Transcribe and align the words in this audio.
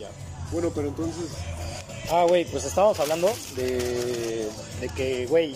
Ya. 0.00 0.08
Bueno, 0.52 0.70
pero 0.74 0.88
entonces, 0.88 1.26
Ah, 2.10 2.24
güey, 2.28 2.44
pues 2.44 2.64
estábamos 2.64 2.98
hablando 2.98 3.30
de, 3.54 4.48
de 4.80 4.88
que, 4.96 5.26
güey, 5.26 5.54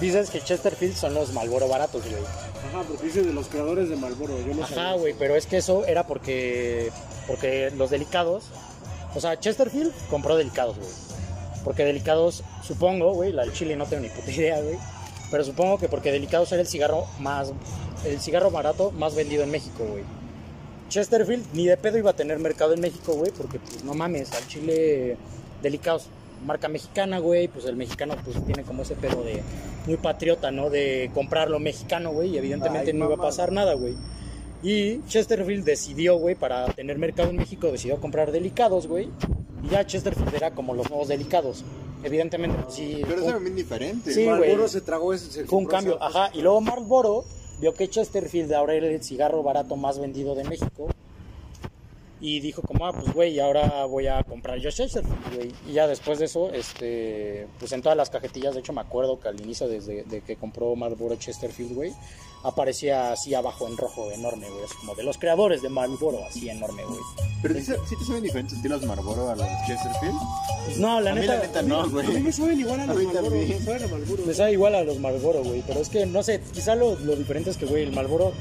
dices 0.00 0.28
que 0.28 0.42
Chesterfield 0.42 0.94
son 0.94 1.14
los 1.14 1.32
Malboro 1.32 1.68
baratos, 1.68 2.02
güey. 2.02 2.22
ajá, 2.68 2.82
porque 2.86 3.04
dice 3.06 3.22
de 3.22 3.32
los 3.32 3.46
creadores 3.46 3.88
de 3.88 3.96
Marlboro, 3.96 4.34
yo 4.46 4.54
no 4.54 4.64
Ajá, 4.64 4.74
sabía. 4.74 4.92
güey, 5.00 5.14
pero 5.18 5.36
es 5.36 5.46
que 5.46 5.56
eso 5.56 5.86
era 5.86 6.06
porque, 6.06 6.90
porque 7.26 7.70
los 7.76 7.88
delicados, 7.88 8.44
o 9.14 9.20
sea, 9.20 9.40
Chesterfield 9.40 9.92
compró 10.10 10.36
delicados, 10.36 10.76
güey. 10.76 10.90
Porque 11.64 11.84
delicados, 11.84 12.42
supongo, 12.62 13.14
güey, 13.14 13.32
la 13.32 13.42
del 13.42 13.52
chile 13.54 13.74
no 13.76 13.86
tengo 13.86 14.02
ni 14.02 14.08
puta 14.10 14.30
idea, 14.30 14.60
güey. 14.60 14.76
Pero 15.30 15.44
supongo 15.44 15.78
que 15.78 15.88
porque 15.88 16.12
delicados 16.12 16.52
era 16.52 16.60
el 16.60 16.68
cigarro 16.68 17.06
más, 17.20 17.52
el 18.04 18.20
cigarro 18.20 18.50
barato 18.50 18.90
más 18.90 19.14
vendido 19.14 19.42
en 19.44 19.50
México, 19.50 19.84
güey. 19.84 20.04
Chesterfield 20.88 21.44
ni 21.52 21.66
de 21.66 21.76
pedo 21.76 21.98
iba 21.98 22.10
a 22.10 22.16
tener 22.16 22.38
mercado 22.38 22.74
en 22.74 22.80
México, 22.80 23.14
güey, 23.14 23.32
porque 23.32 23.58
pues 23.58 23.84
no 23.84 23.94
mames, 23.94 24.32
al 24.32 24.46
chile 24.46 25.16
delicados, 25.62 26.06
marca 26.44 26.68
mexicana, 26.68 27.18
güey, 27.18 27.48
pues 27.48 27.64
el 27.64 27.76
mexicano 27.76 28.16
pues 28.24 28.44
tiene 28.44 28.62
como 28.62 28.82
ese 28.82 28.94
pedo 28.94 29.22
de 29.22 29.42
muy 29.86 29.96
patriota, 29.96 30.50
¿no? 30.50 30.70
De 30.70 31.10
comprar 31.14 31.50
lo 31.50 31.58
mexicano, 31.58 32.12
güey, 32.12 32.30
y 32.30 32.38
evidentemente 32.38 32.90
Ay, 32.90 32.96
no 32.96 33.06
iba 33.06 33.14
a 33.14 33.18
pasar 33.18 33.52
nada, 33.52 33.74
güey. 33.74 33.94
Y 34.62 35.00
Chesterfield 35.06 35.64
decidió, 35.64 36.16
güey, 36.16 36.34
para 36.34 36.66
tener 36.72 36.98
mercado 36.98 37.30
en 37.30 37.36
México, 37.36 37.70
decidió 37.70 38.00
comprar 38.00 38.32
delicados, 38.32 38.86
güey. 38.86 39.08
Y 39.62 39.68
ya 39.68 39.86
Chesterfield 39.86 40.34
era 40.34 40.52
como 40.52 40.74
los 40.74 40.88
nuevos 40.88 41.08
delicados. 41.08 41.64
Evidentemente, 42.02 42.56
pues 42.62 42.74
sí. 42.74 43.02
Pero 43.06 43.22
es 43.22 43.40
bien 43.40 43.56
diferente. 43.56 44.12
Sí, 44.12 44.24
güey. 44.24 44.40
Marlboro 44.40 44.68
se 44.68 44.80
tragó 44.80 45.12
ese. 45.12 45.30
se 45.30 45.44
fue 45.44 45.58
un 45.58 45.66
cambio, 45.66 46.02
ajá. 46.02 46.30
Y 46.34 46.42
luego 46.42 46.60
Marlboro 46.60 47.24
vio 47.60 47.74
que 47.74 47.88
Chesterfield 47.88 48.52
ahora 48.52 48.74
era 48.74 48.86
el 48.86 49.02
cigarro 49.02 49.42
barato 49.42 49.76
más 49.76 49.98
vendido 49.98 50.34
de 50.34 50.44
México. 50.44 50.88
Y 52.18 52.40
dijo 52.40 52.62
como, 52.62 52.86
ah, 52.86 52.92
pues 52.92 53.12
güey, 53.12 53.38
ahora 53.40 53.84
voy 53.84 54.06
a 54.06 54.22
comprar 54.24 54.58
yo 54.58 54.70
Chesterfield, 54.70 55.34
güey. 55.34 55.52
Y 55.68 55.72
ya 55.74 55.86
después 55.86 56.18
de 56.18 56.24
eso, 56.24 56.50
este, 56.50 57.46
pues 57.58 57.72
en 57.72 57.82
todas 57.82 57.96
las 57.96 58.08
cajetillas, 58.08 58.54
de 58.54 58.60
hecho 58.60 58.72
me 58.72 58.80
acuerdo 58.80 59.20
que 59.20 59.28
al 59.28 59.38
inicio 59.38 59.68
desde 59.68 60.04
de 60.04 60.22
que 60.22 60.36
compró 60.36 60.74
Marlboro 60.76 61.16
Chesterfield, 61.16 61.74
güey, 61.74 61.92
aparecía 62.42 63.12
así 63.12 63.34
abajo 63.34 63.66
en 63.66 63.76
rojo 63.76 64.10
enorme, 64.12 64.48
güey. 64.48 64.64
Así 64.64 64.74
como 64.76 64.94
de 64.94 65.02
los 65.02 65.18
creadores 65.18 65.62
de 65.62 65.68
Marlboro, 65.68 66.20
así 66.28 66.48
enorme, 66.48 66.84
güey. 66.84 67.00
Pero 67.42 67.54
sí, 67.60 67.96
te 67.98 68.04
saben 68.04 68.22
diferentes 68.22 68.56
estilos 68.56 68.82
Marlboro 68.84 69.30
a 69.30 69.36
los 69.36 69.46
Chesterfield. 69.66 70.14
No, 70.78 71.00
la 71.00 71.10
a 71.10 71.14
mí 71.14 71.20
neta, 71.20 71.34
la 71.36 71.40
neta 71.42 71.62
no, 71.62 71.80
A 71.80 71.86
mí 71.86 71.92
güey. 71.92 72.20
me 72.20 72.32
saben 72.32 72.60
igual 72.60 72.80
a 72.80 72.84
A 72.84 72.86
los 72.86 72.96
mí 72.96 73.04
Marlboro, 73.06 73.28
también. 73.30 73.48
me 73.58 73.64
saben 73.64 73.82
a 73.82 73.86
Marlboro. 73.88 74.22
Me 74.26 74.34
sabe 74.34 74.52
igual 74.52 74.74
a 74.74 74.84
los 74.84 74.98
Marlboro, 74.98 75.42
güey. 75.44 75.62
Pero 75.66 75.80
es 75.80 75.88
que, 75.88 76.06
no 76.06 76.22
sé, 76.22 76.40
quizá 76.52 76.74
lo, 76.74 76.94
lo 77.00 77.16
diferente 77.16 77.50
es 77.50 77.56
que, 77.56 77.66
güey, 77.66 77.82
el 77.82 77.92
Marlboro 77.92 78.32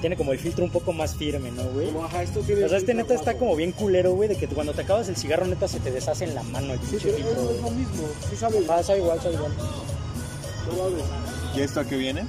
tiene 0.00 0.16
como 0.16 0.32
el 0.32 0.38
filtro 0.38 0.64
un 0.64 0.70
poco 0.70 0.94
más 0.94 1.14
firme, 1.16 1.50
¿no, 1.50 1.62
güey? 1.70 1.86
Como, 1.88 2.04
ajá, 2.06 2.22
esto 2.22 2.40
tiene 2.40 2.64
O 2.64 2.68
sea, 2.70 2.78
este 2.78 2.94
neta 2.94 3.12
está 3.14 3.34
como 3.36 3.54
bien 3.54 3.72
culero, 3.72 4.14
güey, 4.14 4.30
de 4.30 4.36
que 4.36 4.46
cuando 4.48 4.72
te 4.72 4.80
acabas 4.82 5.08
el 5.10 5.16
cigarro, 5.16 5.46
neta, 5.46 5.68
se 5.68 5.78
te 5.80 5.90
deshace 5.90 6.24
en 6.24 6.34
la 6.34 6.42
mano 6.42 6.72
el 6.72 6.78
Sí, 6.80 6.86
pinche 6.92 7.08
pero 7.12 7.16
filtro, 7.18 7.50
es 7.50 7.60
lo 7.62 7.70
mismo, 7.70 8.02
sí 8.30 8.36
sabe. 8.36 8.60
Ah, 8.68 8.82
sabe 8.82 9.00
igual, 9.00 9.20
sabe 9.20 9.34
igual. 9.34 9.52
No. 9.58 11.58
¿Y 11.58 11.62
esto 11.62 11.80
a 11.80 11.84
qué 11.84 11.96
viene? 11.96 12.26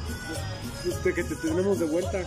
Este 0.87 1.13
que 1.13 1.23
te 1.23 1.35
tenemos 1.35 1.79
de 1.79 1.85
vuelta. 1.85 2.23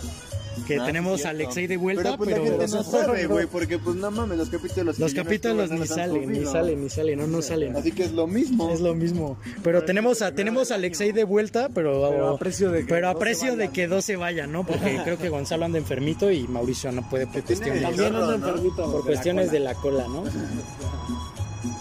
Que 0.68 0.78
Ah, 0.78 0.86
tenemos 0.86 1.24
a 1.24 1.30
Alexei 1.30 1.66
de 1.66 1.76
vuelta, 1.76 2.02
pero, 2.02 2.16
pues, 2.16 2.30
pero... 2.30 2.44
la 2.44 2.50
gente 2.50 2.76
no 2.76 2.84
sabe, 2.84 3.26
güey, 3.26 3.46
porque 3.48 3.76
pues 3.76 3.96
no 3.96 4.08
mames, 4.12 4.38
los 4.38 4.48
capítulos 4.50 5.00
Los 5.00 5.12
no 5.12 5.22
capítulos 5.24 5.68
ni 5.68 5.78
los 5.80 5.90
han 5.90 5.96
salen, 5.96 6.30
ni 6.32 6.44
salen, 6.46 6.80
ni 6.80 6.88
salen, 6.88 7.18
no, 7.18 7.26
no 7.26 7.42
salen. 7.42 7.76
Así 7.76 7.90
que 7.90 8.04
es 8.04 8.12
lo 8.12 8.28
mismo. 8.28 8.70
Es 8.70 8.80
lo 8.80 8.94
mismo. 8.94 9.36
Pero 9.64 9.82
tenemos 9.84 10.22
a, 10.22 10.32
tenemos 10.32 10.70
a 10.70 10.76
Alexei 10.76 11.10
de 11.10 11.24
vuelta, 11.24 11.70
pero, 11.74 12.08
Pero 12.08 12.28
a 12.28 12.38
precio 12.38 12.70
de 12.70 12.80
que 12.82 12.86
pero 12.86 13.08
a 13.08 13.18
precio 13.18 13.56
de 13.56 13.70
que 13.70 13.88
dos 13.88 14.04
se 14.04 14.14
vayan, 14.14 14.52
¿no? 14.52 14.64
Porque 14.64 15.00
creo 15.04 15.18
que 15.18 15.28
Gonzalo 15.28 15.64
anda 15.64 15.76
enfermito 15.78 16.30
y 16.30 16.46
Mauricio 16.46 16.92
no 16.92 17.08
puede 17.10 17.26
por 17.26 17.42
cuestiones, 17.42 17.82
También 17.82 18.14
anda 18.14 18.26
¿no? 18.26 18.32
enfermito. 18.34 18.76
por 18.76 18.92
de 18.92 18.98
la 18.98 19.04
cuestiones 19.06 19.46
cola. 19.46 19.58
de 19.58 19.64
la 19.64 19.74
cola, 19.74 20.04
¿no? 20.06 20.24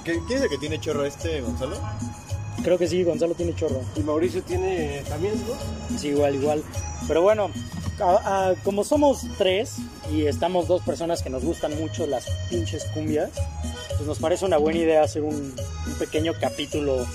¿Qué, 0.04 0.20
¿Quién 0.28 0.38
es 0.40 0.44
el 0.46 0.50
que 0.50 0.58
tiene 0.58 0.80
chorro 0.80 1.06
este, 1.06 1.42
Gonzalo? 1.42 1.78
Creo 2.64 2.78
que 2.78 2.88
sí, 2.88 3.04
Gonzalo 3.04 3.36
tiene 3.36 3.54
chorro. 3.56 3.82
Y 3.96 4.00
Mauricio 4.02 4.42
tiene 4.42 5.04
también, 5.10 5.34
¿no? 5.36 5.98
Sí, 5.98 6.10
igual, 6.10 6.36
igual. 6.36 6.64
Pero 7.08 7.22
bueno, 7.22 7.50
a- 8.00 8.50
a- 8.52 8.56
como 8.64 8.84
somos 8.84 9.22
tres 9.38 9.76
y 10.12 10.26
estamos 10.28 10.68
dos 10.68 10.82
personas 10.82 11.22
que 11.22 11.30
nos 11.30 11.44
gustan 11.44 11.78
mucho 11.78 12.08
las 12.08 12.26
pinches 12.50 12.86
cumbias, 12.94 13.30
pues 13.98 14.08
nos 14.08 14.20
parece 14.20 14.46
una 14.46 14.58
buena 14.58 14.80
idea 14.80 15.04
hacer 15.04 15.24
un, 15.24 15.54
un 15.88 15.94
pequeño 16.00 16.34
capítulo 16.40 17.06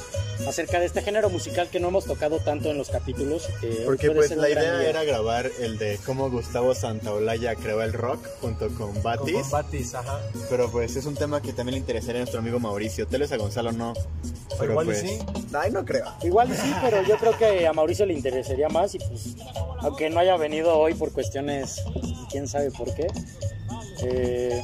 acerca 0.46 0.78
de 0.78 0.86
este 0.86 1.02
género 1.02 1.30
musical 1.30 1.68
que 1.68 1.80
no 1.80 1.88
hemos 1.88 2.04
tocado 2.04 2.38
tanto 2.38 2.70
en 2.70 2.78
los 2.78 2.90
capítulos. 2.90 3.48
que 3.60 3.82
Porque 3.84 4.08
puede 4.10 4.28
pues 4.28 4.36
la 4.36 4.48
idea 4.50 4.78
día. 4.78 4.88
era 4.90 5.04
grabar 5.04 5.50
el 5.60 5.78
de 5.78 5.98
cómo 6.04 6.30
Gustavo 6.30 6.74
Santaolalla 6.74 7.54
creó 7.56 7.82
el 7.82 7.92
rock 7.92 8.26
junto 8.40 8.68
con 8.70 9.02
Batis, 9.02 9.34
Con 9.34 9.50
Batis, 9.50 9.94
ajá. 9.94 10.20
pero 10.50 10.70
pues 10.70 10.96
es 10.96 11.06
un 11.06 11.14
tema 11.14 11.42
que 11.42 11.52
también 11.52 11.74
le 11.74 11.78
interesaría 11.80 12.20
a 12.20 12.24
nuestro 12.24 12.40
amigo 12.40 12.58
Mauricio. 12.60 13.06
Tal 13.06 13.20
vez 13.20 13.32
a 13.32 13.36
Gonzalo 13.36 13.72
no, 13.72 13.94
pero 14.58 14.72
igual 14.72 14.86
y 14.86 14.88
pues... 14.90 15.00
sí. 15.00 15.18
Ay, 15.54 15.70
no 15.70 15.84
creo. 15.84 16.04
Igual 16.22 16.48
sí, 16.54 16.72
pero 16.82 17.02
yo 17.02 17.16
creo 17.16 17.36
que 17.36 17.66
a 17.66 17.72
Mauricio 17.72 18.06
le 18.06 18.14
interesaría 18.14 18.68
más 18.68 18.94
y 18.94 18.98
pues, 18.98 19.36
aunque 19.80 20.10
no 20.10 20.20
haya 20.20 20.36
venido 20.36 20.76
hoy 20.78 20.94
por 20.94 21.12
cuestiones, 21.12 21.82
quién 22.30 22.46
sabe 22.48 22.70
por 22.70 22.94
qué, 22.94 23.06
eh, 24.02 24.62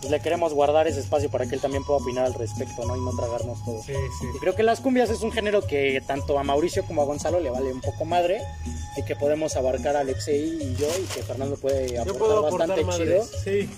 pues 0.00 0.10
le 0.10 0.20
queremos 0.20 0.54
guardar 0.54 0.86
ese 0.88 1.00
espacio 1.00 1.30
para 1.30 1.46
que 1.46 1.54
él 1.54 1.60
también 1.60 1.84
pueda 1.84 2.00
opinar 2.00 2.24
al 2.24 2.34
respecto, 2.34 2.84
¿no? 2.84 2.96
Y 2.96 3.00
no 3.00 3.12
tragarnos 3.16 3.64
todo. 3.64 3.82
Sí, 3.82 3.92
sí. 3.92 4.26
Y 4.34 4.38
creo 4.38 4.54
que 4.54 4.62
las 4.62 4.80
cumbias 4.80 5.10
es 5.10 5.22
un 5.22 5.32
género 5.32 5.66
que 5.66 6.02
tanto 6.06 6.38
a 6.38 6.44
Mauricio 6.44 6.84
como 6.84 7.02
a 7.02 7.04
Gonzalo 7.04 7.40
le 7.40 7.50
vale 7.50 7.72
un 7.72 7.80
poco 7.80 8.04
madre 8.04 8.40
y 8.96 9.04
que 9.04 9.16
podemos 9.16 9.56
abarcar 9.56 9.96
a 9.96 10.00
Alexei 10.00 10.58
y 10.62 10.74
yo 10.76 10.88
y 10.98 11.04
que 11.14 11.22
Fernando 11.22 11.56
puede 11.56 11.98
aportar 11.98 12.42
bastante 12.42 12.86
chido. 12.96 13.24
Sí. 13.44 13.68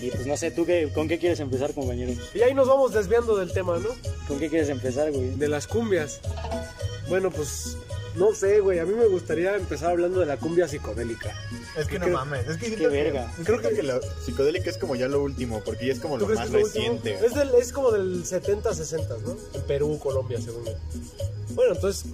Y 0.00 0.10
pues 0.10 0.26
no 0.26 0.36
sé, 0.36 0.50
¿tú 0.50 0.64
qué, 0.66 0.90
con 0.94 1.08
qué 1.08 1.18
quieres 1.18 1.40
empezar, 1.40 1.72
compañero? 1.74 2.12
Y 2.34 2.42
ahí 2.42 2.54
nos 2.54 2.68
vamos 2.68 2.92
desviando 2.92 3.36
del 3.36 3.52
tema, 3.52 3.78
¿no? 3.78 3.88
¿Con 4.28 4.38
qué 4.38 4.48
quieres 4.48 4.68
empezar, 4.68 5.10
güey? 5.10 5.30
De 5.30 5.48
las 5.48 5.66
cumbias. 5.66 6.20
Bueno, 7.08 7.30
pues 7.30 7.76
no 8.16 8.34
sé, 8.34 8.60
güey. 8.60 8.78
A 8.78 8.84
mí 8.84 8.94
me 8.94 9.06
gustaría 9.06 9.56
empezar 9.56 9.90
hablando 9.90 10.20
de 10.20 10.26
la 10.26 10.36
cumbia 10.36 10.66
psicodélica. 10.68 11.34
Es 11.76 11.86
que 11.86 11.98
no 11.98 12.06
¿Qué- 12.06 12.12
mames, 12.12 12.46
es 12.48 12.56
que 12.56 12.70
qué 12.70 12.76
que- 12.76 12.88
verga. 12.88 13.32
Creo 13.44 13.60
que 13.60 13.82
lo 13.82 14.00
psicodélico 14.24 14.68
es 14.70 14.78
como 14.78 14.96
ya 14.96 15.08
lo 15.08 15.22
último, 15.22 15.60
porque 15.64 15.86
ya 15.86 15.92
es 15.92 16.00
como 16.00 16.18
¿Tú 16.18 16.28
lo 16.28 16.34
más 16.34 16.50
que 16.50 16.56
es 16.56 16.62
lo 16.62 16.66
reciente. 16.66 17.14
Es, 17.24 17.34
del- 17.34 17.54
es 17.54 17.72
como 17.72 17.90
del 17.92 18.24
70, 18.24 18.74
60, 18.74 19.14
¿no? 19.24 19.36
En 19.54 19.62
Perú, 19.62 19.98
Colombia, 20.02 20.38
según 20.40 20.64
yo. 20.66 20.72
Bueno, 21.52 21.74
entonces, 21.74 22.04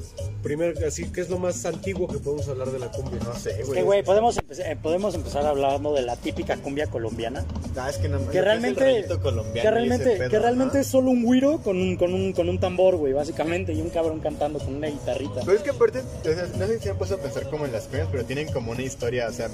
primero, 0.42 0.74
así 0.88 1.12
que 1.12 1.20
es 1.20 1.28
lo 1.28 1.38
más 1.38 1.66
antiguo 1.66 2.08
que 2.08 2.18
podemos 2.18 2.48
hablar 2.48 2.70
de 2.70 2.78
la 2.78 2.90
cumbia. 2.90 3.18
No 3.22 3.34
sé, 3.38 3.54
Que, 3.58 3.64
güey. 3.64 3.82
güey, 3.82 4.02
podemos, 4.02 4.34
empezar- 4.38 4.66
eh, 4.72 4.76
podemos 4.82 5.14
empezar 5.14 5.44
hablando 5.44 5.92
de 5.92 6.00
la 6.02 6.16
típica 6.16 6.56
cumbia 6.56 6.86
colombiana. 6.86 7.44
Ah, 7.76 7.90
es 7.90 7.98
que, 7.98 8.08
no, 8.08 8.18
Que 8.30 8.38
es 8.38 8.44
realmente, 8.44 8.82
el 8.82 8.94
rollito 9.04 9.20
colombiano 9.20 9.62
que 9.68 9.70
realmente, 9.70 10.16
pedo, 10.16 10.30
que 10.30 10.38
realmente 10.38 10.74
¿no? 10.76 10.80
es 10.80 10.86
solo 10.86 11.10
un 11.10 11.22
güiro 11.22 11.58
con 11.58 11.76
un, 11.76 11.96
con 11.96 12.14
un, 12.14 12.32
con 12.32 12.48
un 12.48 12.58
tambor, 12.58 12.96
güey, 12.96 13.12
básicamente, 13.12 13.74
y 13.74 13.80
un 13.82 13.90
cabrón 13.90 14.20
cantando 14.20 14.58
con 14.58 14.74
una 14.74 14.86
guitarrita. 14.88 15.42
Pero 15.44 15.52
es 15.58 15.62
que 15.62 15.74
sea, 15.92 16.46
no 16.56 16.66
sé 16.66 16.78
si 16.78 16.84
se 16.84 16.90
han 16.90 16.98
puesto 16.98 17.16
a 17.16 17.18
pensar 17.18 17.48
como 17.50 17.64
en 17.64 17.72
las 17.72 17.84
cumbias, 17.84 18.08
pero 18.10 18.24
tienen 18.24 18.52
como 18.52 18.72
una 18.72 18.82
historia, 18.82 19.28
o 19.28 19.32
sea, 19.32 19.48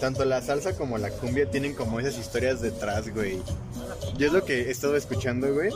tanto 0.00 0.24
la 0.24 0.42
salsa 0.42 0.76
como 0.76 0.98
la 0.98 1.10
cumbia 1.10 1.50
tienen 1.50 1.74
como 1.74 2.00
esas 2.00 2.18
historias 2.18 2.60
detrás, 2.60 3.12
güey. 3.12 3.40
Yo 4.16 4.26
es 4.26 4.32
lo 4.32 4.44
que 4.44 4.62
he 4.62 4.70
estado 4.70 4.96
escuchando, 4.96 5.52
güey. 5.52 5.70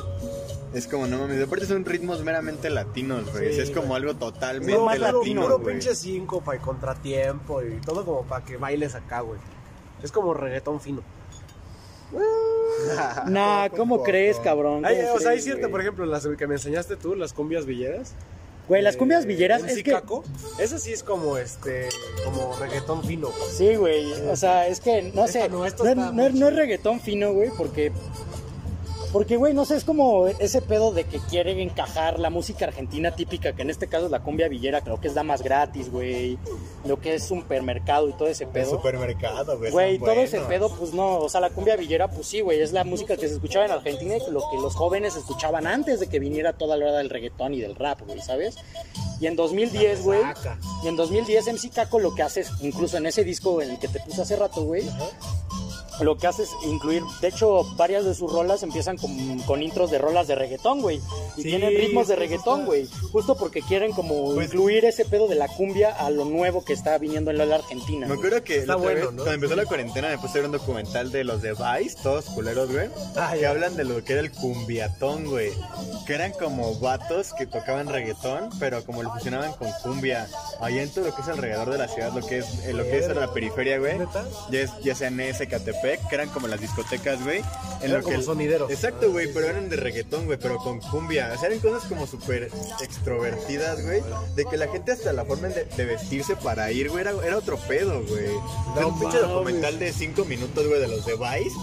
Es 0.75 0.87
como, 0.87 1.07
no 1.07 1.19
mames, 1.19 1.43
aparte 1.43 1.67
son 1.67 1.85
ritmos 1.85 2.23
meramente 2.23 2.71
latinos, 2.71 3.31
güey. 3.31 3.55
Sí, 3.55 3.61
es 3.61 3.71
como 3.71 3.89
güey. 3.89 3.97
algo 3.97 4.15
totalmente 4.15 4.73
Son 4.73 4.87
más 4.87 4.99
latino, 4.99 5.43
puro 5.43 5.63
pinche 5.63 5.95
síncopa 5.95 6.57
y 6.57 6.59
contratiempo 6.59 7.63
y 7.63 7.81
todo 7.81 8.05
como 8.05 8.23
para 8.23 8.45
que 8.45 8.57
bailes 8.57 8.95
acá, 8.95 9.21
güey. 9.21 9.39
Es 10.03 10.11
como 10.11 10.35
reggaetón 10.35 10.81
fino. 10.81 11.03
Nah, 13.27 13.69
¿cómo 13.69 14.03
crees, 14.03 14.39
cabrón? 14.39 14.85
Ay, 14.85 14.97
¿Cómo 15.03 15.15
o 15.15 15.19
sea, 15.21 15.31
hay 15.31 15.37
crees, 15.37 15.45
cierto, 15.45 15.61
güey? 15.63 15.71
por 15.71 15.81
ejemplo, 15.83 16.07
las 16.07 16.27
que 16.27 16.47
me 16.47 16.55
enseñaste 16.55 16.97
tú, 16.97 17.15
las 17.15 17.33
cumbias 17.33 17.67
villeras. 17.67 18.15
Güey, 18.69 18.81
las 18.83 18.97
cumbias 18.97 19.25
Eh, 19.25 19.27
villeras 19.29 19.63
MC 19.63 19.71
es 19.79 19.83
que... 19.83 19.91
Esa 20.59 20.79
sí 20.79 20.93
es 20.93 21.03
como 21.03 21.37
este, 21.37 21.89
como 22.25 22.55
reggaetón 22.59 23.03
fino. 23.05 23.29
güey. 23.29 23.51
Sí, 23.51 23.75
güey, 23.77 24.13
o 24.13 24.37
sea, 24.37 24.67
es 24.69 24.81
que, 24.81 25.11
no 25.15 25.27
sé, 25.27 25.49
no, 25.49 25.59
no, 25.59 25.67
es- 25.67 25.75
no 25.79 26.29
no 26.31 26.51
reggaetón 26.51 27.01
fino, 27.01 27.33
güey, 27.33 27.51
porque... 27.57 27.93
Porque, 29.13 29.37
güey, 29.37 29.53
no 29.53 29.67
sé, 29.67 29.77
es 29.77 29.85
como 29.85 30.27
ese 30.27 30.63
pedo 30.63 30.91
de 30.91 31.05
que 31.05 31.19
quieren 31.19 31.59
encajar 31.59 32.19
la 32.19 32.31
música 32.31 32.65
argentina 32.65 33.15
típica, 33.15 33.53
que 33.53 33.61
en 33.61 33.69
este 33.69 33.87
caso 33.87 34.07
es 34.07 34.11
la 34.11 34.23
cumbia 34.23 34.49
villera, 34.49 34.81
creo 34.81 35.01
que 35.01 35.09
es 35.09 35.15
damas 35.15 35.43
gratis, 35.43 35.91
güey, 35.91 36.39
lo 36.87 36.99
que 36.99 37.15
es 37.15 37.25
supermercado 37.25 38.09
y 38.09 38.15
todo 38.15 38.29
ese 38.29 38.47
pedo. 38.47 38.71
supermercado, 38.71 39.59
güey. 39.59 39.71
Güey, 39.71 39.99
todo 39.99 40.13
ese 40.13 40.41
pedo, 40.41 40.75
pues 40.75 40.95
no, 40.95 41.19
o 41.19 41.29
sea, 41.29 41.43
la 41.43 41.51
cumbia 41.51 41.77
villera, 41.77 42.09
pues 42.09 42.27
sí, 42.27 42.41
güey, 42.41 42.61
es 42.63 42.73
la 42.73 42.85
música 42.85 43.17
que 43.19 43.29
se 43.29 43.35
escuchaba 43.35 43.67
en 43.67 43.73
Argentina 43.73 44.17
y 44.17 44.31
lo 44.31 44.41
que 44.51 44.57
los 44.57 44.75
jóvenes 44.75 45.15
escuchaban 45.15 45.67
antes 45.67 46.01
de 46.01 46.07
que 46.07 46.19
viniera 46.19 46.55
toda 46.55 46.79
la 46.79 46.87
hora 46.87 46.99
del 46.99 47.11
reggaetón 47.11 47.53
y 47.53 47.61
del 47.61 47.77
rap, 47.77 48.01
güey, 48.07 48.23
¿sabes? 48.23 48.57
Y 49.21 49.27
en 49.27 49.37
2010, 49.37 50.03
güey, 50.05 50.21
y 50.85 50.89
en 50.89 50.97
2010 50.97 51.49
MC 51.49 51.71
Caco 51.71 51.99
lo 51.99 52.15
que 52.15 52.23
hace, 52.23 52.41
es, 52.41 52.51
incluso 52.61 52.97
en 52.97 53.07
ese 53.07 53.25
disco 53.25 53.61
en 53.61 53.73
el 53.73 53.79
que 53.79 53.89
te 53.89 54.01
puse 54.01 54.23
hace 54.23 54.37
rato, 54.37 54.65
güey, 54.65 54.85
lo 56.01 56.17
que 56.17 56.27
hace 56.27 56.43
es 56.45 56.51
incluir, 56.65 57.03
de 57.21 57.29
hecho, 57.29 57.65
varias 57.77 58.05
de 58.05 58.15
sus 58.15 58.33
rolas 58.33 58.63
empiezan 58.63 58.97
con, 58.97 59.39
con 59.41 59.63
intros 59.63 59.91
de 59.91 59.99
rolas 59.99 60.27
de 60.27 60.35
reggaetón, 60.35 60.81
güey. 60.81 61.01
Y 61.37 61.43
Sí, 61.43 61.49
tienen 61.49 61.71
ritmos 61.77 62.09
de 62.09 62.17
reggaetón, 62.17 62.65
güey. 62.65 62.89
Justo 63.13 63.37
porque 63.37 63.63
quieren 63.63 63.93
como 63.93 64.35
Pues- 64.35 64.47
incluir 64.49 64.85
ese 64.85 65.05
pedo 65.05 65.29
de 65.29 65.35
la 65.35 65.49
cumbia 65.49 65.91
a 65.95 66.11
lo 66.11 66.25
nuevo 66.25 66.65
que 66.65 66.73
está 66.73 66.97
viniendo 66.99 67.31
en 67.31 67.39
la 67.39 67.55
Argentina. 67.55 68.07
Me 68.07 68.15
acuerdo 68.15 68.43
que 68.43 68.59
Está 68.59 68.73
la 68.73 68.77
bueno, 68.77 68.95
vez, 69.01 69.05
¿no? 69.13 69.17
cuando 69.17 69.33
empezó 69.33 69.57
la 69.57 69.67
cuarentena 69.67 70.09
me 70.09 70.19
puse 70.19 70.33
a 70.39 70.43
ver 70.43 70.47
un 70.47 70.53
documental 70.53 71.11
de 71.13 71.25
los 71.25 71.43
de 71.43 71.53
Vice, 71.53 71.97
todos 72.03 72.25
culeros, 72.27 72.71
güey. 72.73 72.89
Ah, 73.17 73.33
que 73.35 73.41
ya. 73.43 73.51
hablan 73.51 73.77
de 73.77 73.85
lo 73.85 74.03
que 74.05 74.13
era 74.15 74.23
el 74.23 74.31
cumbiatón, 74.33 75.27
güey. 75.27 75.53
Que 76.07 76.15
eran 76.15 76.33
como 76.33 76.75
vatos 76.81 77.33
que 77.35 77.47
tocaban 77.47 77.89
reggaetón, 77.89 78.51
pero 78.59 78.85
como 78.85 79.03
lo 79.03 79.13
fusionaban 79.13 79.53
con 79.55 79.71
cumbia. 79.83 80.29
Allá 80.61 80.83
en 80.83 80.91
todo 80.91 81.07
lo 81.07 81.15
que 81.15 81.23
es 81.23 81.29
alrededor 81.29 81.71
de 81.71 81.79
la 81.79 81.89
ciudad, 81.89 82.13
lo 82.15 82.27
que 82.27 82.39
es, 82.39 82.47
eh, 82.65 82.73
lo 82.73 82.85
que 82.85 82.99
es 82.99 83.09
la 83.09 83.33
periferia, 83.33 83.79
güey. 83.79 83.99
Ya, 84.51 84.61
es- 84.61 84.71
ya 84.83 84.95
sea 84.95 85.09
en 85.09 85.21
ese 85.21 85.47
Catepec, 85.49 85.82
que 85.83 86.15
eran 86.15 86.29
como 86.29 86.47
las 86.49 86.61
discotecas, 86.61 87.23
güey. 87.23 87.39
En 87.39 87.91
Eran 87.91 88.01
lo 88.01 88.07
que 88.07 88.13
como 88.13 88.23
sonideros. 88.25 88.71
Exacto, 88.71 89.11
güey, 89.11 89.33
pero 89.33 89.49
eran 89.49 89.69
de 89.69 89.77
reggaetón, 89.77 90.27
güey, 90.27 90.39
pero 90.39 90.59
con 90.59 90.81
cumbia. 90.81 91.33
O 91.35 91.39
sea, 91.39 91.49
eran 91.49 91.61
cosas 91.61 91.89
como 91.89 92.07
súper 92.07 92.51
extrovertidas, 92.81 93.83
güey. 93.85 94.03
De 94.37 94.45
que 94.45 94.57
la 94.57 94.69
gente 94.69 94.93
hasta 94.93 95.13
la 95.13 95.25
forma 95.25 95.49
de, 95.49 95.65
de 95.65 95.85
vestirse 95.85 96.37
para 96.37 96.71
ir, 96.71 96.89
güey, 96.91 97.03
era, 97.03 97.13
era 97.25 97.37
otro 97.37 97.57
pedo, 97.57 98.03
güey. 98.05 98.31
No 98.77 98.89
un 98.89 99.01
pinche 99.01 99.19
documental 99.19 99.79
de 99.79 99.93
5 99.93 100.25
minutos, 100.25 100.67
güey, 100.67 100.81
de 100.81 100.89
los 100.89 101.05
de 101.05 101.15
Vice. 101.15 101.57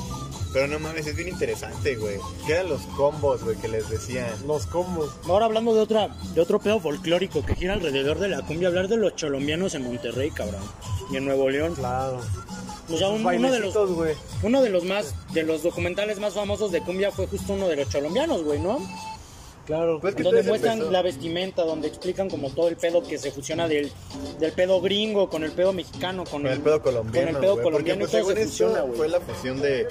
Pero 0.52 0.68
no 0.68 0.80
mames, 0.80 1.06
es 1.06 1.16
bien 1.16 1.28
interesante, 1.30 1.96
güey. 1.96 2.18
Eran 2.48 2.70
los 2.70 2.82
combos, 2.98 3.44
güey, 3.44 3.56
que 3.58 3.68
les 3.68 3.88
decían. 3.90 4.30
Los 4.48 4.66
combos. 4.66 5.12
Ahora 5.28 5.46
hablando 5.46 5.74
de 5.76 5.82
otra, 5.82 6.08
de 6.34 6.42
otro 6.42 6.60
pedo 6.60 6.80
folclórico 6.80 7.46
que 7.46 7.56
gira 7.56 7.74
alrededor 7.74 8.20
de 8.20 8.30
la 8.30 8.42
cumbia, 8.42 8.68
hablar 8.70 8.88
de 8.88 8.98
los 8.98 9.16
cholombianos 9.16 9.76
en 9.76 9.84
Monterrey, 9.84 10.32
cabrón. 10.32 10.62
Y 11.12 11.18
en 11.18 11.26
Nuevo 11.26 11.50
León. 11.50 11.76
Claro. 11.76 12.20
O 12.92 12.98
sea, 12.98 13.10
un- 13.10 13.24
uno 13.24 13.52
de 13.52 13.60
los 13.60 13.76
uno 14.42 14.62
de 14.64 14.70
los 14.72 14.84
más 14.84 15.14
de 15.34 15.44
los 15.44 15.62
documentales 15.62 16.20
más 16.20 16.34
famosos 16.34 16.72
de 16.72 16.82
cumbia 16.82 17.12
fue 17.12 17.28
justo 17.28 17.54
uno 17.54 17.68
de 17.68 17.76
los 17.76 17.90
cholombianos, 17.90 18.44
güey, 18.44 18.60
¿no? 18.60 18.80
Claro. 19.70 20.00
Pues 20.00 20.16
que 20.16 20.24
donde 20.24 20.42
muestran 20.42 20.80
empezó- 20.80 20.92
la 20.92 21.04
vestimenta, 21.04 21.64
donde 21.64 21.88
explican 21.88 22.28
como 22.28 22.50
todo 22.50 22.70
el 22.70 22.76
pedo 22.76 23.04
que 23.04 23.20
se 23.20 23.32
fusiona 23.32 23.68
del, 23.68 23.92
del 24.40 24.52
pedo 24.52 24.82
gringo 24.82 25.30
con 25.30 25.44
el 25.44 25.52
pedo 25.52 25.74
mexicano, 25.74 26.24
con, 26.24 26.42
Con 26.42 26.48
el 26.52 26.60
pedo 26.60 26.82
colombiano. 26.82 27.28
con 27.28 27.36
el 27.36 27.42
pedo 27.42 27.62
colombiano 27.62 28.00
porque, 28.02 28.22
pues, 28.24 28.36
se 28.36 28.46
fusiona. 28.48 28.84
Fue 28.96 29.08
la 29.08 29.20
fusión 29.22 29.62
de 29.62 29.88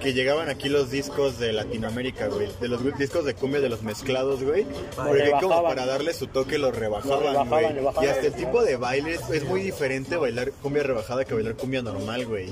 que 0.00 0.12
llegaban 0.12 0.48
aquí 0.48 0.68
los 0.68 0.92
discos 0.92 1.40
de 1.40 1.52
Latinoamérica, 1.52 2.28
güey. 2.28 2.46
De 2.60 2.68
los 2.68 2.80
discos 2.98 3.24
de 3.24 3.34
cumbia 3.34 3.60
de 3.60 3.68
los 3.68 3.82
mezclados, 3.82 4.44
güey. 4.44 4.64
Porque 4.94 5.32
como 5.40 5.60
para 5.64 5.86
darle 5.86 6.14
su 6.14 6.28
toque 6.28 6.56
los 6.58 6.72
rebajaban, 6.76 7.20
Lo 7.24 7.28
rebajaban, 7.30 7.82
güey. 7.82 8.04
Y 8.04 8.08
hasta 8.08 8.26
el 8.28 8.32
tipo 8.34 8.62
de 8.62 8.76
baile 8.76 9.14
es, 9.14 9.28
es 9.30 9.42
muy 9.44 9.60
diferente 9.60 10.16
bailar 10.16 10.52
cumbia 10.62 10.84
rebajada 10.84 11.24
que 11.24 11.34
bailar 11.34 11.56
cumbia 11.56 11.82
normal, 11.82 12.26
güey. 12.26 12.48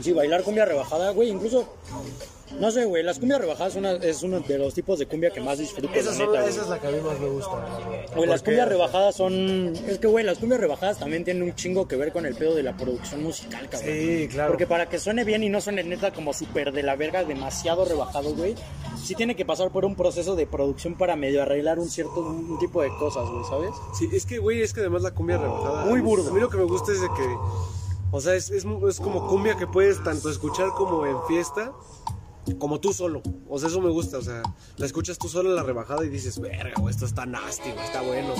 Sí, 0.00 0.12
bailar 0.12 0.42
cumbia 0.42 0.64
rebajada, 0.64 1.10
güey, 1.10 1.28
incluso 1.28 1.68
no 2.60 2.70
sé, 2.70 2.84
güey, 2.84 3.02
las 3.02 3.18
cumbias 3.18 3.40
rebajadas 3.40 3.74
una- 3.76 3.92
es 3.92 4.22
uno 4.22 4.40
de 4.40 4.58
los 4.58 4.74
tipos 4.74 4.98
de 4.98 5.06
cumbia 5.06 5.30
que 5.30 5.40
más 5.40 5.58
disfruto, 5.58 5.92
Esa, 5.94 6.10
la 6.10 6.16
son- 6.16 6.26
neta, 6.26 6.40
güey. 6.40 6.52
esa 6.52 6.62
es 6.62 6.68
la 6.68 6.80
que 6.80 6.86
a 6.86 6.90
mí 6.90 6.98
más 7.00 7.18
me 7.20 7.28
gusta. 7.28 8.08
Güey, 8.16 8.28
las 8.28 8.42
cumbias 8.42 8.68
rebajadas 8.68 9.14
son. 9.16 9.74
Es 9.88 9.98
que, 9.98 10.06
güey, 10.06 10.24
las 10.24 10.38
cumbias 10.38 10.60
rebajadas 10.60 10.98
también 10.98 11.24
tienen 11.24 11.42
un 11.42 11.54
chingo 11.54 11.86
que 11.88 11.96
ver 11.96 12.12
con 12.12 12.26
el 12.26 12.34
pedo 12.34 12.54
de 12.54 12.62
la 12.62 12.76
producción 12.76 13.22
musical, 13.22 13.68
cabrón. 13.68 13.90
Sí, 13.92 14.28
claro. 14.30 14.52
Porque 14.52 14.66
para 14.66 14.88
que 14.88 14.98
suene 14.98 15.24
bien 15.24 15.42
y 15.42 15.48
no 15.48 15.60
suene 15.60 15.82
neta 15.84 16.12
como 16.12 16.32
súper 16.32 16.72
de 16.72 16.82
la 16.82 16.96
verga, 16.96 17.24
demasiado 17.24 17.84
rebajado, 17.84 18.34
güey, 18.34 18.54
sí 19.02 19.14
tiene 19.14 19.36
que 19.36 19.44
pasar 19.44 19.70
por 19.70 19.84
un 19.84 19.96
proceso 19.96 20.36
de 20.36 20.46
producción 20.46 20.94
para 20.96 21.16
medio 21.16 21.42
arreglar 21.42 21.78
un 21.78 21.88
cierto 21.88 22.20
un 22.20 22.58
tipo 22.58 22.82
de 22.82 22.88
cosas, 22.98 23.28
güey, 23.28 23.44
¿sabes? 23.48 23.70
Sí, 23.98 24.08
es 24.12 24.26
que, 24.26 24.38
güey, 24.38 24.62
es 24.62 24.72
que 24.72 24.80
además 24.80 25.02
la 25.02 25.10
cumbia 25.12 25.38
rebajada. 25.38 25.84
Muy 25.86 26.00
burdo. 26.00 26.30
A 26.30 26.32
mí 26.34 26.40
lo 26.40 26.48
que 26.48 26.56
me 26.56 26.64
gusta 26.64 26.92
es 26.92 27.00
de 27.00 27.08
que. 27.08 27.36
O 28.10 28.20
sea, 28.20 28.34
es, 28.36 28.48
es, 28.50 28.64
es 28.64 29.00
como 29.00 29.26
cumbia 29.26 29.56
que 29.56 29.66
puedes 29.66 30.00
tanto 30.04 30.30
escuchar 30.30 30.68
como 30.76 31.04
en 31.04 31.16
fiesta, 31.26 31.72
como 32.58 32.80
tú 32.80 32.92
solo. 32.92 33.22
O 33.48 33.58
sea, 33.58 33.68
eso 33.68 33.80
me 33.80 33.90
gusta. 33.90 34.18
O 34.18 34.22
sea, 34.22 34.42
la 34.76 34.86
escuchas 34.86 35.18
tú 35.18 35.28
solo 35.28 35.50
en 35.50 35.56
la 35.56 35.62
rebajada 35.62 36.04
y 36.04 36.08
dices, 36.08 36.38
verga, 36.40 36.74
güey, 36.78 36.92
esto 36.92 37.06
está 37.06 37.26
nasty, 37.26 37.70
güey, 37.70 37.84
está 37.84 38.02
bueno. 38.02 38.34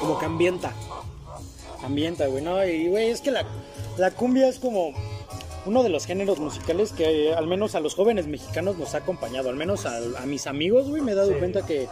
Como 0.00 0.18
que 0.18 0.26
ambienta. 0.26 0.72
Ambienta, 1.84 2.26
güey, 2.26 2.42
¿no? 2.42 2.64
Y, 2.64 2.88
güey, 2.88 3.10
es 3.10 3.20
que 3.20 3.30
la, 3.30 3.44
la 3.98 4.10
cumbia 4.12 4.48
es 4.48 4.58
como 4.58 4.92
uno 5.64 5.82
de 5.82 5.88
los 5.88 6.06
géneros 6.06 6.38
musicales 6.38 6.92
que 6.92 7.28
eh, 7.28 7.34
al 7.34 7.46
menos 7.46 7.74
a 7.74 7.80
los 7.80 7.94
jóvenes 7.94 8.26
mexicanos 8.26 8.78
nos 8.78 8.94
ha 8.94 8.98
acompañado. 8.98 9.48
Al 9.48 9.56
menos 9.56 9.86
a, 9.86 9.98
a 10.20 10.26
mis 10.26 10.46
amigos, 10.46 10.88
güey, 10.88 11.02
me 11.02 11.12
he 11.12 11.14
dado 11.14 11.36
cuenta 11.38 11.66
que 11.66 11.88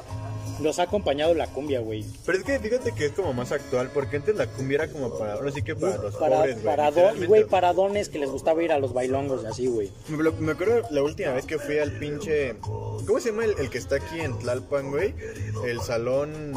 los 0.63 0.79
ha 0.79 0.85
acompañado 0.85 1.35
la 1.35 1.47
cumbia, 1.47 1.81
güey. 1.81 2.05
Pero 2.27 2.39
es 2.39 2.45
que 2.45 2.59
fíjate 2.59 2.93
que 2.93 3.07
es 3.07 3.13
como 3.13 3.33
más 3.33 3.53
actual, 3.53 3.91
porque 3.93 4.17
antes 4.17 4.37
la 4.37 4.47
cumbia 4.47 4.77
era 4.77 4.89
como 4.93 5.19
para, 5.19 5.35
ahora 5.35 5.51
sí 5.53 5.63
que 5.63 5.75
para 5.75 5.97
los 5.99 6.15
Para, 6.17 6.37
pobres, 6.39 6.55
güey. 6.63 6.65
para, 6.65 6.91
güey, 7.27 7.45
para 7.45 7.73
dones 7.73 8.09
que 8.09 8.19
les 8.19 8.31
gustaba 8.31 8.63
ir 8.63 8.73
a 8.73 8.79
los 8.79 8.93
bailongos 8.93 9.43
y 9.45 9.47
así, 9.47 9.67
güey. 9.67 9.91
Me, 10.09 10.53
acuerdo 10.53 10.83
la 10.91 11.03
última 11.03 11.33
vez 11.33 11.47
que 11.47 11.59
fui 11.59 11.79
al 11.79 11.93
pinche. 11.99 12.57
¿Cómo 12.61 13.21
se 13.21 13.31
llama 13.31 13.45
el, 13.45 13.55
el 13.59 13.71
que 13.71 13.79
está 13.79 13.97
aquí 13.97 14.21
en 14.21 14.39
Tlalpan, 14.39 14.91
güey? 14.91 15.15
El 15.67 15.81
salón. 15.81 16.55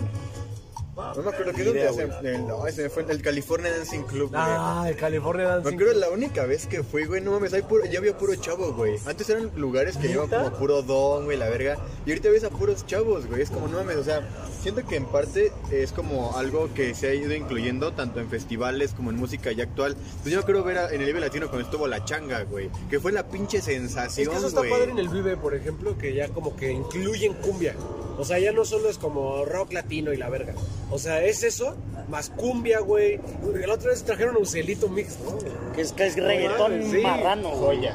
No 0.95 1.23
me 1.23 1.29
acuerdo 1.29 1.53
qué 1.53 1.61
es 1.61 1.65
donde 1.65 1.79
idea, 1.81 1.89
hacen. 1.89 2.11
El, 2.25 2.45
ay, 2.63 2.71
se 2.71 2.83
me 2.83 2.89
fue 2.89 3.03
el 3.09 3.21
California 3.21 3.75
Dancing 3.75 4.03
Club, 4.03 4.29
güey. 4.29 4.41
Ah, 4.45 4.85
el 4.87 4.95
California 4.95 5.45
Me 5.45 5.51
Dancing. 5.55 5.73
acuerdo 5.73 5.93
la 5.99 6.09
única 6.09 6.45
vez 6.45 6.67
que 6.67 6.83
fui, 6.83 7.05
güey, 7.05 7.19
no 7.19 7.31
mames, 7.31 7.51
hay 7.53 7.63
puro, 7.63 7.85
ya 7.85 7.97
había 7.99 8.15
puro 8.15 8.35
chavo, 8.35 8.73
güey. 8.73 8.97
Antes 9.07 9.27
eran 9.29 9.49
lugares 9.55 9.97
que 9.97 10.07
llevan 10.09 10.29
como 10.29 10.51
puro 10.53 10.83
don, 10.83 11.25
güey, 11.25 11.37
la 11.37 11.49
verga. 11.49 11.77
Y 12.05 12.11
ahorita 12.11 12.29
ves 12.29 12.43
a 12.43 12.49
puros 12.51 12.85
chavos, 12.85 13.25
güey. 13.27 13.41
Es 13.41 13.49
como, 13.49 13.67
no 13.67 13.77
mames, 13.77 13.97
o 13.97 14.03
sea, 14.03 14.21
siento 14.61 14.85
que 14.85 14.95
en 14.97 15.05
parte 15.05 15.51
es 15.71 15.91
como 15.93 16.37
algo 16.37 16.69
que 16.75 16.93
se 16.93 17.07
ha 17.09 17.13
ido 17.15 17.33
incluyendo 17.33 17.93
tanto 17.93 18.19
en 18.19 18.29
festivales 18.29 18.93
como 18.93 19.09
en 19.09 19.15
música 19.17 19.51
ya 19.51 19.63
actual. 19.63 19.95
Pues 20.21 20.31
yo 20.31 20.37
me 20.37 20.43
acuerdo 20.43 20.63
ver 20.63 20.77
a- 20.77 20.89
en 20.93 21.01
el 21.01 21.07
Vive 21.07 21.19
Latino 21.21 21.47
cuando 21.47 21.65
estuvo 21.65 21.87
La 21.87 22.05
Changa, 22.05 22.43
güey. 22.43 22.69
Que 22.91 22.99
fue 22.99 23.11
la 23.11 23.27
pinche 23.27 23.57
Es 23.57 23.63
sensación, 23.65 24.29
que 24.29 24.37
eso 24.37 24.47
está 24.47 24.59
güey. 24.59 24.69
padre 24.71 24.91
en 24.91 24.99
el 24.99 25.09
Vive, 25.09 25.37
por 25.37 25.55
ejemplo, 25.55 25.97
que 25.97 26.13
ya 26.13 26.29
como 26.29 26.55
que 26.55 26.71
incluyen 26.71 27.33
cumbia. 27.33 27.75
O 28.15 28.23
sea, 28.23 28.37
ya 28.37 28.51
no 28.51 28.63
solo 28.63 28.89
es 28.89 28.99
como 28.99 29.43
rock 29.43 29.73
latino 29.73 30.13
y 30.13 30.17
la 30.17 30.29
verga. 30.29 30.53
O 30.93 30.99
sea, 30.99 31.23
es 31.23 31.41
eso, 31.41 31.75
más 32.07 32.29
cumbia, 32.29 32.79
güey. 32.79 33.19
La 33.65 33.73
otra 33.73 33.89
vez 33.89 34.03
trajeron 34.03 34.37
un 34.37 34.45
celito 34.45 34.87
mix, 34.89 35.17
¿no? 35.25 35.39
Que 35.73 35.81
es, 35.81 35.91
que 35.91 36.05
es 36.05 36.15
reggaetón 36.15 36.83
sí. 36.91 36.97
marrano, 36.99 37.49
güey. 37.49 37.89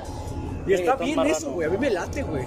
Y 0.66 0.72
está 0.72 0.96
bien 0.96 1.14
marrano. 1.14 1.36
eso, 1.36 1.50
güey. 1.52 1.68
A 1.68 1.70
mí 1.70 1.78
me 1.78 1.90
late, 1.90 2.24
güey. 2.24 2.44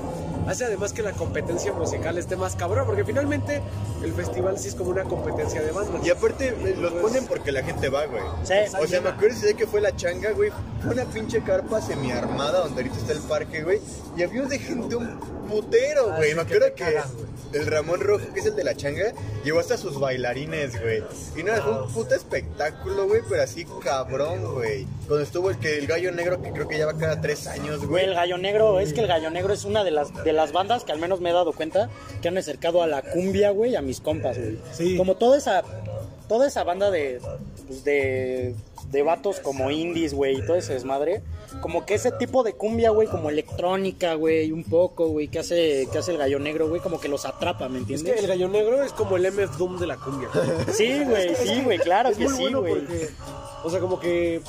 Hace 0.47 0.65
además 0.65 0.91
que 0.91 1.03
la 1.03 1.13
competencia 1.13 1.71
musical 1.71 2.17
esté 2.17 2.35
más 2.35 2.55
cabrón, 2.57 2.85
porque 2.85 3.05
finalmente 3.05 3.61
el 4.03 4.11
festival 4.11 4.57
sí 4.59 4.69
es 4.69 4.75
como 4.75 4.89
una 4.89 5.03
competencia 5.05 5.61
de 5.61 5.71
bandas. 5.71 6.05
Y 6.05 6.09
aparte 6.09 6.47
eh, 6.49 6.75
los 6.77 6.91
ponen 6.93 7.25
porque 7.27 7.51
la 7.53 7.63
gente 7.63 7.87
va, 7.87 8.05
güey. 8.07 8.23
Sí. 8.43 8.53
O 8.77 8.87
sea, 8.87 8.99
me 9.01 9.09
acuerdo 9.09 9.35
ese 9.37 9.47
día 9.47 9.55
que 9.55 9.67
fue 9.67 9.79
la 9.79 9.95
changa, 9.95 10.31
güey. 10.31 10.51
Fue 10.81 10.91
una 10.93 11.05
pinche 11.05 11.41
carpa 11.43 11.79
semiarmada 11.79 12.61
donde 12.63 12.81
ahorita 12.81 12.97
está 12.97 13.13
el 13.13 13.19
parque, 13.19 13.63
güey. 13.63 13.79
Y 14.17 14.23
había 14.23 14.41
de 14.41 14.59
gente 14.59 14.95
un 14.97 15.17
putero, 15.47 16.11
Ah, 16.11 16.17
güey. 16.17 16.29
me 16.35 16.35
que 16.45 16.55
acuerdo 16.55 16.75
que, 16.75 16.83
cagas, 16.83 17.13
güey. 17.13 17.25
El 17.53 17.65
Ramón 17.67 17.99
Rojo, 17.99 18.25
que 18.33 18.39
es 18.39 18.45
el 18.45 18.55
de 18.55 18.63
la 18.63 18.75
changa, 18.75 19.13
llevó 19.43 19.59
hasta 19.59 19.77
sus 19.77 19.99
bailarines, 19.99 20.81
güey. 20.81 21.03
Y 21.35 21.43
nada, 21.43 21.61
fue 21.61 21.83
un 21.83 21.91
puto 21.93 22.15
espectáculo, 22.15 23.07
güey, 23.07 23.21
pero 23.29 23.43
así 23.43 23.65
cabrón, 23.83 24.53
güey. 24.53 24.85
Cuando 25.07 25.21
estuvo 25.23 25.49
el 25.49 25.57
que 25.57 25.77
el 25.77 25.87
gallo 25.87 26.11
negro, 26.11 26.41
que 26.41 26.51
creo 26.51 26.67
que 26.67 26.77
ya 26.77 26.85
va 26.85 26.97
cada 26.97 27.19
tres 27.21 27.47
años, 27.47 27.77
Güey, 27.79 27.89
güey. 27.89 28.05
el 28.05 28.13
Gallo 28.13 28.37
Negro, 28.37 28.79
es 28.79 28.93
que 28.93 29.01
el 29.01 29.07
Gallo 29.07 29.29
Negro 29.29 29.53
es 29.53 29.65
una 29.65 29.83
de 29.83 29.91
las, 29.91 30.13
de 30.23 30.33
las 30.33 30.51
bandas 30.51 30.83
que 30.83 30.91
al 30.91 30.99
menos 30.99 31.19
me 31.21 31.29
he 31.29 31.33
dado 31.33 31.51
cuenta 31.53 31.89
que 32.21 32.27
han 32.27 32.37
acercado 32.37 32.81
a 32.81 32.87
la 32.87 33.01
cumbia, 33.01 33.51
güey, 33.51 33.75
a 33.75 33.81
mis 33.81 33.99
compas, 33.99 34.37
güey. 34.37 34.57
Sí. 34.71 34.95
Como 34.97 35.15
toda 35.15 35.37
esa, 35.37 35.63
toda 36.29 36.47
esa 36.47 36.63
banda 36.63 36.91
de, 36.91 37.19
pues, 37.67 37.83
de, 37.83 38.55
de 38.91 39.03
vatos 39.03 39.39
como 39.39 39.71
indies, 39.71 40.13
güey, 40.13 40.37
y 40.39 40.45
todo 40.45 40.55
ese 40.57 40.73
desmadre. 40.73 41.21
Como 41.61 41.85
que 41.85 41.93
ese 41.95 42.11
tipo 42.11 42.43
de 42.43 42.53
cumbia, 42.53 42.89
güey, 42.91 43.07
como 43.07 43.29
electrónica, 43.29 44.15
güey, 44.15 44.51
un 44.51 44.63
poco, 44.63 45.07
güey, 45.07 45.27
que 45.29 45.39
hace, 45.39 45.87
que 45.91 45.97
hace 45.97 46.11
el 46.11 46.17
Gallo 46.17 46.39
Negro, 46.39 46.67
güey, 46.69 46.81
como 46.81 46.99
que 46.99 47.07
los 47.07 47.25
atrapa, 47.25 47.67
¿me 47.69 47.77
Es 47.77 47.81
entiendes? 47.81 48.13
que 48.13 48.19
el 48.19 48.27
gallo 48.27 48.47
negro 48.49 48.83
es 48.83 48.91
como 48.93 49.17
el 49.17 49.31
MF 49.31 49.57
Doom 49.57 49.79
de 49.79 49.87
la 49.87 49.97
cumbia. 49.97 50.29
Sí, 50.73 51.03
güey, 51.05 51.35
sí, 51.35 51.61
güey, 51.63 51.79
claro 51.79 52.09
es 52.09 52.17
que 52.17 52.27
sí, 52.29 52.51
güey. 52.53 52.83
o 53.63 53.69
sea, 53.69 53.79
como 53.79 53.99
que, 53.99 54.41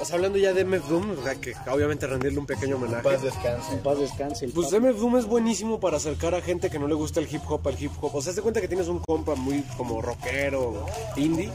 o 0.00 0.04
sea, 0.04 0.16
hablando 0.16 0.38
ya 0.38 0.52
de 0.52 0.64
MF 0.64 0.88
Doom, 0.88 1.10
o 1.18 1.22
sea, 1.22 1.34
que 1.36 1.54
obviamente 1.70 2.06
rendirle 2.06 2.38
un 2.38 2.46
pequeño 2.46 2.76
homenaje. 2.76 3.02
Paz 3.02 3.22
descanse. 3.22 3.76
Paz 3.76 3.98
descanse 3.98 4.48
Pues. 4.48 4.72
MF 4.72 4.98
Doom 4.98 5.18
es 5.18 5.26
buenísimo 5.26 5.80
para 5.80 5.96
acercar 5.96 6.34
a 6.34 6.40
gente 6.40 6.70
que 6.70 6.78
no 6.78 6.88
le 6.88 6.94
gusta 6.94 7.20
el 7.20 7.32
hip 7.32 7.42
hop 7.48 7.66
al 7.68 7.82
hip 7.82 7.92
hop. 8.00 8.14
O 8.14 8.22
sea, 8.22 8.32
de 8.32 8.42
cuenta 8.42 8.60
que 8.60 8.68
tienes 8.68 8.88
un 8.88 9.00
compa 9.00 9.34
muy 9.34 9.62
como 9.76 10.02
rockero, 10.02 10.86
indie. 11.16 11.50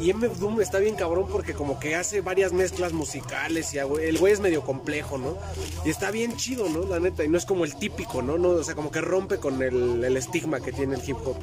Y 0.00 0.12
MF 0.12 0.38
Doom 0.38 0.60
está 0.60 0.78
bien 0.78 0.94
cabrón 0.94 1.26
porque 1.30 1.54
como 1.54 1.78
que 1.78 1.96
hace 1.96 2.20
varias 2.20 2.52
mezclas 2.52 2.92
musicales 2.92 3.72
y 3.74 3.78
el 3.78 4.18
güey 4.18 4.32
es 4.32 4.40
medio 4.40 4.62
complejo, 4.62 5.18
¿no? 5.18 5.36
Y 5.84 5.90
está 5.90 6.10
bien 6.10 6.36
chido, 6.36 6.68
¿no? 6.68 6.84
La 6.86 7.00
neta. 7.00 7.24
Y 7.24 7.28
no 7.28 7.38
es 7.38 7.46
como 7.46 7.64
el 7.64 7.76
típico, 7.76 8.22
¿no? 8.22 8.38
no 8.38 8.50
o 8.50 8.64
sea, 8.64 8.74
como 8.74 8.90
que 8.90 9.00
rompe 9.00 9.38
con 9.38 9.62
el, 9.62 10.04
el 10.04 10.16
estigma 10.16 10.60
que 10.60 10.72
tiene 10.72 10.96
el 10.96 11.08
hip 11.08 11.16
hop. 11.24 11.36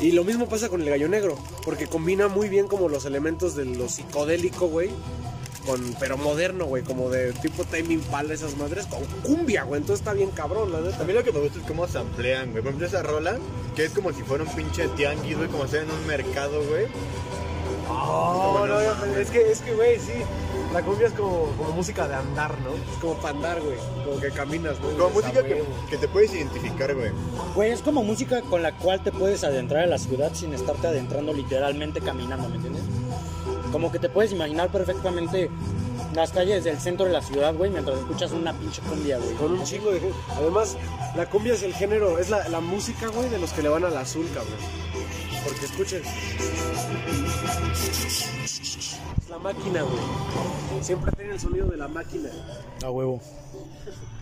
Y 0.00 0.12
lo 0.12 0.24
mismo 0.24 0.48
pasa 0.48 0.68
con 0.68 0.82
el 0.82 0.90
gallo 0.90 1.08
negro, 1.08 1.38
porque 1.64 1.86
combina 1.86 2.28
muy 2.28 2.48
bien 2.48 2.66
como 2.66 2.88
los 2.88 3.04
elementos 3.04 3.54
de 3.54 3.64
lo 3.64 3.88
psicodélico, 3.88 4.68
güey. 4.68 4.90
Con, 5.66 5.94
pero 5.98 6.16
moderno, 6.18 6.66
güey, 6.66 6.82
como 6.82 7.08
de 7.08 7.32
tipo 7.32 7.64
Time 7.64 7.94
Impala, 7.94 8.34
esas 8.34 8.56
madres, 8.56 8.86
con 8.86 9.02
cumbia, 9.22 9.62
güey. 9.64 9.80
Entonces 9.80 10.00
está 10.02 10.12
bien 10.12 10.30
cabrón, 10.30 10.72
la 10.72 10.80
neta. 10.80 11.00
A 11.02 11.04
mí 11.04 11.12
lo 11.12 11.24
que 11.24 11.32
me 11.32 11.40
gusta 11.40 11.58
es 11.58 11.64
cómo 11.66 11.86
se 11.88 11.98
amplían, 11.98 12.50
güey. 12.50 12.62
Por 12.62 12.70
ejemplo, 12.72 12.86
esa 12.86 13.02
rola, 13.02 13.38
que 13.74 13.86
es 13.86 13.92
como 13.92 14.12
si 14.12 14.22
fuera 14.22 14.44
un 14.44 14.50
pinche 14.54 14.88
tianguis, 14.88 15.36
güey, 15.38 15.48
como 15.48 15.66
si 15.66 15.76
en 15.76 15.90
un 15.90 16.06
mercado, 16.06 16.62
güey. 16.68 16.86
Oh, 17.88 18.64
no, 18.66 18.66
no, 18.66 18.80
es 19.18 19.30
que, 19.30 19.50
es 19.50 19.60
que, 19.60 19.74
güey, 19.74 19.98
sí. 19.98 20.12
La 20.72 20.82
cumbia 20.82 21.06
es 21.06 21.12
como, 21.12 21.46
como 21.56 21.70
música 21.70 22.08
de 22.08 22.14
andar, 22.14 22.58
¿no? 22.60 22.70
Es 22.74 22.98
como 23.00 23.14
para 23.14 23.36
andar, 23.36 23.60
güey. 23.62 23.76
Como 24.04 24.20
que 24.20 24.30
caminas, 24.30 24.80
güey. 24.80 24.96
Como 24.96 25.10
música 25.10 25.40
"A 25.40 25.44
que, 25.44 25.54
huevo". 25.54 25.66
que 25.88 25.96
te 25.98 26.08
puedes 26.08 26.34
identificar, 26.34 26.94
güey. 26.94 27.10
Güey, 27.54 27.70
es 27.70 27.80
como 27.80 28.02
música 28.02 28.40
con 28.42 28.62
la 28.62 28.76
cual 28.76 29.02
te 29.02 29.12
puedes 29.12 29.44
adentrar 29.44 29.84
a 29.84 29.86
la 29.86 29.98
ciudad 29.98 30.32
sin 30.34 30.52
estarte 30.52 30.88
adentrando 30.88 31.32
literalmente 31.32 32.00
caminando, 32.00 32.48
¿me 32.48 32.56
entiendes? 32.56 32.82
Como 33.74 33.90
que 33.90 33.98
te 33.98 34.08
puedes 34.08 34.30
imaginar 34.30 34.70
perfectamente 34.70 35.50
las 36.14 36.30
calles 36.30 36.62
del 36.62 36.78
centro 36.78 37.06
de 37.06 37.12
la 37.12 37.20
ciudad, 37.20 37.52
güey, 37.52 37.72
mientras 37.72 37.98
escuchas 37.98 38.30
una 38.30 38.52
pinche 38.52 38.80
cumbia, 38.82 39.18
güey. 39.18 39.34
Con 39.34 39.50
un 39.50 39.64
chingo 39.64 39.90
de 39.90 39.98
gente. 39.98 40.16
Además, 40.36 40.76
la 41.16 41.28
cumbia 41.28 41.54
es 41.54 41.64
el 41.64 41.74
género, 41.74 42.20
es 42.20 42.30
la, 42.30 42.48
la 42.50 42.60
música, 42.60 43.08
güey, 43.08 43.28
de 43.30 43.38
los 43.40 43.52
que 43.52 43.62
le 43.62 43.68
van 43.68 43.82
al 43.82 43.96
azul, 43.96 44.28
cabrón. 44.32 44.60
Porque 45.42 45.64
escuchen. 45.64 46.02
Es 48.54 49.28
la 49.28 49.38
máquina, 49.38 49.82
güey. 49.82 50.80
Siempre 50.80 51.10
tiene 51.24 51.34
el 51.36 51.40
sonido 51.40 51.66
de 51.68 51.76
la 51.78 51.88
máquina. 51.88 52.28
A 52.84 52.90
huevo. 52.90 53.18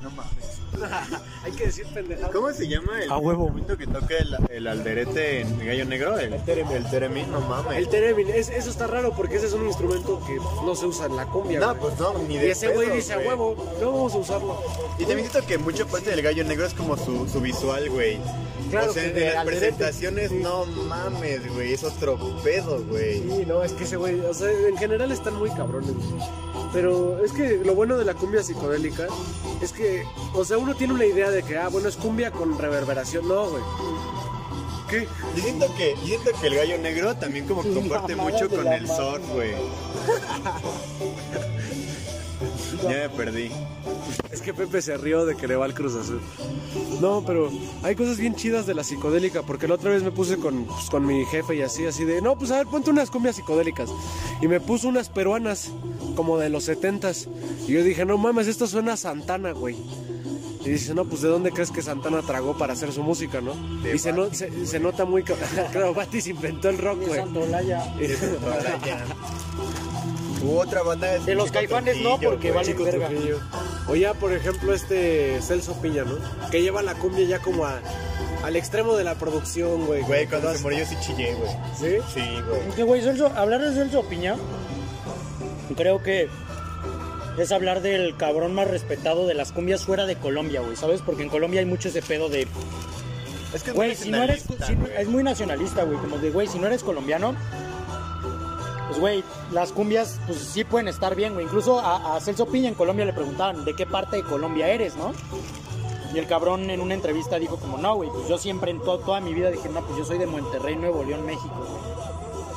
No 0.02 0.10
mames. 0.10 0.60
Hay 1.44 1.52
que 1.52 1.66
decir 1.66 1.84
pendejadas. 1.92 2.30
¿Cómo 2.32 2.50
se 2.52 2.66
llama 2.68 3.02
el 3.02 3.10
A 3.10 3.18
huevo. 3.18 3.44
instrumento 3.56 3.76
que 3.76 3.86
toca 3.86 4.16
el, 4.18 4.36
el 4.50 4.66
alderete 4.68 5.40
en 5.40 5.58
Gallo 5.58 5.84
Negro? 5.84 6.18
El, 6.18 6.32
El 6.34 6.44
theremin. 6.44 6.76
El 6.76 6.90
theremin, 6.90 7.30
no 7.32 7.40
mames. 7.40 7.76
El 7.78 7.88
teremin, 7.88 8.28
es- 8.30 8.48
eso 8.50 8.70
está 8.70 8.86
raro 8.86 9.12
porque 9.16 9.36
ese 9.36 9.46
es 9.46 9.52
un 9.52 9.66
instrumento 9.66 10.20
que 10.26 10.36
no 10.64 10.74
se 10.76 10.86
usa 10.86 11.06
en 11.06 11.16
la 11.16 11.26
cumbia. 11.26 11.58
No, 11.60 11.68
güey. 11.74 11.80
pues 11.80 11.98
no, 11.98 12.18
ni 12.28 12.34
y 12.36 12.38
de 12.38 12.50
ese 12.52 12.68
güey 12.68 12.86
pedo, 12.86 12.96
dice 12.96 13.12
a 13.12 13.16
güey. 13.16 13.28
huevo, 13.28 13.56
no 13.80 13.92
vamos 13.92 14.14
a 14.14 14.18
usarlo. 14.18 14.62
Y 14.98 15.04
también 15.04 15.28
siento 15.28 15.46
que 15.46 15.58
mucha 15.58 15.84
parte 15.86 16.10
del 16.10 16.22
gallo 16.22 16.44
negro 16.44 16.66
es 16.66 16.74
como 16.74 16.96
su, 16.96 17.28
su 17.28 17.40
visual, 17.40 17.88
güey. 17.90 18.18
Claro, 18.70 18.90
o 18.90 18.94
sea, 18.94 19.02
que 19.02 19.12
de 19.12 19.26
las 19.26 19.36
alderete. 19.38 19.60
presentaciones, 19.72 20.30
Sí. 20.30 20.36
no 20.36 20.64
mames, 20.64 21.52
güey. 21.54 21.74
Es 21.74 21.84
otro 21.84 22.16
pedo, 22.42 22.82
güey. 22.84 23.18
Sí, 23.20 23.44
no, 23.46 23.62
es 23.62 23.72
que 23.72 23.84
ese 23.84 23.96
güey, 23.96 24.18
o 24.20 24.32
sea, 24.32 24.50
en 24.50 24.76
general 24.78 25.12
están 25.12 25.34
muy 25.34 25.50
cabrones. 25.50 25.92
güey. 25.92 26.22
Pero 26.72 27.22
es 27.22 27.32
que 27.32 27.60
lo 27.64 27.74
bueno 27.74 27.98
de 27.98 28.04
la 28.04 28.14
cumbia 28.14 28.42
psicodélica 28.42 29.06
es 29.60 29.72
que, 29.72 30.04
o 30.34 30.44
sea, 30.44 30.58
uno 30.58 30.74
tiene 30.74 30.94
una 30.94 31.04
idea 31.04 31.30
de 31.30 31.42
que, 31.42 31.58
ah, 31.58 31.68
bueno, 31.68 31.88
es 31.88 31.96
cumbia 31.96 32.30
con 32.30 32.58
reverberación. 32.58 33.28
No, 33.28 33.50
güey. 33.50 33.62
¿Qué? 34.88 35.08
Yo 35.36 35.42
siento 35.42 35.74
que, 35.74 35.94
yo 36.00 36.06
siento 36.06 36.30
que 36.40 36.46
el 36.46 36.54
gallo 36.54 36.78
negro 36.78 37.14
también 37.16 37.46
como 37.46 37.62
que 37.62 37.72
comparte 37.72 38.16
mucho 38.16 38.48
con 38.48 38.66
el 38.66 38.86
surf, 38.86 39.22
güey. 39.32 39.52
ya 42.82 42.88
me 42.88 43.08
perdí. 43.10 43.50
Es 44.30 44.40
que 44.40 44.52
Pepe 44.54 44.80
se 44.82 44.96
rió 44.96 45.24
de 45.26 45.36
que 45.36 45.46
le 45.46 45.56
va 45.56 45.64
al 45.66 45.74
Cruz 45.74 45.94
Azul. 45.94 46.20
No, 47.00 47.22
pero 47.26 47.50
hay 47.82 47.94
cosas 47.94 48.18
bien 48.18 48.34
chidas 48.34 48.66
de 48.66 48.74
la 48.74 48.84
psicodélica, 48.84 49.42
porque 49.42 49.68
la 49.68 49.74
otra 49.74 49.90
vez 49.90 50.02
me 50.02 50.10
puse 50.10 50.36
con, 50.38 50.64
pues, 50.64 50.88
con 50.90 51.06
mi 51.06 51.24
jefe 51.26 51.56
y 51.56 51.62
así, 51.62 51.84
así 51.86 52.04
de, 52.04 52.20
no, 52.22 52.36
pues 52.36 52.50
a 52.50 52.58
ver, 52.58 52.66
ponte 52.66 52.90
unas 52.90 53.10
cumbias 53.10 53.36
psicodélicas. 53.36 53.90
Y 54.40 54.48
me 54.48 54.60
puso 54.60 54.88
unas 54.88 55.08
peruanas, 55.08 55.70
como 56.16 56.38
de 56.38 56.48
los 56.48 56.64
setentas. 56.64 57.28
Y 57.66 57.72
yo 57.72 57.82
dije, 57.84 58.04
no 58.04 58.18
mames, 58.18 58.46
esto 58.46 58.66
suena 58.66 58.94
a 58.94 58.96
Santana, 58.96 59.52
güey. 59.52 59.76
Y 60.64 60.70
dice, 60.70 60.94
no, 60.94 61.04
pues 61.04 61.22
¿de 61.22 61.28
dónde 61.28 61.50
crees 61.50 61.72
que 61.72 61.82
Santana 61.82 62.22
tragó 62.22 62.56
para 62.56 62.72
hacer 62.74 62.92
su 62.92 63.02
música, 63.02 63.40
no? 63.40 63.52
De 63.82 63.96
y 63.96 63.98
se, 63.98 64.12
no- 64.12 64.32
se, 64.32 64.64
se 64.64 64.78
nota 64.78 65.04
muy... 65.04 65.24
claro, 65.24 65.92
Batis 65.94 66.28
inventó 66.28 66.68
el 66.68 66.78
rock, 66.78 67.00
güey. 67.06 67.20
Hubo 70.42 70.58
otra 70.60 70.82
banda 70.82 71.18
De 71.18 71.34
los 71.34 71.50
Caifanes 71.52 71.96
no, 72.02 72.18
porque 72.18 72.50
güey. 72.50 72.52
vale 72.52 72.66
Chico 72.72 72.84
verga. 72.84 73.08
Trujillo. 73.08 73.38
O 73.88 73.94
ya, 73.94 74.14
por 74.14 74.32
ejemplo, 74.32 74.74
este 74.74 75.40
Celso 75.42 75.80
Piña, 75.80 76.04
¿no? 76.04 76.16
Que 76.50 76.62
lleva 76.62 76.82
la 76.82 76.94
cumbia 76.94 77.24
ya 77.26 77.38
como 77.38 77.64
a- 77.64 77.80
al 78.42 78.56
extremo 78.56 78.96
de 78.96 79.04
la 79.04 79.14
producción, 79.14 79.86
güey. 79.86 80.02
Güey, 80.02 80.26
cuando 80.26 80.52
se 80.52 80.58
murió 80.62 80.84
sí 80.84 80.96
chillé, 81.00 81.34
güey. 81.34 81.50
¿Sí? 81.78 81.98
Sí, 82.12 82.20
güey. 82.48 82.60
Que, 82.74 82.82
güey, 82.82 83.02
Celso, 83.02 83.26
hablar 83.36 83.60
de 83.60 83.72
Celso 83.72 84.02
Piña, 84.08 84.34
creo 85.76 86.02
que 86.02 86.28
es 87.38 87.52
hablar 87.52 87.80
del 87.82 88.16
cabrón 88.16 88.54
más 88.54 88.68
respetado 88.68 89.26
de 89.26 89.34
las 89.34 89.52
cumbias 89.52 89.84
fuera 89.84 90.06
de 90.06 90.16
Colombia, 90.16 90.60
güey, 90.60 90.76
¿sabes? 90.76 91.00
Porque 91.02 91.22
en 91.22 91.28
Colombia 91.28 91.60
hay 91.60 91.66
mucho 91.66 91.88
ese 91.88 92.02
pedo 92.02 92.28
de, 92.28 92.46
Es 93.54 93.62
que 93.62 93.70
es 93.70 93.76
güey, 93.76 93.88
muy 93.90 93.96
si 93.96 94.10
no 94.10 94.22
eres, 94.22 94.42
si 94.66 94.76
es 94.98 95.08
muy 95.08 95.22
nacionalista, 95.22 95.84
güey, 95.84 95.98
como 95.98 96.18
de, 96.18 96.30
güey, 96.30 96.46
si 96.48 96.58
no 96.58 96.66
eres 96.66 96.82
colombiano, 96.82 97.34
pues, 98.92 99.00
güey, 99.00 99.24
las 99.52 99.72
cumbias, 99.72 100.18
pues 100.26 100.38
sí 100.38 100.64
pueden 100.64 100.86
estar 100.88 101.14
bien, 101.14 101.32
güey. 101.34 101.46
Incluso 101.46 101.80
a, 101.80 102.20
Celso 102.20 102.46
Piña 102.46 102.68
en 102.68 102.74
Colombia 102.74 103.04
le 103.06 103.12
preguntaban, 103.14 103.64
¿de 103.64 103.74
qué 103.74 103.86
parte 103.86 104.16
de 104.16 104.22
Colombia 104.22 104.68
eres, 104.68 104.96
no? 104.96 105.12
Y 106.14 106.18
el 106.18 106.26
cabrón 106.26 106.68
en 106.68 106.80
una 106.82 106.92
entrevista 106.92 107.38
dijo 107.38 107.56
como, 107.56 107.78
no, 107.78 107.94
güey, 107.96 108.10
pues 108.10 108.28
yo 108.28 108.36
siempre 108.36 108.70
en 108.70 108.80
to- 108.80 108.98
toda 108.98 109.20
mi 109.20 109.32
vida 109.32 109.50
dije, 109.50 109.68
no, 109.70 109.80
pues 109.84 109.96
yo 109.96 110.04
soy 110.04 110.18
de 110.18 110.26
Monterrey, 110.26 110.76
Nuevo 110.76 111.02
León, 111.04 111.24
México. 111.24 111.80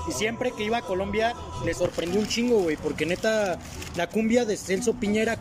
Y 0.09 0.11
siempre 0.11 0.51
que 0.51 0.63
iba 0.65 0.77
a 0.77 0.81
Colombia 0.81 1.33
le 1.63 1.73
sorprendió 1.73 2.19
un 2.19 2.27
chingo, 2.27 2.57
güey, 2.59 2.75
porque 2.75 3.05
neta, 3.05 3.57
la 3.95 4.07
cumbia 4.09 4.43
de 4.43 4.57
Celso 4.57 4.93
Piña 4.93 5.21
era, 5.21 5.37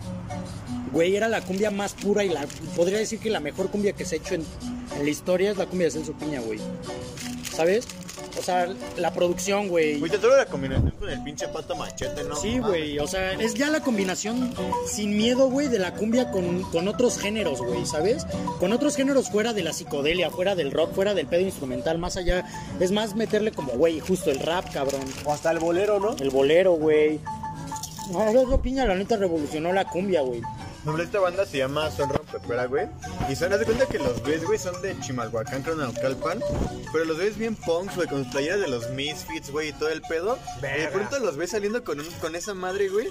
güey, 0.93 1.17
era 1.17 1.27
la 1.29 1.41
cumbia 1.41 1.73
más 1.73 1.95
pura 1.95 2.23
y 2.23 2.29
la, 2.29 2.47
podría 2.77 2.99
decir 2.99 3.19
que 3.19 3.31
la 3.31 3.41
mejor 3.41 3.69
cumbia 3.69 3.93
que 3.95 4.05
se 4.05 4.15
ha 4.15 4.19
hecho 4.19 4.37
en, 4.37 4.47
en 4.97 5.05
la 5.05 5.11
historia 5.11 5.51
es 5.51 5.57
la 5.57 5.67
cumbia 5.67 5.89
de 5.89 5.91
Celso 5.91 6.13
Piña, 6.13 6.41
güey. 6.41 6.61
¿Sabes? 7.53 7.87
O 8.39 8.43
sea, 8.43 8.69
la 8.97 9.13
producción, 9.13 9.69
güey. 9.69 9.99
Güey, 9.99 10.11
te 10.11 10.19
la 10.19 10.47
combinación 10.47 10.91
con 10.93 11.09
el 11.09 11.23
pinche 11.23 11.49
pato 11.49 11.77
machete, 11.77 12.25
¿no? 12.25 12.37
Sí, 12.37 12.59
güey, 12.59 12.99
o 12.99 13.07
sea, 13.07 13.33
es 13.33 13.55
ya 13.55 13.71
la 13.71 13.81
combinación 13.81 14.53
sin 14.87 15.17
miedo, 15.17 15.49
güey, 15.49 15.69
de 15.69 15.79
la 15.79 15.95
cumbia 15.95 16.31
con, 16.31 16.63
con 16.65 16.89
otros 16.89 17.19
géneros, 17.19 17.61
güey, 17.63 17.87
¿sabes? 17.87 18.27
Con 18.59 18.73
otros 18.73 18.97
géneros 18.97 19.31
fuera 19.31 19.53
de 19.53 19.63
la 19.63 19.73
psicodelia, 19.73 20.31
fuera 20.31 20.55
del 20.55 20.73
rock, 20.73 20.93
fuera 20.95 21.15
del 21.15 21.27
pedo 21.27 21.43
instrumental, 21.43 21.99
más 21.99 22.17
allá. 22.17 22.45
Es 22.81 22.91
más 22.91 23.15
meterle 23.15 23.53
como, 23.53 23.73
güey, 23.73 24.01
justo 24.01 24.31
el 24.31 24.41
rap, 24.41 24.73
cabrón. 24.73 25.03
O 25.25 25.33
hasta 25.33 25.51
el 25.51 25.59
bolero, 25.59 26.01
¿no? 26.01 26.17
El 26.19 26.31
bolero, 26.31 26.73
güey. 26.73 27.21
No, 28.11 28.61
Piña, 28.61 28.85
la 28.85 28.95
neta, 28.95 29.17
revolucionó 29.17 29.73
la 29.73 29.87
cumbia, 29.87 30.21
güey. 30.21 30.43
No, 30.85 30.93
pero 30.93 31.05
esta 31.05 31.19
banda 31.21 31.47
se 31.47 31.59
llama 31.59 31.91
Son 31.91 32.11
Rompepera, 32.11 32.67
güey. 32.67 32.87
Y 33.31 33.37
son, 33.37 33.53
haz 33.53 33.61
de 33.61 33.65
cuenta 33.65 33.87
que 33.87 33.99
los 33.99 34.23
ves, 34.23 34.45
güey, 34.45 34.59
son 34.59 34.81
de 34.83 34.99
Chimalhuacán, 35.01 35.63
Cronaucalpan. 35.63 36.41
Pero 36.93 37.05
los 37.07 37.17
ves 37.17 37.39
bien 37.39 37.57
punks, 37.57 37.97
güey, 37.97 38.07
con 38.09 38.23
sus 38.25 38.33
playeras 38.33 38.61
de 38.61 38.69
los 38.69 38.91
Misfits, 38.91 39.51
güey, 39.51 39.69
y 39.71 39.73
todo 39.73 39.89
el 39.89 40.03
pedo. 40.03 40.39
Y 40.59 40.81
de 40.83 40.89
pronto 40.89 41.19
los 41.21 41.37
ves 41.37 41.51
saliendo 41.53 41.83
con, 41.85 42.01
un- 42.01 42.11
con 42.21 42.37
esa 42.37 42.55
madre, 42.55 42.89
güey. 42.89 43.09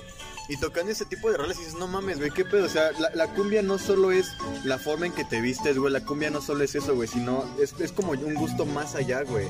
Y 0.50 0.58
tocando 0.58 0.92
ese 0.92 1.06
tipo 1.06 1.32
de 1.32 1.38
roles 1.38 1.56
y 1.56 1.62
dices, 1.62 1.76
no 1.76 1.88
mames, 1.88 2.18
güey, 2.20 2.30
qué 2.30 2.44
pedo. 2.44 2.66
O 2.66 2.70
sea, 2.70 2.92
la, 3.00 3.10
la 3.16 3.28
cumbia 3.34 3.62
no 3.62 3.80
solo 3.80 4.12
es 4.12 4.28
la 4.66 4.78
forma 4.78 5.06
en 5.06 5.14
que 5.14 5.24
te 5.24 5.40
vistes, 5.40 5.78
güey. 5.78 5.92
La 5.94 6.02
cumbia 6.04 6.30
no 6.32 6.42
solo 6.42 6.66
es 6.66 6.76
eso, 6.76 6.94
güey, 6.96 7.08
sino 7.08 7.46
es, 7.62 7.74
es 7.80 7.94
como 7.94 8.12
un 8.12 8.34
gusto 8.36 8.66
más 8.66 8.94
allá, 8.96 9.24
güey. 9.24 9.48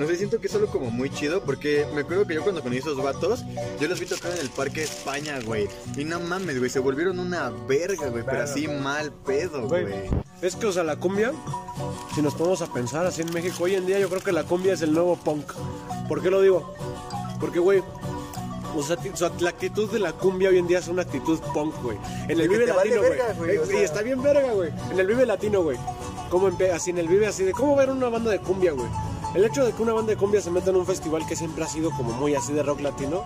No 0.00 0.06
sé, 0.08 0.16
siento 0.16 0.40
que 0.40 0.48
es 0.48 0.52
solo 0.52 0.66
como 0.66 0.90
muy 0.90 1.10
chido 1.10 1.44
porque 1.44 1.86
me 1.94 2.00
acuerdo 2.00 2.26
que 2.26 2.34
yo 2.34 2.42
cuando 2.42 2.60
conocí 2.60 2.80
esos 2.80 2.96
vatos, 3.00 3.44
yo 3.80 3.86
los 3.86 4.00
vi 4.00 4.06
tocar 4.06 4.32
en 4.32 4.38
el 4.38 4.50
Parque 4.50 4.82
España, 4.82 5.38
güey. 5.44 5.68
Y 5.96 6.04
no 6.04 6.18
mames, 6.18 6.58
güey, 6.58 6.70
se 6.70 6.80
volvieron 6.80 7.20
una 7.20 7.52
verga, 7.66 8.08
güey, 8.08 8.24
pero 8.24 8.42
así 8.42 8.68
mal 8.68 9.12
pedo, 9.12 9.68
Güey. 9.68 9.86
Es 10.40 10.56
que, 10.56 10.66
o 10.66 10.72
sea, 10.72 10.82
la 10.82 10.96
cumbia, 10.96 11.32
si 12.14 12.20
nos 12.22 12.34
ponemos 12.34 12.62
a 12.62 12.66
pensar 12.72 13.06
así 13.06 13.22
en 13.22 13.32
México, 13.32 13.64
hoy 13.64 13.74
en 13.76 13.86
día 13.86 13.98
yo 14.00 14.08
creo 14.08 14.20
que 14.22 14.32
la 14.32 14.42
cumbia 14.44 14.72
es 14.74 14.82
el 14.82 14.92
nuevo 14.92 15.16
punk. 15.16 15.52
¿Por 16.08 16.20
qué 16.20 16.30
lo 16.30 16.40
digo? 16.42 16.74
Porque, 17.40 17.60
güey, 17.60 17.82
o 18.76 18.82
sea, 18.82 18.96
ti- 18.96 19.10
o 19.10 19.16
sea, 19.16 19.30
la 19.38 19.50
actitud 19.50 19.88
de 19.90 19.98
la 20.00 20.12
cumbia 20.12 20.48
hoy 20.48 20.58
en 20.58 20.66
día 20.66 20.78
es 20.80 20.88
una 20.88 21.02
actitud 21.02 21.38
punk, 21.54 21.74
güey. 21.82 21.96
En 22.28 22.40
el 22.40 22.48
Vive 22.48 22.66
Latino, 22.66 22.96
güey. 23.38 23.56
o 23.58 23.62
Eh, 23.62 23.66
sea. 23.66 23.80
Y 23.80 23.84
está 23.84 24.02
bien 24.02 24.20
verga, 24.22 24.50
güey. 24.52 24.70
En 24.90 24.98
el 24.98 25.06
Vive 25.06 25.26
Latino, 25.26 25.62
güey. 25.62 25.78
Como 26.30 26.50
así 26.74 26.90
en 26.90 26.98
el 26.98 27.06
Vive, 27.08 27.26
así 27.28 27.44
de 27.44 27.52
cómo 27.52 27.76
ver 27.76 27.90
una 27.90 28.08
banda 28.08 28.30
de 28.30 28.38
cumbia, 28.40 28.72
güey. 28.72 28.88
El 29.34 29.44
hecho 29.44 29.64
de 29.64 29.72
que 29.72 29.82
una 29.82 29.92
banda 29.92 30.10
de 30.10 30.16
cumbia 30.16 30.40
se 30.40 30.50
meta 30.50 30.70
en 30.70 30.76
un 30.76 30.86
festival 30.86 31.24
que 31.26 31.36
siempre 31.36 31.62
ha 31.64 31.68
sido 31.68 31.90
como 31.92 32.12
muy 32.12 32.34
así 32.34 32.52
de 32.52 32.62
rock 32.62 32.80
latino, 32.80 33.24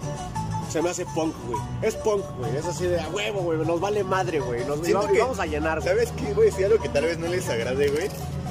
se 0.76 0.82
me 0.82 0.90
hace 0.90 1.06
punk, 1.06 1.34
güey. 1.48 1.58
Es 1.80 1.94
punk, 1.94 2.22
güey. 2.38 2.54
Es 2.54 2.66
así 2.66 2.84
de 2.86 3.00
a 3.00 3.08
huevo, 3.08 3.40
güey. 3.40 3.58
Nos 3.58 3.80
vale 3.80 4.04
madre, 4.04 4.40
güey. 4.40 4.62
Nos 4.66 4.80
Siento 4.80 5.08
que- 5.08 5.20
vamos 5.20 5.38
a 5.40 5.46
llenar, 5.46 5.80
güey. 5.80 5.88
¿Sabes 5.88 6.12
qué, 6.12 6.34
güey? 6.34 6.52
Sí, 6.52 6.64
algo 6.64 6.78
que 6.78 6.90
tal 6.90 7.04
vez 7.04 7.16
no 7.18 7.28
les 7.28 7.48
agrade, 7.48 7.88
güey. 7.88 8.08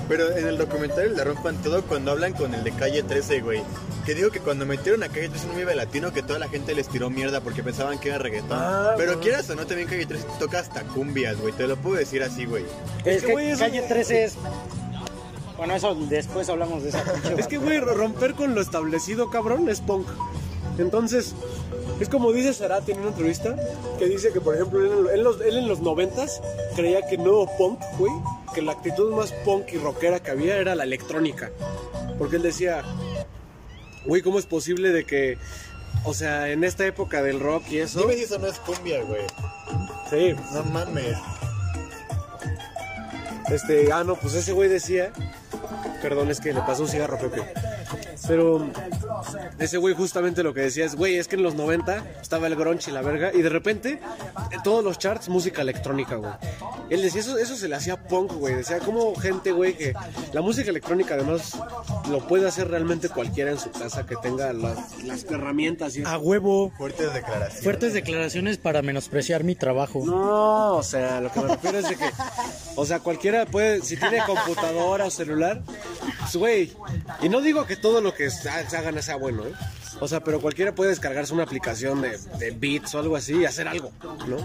Pero 0.09 0.35
en 0.35 0.47
el 0.47 0.57
documental 0.57 1.15
le 1.15 1.23
rompan 1.23 1.61
todo 1.61 1.83
cuando 1.83 2.11
hablan 2.11 2.33
con 2.33 2.53
el 2.55 2.63
de 2.63 2.71
Calle 2.71 3.03
13, 3.03 3.41
güey. 3.41 3.61
Que 4.07 4.15
digo 4.15 4.31
que 4.31 4.39
cuando 4.39 4.65
metieron 4.65 5.03
a 5.03 5.09
Calle 5.09 5.29
13 5.29 5.45
en 5.45 5.51
un 5.51 5.57
Vive 5.57 5.75
Latino, 5.75 6.13
que 6.13 6.23
toda 6.23 6.39
la 6.39 6.47
gente 6.47 6.73
les 6.73 6.87
tiró 6.87 7.09
mierda 7.11 7.41
porque 7.41 7.61
pensaban 7.63 7.99
que 7.99 8.09
era 8.09 8.17
reggaetón. 8.17 8.57
Ah, 8.59 8.93
Pero 8.97 9.13
güey. 9.13 9.23
quieras 9.23 9.47
o 9.51 9.55
no, 9.55 9.67
también 9.67 9.87
Calle 9.87 10.05
13 10.07 10.25
toca 10.39 10.59
hasta 10.59 10.81
cumbias, 10.83 11.37
güey. 11.39 11.53
Te 11.53 11.67
lo 11.67 11.75
puedo 11.77 11.97
decir 11.97 12.23
así, 12.23 12.45
güey. 12.45 12.65
Es, 13.03 13.21
que, 13.21 13.27
que, 13.27 13.33
güey, 13.33 13.49
eso- 13.51 13.59
Calle 13.59 13.81
13 13.83 14.23
es... 14.25 14.33
Bueno, 15.57 15.75
eso 15.75 15.95
después 15.95 16.49
hablamos 16.49 16.81
de 16.83 16.89
esa 16.89 17.03
pinche 17.13 17.39
Es 17.39 17.47
que, 17.47 17.57
güey, 17.57 17.79
romper 17.79 18.33
con 18.33 18.55
lo 18.55 18.61
establecido, 18.61 19.29
cabrón, 19.29 19.69
es 19.69 19.79
punk. 19.81 20.07
Entonces, 20.77 21.33
es 21.99 22.09
como 22.09 22.31
dice 22.31 22.53
Cerati 22.53 22.91
en 22.91 22.99
una 22.99 23.09
entrevista, 23.09 23.55
que 23.97 24.05
dice 24.07 24.31
que, 24.33 24.41
por 24.41 24.55
ejemplo, 24.55 24.79
él, 24.81 25.09
en- 25.13 25.23
los- 25.23 25.41
él 25.41 25.57
en 25.57 25.67
los 25.67 25.79
noventas 25.79 26.41
creía 26.75 27.01
que 27.07 27.15
el 27.15 27.23
nuevo 27.23 27.49
punk, 27.57 27.79
güey, 27.97 28.11
que 28.53 28.61
la 28.61 28.73
actitud 28.73 29.13
más 29.13 29.31
punk 29.45 29.71
y 29.73 29.77
rockera 29.77 30.19
que 30.19 30.31
había 30.31 30.57
era 30.57 30.75
la 30.75 30.83
electrónica. 30.83 31.51
Porque 32.17 32.35
él 32.37 32.41
decía, 32.41 32.83
güey, 34.05 34.21
¿cómo 34.21 34.39
es 34.39 34.45
posible 34.45 34.91
de 34.91 35.05
que, 35.05 35.37
o 36.03 36.13
sea, 36.13 36.49
en 36.49 36.63
esta 36.63 36.85
época 36.85 37.21
del 37.23 37.39
rock 37.39 37.63
y 37.71 37.79
eso... 37.79 37.99
Dime 38.01 38.15
si 38.15 38.23
eso 38.23 38.39
no 38.39 38.47
es 38.47 38.59
cumbia, 38.59 39.01
güey. 39.03 39.23
Sí, 40.09 40.35
No 40.53 40.63
mames. 40.63 41.17
Este, 43.49 43.91
ah, 43.91 44.03
no, 44.03 44.15
pues 44.15 44.33
ese 44.33 44.53
güey 44.53 44.69
decía. 44.69 45.11
Perdón, 46.01 46.29
es 46.31 46.39
que 46.39 46.51
le 46.53 46.61
pasó 46.61 46.83
un 46.83 46.87
cigarro 46.87 47.15
a 47.17 47.19
Pepe. 47.19 47.41
Pero 48.27 48.67
ese 49.59 49.77
güey 49.77 49.93
justamente 49.93 50.43
lo 50.43 50.53
que 50.53 50.61
decía 50.61 50.85
es, 50.85 50.95
güey, 50.95 51.17
es 51.17 51.27
que 51.27 51.35
en 51.35 51.43
los 51.43 51.55
90 51.55 52.03
estaba 52.21 52.47
el 52.47 52.55
grunge 52.55 52.91
y 52.91 52.93
la 52.93 53.01
verga, 53.01 53.31
y 53.33 53.41
de 53.41 53.49
repente, 53.49 53.99
en 54.51 54.63
todos 54.63 54.83
los 54.83 54.97
charts, 54.97 55.29
música 55.29 55.61
electrónica, 55.61 56.15
güey. 56.15 56.31
Él 56.89 57.01
decía, 57.01 57.21
eso, 57.21 57.37
eso 57.37 57.55
se 57.55 57.67
le 57.67 57.75
hacía 57.75 58.01
punk, 58.07 58.33
güey. 58.33 58.55
Decía, 58.55 58.79
como 58.79 59.15
gente, 59.15 59.51
güey, 59.51 59.75
que 59.75 59.93
la 60.33 60.41
música 60.41 60.69
electrónica 60.69 61.15
además 61.15 61.57
lo 62.09 62.27
puede 62.27 62.47
hacer 62.47 62.67
realmente 62.69 63.09
cualquiera 63.09 63.51
en 63.51 63.59
su 63.59 63.71
casa 63.71 64.05
que 64.05 64.15
tenga 64.21 64.53
las, 64.53 65.03
las 65.03 65.23
herramientas 65.25 65.95
y 65.97 66.03
A 66.03 66.17
huevo. 66.17 66.71
Fuertes 66.77 67.13
declaraciones. 67.13 67.63
Fuertes 67.63 67.93
declaraciones 67.93 68.57
para 68.57 68.81
menospreciar 68.81 69.43
mi 69.43 69.55
trabajo. 69.55 70.03
No, 70.05 70.75
o 70.75 70.83
sea, 70.83 71.21
lo 71.21 71.31
que 71.31 71.39
me 71.39 71.47
refiero 71.47 71.79
es 71.79 71.89
de 71.89 71.95
que, 71.95 72.09
o 72.75 72.85
sea, 72.85 72.99
cualquiera 72.99 73.45
puede, 73.45 73.81
si 73.81 73.97
tiene 73.97 74.21
computadora 74.25 75.05
o 75.05 75.11
celular, 75.11 75.61
pues, 76.19 76.35
güey, 76.35 76.73
y 77.21 77.29
no 77.29 77.41
digo 77.41 77.65
que 77.65 77.75
todo 77.75 78.01
lo 78.01 78.13
que 78.13 78.29
hagan 78.77 78.97
sea 79.05 79.15
bueno, 79.15 79.45
¿eh? 79.45 79.53
O 80.01 80.07
sea, 80.09 80.19
pero 80.21 80.41
cualquiera 80.41 80.75
puede 80.75 80.89
descargarse 80.89 81.33
una 81.33 81.43
aplicación 81.43 82.01
de, 82.01 82.17
de 82.37 82.51
beats 82.51 82.93
o 82.95 82.99
algo 82.99 83.15
así 83.15 83.37
y 83.37 83.45
hacer 83.45 83.67
algo, 83.69 83.91
¿no? 84.27 84.37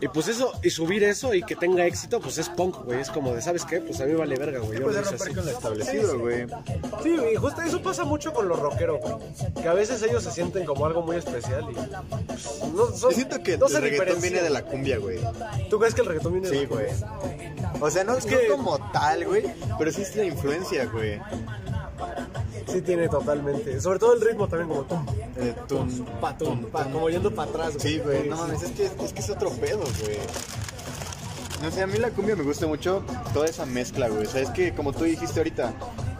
Y 0.00 0.08
pues 0.08 0.26
eso, 0.26 0.52
y 0.64 0.70
subir 0.70 1.04
eso 1.04 1.32
y 1.32 1.42
que 1.44 1.54
tenga 1.54 1.86
éxito, 1.86 2.18
pues 2.20 2.38
es 2.38 2.48
punk, 2.48 2.84
güey. 2.84 3.00
Es 3.00 3.10
como 3.10 3.32
de, 3.34 3.40
¿sabes 3.40 3.64
qué? 3.64 3.80
Pues 3.80 4.00
a 4.00 4.04
mí 4.06 4.14
vale 4.14 4.34
verga, 4.36 4.58
güey. 4.58 4.80
Yo 4.80 4.86
lo 4.88 5.00
hice 5.00 5.14
así. 5.14 5.32
con 5.32 5.44
lo 5.44 5.50
establecido, 5.52 6.18
güey. 6.18 6.46
Sí, 7.04 7.16
y 7.32 7.36
justo 7.36 7.62
eso 7.62 7.80
pasa 7.82 8.02
mucho 8.04 8.32
con 8.32 8.48
los 8.48 8.58
rockeros, 8.58 9.00
güey. 9.00 9.14
Que 9.62 9.68
a 9.68 9.74
veces 9.74 10.02
ellos 10.02 10.24
se 10.24 10.32
sienten 10.32 10.64
como 10.64 10.86
algo 10.86 11.02
muy 11.02 11.16
especial 11.16 11.64
y. 11.70 11.74
pues, 11.74 12.50
No, 12.74 12.86
son- 12.88 13.10
Yo 13.10 13.16
siento 13.16 13.42
que 13.44 13.56
no 13.56 13.66
el 13.68 13.74
reggaetón 13.80 14.20
viene 14.20 14.42
de 14.42 14.50
la 14.50 14.62
cumbia, 14.64 14.98
güey. 14.98 15.20
¿Tú 15.70 15.78
crees 15.78 15.94
que 15.94 16.00
el 16.00 16.08
reggaetón 16.08 16.32
viene 16.32 16.48
de 16.50 16.56
Sí, 16.56 16.62
la 16.62 16.68
cumbia? 16.68 16.86
güey. 16.96 17.80
O 17.80 17.90
sea, 17.90 18.02
no 18.02 18.16
es 18.16 18.24
que- 18.26 18.48
no 18.48 18.56
como 18.56 18.90
tal, 18.90 19.24
güey, 19.26 19.44
pero 19.78 19.92
sí 19.92 20.02
es 20.02 20.16
la 20.16 20.24
influencia, 20.24 20.86
güey. 20.86 21.20
Sí, 22.66 22.80
tiene 22.82 23.08
totalmente. 23.08 23.80
Sobre 23.80 23.98
todo 23.98 24.14
el 24.14 24.20
ritmo 24.20 24.48
también, 24.48 24.68
como 24.68 24.82
tum, 24.82 25.06
Eh, 25.36 25.54
tum, 25.68 25.88
pa, 26.20 26.36
tum, 26.36 26.64
pa, 26.66 26.84
como 26.84 27.08
yendo 27.10 27.34
para 27.34 27.50
atrás. 27.50 27.74
Sí, 27.78 27.98
güey, 27.98 28.28
no 28.28 28.36
mames, 28.36 28.62
es 28.62 28.70
que, 28.72 28.84
es 28.86 29.12
que 29.12 29.20
es 29.20 29.30
otro 29.30 29.50
pedo, 29.50 29.80
güey. 30.02 30.18
No 31.62 31.70
sé, 31.70 31.82
a 31.82 31.86
mí 31.86 31.98
la 31.98 32.10
cumbia 32.10 32.36
me 32.36 32.42
gusta 32.42 32.66
mucho 32.66 33.02
toda 33.32 33.46
esa 33.46 33.64
mezcla, 33.66 34.08
güey. 34.08 34.26
O 34.26 34.30
sea, 34.30 34.42
es 34.42 34.50
que 34.50 34.74
como 34.74 34.92
tú 34.92 35.04
dijiste 35.04 35.40
ahorita, 35.40 35.72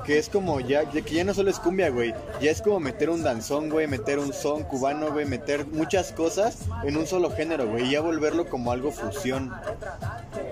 que 0.05 0.19
es 0.19 0.29
como 0.29 0.61
ya, 0.61 0.91
ya- 0.91 1.03
que 1.03 1.15
ya 1.15 1.25
no 1.25 1.35
solo 1.35 1.51
es 1.51 1.59
cumbia, 1.59 1.91
güey. 1.91 2.15
Ya 2.41 2.51
es 2.51 2.63
como 2.63 2.81
meter 2.81 3.11
un 3.11 3.23
danzón, 3.23 3.69
güey, 3.69 3.87
meter 3.87 4.19
un 4.19 4.33
son 4.33 4.63
cubano, 4.65 5.13
güey, 5.13 5.27
meter 5.27 5.67
muchas 5.67 6.13
cosas 6.13 6.57
en 6.85 6.97
un 6.97 7.07
solo 7.07 7.31
género, 7.31 7.67
güey. 7.69 7.89
Y 7.89 7.91
ya 7.93 8.01
volverlo 8.01 8.47
como 8.49 8.71
algo 8.73 8.91
fusión. 8.91 9.53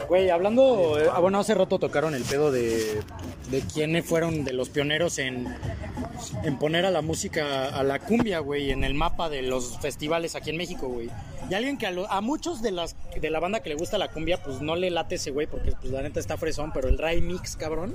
Güey, 0.08 0.30
hablando, 0.30 0.98
eh, 0.98 1.08
ah, 1.12 1.20
bueno, 1.20 1.38
hace 1.38 1.54
rato 1.54 1.78
tocaron 1.78 2.14
el 2.14 2.22
pedo 2.24 2.50
de, 2.52 3.00
de 3.50 3.60
quiénes 3.60 4.04
fueron 4.04 4.44
de 4.44 4.52
los 4.52 4.68
pioneros 4.68 5.18
en, 5.18 5.46
en 6.42 6.58
poner 6.58 6.84
a 6.84 6.90
la 6.90 7.02
música, 7.02 7.68
a 7.68 7.82
la 7.82 7.98
cumbia, 7.98 8.40
güey, 8.40 8.70
en 8.70 8.84
el 8.84 8.94
mapa 8.94 9.28
de 9.28 9.42
los 9.42 9.78
festivales 9.78 10.34
aquí 10.34 10.50
en 10.50 10.56
México, 10.56 10.88
güey. 10.88 11.08
Y 11.52 11.54
alguien 11.54 11.76
que 11.76 11.86
a, 11.86 11.90
lo- 11.90 12.10
a 12.10 12.22
muchos 12.22 12.62
de 12.62 12.70
las 12.70 12.96
de 13.20 13.28
la 13.28 13.38
banda 13.38 13.60
que 13.60 13.68
le 13.68 13.74
gusta 13.74 13.98
la 13.98 14.08
cumbia, 14.10 14.42
pues 14.42 14.62
no 14.62 14.74
le 14.74 14.90
late 14.90 15.16
ese 15.16 15.30
güey, 15.30 15.46
porque 15.46 15.72
pues 15.78 15.92
la 15.92 16.00
neta 16.00 16.18
está 16.18 16.38
fresón, 16.38 16.70
pero 16.72 16.88
el 16.88 16.96
Ray 16.96 17.20
Mix, 17.20 17.56
cabrón. 17.56 17.94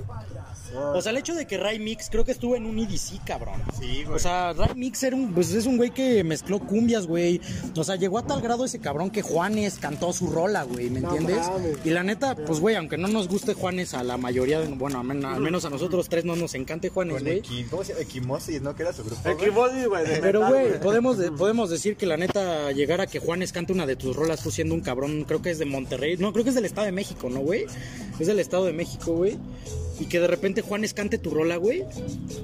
O 0.94 1.00
sea, 1.02 1.10
el 1.10 1.16
hecho 1.18 1.34
de 1.34 1.46
que 1.46 1.56
Ray 1.58 1.78
Mix 1.78 2.08
creo 2.10 2.24
que 2.24 2.30
estuvo 2.32 2.54
en 2.54 2.66
un 2.66 2.78
EDC, 2.78 3.24
cabrón. 3.24 3.60
Sí, 3.80 4.04
O 4.04 4.18
sea, 4.18 4.52
Ray 4.52 4.74
Mix 4.76 5.02
era 5.02 5.16
un, 5.16 5.32
pues 5.32 5.52
es 5.54 5.66
un 5.66 5.76
güey 5.76 5.90
que 5.90 6.22
mezcló 6.22 6.60
cumbias, 6.60 7.06
güey. 7.06 7.40
O 7.76 7.82
sea, 7.84 7.96
llegó 7.96 8.18
a 8.18 8.26
tal 8.26 8.40
grado 8.42 8.64
ese 8.64 8.78
cabrón 8.78 9.10
que 9.10 9.22
Juanes 9.22 9.78
cantó 9.78 10.12
su 10.12 10.28
rola, 10.28 10.62
güey, 10.64 10.90
¿me 10.90 11.00
entiendes? 11.00 11.38
Y 11.84 11.90
la 11.90 12.02
neta, 12.04 12.36
pues 12.36 12.60
güey, 12.60 12.76
aunque 12.76 12.96
no 12.98 13.08
nos 13.08 13.28
guste 13.28 13.54
Juanes 13.54 13.94
a 13.94 14.04
la 14.04 14.16
mayoría, 14.18 14.60
de- 14.60 14.68
bueno, 14.68 15.00
al 15.00 15.04
men- 15.06 15.24
al 15.24 15.40
menos 15.40 15.64
a 15.64 15.70
nosotros 15.70 16.08
tres 16.08 16.24
no 16.24 16.36
nos 16.36 16.54
encante 16.54 16.90
Juanes, 16.90 17.22
güey. 17.22 17.42
¿Cómo 17.70 17.82
se 17.82 17.92
llama? 17.94 18.02
Equimosis, 18.02 18.62
¿no? 18.62 18.76
Que 18.76 18.82
era 18.82 18.92
su 18.92 19.02
grupo. 19.04 19.20
güey. 19.24 19.34
Equimosis, 19.34 19.86
güey. 19.88 20.04
Pero, 20.20 20.46
güey, 20.48 20.78
podemos, 20.80 21.18
de- 21.18 21.32
podemos 21.32 21.70
decir 21.70 21.96
que 21.96 22.06
la 22.06 22.16
neta, 22.16 22.70
llegar 22.72 23.00
a 23.00 23.06
que 23.06 23.18
Juanes 23.18 23.47
cante 23.52 23.72
una 23.72 23.86
de 23.86 23.96
tus 23.96 24.14
rolas, 24.14 24.42
tú 24.42 24.50
siendo 24.50 24.74
un 24.74 24.80
cabrón, 24.80 25.24
creo 25.26 25.42
que 25.42 25.50
es 25.50 25.58
de 25.58 25.64
Monterrey, 25.64 26.16
no, 26.18 26.32
creo 26.32 26.44
que 26.44 26.50
es 26.50 26.54
del 26.56 26.64
Estado 26.64 26.86
de 26.86 26.92
México, 26.92 27.28
¿no, 27.30 27.40
güey? 27.40 27.66
Es 28.18 28.26
del 28.26 28.40
Estado 28.40 28.64
de 28.64 28.72
México, 28.72 29.12
güey. 29.12 29.38
Y 30.00 30.06
que 30.06 30.20
de 30.20 30.28
repente 30.28 30.62
Juanes 30.62 30.94
cante 30.94 31.18
tu 31.18 31.30
rola, 31.30 31.56
güey. 31.56 31.84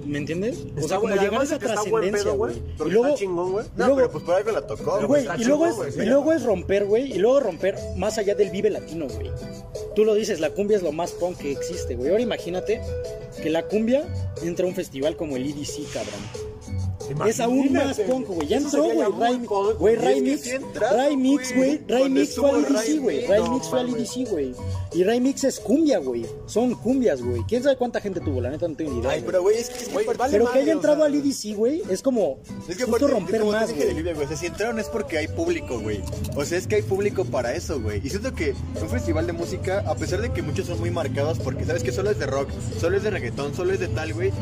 ¿Me 0.05 0.19
entiendes? 0.19 0.59
O 0.83 0.89
sea, 0.89 0.99
como 0.99 1.15
llegar 1.15 1.41
a 1.41 1.45
esa 1.45 1.59
trascendencia, 1.59 2.33
güey. 2.33 2.57
Y 2.85 2.91
luego, 2.91 3.07
está 3.07 3.19
chingón, 3.19 3.53
güey. 3.53 3.67
No, 3.77 3.87
luego- 3.87 3.97
pero 3.97 4.11
pues 4.11 4.25
por 4.25 4.35
algo 4.35 4.51
la 4.51 4.67
tocó, 4.67 5.07
güey. 5.07 5.23
y 5.23 5.45
luego, 5.45 5.65
chingón, 5.65 5.69
es, 5.69 5.77
güey, 5.77 5.89
y 5.91 5.93
sí. 5.93 6.07
luego 6.07 6.33
es 6.33 6.43
romper, 6.43 6.85
güey. 6.85 7.13
Y 7.13 7.19
luego 7.19 7.39
romper 7.39 7.77
más 7.97 8.19
allá 8.19 8.35
del 8.35 8.51
vive 8.51 8.71
latino, 8.71 9.07
güey. 9.07 9.31
Tú 9.95 10.05
lo 10.05 10.15
dices, 10.15 10.41
la 10.41 10.51
cumbia 10.51 10.77
es 10.77 10.83
lo 10.83 10.91
más 10.91 11.13
punk 11.13 11.39
que 11.39 11.53
existe, 11.53 11.95
güey. 11.95 12.11
Ahora 12.11 12.23
imagínate 12.23 12.81
que 13.41 13.51
la 13.51 13.63
cumbia 13.67 14.05
entra 14.43 14.67
a 14.67 14.69
un 14.69 14.75
festival 14.75 15.17
como 15.17 15.37
el 15.37 15.47
EDC, 15.47 15.85
cabrón. 15.93 16.54
Es 17.27 17.41
aún 17.41 17.73
más 17.73 17.99
punk, 18.01 18.29
güey. 18.29 18.49
Ya 18.49 18.59
entró, 18.59 18.85
güey. 18.85 19.09
Ray, 19.19 19.47
güey, 19.79 19.97
Ray 19.97 20.21
Mix. 20.21 20.51
Ray 20.75 21.17
Mix, 21.17 21.55
güey. 21.57 21.81
Ray 21.89 22.11
Mix 22.11 22.35
fue 22.37 22.51
al 22.51 22.67
Ray 22.67 22.99
güey. 22.99 23.27
Ray 23.27 23.49
Mix 23.49 23.69
fue 23.69 23.81
al. 23.81 23.95
EDC, 23.95 24.31
güey. 24.31 24.55
Y 24.93 25.05
Ray 25.05 25.21
Mix 25.21 25.45
es 25.45 25.61
cumbia, 25.61 25.99
güey. 25.99 26.25
Son 26.47 26.75
cumbias, 26.75 27.23
güey. 27.23 27.43
¿Quién 27.49 27.63
sabe 27.63 27.77
cuánta 27.77 28.01
gente 28.01 28.21
tuvo? 28.21 28.41
La 28.41 28.51
neta 28.51 28.69
no 28.69 28.77
tengo 28.77 28.93
ni 28.93 29.01
idea. 29.01 29.11
Ay, 29.11 29.23
pero 29.25 29.43
güey, 29.43 29.59
es 29.59 29.71
que 29.71 29.87
Pero 30.31 30.51
que 30.53 30.59
haya 30.59 30.73
entrado 30.73 31.05
al 31.05 31.15
EDC, 31.15 31.57
güey, 31.57 31.83
es 31.91 32.03
como 32.03 32.39
Es 32.69 32.77
que 32.77 32.85
justo 32.85 33.09
romper 33.09 33.45
más, 33.45 33.75
güey, 33.75 34.09
o 34.13 34.29
sea, 34.29 34.37
si 34.37 34.47
entraron 34.47 34.79
es 34.79 34.89
porque 34.89 35.19
hay 35.19 35.29
público, 35.29 35.81
güey. 35.81 36.01
O 36.37 36.45
sea, 36.45 36.59
es 36.59 36.67
que 36.67 36.77
hay 36.77 36.83
público 36.83 37.25
para 37.25 37.55
eso, 37.55 37.81
güey. 37.81 38.01
Y 38.05 38.11
siento 38.11 38.35
que 38.35 38.55
un 38.81 38.89
festival 38.89 39.27
de 39.27 39.33
música, 39.33 39.85
a 39.87 39.95
pesar 39.95 40.21
de 40.21 40.33
que 40.33 40.43
muchos 40.43 40.67
son 40.67 40.79
muy 40.81 40.91
marcados 40.91 41.39
porque 41.39 41.65
sabes 41.65 41.83
que 41.83 41.93
solo 41.93 42.11
es 42.11 42.19
de 42.19 42.27
rock, 42.27 42.49
solo 42.81 42.97
es 42.97 43.03
de 43.03 43.11
reggaetón, 43.11 43.55
solo 43.55 43.73
es 43.73 43.81
de 43.81 43.89
tal, 43.89 44.13
güey, 44.15 44.33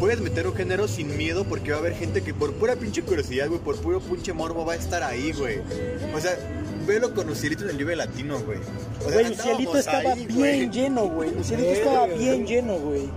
puedes 0.00 0.20
meter 0.20 0.46
un 0.46 0.54
género 0.54 0.88
sin 0.88 1.16
miedo 1.16 1.44
porque 1.44 1.70
va 1.70 1.76
a 1.76 1.80
haber 1.80 1.94
gente 2.02 2.22
que 2.22 2.34
por 2.34 2.52
pura 2.54 2.74
pinche 2.74 3.02
curiosidad, 3.02 3.46
güey, 3.48 3.60
por 3.60 3.76
puro 3.76 4.00
pinche 4.00 4.32
morbo 4.32 4.66
va 4.66 4.72
a 4.72 4.76
estar 4.76 5.02
ahí, 5.04 5.32
güey. 5.32 5.60
O 6.14 6.20
sea, 6.20 6.36
velo 6.84 7.14
con 7.14 7.28
Lucielito 7.28 7.62
en 7.62 7.70
el 7.70 7.78
Libre 7.78 7.94
Latino, 7.94 8.40
güey. 8.40 8.58
O 8.58 9.08
sea, 9.08 9.12
Güey, 9.20 9.28
Lucielito 9.28 9.78
estaba 9.78 10.12
ahí, 10.12 10.26
bien 10.26 10.38
güey. 10.38 10.70
lleno, 10.70 11.06
güey. 11.08 11.30
Lucielito 11.32 11.70
estaba 11.70 12.06
güey. 12.06 12.18
bien 12.18 12.46
lleno, 12.46 12.74
güey. 12.78 13.08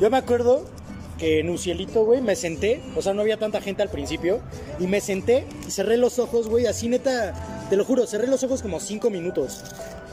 Yo 0.00 0.10
me 0.10 0.16
acuerdo 0.16 0.64
que 1.18 1.40
en 1.40 1.48
Lucielito, 1.48 2.04
güey, 2.04 2.20
me 2.22 2.36
senté, 2.36 2.80
o 2.96 3.02
sea, 3.02 3.12
no 3.12 3.20
había 3.22 3.36
tanta 3.36 3.60
gente 3.60 3.82
al 3.82 3.90
principio, 3.90 4.40
y 4.78 4.86
me 4.86 5.00
senté 5.00 5.44
y 5.66 5.70
cerré 5.72 5.96
los 5.96 6.18
ojos, 6.20 6.48
güey, 6.48 6.66
así 6.66 6.88
neta, 6.88 7.66
te 7.68 7.76
lo 7.76 7.84
juro, 7.84 8.06
cerré 8.06 8.26
los 8.28 8.42
ojos 8.44 8.62
como 8.62 8.78
cinco 8.80 9.10
minutos. 9.10 9.62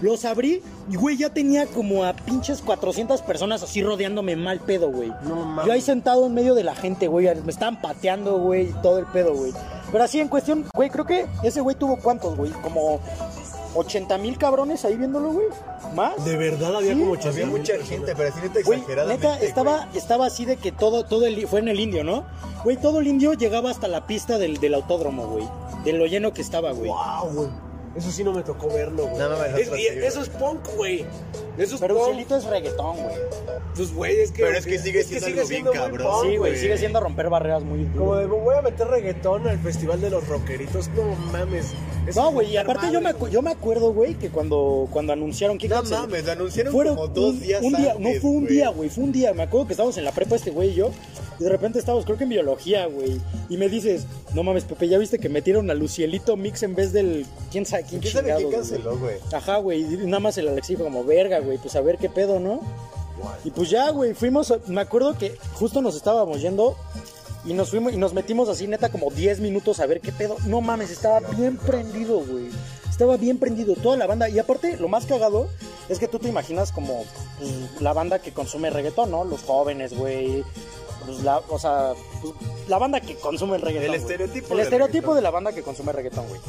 Los 0.02 0.26
abrí 0.26 0.62
y, 0.92 0.96
güey, 0.96 1.18
ya 1.18 1.30
tenía 1.30 1.66
como 1.66 2.04
a 2.04 2.14
pinches 2.14 2.62
400 2.62 3.22
personas 3.24 3.64
así 3.64 3.82
rodeándome 3.82 4.36
mal 4.36 4.60
pedo, 4.60 4.92
güey. 4.92 5.12
No 5.24 5.36
mames. 5.38 5.66
Yo 5.66 5.72
ahí 5.72 5.82
sentado 5.82 6.26
en 6.26 6.34
medio 6.34 6.54
de 6.54 6.64
la 6.64 6.76
gente, 6.76 7.08
güey, 7.08 7.28
me 7.44 7.52
estaban 7.52 7.82
pateando, 7.82 8.38
güey, 8.38 8.70
y 8.70 8.74
todo 8.84 9.00
el 9.00 9.06
pedo, 9.08 9.34
güey. 9.34 9.54
Pero 9.92 10.04
así 10.04 10.20
en 10.20 10.28
cuestión, 10.28 10.66
güey, 10.74 10.90
creo 10.90 11.06
que 11.06 11.26
ese 11.44 11.62
güey 11.62 11.76
tuvo 11.76 11.98
cuántos, 11.98 12.36
güey, 12.38 12.52
como 12.62 13.00
80 13.76 14.18
mil 14.18 14.38
cabrones 14.38 14.86
ahí 14.86 14.98
viéndolo, 14.98 15.32
güey. 15.32 15.48
¿Más? 15.96 16.24
De 16.26 16.36
verdad 16.38 16.76
había 16.76 16.94
Sí, 16.94 17.00
como 17.00 17.14
Había 17.14 17.30
800 17.30 17.60
mucha 17.60 17.74
gente, 17.86 18.14
pero 18.16 18.30
así 18.30 18.40
neta 18.42 18.60
Güey, 18.66 18.80
exageradamente. 18.80 19.28
neta, 19.28 19.40
estaba, 19.46 19.78
güey. 19.86 19.98
estaba 19.98 20.26
así 20.26 20.46
de 20.46 20.58
que 20.58 20.72
todo, 20.72 21.06
todo 21.06 21.26
el, 21.26 21.48
fue 21.48 21.60
en 21.60 21.70
el 21.70 21.80
indio, 21.80 22.04
¿no? 22.04 22.24
Güey, 22.64 22.78
todo 22.78 23.00
el 23.00 23.08
indio 23.08 23.34
llegaba 23.34 23.70
hasta 23.72 23.88
la 23.88 24.06
pista 24.06 24.38
del, 24.38 24.58
del 24.60 24.74
autódromo, 24.74 25.28
güey. 25.28 25.48
De 25.86 25.94
lo 25.94 26.06
lleno 26.06 26.34
que 26.34 26.42
estaba, 26.42 26.72
güey. 26.72 26.90
Wow, 26.90 27.32
güey. 27.34 27.50
Eso 27.96 28.12
sí 28.12 28.24
no 28.24 28.34
me 28.34 28.44
tocó 28.44 28.68
verlo, 28.68 29.08
güey. 29.08 29.20
No 29.20 29.44
Es- 29.44 29.68
y 29.68 29.70
güey. 29.70 30.06
eso 30.06 30.22
es 30.22 30.30
punk, 30.30 30.60
güey. 30.76 31.06
Eso 31.58 31.76
es 31.76 31.82
Pero 31.82 31.96
punk. 31.96 32.08
Cielito 32.08 32.38
es 32.38 32.44
reggaetón, 32.46 32.96
güey. 32.98 33.16
Pues, 33.76 33.94
güey, 33.94 34.20
es 34.20 34.32
que. 34.32 34.44
Pero 34.44 34.58
es 34.58 34.66
que 34.66 34.78
sigue 34.80 35.04
siendo 35.04 35.28
algo 35.28 35.48
bien 35.48 35.64
muy 35.64 35.74
cabrón, 35.74 36.08
punk, 36.12 36.30
Sí, 36.30 36.38
güey, 36.38 36.58
sigue 36.58 36.78
siendo 36.78 37.00
romper 37.00 37.30
barreras 37.30 37.64
muy 37.64 37.86
Como 37.98 38.16
de, 38.16 38.26
voy 38.26 38.56
a 38.56 38.62
meter 38.62 38.88
reggaetón 38.88 39.48
al 39.48 39.60
festival 39.60 40.02
de 40.02 40.10
los 40.10 40.28
rockeritos. 40.28 40.90
No 40.90 41.04
mames. 41.32 41.74
Es 42.08 42.16
No, 42.16 42.32
güey, 42.32 42.52
y 42.52 42.58
aparte 42.58 42.92
yo 42.92 43.02
me, 43.02 43.14
yo 43.32 43.42
me 43.42 43.52
acuerdo, 43.52 43.92
güey, 43.94 44.16
que 44.16 44.30
cuando, 44.30 44.88
cuando 44.92 45.14
anunciaron 45.14 45.58
que 45.58 45.68
No 45.68 45.82
mames, 45.84 46.26
lo 46.26 46.32
anunciaron 46.32 46.72
fueron 46.74 46.96
como 46.96 47.08
dos 47.08 47.40
días 47.40 47.62
un 47.62 47.74
día, 47.74 47.92
antes, 47.94 48.16
No 48.16 48.22
fue 48.22 48.30
un 48.30 48.46
día, 48.46 48.70
güey, 48.70 48.90
fue 48.90 49.04
un 49.04 49.12
día. 49.12 49.34
Me 49.34 49.44
acuerdo 49.44 49.68
que 49.68 49.74
estábamos 49.74 49.98
en 49.98 50.06
la 50.06 50.12
prepa 50.12 50.36
este 50.36 50.52
güey 50.52 50.70
y 50.70 50.76
yo. 50.76 50.92
Y 51.40 51.44
de 51.44 51.50
repente 51.50 51.78
estábamos, 51.80 52.06
creo 52.06 52.18
que 52.18 52.24
en 52.24 52.30
biología, 52.32 52.88
güey. 52.88 53.20
Y 53.50 53.58
me 53.58 53.70
dices, 53.70 54.06
no 54.34 54.44
mames, 54.44 54.64
Pepe, 54.64 54.88
¿ya 54.88 54.98
viste 54.98 55.20
que 55.20 55.30
metieron 55.30 55.70
a 55.70 55.74
Lucielito 55.76 56.36
Mix 56.36 56.64
en 56.64 56.74
vez 56.76 56.94
del. 56.94 57.26
¿Quién 57.52 57.66
sabe 57.66 57.84
quién 57.88 58.02
¿Quién 58.02 58.14
sabe 58.14 58.36
quién 58.36 58.52
canceló, 58.52 58.98
güey? 58.98 59.16
Ajá, 59.32 59.58
güey. 59.58 59.82
Y 59.82 59.98
nada 60.08 60.20
más 60.20 60.38
el 60.38 60.48
Alexi 60.48 60.76
fue 60.76 60.86
como, 60.86 61.04
verga, 61.04 61.40
güey, 61.40 61.58
pues 61.58 61.76
a 61.76 61.82
ver 61.82 61.98
qué 61.98 62.10
pedo, 62.10 62.40
¿no? 62.40 62.60
Y 63.44 63.52
pues 63.52 63.70
ya, 63.70 63.90
güey, 63.92 64.14
fuimos. 64.14 64.52
a- 64.52 64.60
Me 64.68 64.82
acuerdo 64.82 65.18
que 65.18 65.38
justo 65.54 65.82
nos 65.82 65.96
estábamos 65.96 66.42
yendo. 66.42 66.76
Y 67.46 67.54
nos 67.54 67.70
fuimos 67.70 67.94
y 67.94 67.98
nos 67.98 68.14
metimos 68.14 68.50
así, 68.50 68.68
neta, 68.68 68.90
como 68.90 69.10
10 69.10 69.40
minutos 69.40 69.80
a 69.80 69.86
ver 69.86 70.02
qué 70.02 70.12
pedo. 70.12 70.36
No 70.48 70.60
mames, 70.60 70.90
estaba 70.92 71.20
bien 71.38 71.56
prendido, 71.58 72.20
güey. 72.20 72.50
Estaba 72.90 73.16
bien 73.16 73.38
prendido 73.38 73.76
toda 73.76 73.96
la 73.96 74.06
banda. 74.08 74.28
Y 74.28 74.38
aparte, 74.40 74.76
lo 74.76 74.88
más 74.90 75.06
cagado 75.06 75.48
es 75.88 75.98
que 76.00 76.08
tú 76.10 76.20
te 76.20 76.28
imaginas 76.28 76.72
como 76.74 77.06
pues, 77.40 77.52
la 77.80 77.94
banda 77.94 78.20
que 78.20 78.34
consume 78.34 78.70
reggaetón, 78.70 79.12
¿no? 79.12 79.24
Los 79.24 79.44
jóvenes, 79.44 79.94
güey. 79.96 80.44
Pues 81.08 81.24
la, 81.24 81.38
o 81.48 81.58
sea, 81.58 81.94
pues, 82.22 82.34
la 82.68 82.78
banda 82.78 83.00
que 83.00 83.16
consume 83.16 83.56
el 83.56 83.62
reggaetón. 83.62 83.96
El 83.96 84.02
estereotipo 84.02 84.54
El 84.54 84.60
estereotipo 84.60 84.92
reggaetón. 85.14 85.16
de 85.16 85.22
la 85.22 85.32
banda 85.32 85.54
que 85.54 85.64
consume 85.64 85.94
reggaetón, 85.94 86.28
güey. 86.28 86.42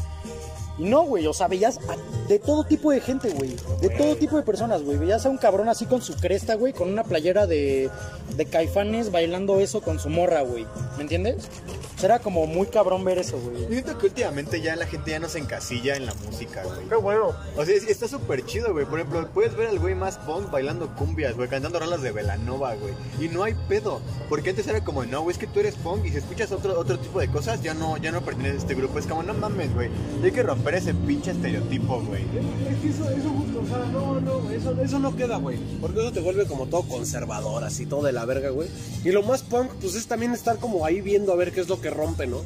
Y 0.78 0.84
no, 0.84 1.02
güey, 1.02 1.26
o 1.26 1.32
sea, 1.32 1.48
veías 1.48 1.78
a- 1.88 2.28
de 2.28 2.38
todo 2.38 2.64
tipo 2.64 2.90
de 2.90 3.00
gente, 3.00 3.30
güey. 3.30 3.56
De 3.80 3.88
todo 3.90 4.16
tipo 4.16 4.36
de 4.36 4.42
personas, 4.42 4.82
güey. 4.82 4.96
Veías 4.98 5.24
a 5.26 5.30
un 5.30 5.38
cabrón 5.38 5.68
así 5.68 5.86
con 5.86 6.02
su 6.02 6.14
cresta, 6.14 6.54
güey, 6.54 6.72
con 6.72 6.88
una 6.90 7.02
playera 7.04 7.46
de, 7.46 7.90
de 8.36 8.46
caifanes 8.46 9.10
bailando 9.10 9.58
eso 9.60 9.80
con 9.80 9.98
su 9.98 10.08
morra, 10.08 10.42
güey. 10.42 10.66
¿Me 10.96 11.02
entiendes? 11.02 11.48
O 11.96 12.00
sea, 12.00 12.10
era 12.10 12.18
como 12.20 12.46
muy 12.46 12.68
cabrón 12.68 13.04
ver 13.04 13.18
eso, 13.18 13.40
güey. 13.40 13.66
Siento 13.66 13.98
que 13.98 14.06
últimamente 14.06 14.60
ya 14.60 14.76
la 14.76 14.86
gente 14.86 15.10
ya 15.10 15.18
no 15.18 15.28
se 15.28 15.38
encasilla 15.40 15.96
en 15.96 16.06
la 16.06 16.14
música, 16.14 16.62
güey. 16.62 16.86
Qué 16.88 16.94
bueno. 16.94 17.30
O 17.56 17.64
sea, 17.64 17.74
es- 17.74 17.88
está 17.88 18.06
súper 18.06 18.44
chido, 18.46 18.72
güey. 18.72 18.84
Por 18.86 19.00
ejemplo, 19.00 19.26
puedes 19.34 19.56
ver 19.56 19.68
al 19.68 19.78
güey 19.80 19.96
más 19.96 20.18
punk 20.18 20.50
bailando 20.50 20.94
cumbias, 20.94 21.34
güey, 21.34 21.48
cantando 21.48 21.80
rolas 21.80 22.02
de 22.02 22.12
Velanova, 22.12 22.74
güey. 22.76 22.94
Y 23.20 23.28
no 23.28 23.42
hay 23.42 23.54
pedo. 23.68 24.00
Porque 24.28 24.50
antes 24.50 24.68
era 24.68 24.84
como, 24.84 25.04
no, 25.06 25.22
güey, 25.22 25.32
es 25.32 25.38
que 25.38 25.46
tú 25.48 25.58
eres 25.58 25.74
punk 25.74 26.04
y 26.06 26.10
si 26.10 26.18
escuchas 26.18 26.52
otro, 26.52 26.78
otro 26.78 26.98
tipo 27.00 27.18
de 27.18 27.28
cosas, 27.28 27.62
ya 27.62 27.74
no, 27.74 27.96
ya 27.96 28.12
no 28.12 28.20
perteneces 28.20 28.58
a 28.58 28.62
este 28.62 28.74
grupo. 28.76 28.98
Es 29.00 29.06
como, 29.06 29.24
no 29.24 29.34
mames, 29.34 29.74
güey. 29.74 29.90
Hay 30.22 30.30
que 30.30 30.42
romper 30.44 30.67
ese 30.74 30.94
pinche 30.94 31.30
estereotipo, 31.32 32.00
güey. 32.02 32.22
Es 32.22 32.78
que 32.82 32.88
eso, 32.90 33.08
eso 33.10 33.28
justo, 33.30 33.60
o 33.62 33.66
sea, 33.66 33.78
no, 33.92 34.20
no, 34.20 34.50
eso, 34.50 34.80
eso 34.82 34.98
no 34.98 35.14
queda, 35.16 35.36
güey. 35.36 35.58
Porque 35.80 36.00
eso 36.00 36.12
te 36.12 36.20
vuelve 36.20 36.46
como 36.46 36.66
todo 36.66 36.82
conservador, 36.82 37.64
así 37.64 37.86
todo 37.86 38.02
de 38.02 38.12
la 38.12 38.24
verga, 38.24 38.50
güey. 38.50 38.68
Y 39.04 39.10
lo 39.10 39.22
más 39.22 39.42
punk, 39.42 39.70
pues 39.80 39.94
es 39.94 40.06
también 40.06 40.32
estar 40.32 40.58
como 40.58 40.84
ahí 40.84 41.00
viendo 41.00 41.32
a 41.32 41.36
ver 41.36 41.52
qué 41.52 41.60
es 41.60 41.68
lo 41.68 41.80
que 41.80 41.90
rompe, 41.90 42.26
¿no? 42.26 42.42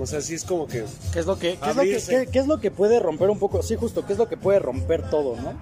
O 0.00 0.06
sea, 0.06 0.20
sí 0.22 0.34
es 0.34 0.44
como 0.44 0.66
que. 0.66 0.84
¿Qué 1.12 1.20
es 1.20 1.26
lo 1.26 1.38
que, 1.38 1.58
qué 1.58 1.70
es 1.70 1.76
lo 1.76 1.82
que, 1.82 1.88
Abrirse. 1.88 2.10
qué- 2.24 2.26
qué 2.32 2.38
es 2.38 2.46
lo 2.46 2.58
que 2.60 2.70
puede 2.70 2.98
romper 2.98 3.28
un 3.30 3.38
poco? 3.38 3.62
Sí, 3.62 3.76
justo, 3.76 4.06
¿qué 4.06 4.14
es 4.14 4.18
lo 4.18 4.26
que 4.28 4.36
puede 4.38 4.58
romper 4.58 5.08
todo, 5.10 5.36
no? 5.36 5.52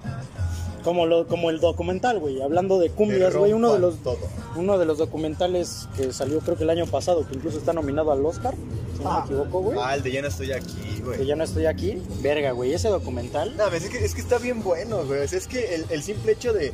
Como, 0.83 1.05
lo, 1.05 1.27
como 1.27 1.49
el 1.49 1.59
documental, 1.59 2.19
güey, 2.19 2.41
hablando 2.41 2.79
de 2.79 2.89
cumbias, 2.89 3.35
güey, 3.35 3.53
uno 3.53 3.73
de 3.73 3.79
los 3.79 3.97
todo. 4.03 4.17
uno 4.55 4.77
de 4.77 4.85
los 4.85 4.97
documentales 4.97 5.87
que 5.95 6.11
salió 6.11 6.39
creo 6.39 6.57
que 6.57 6.63
el 6.63 6.69
año 6.71 6.85
pasado, 6.87 7.27
que 7.27 7.35
incluso 7.35 7.57
está 7.59 7.73
nominado 7.73 8.11
al 8.11 8.25
Oscar, 8.25 8.55
si 8.97 9.03
no 9.03 9.13
me 9.19 9.25
equivoco, 9.25 9.61
güey. 9.61 9.77
Ah, 9.81 9.95
el 9.95 10.03
de 10.03 10.11
ya 10.11 10.21
no 10.21 10.27
estoy 10.27 10.51
aquí, 10.51 10.75
Que 10.97 11.01
güey. 11.03 11.25
ya 11.25 11.35
no 11.35 11.43
estoy 11.43 11.65
aquí. 11.65 12.01
Verga, 12.21 12.51
güey, 12.51 12.73
ese 12.73 12.89
documental. 12.89 13.55
No, 13.57 13.67
es 13.67 13.89
que, 13.89 14.03
es 14.03 14.15
que 14.15 14.21
está 14.21 14.37
bien 14.39 14.63
bueno, 14.63 15.03
güey. 15.05 15.21
O 15.21 15.27
sea, 15.27 15.37
es 15.37 15.47
que 15.47 15.75
el, 15.75 15.85
el 15.89 16.01
simple 16.03 16.31
hecho 16.33 16.51
de, 16.53 16.71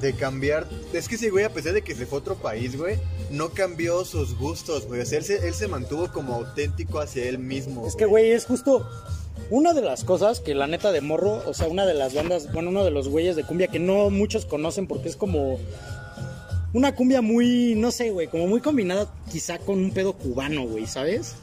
de 0.00 0.12
cambiar. 0.14 0.66
Es 0.92 1.08
que 1.08 1.14
ese 1.14 1.30
güey, 1.30 1.44
a 1.44 1.52
pesar 1.52 1.72
de 1.72 1.82
que 1.82 1.94
se 1.94 2.06
fue 2.06 2.18
a 2.18 2.20
otro 2.20 2.34
país, 2.36 2.76
güey, 2.76 2.98
no 3.30 3.50
cambió 3.50 4.04
sus 4.04 4.36
gustos, 4.36 4.86
güey. 4.86 5.00
O 5.00 5.06
sea, 5.06 5.18
él 5.18 5.24
se, 5.24 5.46
él 5.48 5.54
se 5.54 5.66
mantuvo 5.68 6.10
como 6.12 6.34
auténtico 6.34 6.98
hacia 7.00 7.24
él 7.28 7.38
mismo. 7.38 7.86
Es 7.86 7.96
que, 7.96 8.04
güey, 8.06 8.30
es 8.32 8.46
justo 8.46 8.86
una 9.54 9.72
de 9.72 9.82
las 9.82 10.02
cosas 10.04 10.40
que 10.40 10.54
la 10.54 10.66
neta 10.66 10.90
de 10.90 11.00
morro, 11.00 11.42
o 11.46 11.54
sea, 11.54 11.68
una 11.68 11.86
de 11.86 11.94
las 11.94 12.12
bandas, 12.12 12.52
bueno, 12.52 12.70
uno 12.70 12.84
de 12.84 12.90
los 12.90 13.08
güeyes 13.08 13.36
de 13.36 13.44
cumbia 13.44 13.68
que 13.68 13.78
no 13.78 14.10
muchos 14.10 14.46
conocen 14.46 14.86
porque 14.88 15.08
es 15.08 15.16
como 15.16 15.58
una 16.72 16.94
cumbia 16.96 17.22
muy, 17.22 17.74
no 17.76 17.92
sé, 17.92 18.10
güey, 18.10 18.26
como 18.26 18.46
muy 18.48 18.60
combinada 18.60 19.06
quizá 19.30 19.58
con 19.58 19.78
un 19.78 19.92
pedo 19.92 20.14
cubano, 20.14 20.66
güey, 20.66 20.86
¿sabes? 20.86 21.36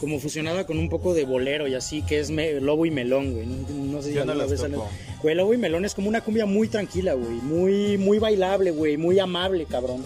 Como 0.00 0.18
fusionada 0.20 0.64
con 0.66 0.78
un 0.78 0.88
poco 0.88 1.12
de 1.12 1.24
bolero 1.26 1.68
y 1.68 1.74
así, 1.74 2.00
que 2.02 2.18
es 2.18 2.30
me- 2.30 2.60
Lobo 2.60 2.86
y 2.86 2.90
Melón, 2.90 3.34
güey. 3.34 3.46
No, 3.46 3.92
no 3.96 4.02
sé 4.02 4.08
si 4.10 4.14
Yo 4.14 4.24
no 4.24 4.34
las 4.34 4.50
vez 4.50 4.60
topo. 4.62 4.88
Güey, 5.22 5.34
Lobo 5.34 5.52
y 5.52 5.58
Melón 5.58 5.84
es 5.84 5.94
como 5.94 6.08
una 6.08 6.22
cumbia 6.22 6.46
muy 6.46 6.68
tranquila, 6.68 7.12
güey. 7.14 7.30
Muy, 7.42 7.98
muy 7.98 8.18
bailable, 8.18 8.70
güey. 8.70 8.96
Muy 8.96 9.18
amable, 9.18 9.66
cabrón. 9.66 10.02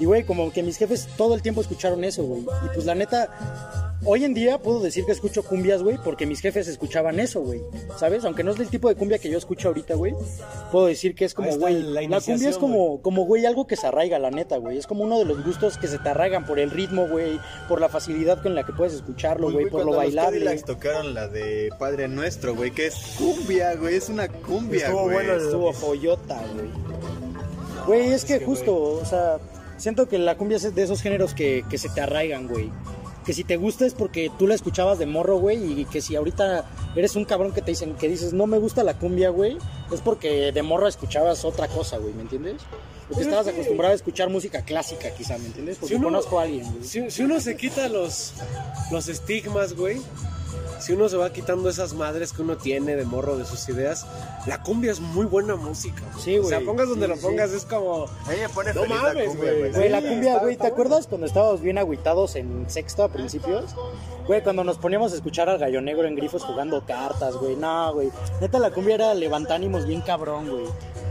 Y, 0.00 0.04
güey, 0.04 0.24
como 0.24 0.52
que 0.52 0.62
mis 0.62 0.76
jefes 0.76 1.08
todo 1.16 1.34
el 1.34 1.42
tiempo 1.42 1.60
escucharon 1.60 2.02
eso, 2.04 2.22
güey. 2.24 2.42
Y 2.42 2.74
pues 2.74 2.86
la 2.86 2.94
neta, 2.94 3.87
hoy 4.04 4.24
en 4.24 4.34
día 4.34 4.58
puedo 4.58 4.80
decir 4.80 5.04
que 5.04 5.12
escucho 5.12 5.42
cumbias, 5.42 5.82
güey, 5.82 5.98
porque 6.02 6.26
mis 6.26 6.40
jefes 6.40 6.68
escuchaban 6.68 7.20
eso, 7.20 7.40
güey. 7.40 7.62
¿Sabes? 7.96 8.24
Aunque 8.24 8.42
no 8.44 8.50
es 8.52 8.58
del 8.58 8.68
tipo 8.68 8.88
de 8.88 8.94
cumbia 8.94 9.18
que 9.18 9.30
yo 9.30 9.38
escucho 9.38 9.68
ahorita, 9.68 9.94
güey. 9.94 10.14
Puedo 10.72 10.86
decir 10.86 11.14
que 11.14 11.24
es 11.24 11.34
como, 11.34 11.56
güey, 11.56 11.82
la 11.82 12.02
la, 12.02 12.20
cumbia 12.20 12.48
es 12.48 12.58
como, 12.58 13.02
como, 13.02 13.24
güey, 13.24 13.46
algo 13.46 13.66
que 13.66 13.76
se 13.76 13.86
arraiga, 13.86 14.18
la 14.18 14.30
neta, 14.30 14.56
güey. 14.56 14.78
Es 14.78 14.86
como 14.86 15.04
uno 15.04 15.18
de 15.18 15.24
los 15.24 15.44
gustos 15.44 15.78
que 15.78 15.88
se 15.88 15.98
te 15.98 16.08
arraigan 16.08 16.46
por 16.46 16.58
el 16.58 16.70
ritmo, 16.70 17.08
güey. 17.08 17.40
Por 17.68 17.80
la 17.80 17.88
facilidad 17.88 18.42
con 18.42 18.54
la 18.54 18.64
que 18.64 18.72
puedes 18.72 18.94
escucharlo, 18.94 19.50
güey. 19.50 19.66
Por 19.66 19.80
lo 19.80 19.86
los 19.86 19.96
bailable. 19.96 20.38
Cadillacs 20.38 20.64
tocaron 20.64 21.14
la 21.14 21.28
de 21.28 21.70
Padre 21.78 22.08
Nuestro, 22.08 22.54
güey, 22.54 22.70
que 22.70 22.86
es 22.86 22.94
cumbia, 23.18 23.74
güey. 23.74 23.96
Es 23.96 24.08
una 24.08 24.28
cumbia, 24.28 24.86
Estuvo 24.86 25.10
bueno 25.10 25.34
Estuvo 25.34 25.72
joyota, 25.72 26.42
güey. 26.54 26.68
Güey, 27.86 28.12
es 28.12 28.24
que 28.24 28.38
que, 28.38 28.44
justo, 28.44 28.76
o 28.76 29.04
sea, 29.04 29.38
siento 29.78 30.08
que 30.08 30.18
la 30.18 30.36
cumbia 30.36 30.56
es 30.58 30.74
de 30.74 30.82
esos 30.82 31.00
géneros 31.00 31.32
que, 31.32 31.64
que 31.70 31.78
se 31.78 31.88
te 31.88 32.02
arraigan, 32.02 32.46
güey. 32.46 32.70
Que 33.28 33.34
si 33.34 33.44
te 33.44 33.58
gusta 33.58 33.84
es 33.84 33.92
porque 33.92 34.30
tú 34.38 34.46
la 34.46 34.54
escuchabas 34.54 34.98
de 34.98 35.04
morro, 35.04 35.36
güey, 35.36 35.82
y 35.82 35.84
que 35.84 36.00
si 36.00 36.16
ahorita 36.16 36.64
eres 36.96 37.14
un 37.14 37.26
cabrón 37.26 37.52
que 37.52 37.60
te 37.60 37.72
dicen, 37.72 37.92
que 37.94 38.08
dices, 38.08 38.32
no 38.32 38.46
me 38.46 38.56
gusta 38.56 38.82
la 38.84 38.94
cumbia, 38.94 39.28
güey, 39.28 39.58
es 39.92 40.00
porque 40.00 40.50
de 40.50 40.62
morro 40.62 40.88
escuchabas 40.88 41.44
otra 41.44 41.68
cosa, 41.68 41.98
güey, 41.98 42.14
¿me 42.14 42.22
entiendes? 42.22 42.62
Porque 43.06 43.24
estabas 43.24 43.44
que- 43.44 43.52
acostumbrado 43.52 43.92
a 43.92 43.96
escuchar 43.96 44.30
música 44.30 44.62
clásica, 44.64 45.10
quizá, 45.10 45.36
¿me 45.36 45.44
entiendes? 45.44 45.76
Porque 45.76 45.88
Si 45.94 45.96
uno- 45.96 46.06
conozco 46.06 46.38
a 46.40 46.44
alguien, 46.44 46.72
güey. 46.72 46.84
Si, 46.84 47.10
si 47.10 47.22
uno 47.22 47.38
se 47.38 47.54
quita 47.58 47.86
los, 47.90 48.32
los 48.90 49.08
estigmas, 49.08 49.74
güey. 49.74 50.00
Si 50.80 50.92
uno 50.92 51.08
se 51.08 51.16
va 51.16 51.32
quitando 51.32 51.68
esas 51.68 51.92
madres 51.94 52.32
que 52.32 52.42
uno 52.42 52.56
tiene 52.56 52.94
de 52.96 53.04
morro 53.04 53.36
de 53.36 53.44
sus 53.44 53.68
ideas, 53.68 54.06
la 54.46 54.62
cumbia 54.62 54.92
es 54.92 55.00
muy 55.00 55.26
buena 55.26 55.56
música. 55.56 56.02
Sí, 56.18 56.38
O 56.38 56.44
sea, 56.44 56.58
güey. 56.58 56.66
pongas 56.66 56.88
donde 56.88 57.06
Sí, 57.06 57.10
lo 57.10 57.16
sí. 57.16 57.22
pongas, 57.22 57.50
es 57.50 57.64
como. 57.64 58.04
A 58.04 58.30
mí 58.30 58.36
me 58.40 58.48
pone 58.48 58.72
No 58.74 58.84
mames, 58.86 59.36
güey. 59.36 59.72
Güey, 59.72 59.88
la 59.88 60.00
cumbia, 60.00 60.38
güey, 60.38 60.56
¿te 60.56 60.66
acuerdas 60.66 61.06
cuando 61.06 61.26
estábamos 61.26 61.60
bien 61.60 61.78
agüitados 61.78 62.36
en 62.36 62.68
sexto 62.70 63.02
a 63.02 63.08
principios? 63.08 63.74
Güey, 64.26 64.42
cuando 64.42 64.62
nos 64.62 64.78
poníamos 64.78 65.12
a 65.12 65.16
escuchar 65.16 65.48
al 65.48 65.58
gallo 65.58 65.80
negro 65.80 66.06
en 66.06 66.14
grifos 66.14 66.44
jugando 66.44 66.84
cartas, 66.86 67.34
güey. 67.36 67.56
No, 67.56 67.92
güey. 67.94 68.10
Neta, 68.40 68.58
la 68.58 68.70
cumbia 68.70 68.94
era 68.96 69.14
levantánimos 69.14 69.86
bien 69.86 70.00
cabrón, 70.02 70.48
güey. 70.50 70.64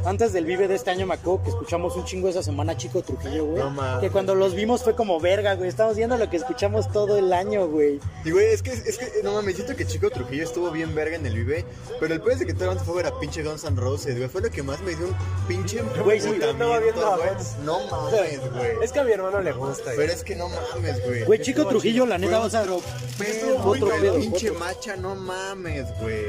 Antes 0.08 0.32
del 0.32 0.46
Vive 0.46 0.70
de 0.70 0.76
este 0.76 0.90
año 0.90 1.06
me 1.06 1.16
acuerdo 1.16 1.44
que 1.44 1.50
escuchamos 1.50 1.98
un 1.98 2.06
chingo 2.06 2.30
esa 2.30 2.42
semana 2.42 2.78
Chico 2.78 3.02
Trujillo, 3.02 3.44
güey. 3.44 3.62
No 3.62 3.72
mames. 3.72 4.00
que 4.00 4.10
cuando 4.10 4.36
los 4.36 4.56
vimos 4.56 4.82
fue 4.82 4.96
como 4.96 5.20
verga, 5.20 5.56
güey. 5.56 5.68
Estamos 5.68 5.98
viendo 5.98 6.16
lo 6.16 6.30
que 6.30 6.38
escuchamos 6.38 6.90
todo 6.94 7.18
el 7.18 7.34
año, 7.34 7.68
güey. 7.68 8.00
Y 8.24 8.32
güey, 8.32 8.54
es 8.54 8.64
que, 8.64 8.72
es 8.72 8.98
que, 8.98 9.22
no 9.22 9.34
mames, 9.34 9.56
siento 9.56 9.76
que 9.76 9.86
Chico 9.86 10.10
Trujillo 10.10 10.46
estuvo 10.46 10.72
bien 10.72 10.96
verga 10.96 11.18
en 11.18 11.26
el 11.26 11.34
Vive, 11.34 11.66
pero 12.00 12.14
el 12.14 12.22
peor 12.22 12.38
de 12.38 12.46
que 12.46 12.54
todo 12.54 12.64
el 12.64 12.70
mundo 12.70 12.86
fue 12.86 12.94
a 12.94 13.04
ver 13.04 13.14
a 13.14 13.20
pinche 13.20 13.44
Guns 13.44 13.66
N' 13.66 13.76
Roses, 13.76 14.16
güey, 14.16 14.30
fue 14.30 14.42
lo 14.42 14.50
que 14.50 14.64
más 14.64 14.80
me 14.80 14.96
dio 14.96 15.08
un 15.08 15.16
pinche 15.46 15.82
Güey, 16.02 16.22
sí, 16.22 16.30
andaba 16.42 16.80
viendo 16.80 17.06
a. 17.06 17.18
No 17.66 17.86
mames, 17.88 18.52
güey. 18.54 18.72
Es 18.82 18.94
que 18.94 19.00
a 19.00 19.04
mi 19.04 19.12
hermano 19.12 19.42
le 19.42 19.52
gusta. 19.52 19.84
Pero 19.88 20.04
güey. 20.04 20.10
es 20.10 20.24
que 20.24 20.38
no 20.38 20.48
mames, 20.48 21.06
güey. 21.06 21.26
Güey, 21.26 21.42
Chico 21.42 21.68
Trujillo, 21.68 22.06
la 22.06 22.18
neta, 22.18 22.48
Pedo, 22.48 22.82
estuvo 23.20 23.72
otro 23.72 23.90
pinche 24.16 24.52
otro. 24.52 24.60
macha, 24.60 24.96
no 24.96 25.16
mames, 25.16 25.86
güey. 26.00 26.28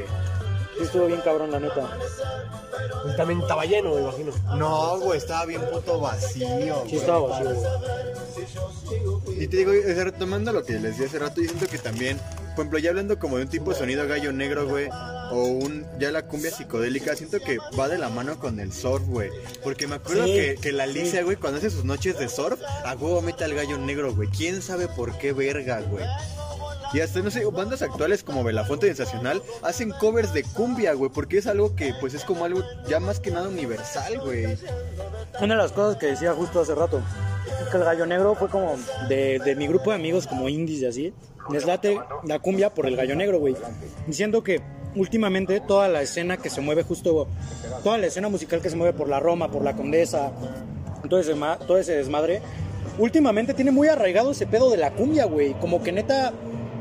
Sí 0.79 0.83
estuvo 0.85 1.05
bien 1.05 1.21
cabrón, 1.21 1.51
la 1.51 1.59
neta. 1.59 1.97
Y 3.11 3.15
También 3.15 3.41
estaba 3.41 3.65
lleno, 3.65 3.93
me 3.93 4.01
imagino. 4.01 4.31
No, 4.57 4.99
güey, 4.99 5.17
estaba 5.17 5.45
bien 5.45 5.61
puto 5.71 5.99
vacío. 5.99 6.47
Sí 6.47 6.69
güey. 6.69 6.95
estaba 6.95 7.19
vacío, 7.27 7.53
güey. 7.55 9.43
Y 9.43 9.47
te 9.47 9.57
digo, 9.57 9.71
sea, 9.71 10.03
retomando 10.03 10.51
lo 10.51 10.63
que 10.63 10.73
les 10.73 10.83
decía 10.83 11.05
hace 11.07 11.19
rato, 11.19 11.41
yo 11.41 11.47
siento 11.47 11.67
que 11.67 11.77
también, 11.77 12.17
por 12.55 12.65
ejemplo, 12.65 12.79
ya 12.79 12.89
hablando 12.89 13.19
como 13.19 13.37
de 13.37 13.43
un 13.43 13.49
tipo 13.49 13.71
de 13.71 13.77
sonido 13.77 14.07
gallo 14.07 14.31
negro, 14.33 14.67
güey, 14.67 14.89
o 15.31 15.43
un, 15.43 15.85
ya 15.99 16.11
la 16.11 16.25
cumbia 16.25 16.51
psicodélica, 16.51 17.15
siento 17.15 17.39
que 17.39 17.57
va 17.79 17.87
de 17.87 17.97
la 17.97 18.09
mano 18.09 18.37
con 18.39 18.59
el 18.59 18.73
surf, 18.73 19.05
güey. 19.05 19.29
Porque 19.63 19.87
me 19.87 19.95
acuerdo 19.95 20.25
Sí, 20.25 20.33
que, 20.33 20.55
que 20.61 20.71
la. 20.71 20.83
Alicia, 20.83 21.23
güey, 21.23 21.37
cuando 21.37 21.59
hace 21.59 21.69
sus 21.69 21.85
noches 21.85 22.17
de 22.17 22.27
surf, 22.27 22.59
a 22.83 22.95
huevo 22.95 23.21
mete 23.21 23.43
al 23.43 23.53
gallo 23.53 23.77
negro, 23.77 24.13
güey. 24.13 24.27
¿Quién 24.29 24.61
sabe 24.61 24.87
por 24.87 25.17
qué 25.19 25.31
verga, 25.33 25.81
güey? 25.81 26.05
Y 26.93 27.01
hasta, 27.01 27.21
no 27.21 27.29
sé, 27.29 27.45
bandas 27.45 27.81
actuales 27.81 28.23
como 28.23 28.43
Belafonte 28.43 28.87
Sensacional 28.87 29.41
hacen 29.61 29.91
covers 29.91 30.33
de 30.33 30.43
cumbia, 30.43 30.93
güey, 30.93 31.11
porque 31.11 31.37
es 31.37 31.47
algo 31.47 31.75
que, 31.75 31.93
pues, 31.99 32.13
es 32.13 32.23
como 32.23 32.45
algo 32.45 32.63
ya 32.87 32.99
más 32.99 33.19
que 33.19 33.31
nada 33.31 33.47
universal, 33.47 34.19
güey. 34.19 34.45
Una 35.41 35.55
de 35.55 35.61
las 35.61 35.71
cosas 35.71 35.97
que 35.97 36.07
decía 36.07 36.33
justo 36.33 36.61
hace 36.61 36.73
rato, 36.73 37.01
que 37.71 37.77
el 37.77 37.83
gallo 37.83 38.05
negro 38.05 38.35
fue 38.35 38.49
como 38.49 38.75
de, 39.07 39.39
de 39.39 39.55
mi 39.55 39.67
grupo 39.67 39.91
de 39.91 39.97
amigos 39.97 40.25
como 40.25 40.49
indies 40.49 40.81
y 40.81 40.85
así. 40.85 41.13
Les 41.51 41.65
late 41.65 41.99
la 42.25 42.39
cumbia 42.39 42.73
por 42.73 42.85
el 42.85 42.95
gallo 42.95 43.15
negro, 43.15 43.39
güey. 43.39 43.55
Diciendo 44.07 44.43
que 44.43 44.61
últimamente 44.95 45.59
toda 45.59 45.87
la 45.87 46.01
escena 46.01 46.37
que 46.37 46.49
se 46.49 46.61
mueve 46.61 46.83
justo, 46.83 47.27
toda 47.83 47.97
la 47.97 48.07
escena 48.07 48.29
musical 48.29 48.61
que 48.61 48.69
se 48.69 48.75
mueve 48.75 48.97
por 48.97 49.07
la 49.07 49.19
Roma, 49.19 49.49
por 49.49 49.63
la 49.63 49.75
Condesa, 49.75 50.31
todo 51.09 51.19
ese, 51.19 51.35
todo 51.65 51.77
ese 51.77 51.93
desmadre, 51.95 52.41
últimamente 52.97 53.53
tiene 53.53 53.71
muy 53.71 53.87
arraigado 53.87 54.31
ese 54.31 54.47
pedo 54.47 54.69
de 54.69 54.77
la 54.77 54.91
cumbia, 54.91 55.25
güey. 55.25 55.53
Como 55.59 55.81
que 55.81 55.91
neta, 55.91 56.33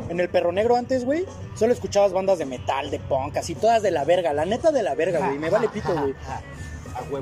en 0.08 0.20
el 0.20 0.28
perro 0.28 0.52
negro 0.52 0.76
antes, 0.76 1.04
güey, 1.04 1.24
solo 1.54 1.72
escuchabas 1.72 2.12
bandas 2.12 2.38
de 2.38 2.46
metal, 2.46 2.90
de 2.90 2.98
punk, 2.98 3.36
así 3.36 3.54
todas 3.54 3.82
de 3.82 3.90
la 3.90 4.04
verga, 4.04 4.32
la 4.32 4.44
neta 4.44 4.72
de 4.72 4.82
la 4.82 4.94
verga, 4.94 5.18
güey. 5.26 5.38
Me 5.38 5.50
vale 5.50 5.68
pito, 5.68 5.92
güey. 5.94 6.14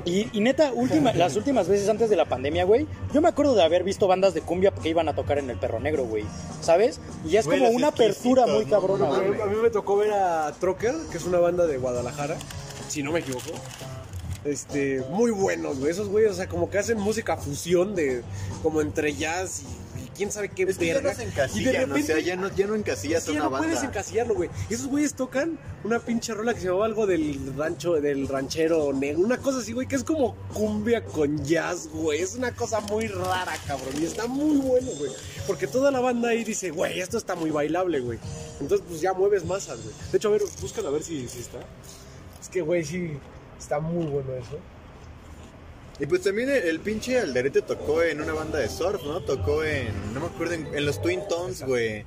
Y, 0.05 0.27
y 0.35 0.41
neta, 0.41 0.71
última, 0.73 1.13
las 1.13 1.35
últimas 1.35 1.67
veces 1.67 1.87
antes 1.87 2.09
de 2.09 2.15
la 2.15 2.25
pandemia, 2.25 2.63
güey, 2.65 2.87
yo 3.13 3.21
me 3.21 3.27
acuerdo 3.27 3.53
de 3.53 3.61
haber 3.63 3.83
visto 3.83 4.07
bandas 4.07 4.33
de 4.33 4.41
cumbia 4.41 4.71
que 4.71 4.89
iban 4.89 5.07
a 5.07 5.13
tocar 5.13 5.37
en 5.37 5.49
el 5.51 5.57
Perro 5.57 5.79
Negro, 5.79 6.03
güey. 6.05 6.25
¿Sabes? 6.61 6.99
Y 7.29 7.35
es 7.35 7.45
Güey, 7.45 7.59
como 7.59 7.71
una 7.71 7.89
apertura 7.89 8.47
muy 8.47 8.65
¿no? 8.65 8.71
cabrona, 8.71 9.05
güey. 9.05 9.39
A 9.39 9.45
mí 9.45 9.55
me 9.61 9.69
tocó 9.69 9.95
ver 9.97 10.13
a 10.13 10.51
Trocker, 10.59 10.95
que 11.11 11.17
es 11.17 11.25
una 11.25 11.37
banda 11.37 11.67
de 11.67 11.77
Guadalajara, 11.77 12.37
si 12.87 13.03
no 13.03 13.11
me 13.11 13.19
equivoco. 13.19 13.51
este, 14.45 15.03
muy 15.11 15.29
buenos, 15.31 15.77
güey. 15.79 15.91
Esos 15.91 16.07
güeyes, 16.09 16.31
o 16.31 16.35
sea, 16.35 16.47
como 16.47 16.69
que 16.71 16.79
hacen 16.79 16.99
música 16.99 17.37
fusión 17.37 17.93
de, 17.93 18.23
como 18.63 18.81
entre 18.81 19.13
jazz 19.13 19.61
y, 19.61 19.65
y 19.97 20.09
quién 20.15 20.31
sabe 20.31 20.49
qué 20.49 20.63
Es 20.63 20.77
que 20.77 20.87
ya 20.87 20.93
no 20.95 21.01
verga. 21.01 21.23
y 21.53 21.63
de 21.63 21.69
o 21.69 21.73
repente, 21.87 22.03
sea, 22.03 22.19
ya 22.19 22.35
no, 22.35 22.53
ya 22.55 22.67
no 22.67 22.75
encasillas 22.75 23.23
es 23.23 23.29
que 23.29 23.33
ya 23.35 23.41
una 23.41 23.49
no 23.49 23.57
puedes 23.57 23.75
banda. 23.75 23.89
encasillarlo, 23.89 24.35
güey. 24.35 24.49
Esos 24.69 24.87
güeyes 24.87 25.13
tocan 25.13 25.57
una 25.83 25.99
pinche 25.99 26.33
rola 26.33 26.53
que 26.53 26.59
se 26.61 26.67
llamaba 26.67 26.85
algo 26.85 27.05
del 27.07 27.53
rancho, 27.57 27.93
del 27.93 28.27
ranchero 28.27 28.93
negro, 28.93 29.21
una 29.23 29.37
cosa 29.37 29.59
así, 29.59 29.73
güey, 29.73 29.87
que 29.87 29.95
es 29.95 30.03
como 30.03 30.35
cumbia 30.53 31.03
con 31.03 31.43
jazz, 31.45 31.87
güey. 31.91 32.21
Es 32.21 32.35
una 32.35 32.51
cosa 32.53 32.79
muy 32.81 33.07
rara, 33.07 33.53
cabrón. 33.65 33.93
Y 33.99 34.05
está 34.05 34.27
muy 34.27 34.57
bueno, 34.57 34.91
güey. 34.97 35.11
Porque 35.45 35.67
toda 35.67 35.91
la 35.91 35.99
banda 35.99 36.29
ahí 36.29 36.43
dice, 36.43 36.71
güey, 36.71 36.99
esto 36.99 37.17
está 37.17 37.35
muy 37.35 37.51
bailable, 37.51 37.99
güey. 37.99 38.19
Entonces, 38.59 38.85
pues 38.87 39.01
ya 39.01 39.13
mueves 39.13 39.45
masas, 39.45 39.81
güey. 39.83 39.93
De 40.11 40.17
hecho, 40.17 40.27
a 40.29 40.31
ver, 40.31 40.41
búscalo 40.61 40.87
a 40.89 40.91
ver 40.91 41.03
si, 41.03 41.27
si 41.27 41.39
está. 41.39 41.59
Es 42.41 42.49
que, 42.49 42.61
güey, 42.61 42.83
sí, 42.85 43.11
está 43.59 43.79
muy 43.79 44.05
bueno 44.05 44.33
eso. 44.33 44.57
Y 45.99 46.05
pues 46.05 46.21
también 46.21 46.49
el, 46.49 46.63
el 46.63 46.79
pinche 46.79 47.19
Alderete 47.19 47.61
tocó 47.63 48.03
en 48.03 48.21
una 48.21 48.33
banda 48.33 48.59
de 48.59 48.69
surf, 48.69 49.03
¿no? 49.03 49.21
Tocó 49.21 49.63
en, 49.63 50.13
no 50.13 50.19
me 50.19 50.27
acuerdo, 50.27 50.53
en, 50.53 50.67
en 50.75 50.85
los 50.85 51.01
Twin 51.01 51.21
Tones, 51.27 51.63
güey. 51.63 52.05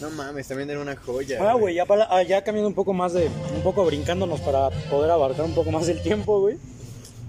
No 0.00 0.10
mames, 0.10 0.48
también 0.48 0.68
era 0.70 0.80
una 0.80 0.96
joya. 0.96 1.38
Ah, 1.40 1.54
güey, 1.54 1.74
ya, 1.76 1.86
para- 1.86 2.08
ah, 2.10 2.22
ya 2.22 2.42
cambiando 2.42 2.68
un 2.68 2.74
poco 2.74 2.92
más 2.92 3.12
de. 3.12 3.28
Un 3.54 3.62
poco 3.62 3.84
brincándonos 3.86 4.40
para 4.40 4.68
poder 4.90 5.10
abarcar 5.10 5.44
un 5.44 5.54
poco 5.54 5.70
más 5.70 5.88
el 5.88 6.02
tiempo, 6.02 6.40
güey. 6.40 6.56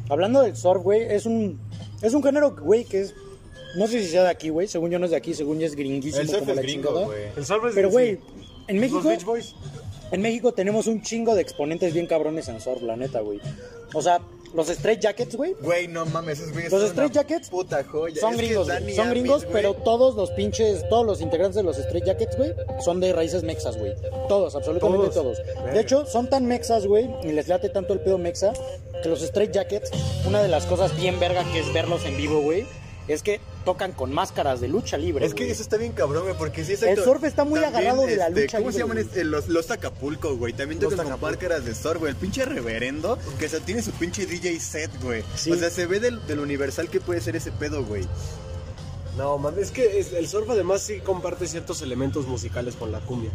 Hablando 0.10 0.42
del 0.42 0.56
surf, 0.56 0.82
güey, 0.84 1.04
es 1.04 1.26
un. 1.26 1.60
Es 2.02 2.14
un 2.14 2.24
género, 2.24 2.56
güey, 2.56 2.84
que 2.86 3.02
es. 3.02 3.14
No 3.78 3.88
sé 3.88 4.02
si 4.02 4.10
sea 4.10 4.24
de 4.24 4.30
aquí, 4.30 4.50
güey. 4.50 4.68
Según 4.68 4.90
yo 4.90 5.00
no 5.00 5.06
es 5.06 5.12
de 5.12 5.18
aquí, 5.18 5.34
según 5.34 5.60
yo 5.60 5.66
es 5.68 5.76
gringuísimo 5.76 6.22
El 6.22 6.28
surf 6.28 6.40
como 6.40 6.52
es 6.52 6.56
la 6.58 6.62
gringo, 6.62 6.88
chingada. 6.90 7.06
güey. 7.06 7.22
El 7.38 7.46
surf 7.46 7.66
es 7.68 7.76
Pero, 7.76 7.88
sí. 7.90 7.94
güey, 7.94 8.20
en 8.68 8.80
México. 8.80 8.98
Los 8.98 9.06
Beach 9.06 9.24
Boys. 9.26 9.56
En 10.12 10.22
México 10.22 10.54
tenemos 10.54 10.88
un 10.88 11.02
chingo 11.02 11.36
de 11.36 11.42
exponentes 11.42 11.94
bien 11.94 12.08
cabrones 12.08 12.48
en 12.48 12.60
surf, 12.62 12.82
la 12.84 12.96
neta, 12.96 13.20
güey. 13.22 13.40
O 13.94 14.02
sea, 14.02 14.20
los 14.56 14.70
Straight 14.70 15.02
Jackets, 15.02 15.36
güey. 15.36 15.54
Güey, 15.62 15.88
no 15.88 16.06
mames, 16.06 16.40
esos 16.40 16.54
güeyes 16.54 16.72
Los 16.72 16.82
son 16.82 16.90
Straight 16.90 17.12
una 17.12 17.22
Jackets 17.22 17.50
Puta 17.50 17.84
joya. 17.84 18.20
Son 18.20 18.32
Es 18.32 18.38
gringos, 18.38 18.68
güey. 18.68 18.96
Son 18.96 19.10
gringos, 19.10 19.46
pero 19.52 19.74
todos 19.74 20.16
los 20.16 20.32
pinches, 20.32 20.88
todos 20.90 21.06
los 21.06 21.22
integrantes 21.22 21.56
de 21.56 21.64
los 21.64 21.78
Straight 21.78 22.06
Jackets, 22.06 22.38
güey, 22.38 22.54
son 22.84 23.00
de 23.00 23.14
raíces 23.14 23.44
mexas, 23.44 23.78
güey. 23.78 23.94
Todos, 24.28 24.56
absolutamente 24.56 25.10
Todos. 25.14 25.38
todos. 25.44 25.74
De 25.74 25.80
hecho, 25.80 26.06
son 26.06 26.30
tan 26.30 26.46
mexas, 26.46 26.88
güey, 26.88 27.10
y 27.24 27.32
les 27.32 27.48
late 27.48 27.70
tanto 27.70 27.94
el 27.94 28.00
pedo 28.00 28.18
mexa, 28.18 28.54
que 29.04 29.10
los 29.10 29.22
Straight 29.22 29.52
Jackets, 29.52 29.92
una 30.26 30.42
de 30.42 30.48
las 30.48 30.66
cosas 30.66 30.96
bien 30.96 31.20
verga 31.20 31.44
que 31.52 31.60
es 31.60 31.74
verlos 31.74 32.06
en 32.06 32.18
vivo, 32.18 32.42
güey, 32.42 32.66
es 33.08 33.22
que 33.24 33.40
tocan 33.66 33.92
con 33.92 34.14
máscaras 34.14 34.62
de 34.62 34.68
lucha 34.68 34.98
libre. 34.98 35.26
Es 35.26 35.34
que 35.34 35.44
güey. 35.44 35.52
eso 35.52 35.62
está 35.62 35.78
bien 35.78 35.92
cabrón, 35.94 36.24
güey, 36.24 36.36
porque 36.38 36.64
sí 36.66 36.74
es 36.74 36.84
El 36.84 37.04
surf 37.04 37.24
está 37.24 37.44
muy 37.44 37.60
agarrado 37.64 38.06
de 38.06 38.16
la 38.18 38.30
lucha 38.30 38.58
¿Cómo 38.60 38.72
se 38.72 38.80
libre, 38.80 38.88
llaman? 38.96 38.98
este? 38.98 39.24
Los, 39.24 39.48
los 39.48 39.70
Acapulco, 39.72 40.36
güey. 40.38 40.54
También 40.54 40.82
Los 40.82 40.92
tocan 40.96 41.10
con 41.12 41.22
máscaras 41.22 41.66
de 41.66 41.76
surf, 41.76 42.00
güey. 42.00 42.12
El 42.12 42.18
pinche 42.18 42.46
reverendo, 42.46 43.18
que 43.40 43.48
se 43.50 43.60
tiene 43.62 43.82
su 43.82 43.92
pinche 43.92 44.26
DJ 44.26 44.60
set, 44.60 44.92
güey. 45.02 45.24
Sí. 45.36 45.52
O 45.52 45.56
sea, 45.56 45.70
se 45.70 45.86
ve 45.86 46.00
del, 46.00 46.26
del 46.28 46.40
universal 46.40 46.90
que 46.90 47.00
puede 47.00 47.22
ser 47.22 47.36
ese 47.36 47.52
pedo, 47.52 47.84
güey. 47.86 48.08
No, 49.18 49.38
man, 49.38 49.56
es 49.58 49.72
que 49.72 50.00
es- 50.00 50.12
el 50.12 50.28
surf 50.28 50.50
además 50.50 50.82
sí 50.82 51.00
comparte 51.00 51.48
ciertos 51.48 51.82
elementos 51.82 52.28
musicales 52.28 52.76
con 52.76 52.92
la 52.92 53.00
cumbia. 53.00 53.32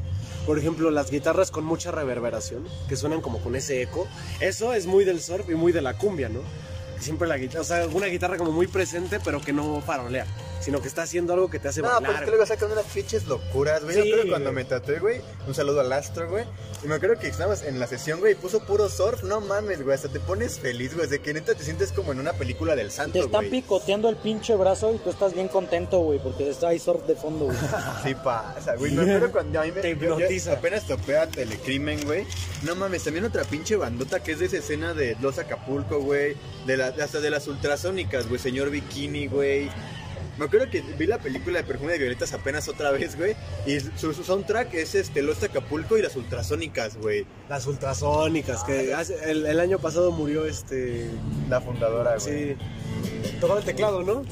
Por 0.46 0.58
ejemplo, 0.58 0.90
las 0.90 1.10
guitarras 1.10 1.50
con 1.50 1.64
mucha 1.64 1.90
reverberación, 1.90 2.66
que 2.88 2.96
suenan 2.96 3.20
como 3.22 3.40
con 3.40 3.56
ese 3.56 3.80
eco. 3.80 4.06
Eso 4.40 4.74
es 4.74 4.86
muy 4.86 5.04
del 5.04 5.22
surf 5.22 5.48
y 5.48 5.54
muy 5.54 5.72
de 5.72 5.80
la 5.80 5.96
cumbia, 5.96 6.28
¿no? 6.28 6.40
Siempre 7.00 7.26
la 7.26 7.38
guitarra, 7.38 7.62
o 7.62 7.64
sea, 7.64 7.86
una 7.88 8.06
guitarra 8.06 8.36
como 8.36 8.52
muy 8.52 8.66
presente, 8.66 9.20
pero 9.24 9.40
que 9.40 9.52
no 9.52 9.80
farolea, 9.80 10.26
sino 10.60 10.80
que 10.82 10.88
está 10.88 11.02
haciendo 11.02 11.32
algo 11.32 11.48
que 11.50 11.58
te 11.58 11.68
hace 11.68 11.80
No, 11.82 11.88
pero 11.88 11.98
es 11.98 12.02
bailar. 12.06 12.24
que 12.24 12.30
luego 12.30 12.46
sacan 12.46 12.70
unas 12.72 12.84
pinches 12.86 13.26
locuras, 13.26 13.82
güey. 13.82 13.96
Yo 13.96 14.02
Sí, 14.02 14.10
creo 14.12 14.22
que 14.24 14.28
cuando 14.30 14.52
me 14.52 14.64
tatué, 14.64 14.98
güey, 14.98 15.20
un 15.46 15.54
saludo 15.54 15.80
al 15.80 15.92
astro, 15.92 16.28
güey. 16.28 16.44
Y 16.84 16.86
me 16.88 16.94
acuerdo 16.94 17.18
que 17.18 17.28
estábamos 17.28 17.62
en 17.62 17.78
la 17.78 17.86
sesión, 17.86 18.20
güey, 18.20 18.32
y 18.32 18.34
puso 18.36 18.60
puro 18.64 18.88
surf. 18.88 19.22
No 19.24 19.40
mames, 19.40 19.82
güey, 19.82 19.94
hasta 19.94 20.08
te 20.08 20.20
pones 20.20 20.58
feliz, 20.58 20.94
güey. 20.94 21.08
De 21.08 21.18
que 21.20 21.32
neta 21.34 21.54
te 21.54 21.64
sientes 21.64 21.92
como 21.92 22.12
en 22.12 22.20
una 22.20 22.32
película 22.34 22.76
del 22.76 22.88
Te 22.88 22.94
santo, 22.94 23.18
están 23.18 23.48
güey. 23.48 23.50
picoteando 23.62 24.08
el 24.08 24.16
pinche 24.16 24.54
brazo 24.56 24.94
y 24.94 24.98
tú 24.98 25.10
estás 25.10 25.34
bien 25.34 25.48
contento, 25.48 25.98
güey, 26.00 26.18
porque 26.18 26.48
está 26.48 26.68
ahí 26.68 26.78
surf 26.78 27.02
de 27.06 27.14
fondo, 27.16 27.46
güey. 27.46 27.56
Sí 28.04 28.14
pasa, 28.14 28.76
güey. 28.76 28.92
Me 28.92 29.02
acuerdo 29.02 29.32
cuando 29.32 29.60
a 29.60 29.64
mí 29.64 29.72
me 29.72 29.80
Te 29.80 29.94
yo- 29.96 30.00
yo 30.00 30.14
hipnotiza. 30.16 30.52
apenas 30.54 30.86
topé 30.86 31.16
a 31.18 31.26
Telecrimen, 31.26 32.04
güey. 32.04 32.26
No 32.62 32.74
mames, 32.74 33.04
también 33.04 33.24
otra 33.24 33.44
pinche 33.44 33.76
bandota 33.76 34.22
que 34.22 34.32
es 34.32 34.38
de 34.38 34.46
esa 34.46 34.58
escena 34.58 34.94
de 34.94 35.16
Los 35.20 35.38
Acapulco, 35.38 36.00
güey. 36.00 36.36
De 36.66 36.76
la, 36.76 36.88
hasta 36.88 37.20
de 37.20 37.30
las 37.30 37.46
ultrasónicas, 37.48 38.28
güey. 38.28 38.38
Señor 38.40 38.70
Bikini, 38.70 39.26
güey. 39.26 39.70
Me 40.40 40.46
acuerdo 40.46 40.70
que 40.70 40.80
vi 40.80 41.06
la 41.06 41.18
película 41.18 41.58
de 41.58 41.64
Perfume 41.64 41.92
de 41.92 41.98
Violetas 41.98 42.32
apenas 42.32 42.66
otra 42.66 42.90
vez, 42.90 43.16
güey. 43.16 43.36
Y 43.66 43.78
su, 43.78 44.14
su 44.14 44.24
soundtrack 44.24 44.72
es 44.72 44.94
este 44.94 45.20
Los 45.22 45.42
Acapulco 45.42 45.98
y 45.98 46.02
las 46.02 46.16
ultrasónicas, 46.16 46.96
güey. 46.96 47.26
Las 47.48 47.66
ultrasónicas, 47.66 48.64
que 48.64 48.94
hace- 48.94 49.30
el, 49.30 49.44
el 49.44 49.60
año 49.60 49.78
pasado 49.78 50.10
murió 50.12 50.46
este... 50.46 51.10
La 51.50 51.60
fundadora, 51.60 52.16
güey. 52.16 52.54
Sí. 52.54 53.30
Tocaba 53.38 53.60
el 53.60 53.66
teclado, 53.66 54.02
¿no? 54.02 54.22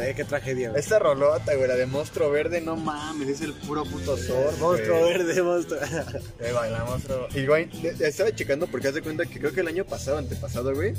Eh, 0.00 0.14
qué 0.16 0.24
tragedia. 0.24 0.70
güey. 0.70 0.80
Esta 0.80 0.98
rolota, 0.98 1.54
güey, 1.54 1.68
la 1.68 1.76
de 1.76 1.86
Monstruo 1.86 2.30
Verde, 2.30 2.60
no 2.60 2.76
mames, 2.76 3.28
es 3.28 3.40
el 3.40 3.52
puro 3.52 3.84
puto 3.84 4.16
sol. 4.16 4.54
Monstruo 4.60 5.02
verde, 5.04 5.42
monstruo. 5.42 5.80
Eh, 6.40 6.52
baila, 6.52 6.84
monstruo. 6.84 7.26
Y 7.34 7.46
güey, 7.46 7.68
estaba 8.00 8.34
checando 8.34 8.66
porque 8.66 8.88
haz 8.88 8.94
de 8.94 9.02
cuenta 9.02 9.26
que 9.26 9.38
creo 9.38 9.52
que 9.52 9.60
el 9.60 9.68
año 9.68 9.84
pasado, 9.84 10.18
antepasado, 10.18 10.74
güey, 10.74 10.94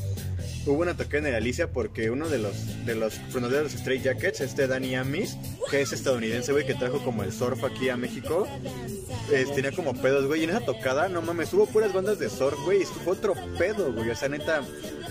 hubo 0.66 0.82
una 0.82 0.96
tocada 0.96 1.20
en 1.20 1.28
el 1.28 1.36
Alicia 1.36 1.72
porque 1.72 2.10
uno 2.10 2.28
de 2.30 2.38
los 2.40 2.86
de 2.86 2.96
los 2.96 3.16
fundadores 3.32 3.58
de 3.58 3.64
los 3.64 3.82
Stray 3.82 4.02
Jackets, 4.02 4.42
este 4.42 4.68
Danny 4.68 4.96
Amis, 4.96 5.38
que 5.70 5.82
es 5.82 5.94
estadounidense, 5.94 6.52
güey, 6.52 6.66
que 6.66 6.74
trajo 6.76 7.00
como 7.04 7.24
el 7.24 7.32
surf 7.32 7.64
aquí 7.64 7.90
a 7.90 7.98
México, 7.98 8.48
eh, 9.32 9.46
tenía 9.56 9.72
como 9.72 9.94
pedos, 9.94 10.26
güey, 10.26 10.42
y 10.42 10.44
en 10.46 10.52
esa 10.52 10.62
tocada, 10.62 11.08
no 11.10 11.22
mames, 11.22 11.54
hubo 11.54 11.66
puras 11.66 11.94
bandas 11.94 12.20
de 12.20 12.30
surf, 12.30 12.58
güey, 12.66 12.82
y 12.82 12.86
fue 12.86 13.14
otro 13.14 13.34
pedo, 13.58 13.94
güey, 13.94 14.10
o 14.10 14.16
sea, 14.16 14.30
neta, 14.30 14.62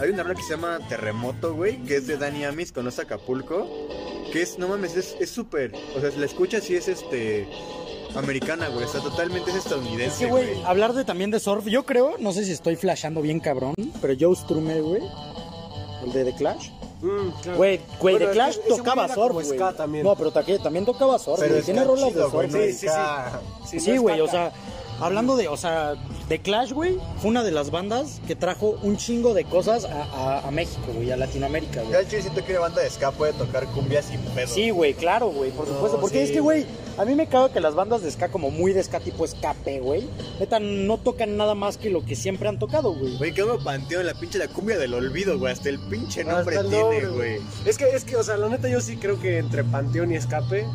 hay 0.01 0.11
una 0.11 0.23
rola 0.23 0.35
que 0.35 0.43
se 0.43 0.51
llama 0.51 0.79
Terremoto, 0.89 1.55
güey, 1.55 1.83
que 1.85 1.97
es 1.97 2.07
de 2.07 2.17
Danny 2.17 2.45
Amis 2.45 2.73
con 2.73 2.85
los 2.85 2.99
Acapulco, 2.99 3.78
que 4.33 4.43
es, 4.43 4.59
no 4.59 4.69
mames, 4.69 4.97
es 4.97 5.17
es 5.21 5.31
súper, 5.31 5.73
o 5.97 6.01
sea, 6.01 6.11
si 6.11 6.19
la 6.19 6.27
escuchas 6.27 6.69
y 6.71 6.77
es 6.77 6.89
este... 6.89 7.49
Americana, 8.15 8.69
güey, 8.69 8.85
o 8.85 8.89
sea, 8.89 9.03
totalmente 9.03 9.51
es 9.51 9.59
estadounidense. 9.59 10.07
Es 10.07 10.19
que, 10.19 10.27
güey, 10.27 10.63
hablar 10.65 10.95
de 10.95 11.05
también 11.05 11.31
de 11.31 11.39
surf, 11.39 11.67
yo 11.67 11.85
creo, 11.85 12.17
no 12.19 12.33
sé 12.33 12.45
si 12.45 12.53
estoy 12.53 12.75
flashando 12.75 13.21
bien 13.21 13.39
cabrón, 13.39 13.75
pero 14.01 14.15
Joe 14.19 14.35
Strummer, 14.35 14.83
güey, 14.83 15.03
el 16.05 16.13
de 16.13 16.25
The 16.25 16.35
Clash. 16.35 16.71
Mm, 17.01 17.29
claro. 17.43 17.59
Güey, 17.59 17.81
güey, 18.01 18.15
Bueno, 18.15 18.27
The 18.27 18.33
Clash 18.33 18.57
ese 18.59 18.69
tocaba 18.77 19.09
surf, 19.09 19.35
güey. 19.35 19.59
también. 19.77 20.05
No, 20.05 20.17
pero 20.17 20.33
también 20.33 20.85
tocaba 20.85 21.19
surf, 21.19 21.39
güey. 21.39 21.63
Tiene 21.63 21.85
rolas 21.85 22.15
de. 22.15 22.73
Sí, 22.73 22.79
sí, 22.79 22.89
Sí, 23.67 23.81
Sí, 23.81 23.95
no 23.95 24.03
güey, 24.03 24.21
o 24.21 24.29
sea, 24.29 24.53
hablando 25.01 25.37
de, 25.37 25.49
o 25.49 25.57
sea, 25.57 25.95
The 26.29 26.41
Clash, 26.41 26.73
güey, 26.73 26.97
fue 27.19 27.31
una 27.31 27.43
de 27.45 27.51
las 27.53 27.71
bandas 27.71 28.21
que 28.27 28.35
trajo 28.37 28.79
un 28.83 28.97
chingo 28.97 29.35
de 29.35 29.45
cosas 29.45 29.85
a, 29.85 30.03
a- 30.05 30.49
a 30.49 30.51
México, 30.51 30.83
güey, 30.95 31.11
a 31.11 31.17
Latinoamérica, 31.17 31.83
Ya 31.83 31.89
güey. 31.89 32.01
el 32.01 32.09
chile 32.09 32.23
siento 32.23 32.45
que 32.45 32.53
una 32.53 32.61
banda 32.63 32.83
de 32.83 32.91
ska 32.91 33.13
puede 33.13 33.33
tocar 33.33 33.67
cumbia 33.69 34.03
sin 34.03 34.21
pedo. 34.21 34.49
Sí, 34.49 34.71
güey, 34.71 34.95
claro, 34.95 35.29
güey, 35.29 35.51
por 35.51 35.67
No, 35.69 35.75
supuesto. 35.75 36.01
Porque 36.01 36.19
sí, 36.19 36.25
es 36.25 36.31
que, 36.33 36.41
güey, 36.41 36.67
a 36.99 37.05
mí 37.05 37.15
me 37.15 37.27
cago 37.29 37.51
que 37.53 37.61
las 37.61 37.75
bandas 37.75 38.03
de 38.03 38.11
ska, 38.11 38.29
como 38.31 38.51
muy 38.51 38.73
de 38.73 38.83
ska 38.83 39.01
tipo 39.01 39.25
escape, 39.25 39.81
güey, 39.81 40.09
neta, 40.41 40.59
no 40.61 40.99
tocan 40.99 41.37
nada 41.37 41.55
más 41.55 41.79
que 41.79 41.91
lo 41.91 42.05
que 42.05 42.17
siempre 42.17 42.49
han 42.49 42.59
tocado, 42.59 42.93
güey. 42.95 43.17
Güey, 43.19 43.33
que 43.33 43.43
hago 43.43 43.59
panteón, 43.63 44.05
la 44.07 44.15
pinche 44.15 44.39
la 44.39 44.49
cumbia 44.49 44.79
del 44.79 44.95
olvido, 44.95 45.39
güey. 45.39 45.53
Hasta 45.53 45.69
el 45.69 45.79
pinche 45.79 46.25
nombre 46.25 46.59
tiene, 46.65 47.07
güey. 47.07 47.41
Es 47.65 47.79
que, 47.79 47.89
es 47.91 48.05
que, 48.05 48.17
o 48.17 48.23
sea, 48.23 48.37
la 48.37 48.49
neta 48.49 48.69
yo 48.69 48.81
sí 48.81 48.97
creo 48.97 49.19
que 49.21 49.39
entre 49.39 49.63
Panteón 49.65 50.13
y 50.13 50.17
Escape, 50.17 50.67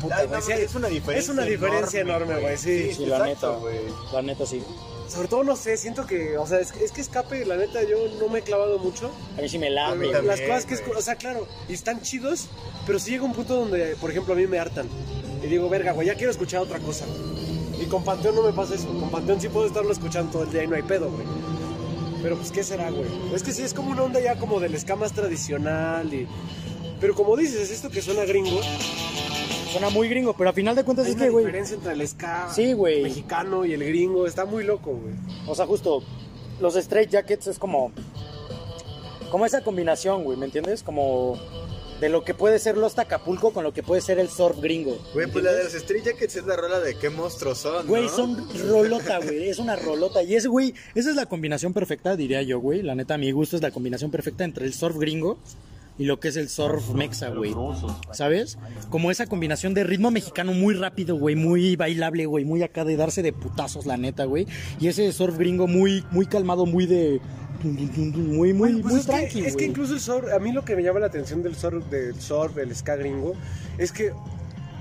puta, 0.00 0.16
Ay, 0.18 0.26
güey, 0.26 0.40
no, 0.40 0.46
sí 0.46 0.52
es 0.52 0.74
una 0.74 0.88
diferencia. 0.88 1.18
es 1.24 1.28
una 1.28 1.42
diferencia 1.44 2.00
enorme, 2.00 2.40
güey, 2.40 2.56
sí. 2.56 2.92
Sí, 2.94 3.06
la 3.06 3.24
neta, 3.24 3.50
güey. 3.50 3.78
La 4.12 4.22
neta, 4.22 4.46
sí. 4.46 4.62
Sobre 5.08 5.28
todo, 5.28 5.44
no 5.44 5.54
sé, 5.54 5.76
siento 5.76 6.04
que, 6.04 6.36
o 6.36 6.46
sea, 6.46 6.58
es, 6.58 6.72
que- 6.72 6.84
es 6.84 6.90
que 6.90 7.00
Escape, 7.00 7.44
la 7.46 7.56
neta, 7.56 7.80
yo 7.84 7.96
no 8.20 8.28
me 8.28 8.40
he 8.40 8.42
clavado 8.42 8.78
mucho. 8.80 9.10
A 9.38 9.40
mí 9.40 9.48
sí 9.48 9.56
me 9.58 9.66
A 9.66 9.70
mí 9.70 9.74
lame, 9.76 9.96
güey. 9.98 10.12
también. 10.12 10.26
Las 10.26 10.40
cosas 10.40 10.66
que, 10.66 10.74
es, 10.74 10.82
o 10.96 11.00
sea, 11.02 11.14
claro, 11.14 11.46
y 11.68 11.74
están 11.74 12.02
chidos, 12.02 12.48
pero 12.86 12.98
sí 12.98 13.12
llega 13.12 13.22
un 13.24 13.32
punto 13.32 13.54
donde, 13.54 13.94
por 14.00 14.10
ejemplo, 14.10 14.34
a 14.34 14.36
mí 14.36 14.46
me 14.48 14.58
hartan. 14.58 14.88
Y 15.42 15.46
digo, 15.46 15.68
verga, 15.68 15.92
güey, 15.92 16.08
ya 16.08 16.14
quiero 16.16 16.30
escuchar 16.32 16.60
otra 16.60 16.80
cosa. 16.80 17.04
Y 17.80 17.84
con 17.86 18.02
Panteón 18.02 18.34
no 18.34 18.42
me 18.42 18.52
pasa 18.52 18.74
eso. 18.74 18.88
Con 18.88 19.10
Panteón 19.10 19.40
sí 19.40 19.48
puedo 19.48 19.66
estarlo 19.66 19.92
escuchando 19.92 20.32
todo 20.32 20.42
el 20.42 20.50
día 20.50 20.64
y 20.64 20.66
no 20.66 20.74
hay 20.76 20.82
pedo, 20.82 21.08
güey. 21.10 21.26
Pero 22.22 22.36
pues, 22.36 22.50
¿qué 22.50 22.64
será, 22.64 22.90
güey? 22.90 23.06
Es 23.32 23.42
que 23.44 23.52
sí, 23.52 23.62
es 23.62 23.74
como 23.74 23.92
una 23.92 24.02
onda 24.02 24.18
ya 24.18 24.36
como 24.36 24.58
del 24.58 24.76
ska 24.78 24.96
más 24.96 25.12
tradicional 25.12 26.12
y... 26.12 26.26
Pero 27.00 27.14
como 27.14 27.36
dices, 27.36 27.70
esto 27.70 27.90
que 27.90 28.00
suena 28.02 28.24
gringo, 28.24 28.58
Suena 29.78 29.90
muy 29.90 30.08
gringo, 30.08 30.34
pero 30.36 30.50
a 30.50 30.52
final 30.52 30.74
de 30.74 30.84
cuentas 30.84 31.06
hay 31.06 31.12
es 31.12 31.16
una 31.16 31.24
que, 31.26 31.30
güey, 31.30 31.44
diferencia 31.44 31.76
entre 31.76 31.92
el 31.92 32.08
ska 32.08 32.48
Sí, 32.54 32.72
güey. 32.72 33.02
mexicano 33.02 33.64
y 33.66 33.72
el 33.74 33.84
gringo. 33.84 34.26
Está 34.26 34.44
muy 34.44 34.64
loco, 34.64 34.92
güey. 34.92 35.14
O 35.46 35.54
sea, 35.54 35.66
justo, 35.66 36.02
los 36.60 36.76
Straight 36.76 37.10
Jackets 37.10 37.46
es 37.48 37.58
como. 37.58 37.92
Como 39.30 39.44
esa 39.44 39.62
combinación, 39.62 40.24
güey, 40.24 40.38
¿me 40.38 40.46
entiendes? 40.46 40.82
Como. 40.82 41.38
De 42.00 42.10
lo 42.10 42.24
que 42.24 42.34
puede 42.34 42.58
ser 42.58 42.76
los 42.76 42.98
Acapulco 42.98 43.52
con 43.54 43.64
lo 43.64 43.72
que 43.72 43.82
puede 43.82 44.02
ser 44.02 44.18
el 44.18 44.28
surf 44.28 44.60
gringo. 44.60 44.98
Güey, 45.14 45.26
¿me 45.26 45.32
pues 45.32 45.42
la 45.44 45.52
de 45.52 45.64
los 45.64 45.74
Street 45.74 46.04
Jackets 46.04 46.36
es 46.36 46.44
la 46.46 46.54
rola 46.54 46.78
de 46.80 46.94
qué 46.94 47.08
monstruos 47.08 47.56
son, 47.58 47.86
Güey, 47.86 48.02
¿no? 48.02 48.08
son 48.10 48.48
rolota, 48.68 49.18
güey. 49.18 49.48
Es 49.48 49.58
una 49.58 49.76
rolota. 49.76 50.22
Y 50.22 50.34
ese, 50.34 50.48
güey, 50.48 50.74
esa 50.94 51.08
es 51.08 51.16
la 51.16 51.24
combinación 51.26 51.72
perfecta, 51.72 52.14
diría 52.14 52.42
yo, 52.42 52.60
güey. 52.60 52.82
La 52.82 52.94
neta, 52.94 53.14
a 53.14 53.18
mi 53.18 53.30
gusto 53.30 53.56
es 53.56 53.62
la 53.62 53.70
combinación 53.70 54.10
perfecta 54.10 54.44
entre 54.44 54.66
el 54.66 54.74
surf 54.74 54.96
gringo 54.98 55.38
y 55.98 56.04
lo 56.04 56.20
que 56.20 56.28
es 56.28 56.36
el 56.36 56.48
surf 56.48 56.90
mexa, 56.90 57.30
güey. 57.30 57.54
¿Sabes? 58.12 58.58
Como 58.90 59.10
esa 59.10 59.26
combinación 59.26 59.72
de 59.74 59.84
ritmo 59.84 60.10
mexicano 60.10 60.52
muy 60.52 60.74
rápido, 60.74 61.16
güey, 61.16 61.36
muy 61.36 61.76
bailable, 61.76 62.26
güey, 62.26 62.44
muy 62.44 62.62
acá 62.62 62.84
de 62.84 62.96
darse 62.96 63.22
de 63.22 63.32
putazos, 63.32 63.86
la 63.86 63.96
neta, 63.96 64.24
güey. 64.24 64.46
Y 64.80 64.88
ese 64.88 65.10
surf 65.12 65.38
gringo 65.38 65.66
muy, 65.66 66.04
muy 66.10 66.26
calmado, 66.26 66.66
muy 66.66 66.86
de, 66.86 67.20
muy, 67.62 68.52
muy, 68.52 68.52
Bueno, 68.52 68.78
pues 68.82 68.92
muy 68.92 69.00
es 69.00 69.32
que- 69.32 69.46
Es 69.46 69.56
que 69.56 69.64
incluso 69.64 69.94
el 69.94 70.00
surf, 70.00 70.32
a 70.32 70.38
mí 70.38 70.52
lo 70.52 70.64
que 70.64 70.76
me 70.76 70.82
llama 70.82 71.00
la 71.00 71.06
atención 71.06 71.42
del 71.42 71.56
surf, 71.56 71.84
del 71.86 72.20
surf, 72.20 72.56
el 72.58 72.74
ska 72.74 72.96
gringo, 72.96 73.32
es 73.78 73.92
que 73.92 74.12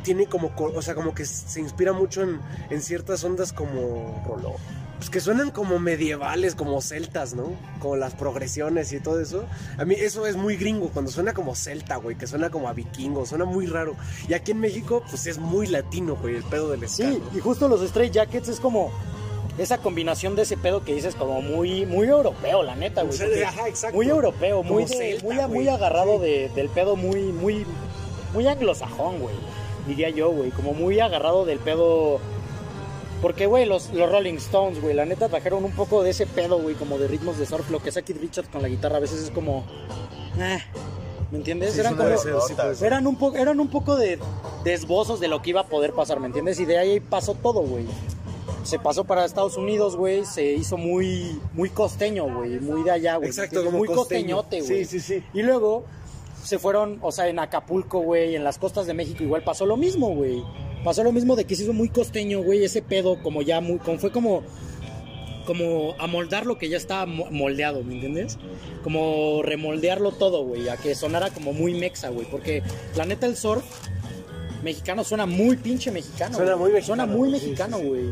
tiene 0.03 0.27
como, 0.27 0.55
co- 0.55 0.71
o 0.75 0.81
sea, 0.81 0.93
como 0.93 1.15
que 1.15 1.25
se 1.25 1.59
inspira 1.59 1.91
mucho 1.93 2.21
en, 2.21 2.39
en 2.69 2.81
ciertas 2.81 3.23
ondas 3.23 3.53
como 3.53 4.23
rollo. 4.27 4.55
Pues 4.97 5.09
que 5.09 5.19
suenan 5.19 5.51
como 5.51 5.77
medievales, 5.77 6.55
como 6.55 6.81
celtas, 6.81 7.33
¿no? 7.33 7.51
Como 7.79 7.97
las 7.97 8.13
progresiones 8.15 8.91
y 8.93 8.99
todo 9.01 9.19
eso. 9.21 9.45
A 9.77 9.83
mí 9.85 9.93
eso 9.97 10.25
es 10.25 10.35
muy 10.37 10.55
gringo, 10.55 10.89
cuando 10.89 11.11
suena 11.11 11.33
como 11.33 11.53
celta, 11.53 11.97
güey, 11.97 12.17
que 12.17 12.27
suena 12.27 12.49
como 12.49 12.69
a 12.69 12.73
vikingo, 12.73 13.25
suena 13.25 13.43
muy 13.45 13.65
raro. 13.67 13.95
Y 14.29 14.33
aquí 14.33 14.51
en 14.51 14.61
México, 14.61 15.03
pues 15.09 15.27
es 15.27 15.37
muy 15.37 15.67
latino, 15.67 16.15
güey, 16.15 16.35
el 16.37 16.43
pedo 16.43 16.69
del 16.71 16.79
ska. 16.87 17.11
Sí, 17.11 17.21
¿no? 17.31 17.37
y 17.37 17.41
justo 17.41 17.67
los 17.67 17.81
Stray 17.87 18.09
Jackets 18.09 18.47
es 18.47 18.59
como 18.61 18.89
esa 19.57 19.77
combinación 19.79 20.35
de 20.35 20.41
ese 20.43 20.57
pedo 20.57 20.83
que 20.83 20.93
dices 20.95 21.13
como 21.15 21.41
muy 21.41 21.85
muy 21.85 22.07
europeo, 22.07 22.63
la 22.63 22.75
neta, 22.75 23.03
güey. 23.03 23.43
Ajá, 23.43 23.67
exacto. 23.67 23.95
Muy 23.97 24.09
europeo, 24.09 24.63
muy 24.63 24.83
Como 24.85 24.97
de- 24.99 25.19
celta, 25.19 25.47
muy, 25.47 25.67
agarrado 25.67 26.19
de- 26.19 26.49
del 26.55 26.69
pedo 26.69 26.95
muy 26.95 27.21
muy 27.33 27.65
muy 28.33 28.47
anglosajón, 28.47 29.19
güey. 29.19 29.35
Diría 29.87 30.09
yo, 30.09 30.29
güey, 30.31 30.51
como 30.51 30.73
muy 30.73 30.99
agarrado 30.99 31.45
del 31.45 31.59
pedo 31.59 32.19
porque, 33.25 33.47
güey, 33.47 33.65
los, 33.65 33.91
los 33.91 34.07
Rolling 34.11 34.35
Stones, 34.35 34.79
güey, 34.79 34.93
la 34.93 35.03
neta 35.03 35.27
trajeron 35.29 35.65
un 35.65 35.71
poco 35.71 36.03
de 36.03 36.11
ese 36.11 36.27
pedo, 36.27 36.59
güey, 36.59 36.75
como 36.75 36.99
de 36.99 37.07
ritmos 37.07 37.39
de 37.39 37.47
surf. 37.47 37.71
Lo 37.71 37.81
que 37.81 37.89
hace 37.89 38.03
Keith 38.03 38.21
Richards 38.21 38.49
con 38.49 38.61
la 38.61 38.67
guitarra 38.67 38.97
a 38.97 38.99
veces 38.99 39.19
es 39.19 39.31
como... 39.31 39.65
eh, 40.37 40.59
¿Me 41.31 41.39
entiendes? 41.39 41.73
Sí, 41.73 41.79
Eran 41.79 41.93
es 41.99 42.23
como... 42.23 42.85
Eran 42.85 43.07
un, 43.07 43.15
poco, 43.15 43.35
eran 43.35 43.59
un 43.59 43.67
poco 43.69 43.95
de, 43.95 44.19
de 44.63 44.73
esbozos 44.75 45.19
de 45.19 45.27
lo 45.27 45.41
que 45.41 45.49
iba 45.49 45.61
a 45.61 45.65
poder 45.65 45.93
pasar, 45.93 46.19
¿me 46.19 46.27
entiendes? 46.27 46.59
Y 46.59 46.65
de 46.65 46.77
ahí 46.77 46.99
pasó 46.99 47.33
todo, 47.33 47.61
güey. 47.61 47.87
Se 48.61 48.77
pasó 48.77 49.05
para 49.05 49.25
Estados 49.25 49.57
Unidos, 49.57 49.95
güey. 49.95 50.23
Se 50.23 50.53
hizo 50.53 50.77
muy, 50.77 51.41
muy 51.53 51.71
costeño, 51.71 52.31
güey. 52.31 52.59
Muy 52.59 52.83
de 52.83 52.91
allá, 52.91 53.15
güey. 53.15 53.29
¿me 53.29 53.35
Exacto, 53.35 53.65
como 53.65 53.79
muy 53.79 53.87
costeño. 53.87 54.37
costeñote, 54.37 54.67
güey. 54.71 54.85
Sí, 54.85 54.99
sí, 54.99 55.15
sí. 55.15 55.23
Y 55.33 55.41
luego 55.41 55.83
se 56.43 56.59
fueron, 56.59 56.99
o 57.01 57.11
sea, 57.11 57.27
en 57.27 57.39
Acapulco, 57.39 58.01
güey, 58.01 58.35
en 58.35 58.43
las 58.43 58.59
costas 58.59 58.85
de 58.85 58.93
México 58.93 59.23
igual 59.23 59.43
pasó 59.43 59.65
lo 59.65 59.77
mismo, 59.77 60.09
güey. 60.09 60.43
Pasó 60.85 61.03
lo 61.03 61.11
mismo 61.11 61.35
de 61.35 61.43
que 61.43 61.55
se 61.57 61.63
hizo 61.63 61.73
muy 61.73 61.89
costeño, 61.89 62.41
güey, 62.41 62.63
ese 62.63 62.81
pedo 62.81 63.21
como 63.21 63.41
ya 63.41 63.59
muy, 63.59 63.79
como 63.79 63.97
fue 63.99 64.11
como 64.11 64.43
como 65.45 65.93
amoldar 65.99 66.45
lo 66.47 66.57
que 66.57 66.69
ya 66.69 66.77
estaba 66.77 67.05
mo- 67.05 67.27
moldeado, 67.29 67.83
¿me 67.83 67.93
entiendes? 67.95 68.37
Como 68.83 69.41
remoldearlo 69.43 70.11
todo, 70.11 70.43
güey, 70.43 70.69
a 70.69 70.77
que 70.77 70.95
sonara 70.95 71.29
como 71.29 71.53
muy 71.53 71.75
mexa, 71.75 72.09
güey, 72.09 72.25
porque 72.31 72.63
la 72.95 73.05
neta 73.05 73.27
el 73.27 73.35
surf 73.37 73.63
mexicano 74.63 75.03
suena 75.03 75.27
muy 75.27 75.55
pinche 75.57 75.91
mexicano. 75.91 76.35
Suena 76.37 76.53
güey. 76.53 76.63
muy 76.71 76.73
mexicano, 76.73 77.03
Suena 77.03 77.17
muy 77.19 77.29
mexicano, 77.29 77.77
sí, 77.77 77.83
sí. 77.83 77.89
güey. 77.89 78.03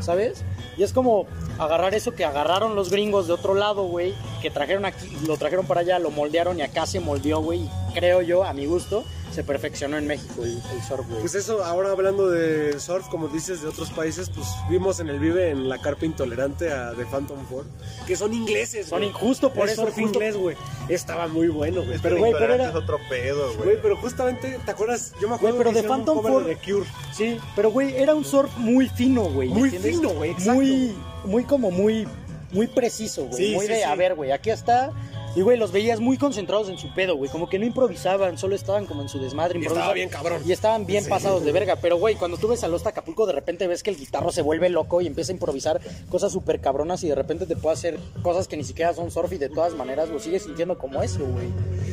¿Sabes? 0.00 0.44
Y 0.76 0.82
es 0.82 0.92
como 0.92 1.26
agarrar 1.58 1.94
eso 1.94 2.12
que 2.12 2.24
agarraron 2.26 2.74
los 2.74 2.90
gringos 2.90 3.26
de 3.26 3.32
otro 3.34 3.54
lado, 3.54 3.84
güey, 3.84 4.12
que 4.42 4.50
trajeron 4.50 4.84
aquí, 4.84 5.06
lo 5.26 5.36
trajeron 5.38 5.64
para 5.66 5.80
allá, 5.80 5.98
lo 5.98 6.10
moldearon 6.10 6.58
y 6.58 6.62
acá 6.62 6.84
se 6.86 7.00
moldeó, 7.00 7.40
güey. 7.40 7.62
Creo 7.94 8.20
yo, 8.20 8.44
a 8.44 8.52
mi 8.52 8.66
gusto, 8.66 9.04
se 9.32 9.42
perfeccionó 9.44 9.96
en 9.96 10.06
México 10.06 10.44
el, 10.44 10.50
el 10.74 10.82
surf, 10.86 11.08
güey. 11.08 11.20
Pues 11.20 11.34
eso, 11.34 11.64
ahora 11.64 11.90
hablando 11.92 12.28
de 12.28 12.78
surf, 12.78 13.06
como 13.08 13.28
dices, 13.28 13.62
de 13.62 13.68
otros 13.68 13.90
países, 13.90 14.28
pues 14.30 14.46
vimos 14.68 15.00
en 15.00 15.08
el 15.08 15.18
Vive 15.18 15.50
en 15.50 15.68
la 15.68 15.78
carpa 15.78 16.04
intolerante 16.04 16.70
a 16.72 16.92
The 16.92 17.04
Phantom 17.06 17.38
Four, 17.48 17.64
que 18.06 18.14
son 18.16 18.34
ingleses, 18.34 18.86
Son 18.88 18.98
güey. 18.98 19.10
injusto 19.10 19.52
por 19.52 19.66
Es 19.66 19.72
eso, 19.72 19.82
surf 19.82 19.94
justo- 19.94 20.08
inglés, 20.18 20.36
güey. 20.36 20.56
Estaba 20.88 21.28
muy 21.28 21.48
bueno, 21.48 21.82
güey. 21.82 21.94
Es 21.94 22.00
Pero, 22.02 22.18
güey, 22.18 22.32
pero 22.32 22.44
intolerante 22.44 22.62
era- 22.70 22.78
es 22.78 22.84
otro 22.84 22.98
pedo, 23.08 23.46
güey. 23.54 23.64
güey, 23.64 23.78
pero 23.82 23.96
justamente, 23.96 24.58
¿te 24.64 24.70
acuerdas? 24.70 25.12
Yo 25.20 25.28
me 25.28 25.36
acuerdo 25.36 25.56
Güey, 25.56 25.64
pero 25.64 25.70
que 25.70 25.82
The 25.82 25.90
un 25.90 25.96
Phantom 25.96 26.16
cover 26.18 26.32
Four- 26.32 26.44
de 26.44 26.54
The 26.56 26.72
Cure. 26.72 26.86
Sí, 27.14 27.38
pero 27.56 27.70
güey, 27.70 27.96
era 27.96 28.14
un 28.14 28.24
surf 28.24 28.50
muy 28.58 28.88
fino, 28.88 29.22
güey. 29.24 29.48
¿me 29.48 29.54
Muy 29.54 29.62
entiendes? 29.70 29.96
fino, 29.96 30.10
güey, 30.10 30.30
exacto. 30.32 30.54
Muy, 30.54 30.94
muy 31.24 31.44
como 31.44 31.70
muy, 31.70 32.06
muy 32.52 32.66
preciso, 32.66 33.24
güey. 33.26 33.36
Sí, 33.46 33.54
muy 33.54 33.66
sí, 33.66 33.72
de, 33.72 33.78
sí. 33.78 33.82
a 33.84 33.94
ver, 33.94 34.14
güey, 34.14 34.30
aquí 34.32 34.50
está. 34.50 34.90
Y 35.34 35.40
güey, 35.40 35.56
los 35.56 35.72
veías 35.72 35.98
muy 35.98 36.18
concentrados 36.18 36.68
en 36.68 36.76
su 36.76 36.92
pedo, 36.94 37.16
güey. 37.16 37.30
Como 37.30 37.48
que 37.48 37.58
no 37.58 37.64
improvisaban, 37.64 38.36
solo 38.36 38.54
estaban 38.54 38.84
como 38.84 39.00
en 39.00 39.08
su 39.08 39.18
desmadre. 39.18 39.58
Y 39.58 39.64
estaba 39.64 39.92
bien 39.94 40.10
cabrón. 40.10 40.42
Y 40.44 40.52
estaban 40.52 40.84
bien 40.84 41.06
pasados 41.06 41.42
de 41.44 41.52
verga. 41.52 41.76
Pero 41.76 41.96
güey, 41.96 42.16
cuando 42.16 42.36
tú 42.36 42.48
ves 42.48 42.62
a 42.64 42.68
Lost 42.68 42.86
Acapulco, 42.86 43.24
de 43.26 43.32
repente 43.32 43.66
ves 43.66 43.82
que 43.82 43.90
el 43.90 43.96
guitarro 43.96 44.30
se 44.30 44.42
vuelve 44.42 44.68
loco 44.68 45.00
y 45.00 45.06
empieza 45.06 45.32
a 45.32 45.34
improvisar 45.34 45.80
cosas 46.10 46.32
súper 46.32 46.60
cabronas 46.60 47.02
y 47.04 47.08
de 47.08 47.14
repente 47.14 47.46
te 47.46 47.56
puede 47.56 47.74
hacer 47.74 47.98
cosas 48.22 48.46
que 48.46 48.58
ni 48.58 48.64
siquiera 48.64 48.92
son 48.92 49.10
surf 49.10 49.32
y 49.32 49.38
de 49.38 49.48
todas 49.48 49.74
maneras 49.74 50.10
lo 50.10 50.20
sigues 50.20 50.42
sintiendo 50.42 50.76
como 50.76 51.02
eso, 51.02 51.20
güey. 51.20 51.48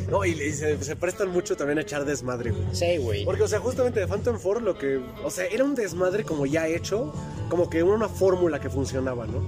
No, 0.09 0.25
y, 0.25 0.31
y 0.31 0.51
se, 0.51 0.83
se 0.83 0.95
prestan 0.97 1.29
mucho 1.29 1.55
también 1.55 1.77
a 1.77 1.81
echar 1.81 2.03
desmadre, 2.03 2.51
güey. 2.51 2.63
Sí, 2.73 2.97
güey. 2.97 3.23
Porque, 3.23 3.43
o 3.43 3.47
sea, 3.47 3.59
justamente 3.59 4.01
de 4.01 4.07
Phantom 4.07 4.37
Four 4.37 4.61
lo 4.61 4.77
que... 4.77 4.99
O 5.23 5.29
sea, 5.29 5.45
era 5.45 5.63
un 5.63 5.75
desmadre 5.75 6.25
como 6.25 6.45
ya 6.45 6.67
hecho, 6.67 7.13
como 7.49 7.69
que 7.69 7.83
una 7.83 8.09
fórmula 8.09 8.59
que 8.59 8.69
funcionaba, 8.69 9.27
¿no? 9.27 9.39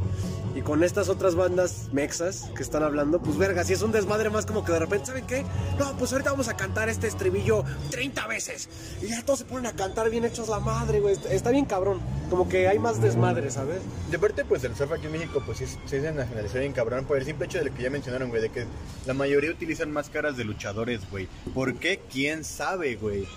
Y 0.54 0.62
con 0.62 0.84
estas 0.84 1.08
otras 1.08 1.36
bandas 1.36 1.88
mexas 1.94 2.50
que 2.56 2.62
están 2.62 2.84
hablando, 2.84 3.22
pues 3.22 3.38
verga, 3.38 3.64
si 3.64 3.74
es 3.74 3.81
un 3.82 3.92
desmadre 3.92 4.30
más 4.30 4.46
como 4.46 4.64
que 4.64 4.72
de 4.72 4.80
repente, 4.80 5.08
¿saben 5.08 5.26
qué? 5.26 5.44
No, 5.78 5.96
pues 5.98 6.12
ahorita 6.12 6.32
vamos 6.32 6.48
a 6.48 6.56
cantar 6.56 6.90
este 6.90 7.08
estribillo 7.08 7.64
30 7.90 8.28
veces. 8.28 8.70
Y 9.02 9.08
ya 9.08 9.24
todos 9.24 9.40
se 9.40 9.46
ponen 9.46 9.66
a 9.68 9.74
cantar 9.74 10.10
bien 10.10 10.26
hechos 10.26 10.50
la 10.50 10.60
madre, 10.60 11.00
güey. 11.00 11.18
Está, 11.30 11.52
bien 11.52 11.66
cabrón. 11.66 12.00
Como 12.30 12.48
que 12.48 12.68
hay 12.68 12.80
más 12.80 13.02
desmadre, 13.02 13.50
¿sabes? 13.52 13.82
De 14.10 14.20
parte, 14.20 14.46
pues 14.46 14.64
el 14.64 14.76
surf 14.76 14.92
aquí 14.92 15.08
en 15.08 15.14
México, 15.14 15.42
pues 15.46 15.58
sí, 15.58 15.66
sí 15.66 15.78
se 15.86 16.12
nacionalizó 16.12 16.60
bien 16.60 16.74
cabrón 16.74 17.06
por 17.06 17.18
el 17.18 17.26
simple 17.26 17.46
hecho 17.46 17.60
de 17.60 17.66
lo 17.66 17.74
que 17.74 17.84
ya 17.84 17.90
mencionaron, 17.90 18.30
güey, 18.30 18.42
de 18.42 18.50
que 18.50 18.66
la 19.06 19.14
mayoría 19.14 19.52
utilizan 19.52 19.92
máscaras 19.92 20.38
de 20.38 20.46
luchadores, 20.46 21.02
güey. 21.10 21.28
¿Por 21.54 21.76
qué? 21.76 22.00
¿Quién 22.12 22.44
sabe, 22.44 22.96
güey? 22.96 23.28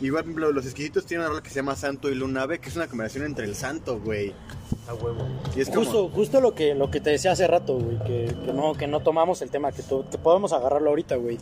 Igual, 0.00 0.22
por 0.24 0.30
ejemplo, 0.30 0.52
los 0.52 0.64
exquisitos 0.64 1.04
tienen 1.04 1.22
una 1.26 1.28
rola 1.30 1.42
que 1.42 1.50
se 1.50 1.56
llama 1.56 1.76
Santo 1.76 2.08
y 2.08 2.14
Lunave, 2.14 2.58
que 2.58 2.70
es 2.70 2.76
una 2.76 2.86
combinación 2.86 3.24
entre 3.24 3.44
el 3.44 3.54
santo, 3.54 4.00
güey. 4.00 4.32
A 4.88 4.94
huevo. 4.94 5.26
Y 5.54 5.60
es 5.60 5.68
como... 5.68 5.82
Justo, 5.82 6.08
justo 6.08 6.40
lo 6.40 6.54
que, 6.54 6.74
lo 6.74 6.90
que 6.90 7.00
te 7.00 7.10
decía 7.10 7.32
hace 7.32 7.46
rato, 7.46 7.76
güey, 7.78 7.98
que, 8.04 8.34
que 8.46 8.52
no, 8.52 8.72
que 8.72 8.86
no 8.86 9.00
tomamos 9.00 9.42
el 9.42 9.50
tema, 9.50 9.72
que, 9.72 9.82
to- 9.82 10.06
que 10.10 10.16
podemos 10.16 10.52
agarrarlo 10.54 10.88
ahorita, 10.90 11.16
güey. 11.16 11.38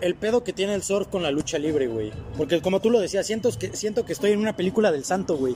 El 0.00 0.16
pedo 0.16 0.44
que 0.44 0.52
tiene 0.52 0.74
el 0.74 0.82
surf 0.82 1.06
con 1.08 1.22
la 1.22 1.30
lucha 1.30 1.56
libre, 1.58 1.86
güey. 1.86 2.12
Porque 2.36 2.60
como 2.60 2.80
tú 2.80 2.90
lo 2.90 3.00
decías, 3.00 3.26
siento 3.26 3.48
que, 3.58 3.74
siento 3.76 4.04
que 4.04 4.12
estoy 4.12 4.32
en 4.32 4.40
una 4.40 4.54
película 4.56 4.90
del 4.92 5.04
santo, 5.04 5.36
güey. 5.36 5.54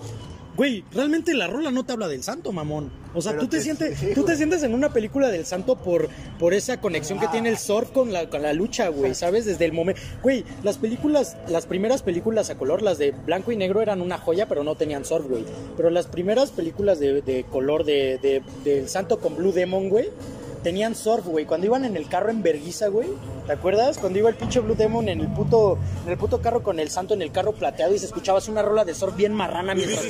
Güey, 0.59 0.85
realmente 0.92 1.33
la 1.35 1.47
rola 1.47 1.71
no 1.71 1.85
te 1.87 1.92
habla 1.92 2.09
del 2.09 2.23
santo, 2.23 2.53
mamón. 2.53 2.90
O 3.14 3.23
sea, 3.23 3.31
Pero 3.33 3.44
tú 3.44 3.49
te, 3.49 3.57
te- 3.59 3.62
sientes, 3.62 3.99
sí, 4.01 4.09
tú 4.14 4.25
te 4.25 4.37
sientes 4.37 4.62
en 4.64 4.75
una 4.75 4.92
película 4.92 5.29
del 5.31 5.47
santo 5.47 5.77
por, 5.77 6.09
por 6.38 6.53
esa 6.53 6.81
conexión 6.81 7.18
que 7.21 7.29
tiene 7.29 7.49
el 7.49 7.57
surf 7.59 7.90
con 7.92 8.12
la, 8.12 8.29
con 8.29 8.42
la 8.42 8.53
lucha, 8.53 8.88
güey, 8.88 9.14
¿sabes? 9.14 9.44
Desde 9.47 9.64
el 9.64 9.73
momento... 9.73 10.03
Güey, 10.23 10.44
las 10.64 10.77
películas, 10.79 11.37
las 11.49 11.66
primeras 11.66 12.03
películas 12.03 12.51
a 12.51 12.59
color, 12.59 12.83
las 12.83 12.99
de 12.99 13.12
blanco 13.12 13.53
y 13.53 13.57
negro 13.57 13.81
eran 13.81 14.01
una 14.03 14.18
joya, 14.18 14.49
pero 14.49 14.64
no 14.64 14.75
tenían 14.75 15.05
surf, 15.05 15.27
güey. 15.29 15.44
Pero 15.77 15.90
las 15.90 16.09
primeras 16.09 16.51
películas 16.51 16.99
de, 16.99 17.23
de 17.23 17.44
color 17.44 17.85
de, 17.85 18.18
de- 18.18 18.42
del 18.64 18.88
santo 18.88 19.21
con 19.21 19.37
Blue 19.37 19.53
Demon, 19.53 19.88
güey, 19.88 20.11
tenían 20.59 20.94
surf, 20.94 21.27
güey. 21.27 21.44
Cuando 21.44 21.66
iban 21.66 21.85
en 21.85 21.97
el 21.97 22.09
carro 22.09 22.31
en 22.31 22.42
Berguisa, 22.42 22.88
güey. 22.88 23.09
¿Te 23.47 23.53
acuerdas? 23.53 23.99
Cuando 23.99 24.18
iba 24.18 24.29
el 24.29 24.37
pinche 24.37 24.61
Blue 24.61 24.75
Demon 24.75 25.09
en 25.09 25.21
el 25.21 25.29
puto, 25.29 25.79
en 26.05 26.12
el 26.12 26.18
puto 26.18 26.40
carro 26.40 26.62
con 26.62 26.79
el 26.81 26.90
santo 26.90 27.14
en 27.14 27.23
el 27.23 27.33
carro 27.33 27.53
plateado 27.53 27.94
y 27.94 27.99
se 27.99 28.07
escuchaba 28.07 28.38
así 28.38 28.51
una 28.51 28.62
rola 28.62 28.85
de 28.85 28.94
surf 28.94 29.16
bien 29.16 29.33
marrana 29.33 29.75
mientras 29.75 30.05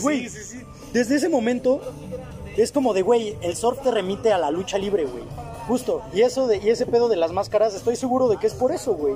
güey, 0.00 0.28
sí, 0.28 0.38
sí, 0.38 0.58
sí. 0.58 0.66
Desde 0.92 1.16
ese 1.16 1.28
momento 1.28 1.80
es 2.56 2.72
como 2.72 2.94
de, 2.94 3.02
güey, 3.02 3.36
el 3.42 3.56
surf 3.56 3.82
te 3.82 3.90
remite 3.90 4.32
a 4.32 4.38
la 4.38 4.50
lucha 4.50 4.78
libre, 4.78 5.04
güey. 5.04 5.24
Justo. 5.66 6.02
Y 6.14 6.22
eso 6.22 6.46
de, 6.46 6.58
y 6.58 6.68
ese 6.70 6.86
pedo 6.86 7.08
de 7.08 7.16
las 7.16 7.32
máscaras, 7.32 7.74
estoy 7.74 7.96
seguro 7.96 8.28
de 8.28 8.36
que 8.38 8.46
es 8.46 8.54
por 8.54 8.72
eso, 8.72 8.94
güey. 8.94 9.14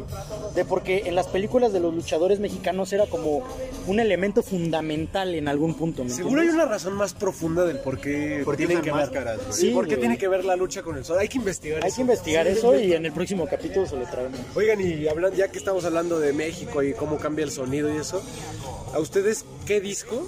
De 0.54 0.64
porque 0.64 1.02
en 1.06 1.14
las 1.14 1.26
películas 1.28 1.72
de 1.72 1.80
los 1.80 1.94
luchadores 1.94 2.40
mexicanos 2.40 2.92
era 2.92 3.06
como 3.06 3.42
un 3.86 4.00
elemento 4.00 4.42
fundamental 4.42 5.34
en 5.34 5.48
algún 5.48 5.74
punto. 5.74 6.04
¿me 6.04 6.10
Seguro 6.10 6.40
hay 6.40 6.48
entiendes? 6.48 6.64
una 6.66 6.72
razón 6.72 6.94
más 6.94 7.14
profunda 7.14 7.64
del 7.64 7.78
por 7.78 7.98
qué 8.00 8.42
¿Por 8.44 8.56
qué 8.56 8.66
tienen 8.66 8.82
que 8.84 8.90
ver 8.90 9.00
máscaras, 9.00 9.38
güey? 9.38 9.52
Sí, 9.52 9.70
¿por 9.70 9.84
qué 9.86 9.94
güey. 9.94 10.00
tiene 10.00 10.18
que 10.18 10.28
ver 10.28 10.44
la 10.44 10.56
lucha 10.56 10.82
con 10.82 10.96
el 10.96 11.04
sol? 11.04 11.18
Hay 11.18 11.28
que 11.28 11.38
investigar 11.38 11.82
Hay 11.82 11.88
eso. 11.88 11.96
que 11.96 12.02
investigar 12.02 12.46
Sí, 12.46 12.52
eso 12.52 12.74
y 12.78 12.92
en 12.94 13.06
el 13.06 13.12
próximo 13.12 13.46
capítulo 13.48 13.86
se 13.86 13.96
lo 13.96 14.04
traemos. 14.06 14.38
Oigan, 14.54 14.80
y 14.80 15.06
hablando, 15.08 15.36
ya 15.36 15.48
que 15.48 15.58
estamos 15.58 15.84
hablando 15.84 16.18
de 16.18 16.32
México 16.32 16.82
y 16.82 16.94
cómo 16.94 17.18
cambia 17.18 17.44
el 17.44 17.50
sonido 17.52 17.92
y 17.92 17.96
eso, 17.98 18.22
¿a 18.92 18.98
ustedes 18.98 19.44
qué 19.66 19.80
disco, 19.80 20.26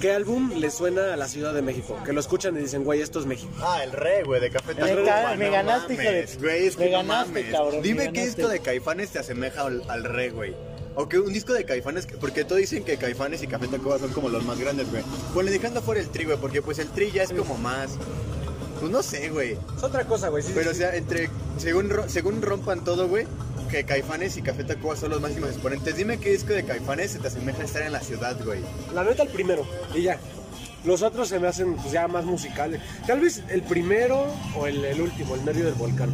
qué 0.00 0.12
álbum 0.12 0.52
les 0.56 0.74
suena 0.74 1.12
a 1.14 1.16
la 1.16 1.26
Ciudad 1.28 1.52
de 1.52 1.62
México? 1.62 1.96
Que 2.04 2.12
lo 2.12 2.20
escuchan 2.20 2.56
y 2.56 2.60
dicen, 2.60 2.84
güey, 2.84 3.00
esto 3.00 3.18
es 3.20 3.26
México. 3.26 3.50
Ah, 3.60 3.82
el 3.82 3.92
re, 3.92 4.22
güey, 4.24 4.40
de 4.40 4.50
Café 4.50 4.74
Me 4.74 4.80
Tacuba, 4.80 5.34
me 5.36 5.50
ganaste, 5.66 5.96
mames, 5.96 6.38
Güey, 6.40 6.66
es 6.66 6.76
que 6.76 6.84
me 6.84 6.90
no 6.90 6.96
ganaste, 6.98 7.32
mames. 7.32 7.52
cabrón, 7.52 7.82
Dime 7.82 8.12
qué 8.12 8.26
disco 8.26 8.48
de 8.48 8.60
Caifanes 8.60 9.10
te 9.10 9.18
asemeja 9.18 9.62
al, 9.62 9.82
al 9.88 10.04
re, 10.04 10.30
güey. 10.30 10.54
O 10.96 11.08
que 11.08 11.18
un 11.18 11.32
disco 11.32 11.52
de 11.52 11.64
Caifanes, 11.64 12.06
que- 12.06 12.16
porque 12.16 12.44
todos 12.44 12.60
dicen 12.60 12.84
que 12.84 12.96
Caifanes 12.96 13.42
y 13.42 13.46
Café 13.48 13.66
Tacuba 13.66 13.98
son 13.98 14.12
como 14.12 14.28
los 14.28 14.44
más 14.44 14.58
grandes, 14.58 14.88
güey. 14.90 15.02
Pues 15.32 15.50
dejando 15.50 15.82
fuera 15.82 16.00
el 16.00 16.08
tri, 16.08 16.24
güey, 16.24 16.38
porque 16.38 16.62
pues 16.62 16.78
el 16.78 16.88
tri 16.88 17.10
ya 17.10 17.24
es 17.24 17.32
como 17.32 17.56
más... 17.58 17.90
Pues 18.80 18.90
no 18.92 19.02
sé, 19.02 19.28
güey. 19.30 19.56
Es 19.76 19.82
otra 19.82 20.04
cosa, 20.04 20.28
güey. 20.28 20.42
sí, 20.42 20.52
Pero 20.54 20.70
o 20.70 20.74
sea, 20.74 20.94
entre... 20.94 21.30
Según, 21.58 21.90
según 22.08 22.42
rompan 22.42 22.84
todo, 22.84 23.08
güey, 23.08 23.26
que 23.70 23.84
Caifanes 23.84 24.36
y 24.36 24.42
Café 24.42 24.62
Tacuba 24.64 24.94
son 24.96 25.10
los 25.10 25.20
máximos 25.20 25.50
exponentes. 25.50 25.96
Dime 25.96 26.18
qué 26.18 26.30
disco 26.30 26.52
de 26.52 26.64
Caifanes 26.64 27.12
se 27.12 27.18
te 27.18 27.28
asemeja 27.28 27.62
a 27.62 27.64
estar 27.64 27.82
en 27.82 27.92
la 27.92 28.00
ciudad, 28.00 28.36
güey. 28.44 28.60
La 28.94 29.02
neta, 29.04 29.22
el 29.24 29.28
primero, 29.30 29.66
y 29.94 30.02
ya. 30.02 30.18
Los 30.84 31.02
otros 31.02 31.28
se 31.28 31.38
me 31.38 31.48
hacen 31.48 31.74
pues, 31.76 31.92
ya 31.92 32.06
más 32.08 32.24
musicales. 32.24 32.80
Tal 33.06 33.20
vez 33.20 33.42
el 33.48 33.62
primero 33.62 34.26
o 34.56 34.66
el, 34.66 34.84
el 34.84 35.00
último, 35.00 35.34
el 35.34 35.44
nervio 35.44 35.64
del 35.64 35.74
volcán. 35.74 36.10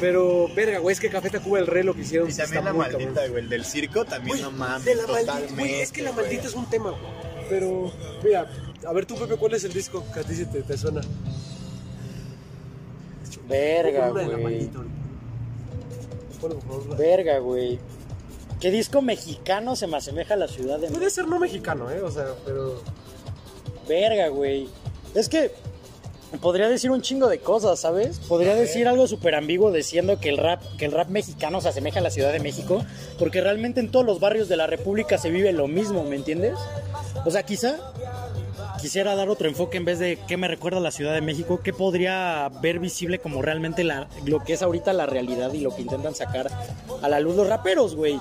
Pero, 0.00 0.48
verga, 0.54 0.78
güey, 0.78 0.92
es 0.92 1.00
que 1.00 1.08
Café 1.08 1.30
Tacuba 1.30 1.58
el 1.58 1.66
Rey 1.66 1.82
lo 1.84 1.94
que 1.94 2.02
hicieron 2.02 2.28
Y 2.28 2.32
sí 2.32 2.38
también 2.38 2.58
está 2.58 2.70
la 2.70 2.76
muy 2.76 2.86
maldita, 2.86 3.12
cabrón. 3.14 3.30
güey, 3.30 3.44
el 3.44 3.48
del 3.48 3.64
circo 3.64 4.04
también, 4.04 4.40
no 4.42 4.50
mames, 4.50 4.84
de 4.84 4.94
la 4.96 5.06
maldita, 5.06 5.40
güey, 5.54 5.74
es 5.80 5.92
que 5.92 6.02
la 6.02 6.10
güey. 6.10 6.24
maldita 6.26 6.48
es 6.48 6.54
un 6.54 6.68
tema, 6.68 6.90
güey. 6.90 7.02
Pero, 7.48 7.92
mira, 8.22 8.50
a 8.86 8.92
ver 8.92 9.06
tú, 9.06 9.14
Pepe, 9.14 9.36
¿cuál 9.36 9.54
es 9.54 9.64
el 9.64 9.72
disco 9.72 10.04
que 10.12 10.20
a 10.20 10.22
ti 10.24 10.44
te, 10.44 10.62
te 10.62 10.76
suena? 10.76 11.00
Verga, 13.48 14.10
güey. 14.10 14.70
Verga, 16.98 17.38
güey. 17.38 17.78
¿Qué 18.60 18.70
disco 18.70 19.02
mexicano 19.02 19.76
se 19.76 19.86
me 19.86 19.96
asemeja 19.96 20.34
a 20.34 20.36
la 20.36 20.48
ciudad 20.48 20.78
de 20.78 20.88
Puede 20.88 21.10
ser 21.10 21.28
no 21.28 21.38
mexicano, 21.38 21.90
¿eh? 21.90 22.00
O 22.02 22.10
sea, 22.10 22.26
pero. 22.44 22.82
Verga, 23.86 24.28
güey. 24.28 24.68
Es 25.14 25.28
que 25.28 25.50
podría 26.40 26.68
decir 26.68 26.90
un 26.90 27.02
chingo 27.02 27.28
de 27.28 27.38
cosas, 27.38 27.80
¿sabes? 27.80 28.18
Podría 28.18 28.54
decir 28.54 28.88
algo 28.88 29.06
súper 29.06 29.34
ambiguo 29.34 29.70
diciendo 29.72 30.18
que 30.20 30.28
el 30.28 30.36
rap, 30.36 30.62
que 30.78 30.86
el 30.86 30.92
rap 30.92 31.08
mexicano 31.08 31.60
se 31.60 31.68
asemeja 31.68 32.00
a 32.00 32.02
la 32.02 32.10
Ciudad 32.10 32.32
de 32.32 32.40
México, 32.40 32.84
porque 33.18 33.40
realmente 33.40 33.80
en 33.80 33.90
todos 33.90 34.04
los 34.04 34.20
barrios 34.20 34.48
de 34.48 34.56
la 34.56 34.66
República 34.66 35.18
se 35.18 35.30
vive 35.30 35.52
lo 35.52 35.68
mismo, 35.68 36.04
¿me 36.04 36.16
entiendes? 36.16 36.58
O 37.24 37.30
sea, 37.30 37.44
quizá 37.44 37.76
quisiera 38.84 39.14
dar 39.14 39.30
otro 39.30 39.48
enfoque 39.48 39.78
en 39.78 39.86
vez 39.86 39.98
de 39.98 40.18
qué 40.28 40.36
me 40.36 40.46
recuerda 40.46 40.76
a 40.76 40.82
la 40.82 40.90
Ciudad 40.90 41.14
de 41.14 41.22
México, 41.22 41.60
qué 41.64 41.72
podría 41.72 42.50
ver 42.60 42.80
visible 42.80 43.18
como 43.18 43.40
realmente 43.40 43.82
la, 43.82 44.08
lo 44.26 44.44
que 44.44 44.52
es 44.52 44.60
ahorita 44.60 44.92
la 44.92 45.06
realidad 45.06 45.54
y 45.54 45.60
lo 45.60 45.74
que 45.74 45.80
intentan 45.80 46.14
sacar 46.14 46.50
a 47.00 47.08
la 47.08 47.18
luz 47.18 47.34
los 47.34 47.46
raperos, 47.46 47.96
güey. 47.96 48.20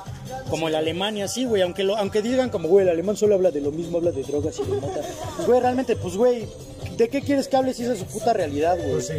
Como 0.50 0.70
el 0.70 0.76
alemán 0.76 1.18
y 1.18 1.22
así, 1.22 1.44
güey. 1.44 1.64
Aunque, 1.64 1.84
aunque 1.98 2.22
digan 2.22 2.50
como, 2.50 2.70
güey, 2.70 2.86
el 2.86 2.92
alemán 2.94 3.18
solo 3.18 3.36
habla 3.36 3.52
de 3.52 3.60
lo 3.60 3.72
mismo, 3.72 3.98
habla 3.98 4.12
de 4.12 4.24
drogas 4.24 4.58
y 4.58 4.64
de 4.64 4.80
mota. 4.80 5.02
Pues, 5.36 5.48
güey, 5.50 5.60
realmente, 5.60 5.98
pues, 5.98 6.16
güey, 6.16 6.48
¿de 6.96 7.10
qué 7.10 7.22
quieres 7.22 7.50
que 7.50 7.58
hable 7.58 7.74
si 7.74 7.84
esa 7.84 7.92
es 7.92 8.00
su 8.00 8.06
puta 8.06 8.32
realidad, 8.32 8.78
güey? 8.78 8.94
Pues 8.94 9.08
sí. 9.08 9.16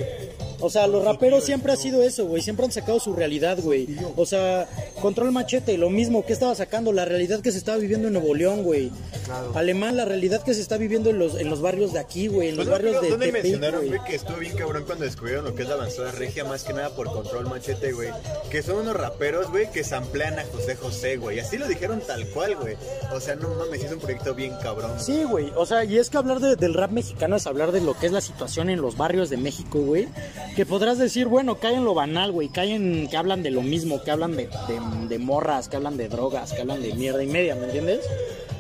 O 0.65 0.71
sea, 0.71 0.87
los 0.87 1.05
raperos 1.05 1.45
siempre 1.45 1.73
ha 1.73 1.77
sido 1.77 2.03
eso, 2.03 2.27
güey. 2.27 2.43
Siempre 2.43 2.65
han 2.65 2.73
sacado 2.73 2.99
su 2.99 3.13
realidad, 3.15 3.59
güey. 3.61 3.87
O 4.17 4.27
sea, 4.27 4.67
Control 5.01 5.31
Machete, 5.33 5.77
lo 5.79 5.91
mismo. 5.91 6.25
¿Qué 6.25 6.33
estaba 6.33 6.55
sacando? 6.55 6.93
La 6.93 7.05
realidad 7.05 7.41
que 7.41 7.53
se 7.53 7.59
estaba 7.59 7.79
viviendo 7.79 8.09
en 8.09 8.15
Nuevo 8.15 8.35
León, 8.35 8.63
güey. 8.63 8.91
Claro. 9.25 9.53
Alemán, 9.55 9.97
la 9.97 10.05
realidad 10.05 10.43
que 10.43 10.55
se 10.55 10.61
está 10.61 10.77
viviendo 10.77 11.11
en 11.11 11.19
los, 11.19 11.35
en 11.39 11.49
los 11.51 11.61
barrios 11.61 11.93
de 11.93 11.99
aquí, 11.99 12.27
güey. 12.29 12.49
En 12.49 12.57
los 12.57 12.69
barrios 12.69 13.01
de 13.03 13.11
¿Dónde 13.11 13.27
Tepic, 13.27 13.43
mencionaron, 13.43 13.87
güey, 13.87 14.01
que 14.05 14.15
estuvo 14.15 14.37
bien 14.39 14.57
cabrón 14.57 14.85
cuando 14.87 15.05
descubrieron 15.05 15.45
lo 15.45 15.55
que 15.55 15.63
es 15.63 15.69
la 15.69 15.75
avanzada 15.75 16.11
regia, 16.13 16.45
más 16.45 16.63
que 16.65 16.73
nada 16.73 16.91
por 16.97 17.11
control 17.13 17.47
machete, 17.49 17.93
güey? 17.93 18.09
Que 18.51 18.63
son 18.63 18.77
unos 18.79 18.97
raperos, 18.97 19.51
güey, 19.51 19.71
que 19.71 19.85
samplean 19.85 20.39
a 20.39 20.45
José 20.45 20.77
José, 20.77 21.17
güey. 21.17 21.39
Así 21.41 21.59
lo 21.59 21.69
dijeron 21.69 22.01
tal 22.07 22.27
cual, 22.29 22.57
güey. 22.57 22.77
O 23.15 23.21
sea, 23.21 23.35
no 23.37 23.49
mames, 23.55 23.85
es 23.85 23.93
un 23.93 23.99
proyecto 23.99 24.35
bien 24.35 24.55
cabrón. 24.63 24.93
Sí, 24.99 25.25
güey. 25.25 25.53
O 25.57 25.67
sea, 25.67 25.85
y 25.85 25.99
es 25.99 26.11
que 26.11 26.17
hablar 26.17 26.41
de- 26.41 26.57
del 26.57 26.75
rap 26.75 26.91
mexicano 26.91 27.37
es 27.37 27.47
hablar 27.47 27.73
de 27.73 27.81
lo 27.81 27.95
que 27.99 28.07
es 28.07 28.13
la 28.13 28.21
situación 28.21 28.71
en 28.71 28.81
los 28.81 28.97
barrios 28.97 29.31
de 29.31 29.37
México, 29.37 29.81
güey. 29.81 30.09
Que 30.57 30.65
podrás 30.65 30.99
decir, 30.99 31.27
bueno, 31.27 31.57
cae 31.57 31.75
en 31.75 31.85
lo 31.85 31.95
banal, 31.95 32.31
güey. 32.31 32.49
Caen 32.49 33.09
que 33.11 33.17
hablan 33.17 33.43
de 33.43 33.51
lo 33.51 33.61
mismo, 33.63 34.03
que 34.03 34.11
hablan 34.13 34.37
de, 34.37 34.47
de- 34.69 35.09
de 35.09 35.19
morras, 35.19 35.69
que 35.69 35.77
hablan 35.77 35.97
de 35.97 36.09
drogas, 36.09 36.53
que 36.53 36.61
hablan 36.61 36.81
de 36.81 36.95
mierda 36.95 37.23
y 37.25 37.27
media, 37.27 37.57
¿me 37.57 37.65
entiendes? 37.65 38.01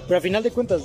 Pero 0.08 0.18
a 0.18 0.20
final 0.20 0.42
de 0.42 0.50
cuentas, 0.50 0.82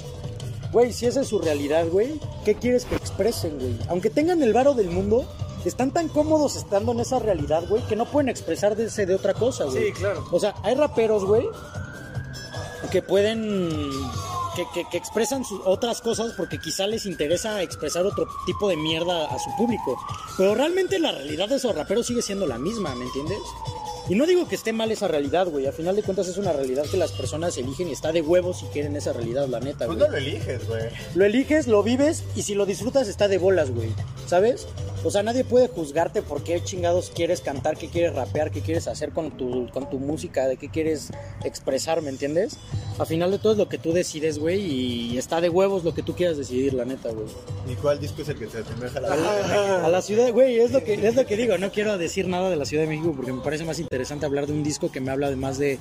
güey, 0.71 0.93
si 0.93 1.07
esa 1.07 1.21
es 1.21 1.27
su 1.27 1.39
realidad, 1.39 1.87
güey, 1.87 2.19
¿qué 2.45 2.53
quieres 2.55 2.85
que 2.85 2.95
expresen, 2.95 3.57
güey? 3.57 3.75
Aunque 3.89 4.11
tengan 4.11 4.43
el 4.43 4.53
varo 4.53 4.75
del 4.75 4.91
mundo, 4.91 5.25
están 5.65 5.91
tan 5.91 6.09
cómodos 6.09 6.55
estando 6.55 6.91
en 6.91 6.99
esa 6.99 7.17
realidad, 7.17 7.63
güey, 7.67 7.81
que 7.87 7.95
no 7.95 8.05
pueden 8.05 8.29
expresarse 8.29 9.05
de 9.07 9.15
otra 9.15 9.33
cosa, 9.33 9.63
güey. 9.65 9.87
Sí, 9.87 9.91
claro. 9.93 10.23
O 10.31 10.39
sea, 10.39 10.53
hay 10.63 10.75
raperos, 10.75 11.25
güey, 11.25 11.47
que 12.91 13.01
pueden 13.01 13.89
que, 14.55 14.97
expresan 14.97 15.43
otras 15.65 16.01
cosas 16.01 16.33
porque 16.35 16.59
quizá 16.59 16.87
les 16.87 17.05
interesa 17.05 17.61
expresar 17.61 18.05
otro 18.05 18.27
tipo 18.45 18.69
de 18.69 18.77
mierda 18.77 19.25
a 19.25 19.39
su 19.39 19.49
público. 19.57 19.97
Pero 20.37 20.55
realmente 20.55 20.99
la 20.99 21.11
realidad 21.11 21.49
de 21.49 21.55
esos 21.55 21.75
raperos 21.75 22.07
sigue 22.07 22.21
siendo 22.21 22.47
la 22.47 22.57
misma, 22.57 22.95
¿me 22.95 23.05
entiendes? 23.05 23.39
Y 24.09 24.15
no 24.15 24.25
digo 24.25 24.47
que 24.47 24.55
esté 24.55 24.73
mal 24.73 24.91
esa 24.91 25.07
realidad, 25.07 25.47
güey. 25.47 25.67
A 25.67 25.71
final 25.71 25.95
de 25.95 26.01
cuentas 26.01 26.27
es 26.27 26.37
una 26.37 26.51
realidad 26.51 26.83
que 26.89 26.97
las 26.97 27.11
personas 27.11 27.55
eligen 27.59 27.89
y 27.89 27.91
está 27.91 28.11
de 28.11 28.21
huevos 28.21 28.59
si 28.59 28.65
quieren 28.67 28.95
esa 28.95 29.13
realidad, 29.13 29.47
la 29.47 29.59
neta, 29.59 29.85
Pues 29.85 29.99
güey. 29.99 29.99
no 29.99 30.11
lo 30.11 30.17
eliges, 30.17 30.67
güey. 30.67 30.81
Lo 31.13 31.25
eliges, 31.25 31.67
lo 31.67 31.83
vives 31.83 32.23
y 32.35 32.41
si 32.41 32.55
lo 32.55 32.65
disfrutas 32.65 33.07
está 33.07 33.27
de 33.27 33.37
bolas, 33.37 33.69
güey. 33.69 33.89
¿Sabes? 34.25 34.67
O 35.03 35.11
sea, 35.11 35.21
nadie 35.23 35.43
puede 35.43 35.67
juzgarte 35.67 36.21
por 36.23 36.43
qué 36.43 36.61
chingados 36.63 37.11
quieres 37.13 37.41
cantar, 37.41 37.77
qué 37.77 37.87
quieres 37.87 38.13
rapear, 38.15 38.49
qué 38.51 38.61
quieres 38.61 38.87
hacer 38.87 39.11
con 39.11 39.31
tu, 39.37 39.69
con 39.69 39.89
tu 39.89 39.99
música, 39.99 40.47
de 40.47 40.57
qué 40.57 40.69
quieres 40.69 41.09
expresar, 41.45 42.01
¿me 42.01 42.09
entiendes? 42.09 42.57
A 42.97 43.05
final 43.05 43.31
de 43.31 43.37
todo 43.39 43.53
es 43.53 43.57
lo 43.59 43.69
que 43.69 43.77
tú 43.77 43.93
decides, 43.93 44.39
güey, 44.39 44.59
y 44.59 45.17
está 45.17 45.39
de 45.39 45.49
huevos 45.49 45.83
lo 45.85 45.93
que 45.93 46.03
tú 46.03 46.15
quieras 46.15 46.35
decidir, 46.35 46.73
la 46.73 46.83
neta, 46.83 47.11
güey. 47.11 47.27
¿Y 47.71 47.75
cuál 47.75 47.99
disco 47.99 48.23
es 48.23 48.29
el 48.29 48.37
que 48.37 48.47
te 48.47 48.57
asemeja 48.57 48.97
a 48.97 49.01
la 49.01 49.85
A 49.85 49.89
la 49.89 50.01
ciudad, 50.01 50.33
güey, 50.33 50.59
es 50.59 50.71
lo 50.71 50.83
que 50.83 50.95
es 50.95 51.15
lo 51.15 51.25
que 51.25 51.37
digo, 51.37 51.57
no 51.57 51.71
quiero 51.71 51.97
decir 51.97 52.27
nada 52.27 52.49
de 52.49 52.55
la 52.57 52.65
Ciudad 52.65 52.83
de 52.83 52.89
México 52.89 53.13
porque 53.15 53.31
me 53.31 53.41
parece 53.41 53.63
más 53.63 53.79
interesante 53.79 53.98
hablar 54.25 54.47
de 54.47 54.53
un 54.53 54.63
disco 54.63 54.91
que 54.91 54.99
me 55.01 55.11
habla 55.11 55.27
además 55.27 55.57
de, 55.57 55.77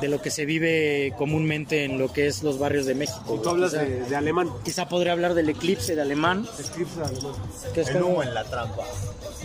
de 0.00 0.08
lo 0.08 0.20
que 0.22 0.30
se 0.30 0.44
vive 0.46 1.12
comúnmente 1.18 1.84
en 1.84 1.98
lo 1.98 2.12
que 2.12 2.26
es 2.26 2.42
los 2.42 2.58
barrios 2.58 2.86
de 2.86 2.94
México. 2.94 3.36
Y 3.38 3.42
tú 3.42 3.48
hablas 3.50 3.72
Quizá- 3.72 3.82
de, 3.84 4.00
de 4.04 4.16
alemán. 4.16 4.50
Quizá 4.64 4.88
podría 4.88 5.12
hablar 5.12 5.34
del 5.34 5.48
eclipse 5.48 5.94
de 5.94 6.02
alemán, 6.02 6.46
Scripts 6.62 6.96
de 6.96 7.04
alemán. 7.04 7.32
que 7.74 7.80
es 7.80 7.88
El 7.88 7.94
como... 8.00 8.06
humo 8.14 8.22
en 8.22 8.34
la 8.34 8.44
trampa. 8.44 8.82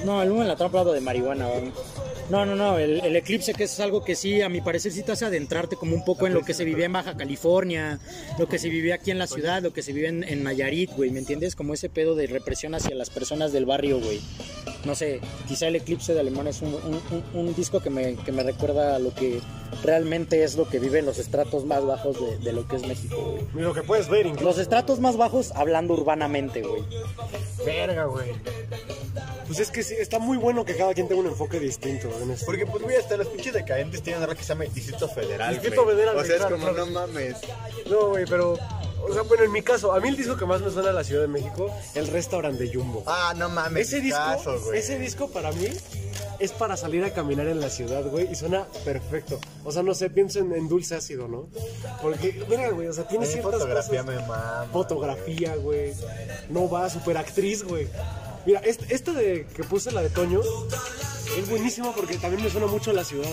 No, 0.06 0.22
el 0.22 0.32
humo 0.32 0.42
en 0.42 0.48
la 0.48 0.56
trampa 0.56 0.80
habla 0.82 0.94
de 0.94 1.02
marihuana. 1.02 1.48
güey. 1.48 1.72
No, 2.30 2.46
no, 2.46 2.54
no, 2.56 2.78
el, 2.78 3.00
el 3.00 3.16
eclipse 3.16 3.56
que 3.56 3.64
es 3.64 3.80
algo 3.80 4.04
que 4.04 4.16
sí, 4.16 4.44
a 4.44 4.50
mi 4.50 4.62
parecer 4.62 4.92
sí 4.92 5.02
te 5.02 5.12
hace 5.14 5.26
adentrarte 5.26 5.76
como 5.76 5.96
un 5.96 6.06
poco 6.06 6.28
en 6.28 6.36
lo 6.36 6.44
que 6.44 6.54
se 6.54 6.64
vivía 6.64 6.86
en 6.86 6.94
Baja 6.94 7.18
California, 7.18 8.00
lo 8.38 8.48
que 8.48 8.60
se 8.60 8.70
vivía 8.70 8.94
aquí 8.96 9.10
en 9.10 9.18
la 9.18 9.26
ciudad, 9.26 9.64
lo 9.64 9.74
que 9.74 9.82
se 9.82 9.94
vive 9.94 10.10
en, 10.10 10.24
en 10.24 10.44
Nayarit, 10.44 10.92
güey, 10.96 11.10
¿me 11.10 11.18
entiendes? 11.18 11.56
Como 11.56 11.74
ese 11.74 11.90
pedo 11.90 12.14
de 12.14 12.28
represión 12.28 12.76
hacia 12.76 12.94
las 12.94 13.10
personas 13.10 13.52
del 13.52 13.66
barrio, 13.66 14.00
güey. 14.00 14.22
No 14.86 14.94
sé, 14.94 15.22
quizá 15.48 15.70
el 15.70 15.76
eclipse 15.78 16.14
de 16.14 16.20
alemán 16.20 16.46
es 16.48 16.62
un, 16.62 16.76
un- 16.76 17.02
un- 17.34 17.48
un 17.48 17.56
disco 17.56 17.80
que 17.82 17.90
me, 17.90 18.09
que 18.18 18.32
me 18.32 18.44
recuerda 18.44 18.96
a 18.96 19.00
lo 19.00 19.14
que 19.14 19.42
realmente 19.84 20.44
es 20.44 20.56
lo 20.56 20.68
que 20.68 20.80
viven 20.80 21.06
los 21.06 21.18
estratos 21.20 21.66
más 21.66 21.86
bajos 21.86 22.20
de, 22.20 22.38
de 22.40 22.54
lo 22.54 22.68
que 22.68 22.78
es 22.78 22.88
México, 22.88 23.16
güey. 23.16 23.44
Y 23.56 23.60
lo 23.60 23.74
que 23.74 23.84
puedes 23.84 24.10
ver 24.10 24.26
incluso. 24.26 24.46
Los 24.46 24.58
estratos 24.58 25.00
más 25.00 25.18
bajos 25.18 25.52
hablando 25.56 25.94
urbanamente, 25.94 26.62
güey. 26.62 26.84
Verga, 27.66 28.06
güey. 28.06 28.32
Pues 29.48 29.60
es 29.60 29.72
que 29.72 29.82
sí, 29.82 29.96
está 29.98 30.20
muy 30.20 30.38
bueno 30.38 30.64
que 30.64 30.76
cada 30.76 30.94
quien 30.94 31.08
tenga 31.08 31.22
un 31.22 31.28
enfoque 31.28 31.60
distinto 31.60 32.08
en 32.22 32.32
esto. 32.32 32.46
Porque, 32.46 32.66
pues, 32.66 32.84
güey, 32.84 32.96
hasta 32.96 33.18
los 33.18 33.28
pinches 33.28 33.54
decadentes 33.54 34.04
tienen 34.04 34.22
algo 34.22 34.36
que 34.36 34.44
se 34.44 34.50
llama 34.50 34.66
el 34.66 34.74
Distrito 34.74 35.08
Federal. 35.10 35.54
Distrito 35.54 35.84
güey. 35.84 35.96
Federal, 35.96 36.18
O 36.18 36.24
sea, 36.24 36.36
es 36.36 36.46
como, 36.46 36.72
no 36.72 36.86
mames. 36.86 37.36
No, 37.90 38.10
güey, 38.10 38.26
pero. 38.26 38.54
O 39.02 39.14
sea, 39.14 39.24
bueno, 39.24 39.46
en 39.46 39.52
mi 39.52 39.62
caso, 39.62 39.94
a 39.94 40.00
mí 40.00 40.10
el 40.10 40.18
disco 40.18 40.36
que 40.36 40.46
más 40.46 40.62
me 40.62 40.70
suena 40.70 40.90
a 40.90 40.94
la 40.94 41.04
Ciudad 41.04 41.22
de 41.22 41.30
México, 41.30 41.74
el 41.96 42.08
restaurante 42.08 42.66
de 42.66 42.74
Jumbo. 42.76 43.04
Ah, 43.08 43.34
no 43.36 43.50
mames. 43.50 43.88
ese 43.88 44.02
disco, 44.02 44.20
caso, 44.20 44.60
güey. 44.62 44.80
ese 44.80 45.00
disco 45.00 45.30
para 45.30 45.52
mí 45.54 45.68
es 46.40 46.52
para 46.52 46.78
salir 46.78 47.04
a 47.04 47.12
caminar 47.14 47.48
en 47.48 47.60
la 47.60 47.70
ciudad, 47.70 48.04
güey, 48.06 48.32
y 48.32 48.36
suena 48.36 48.66
perfecto. 48.86 49.40
O 49.64 49.72
sea, 49.72 49.84
no 49.84 49.94
sé, 49.94 50.10
pienso 50.10 50.40
en, 50.40 50.54
en 50.54 50.68
dulce 50.70 50.96
ácido, 50.96 51.28
¿no? 51.28 51.48
Porque, 52.02 52.44
mira, 52.50 52.70
güey, 52.70 52.88
o 52.88 52.94
sea, 52.94 53.08
tiene 53.08 53.26
ciertas 53.26 53.54
fotografía 53.54 54.02
cosas. 54.04 54.16
me 54.16 54.22
mama. 54.22 54.66
Fotografía, 54.72 55.56
güey. 55.56 55.94
No 56.50 56.70
va, 56.70 56.90
super 56.90 57.18
actriz, 57.18 57.64
güey. 57.64 57.88
Mira, 58.46 58.60
este- 58.62 58.94
esta 58.96 59.12
de 59.14 59.46
que 59.54 59.64
puse 59.64 59.92
la 59.92 60.02
de 60.02 60.10
Toño 60.10 60.42
es 61.38 61.50
buenísima 61.50 61.94
porque 61.94 62.18
también 62.18 62.44
me 62.44 62.50
suena 62.50 62.68
mucho 62.68 62.92
a 62.92 62.94
la 62.94 63.04
ciudad. 63.04 63.30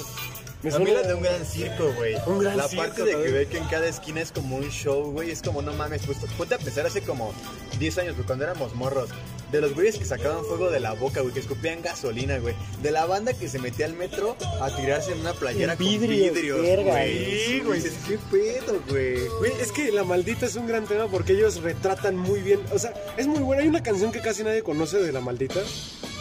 Me 0.62 0.72
A 0.74 0.78
mí 0.78 0.86
suena 0.86 1.02
la 1.02 1.08
de 1.08 1.14
un 1.14 1.22
gran 1.22 1.44
circo, 1.46 1.92
güey. 1.96 2.16
Un 2.26 2.38
gran 2.40 2.56
La 2.56 2.66
circo 2.66 2.84
parte 2.84 3.04
de 3.04 3.12
que 3.12 3.30
ve 3.30 3.46
que 3.46 3.58
en 3.58 3.64
cada 3.68 3.86
esquina 3.86 4.20
es 4.20 4.32
como 4.32 4.56
un 4.56 4.68
show, 4.70 5.12
güey. 5.12 5.30
Es 5.30 5.42
como, 5.42 5.62
no 5.62 5.72
mames, 5.74 6.02
pues 6.06 6.18
ponte 6.36 6.54
a 6.56 6.58
pensar 6.58 6.86
hace 6.86 7.02
como 7.02 7.32
10 7.78 7.98
años, 7.98 8.16
cuando 8.26 8.44
éramos 8.44 8.74
morros. 8.74 9.10
De 9.52 9.60
los 9.60 9.74
güeyes 9.74 9.96
que 9.96 10.04
sacaban 10.04 10.44
fuego 10.44 10.70
de 10.70 10.80
la 10.80 10.92
boca, 10.94 11.20
güey, 11.20 11.32
que 11.32 11.40
escupían 11.40 11.82
gasolina, 11.82 12.38
güey. 12.38 12.54
De 12.82 12.90
la 12.90 13.06
banda 13.06 13.32
que 13.32 13.48
se 13.48 13.58
metía 13.58 13.86
al 13.86 13.94
metro 13.94 14.36
a 14.60 14.74
tirarse 14.74 15.12
en 15.12 15.20
una 15.20 15.32
playera 15.32 15.72
En 15.72 15.78
con 15.78 15.86
vidrios, 15.86 16.34
vidrios, 16.34 16.62
verga, 16.62 16.92
güey. 16.92 17.40
Sí, 17.40 17.60
güey. 17.60 17.80
Dices, 17.80 17.96
¿qué 18.06 18.18
pedo, 18.30 18.82
güey? 18.88 19.26
Güey, 19.38 19.52
es 19.60 19.72
que 19.72 19.92
La 19.92 20.04
Maldita 20.04 20.46
es 20.46 20.56
un 20.56 20.66
gran 20.66 20.86
tema 20.86 21.06
porque 21.06 21.32
ellos 21.32 21.62
retratan 21.62 22.16
muy 22.16 22.40
bien. 22.40 22.60
O 22.72 22.78
sea, 22.78 22.92
es 23.16 23.26
muy 23.26 23.40
buena. 23.40 23.62
Hay 23.62 23.68
una 23.68 23.82
canción 23.82 24.12
que 24.12 24.20
casi 24.20 24.42
nadie 24.42 24.62
conoce 24.62 24.98
de 24.98 25.12
La 25.12 25.20
Maldita, 25.20 25.60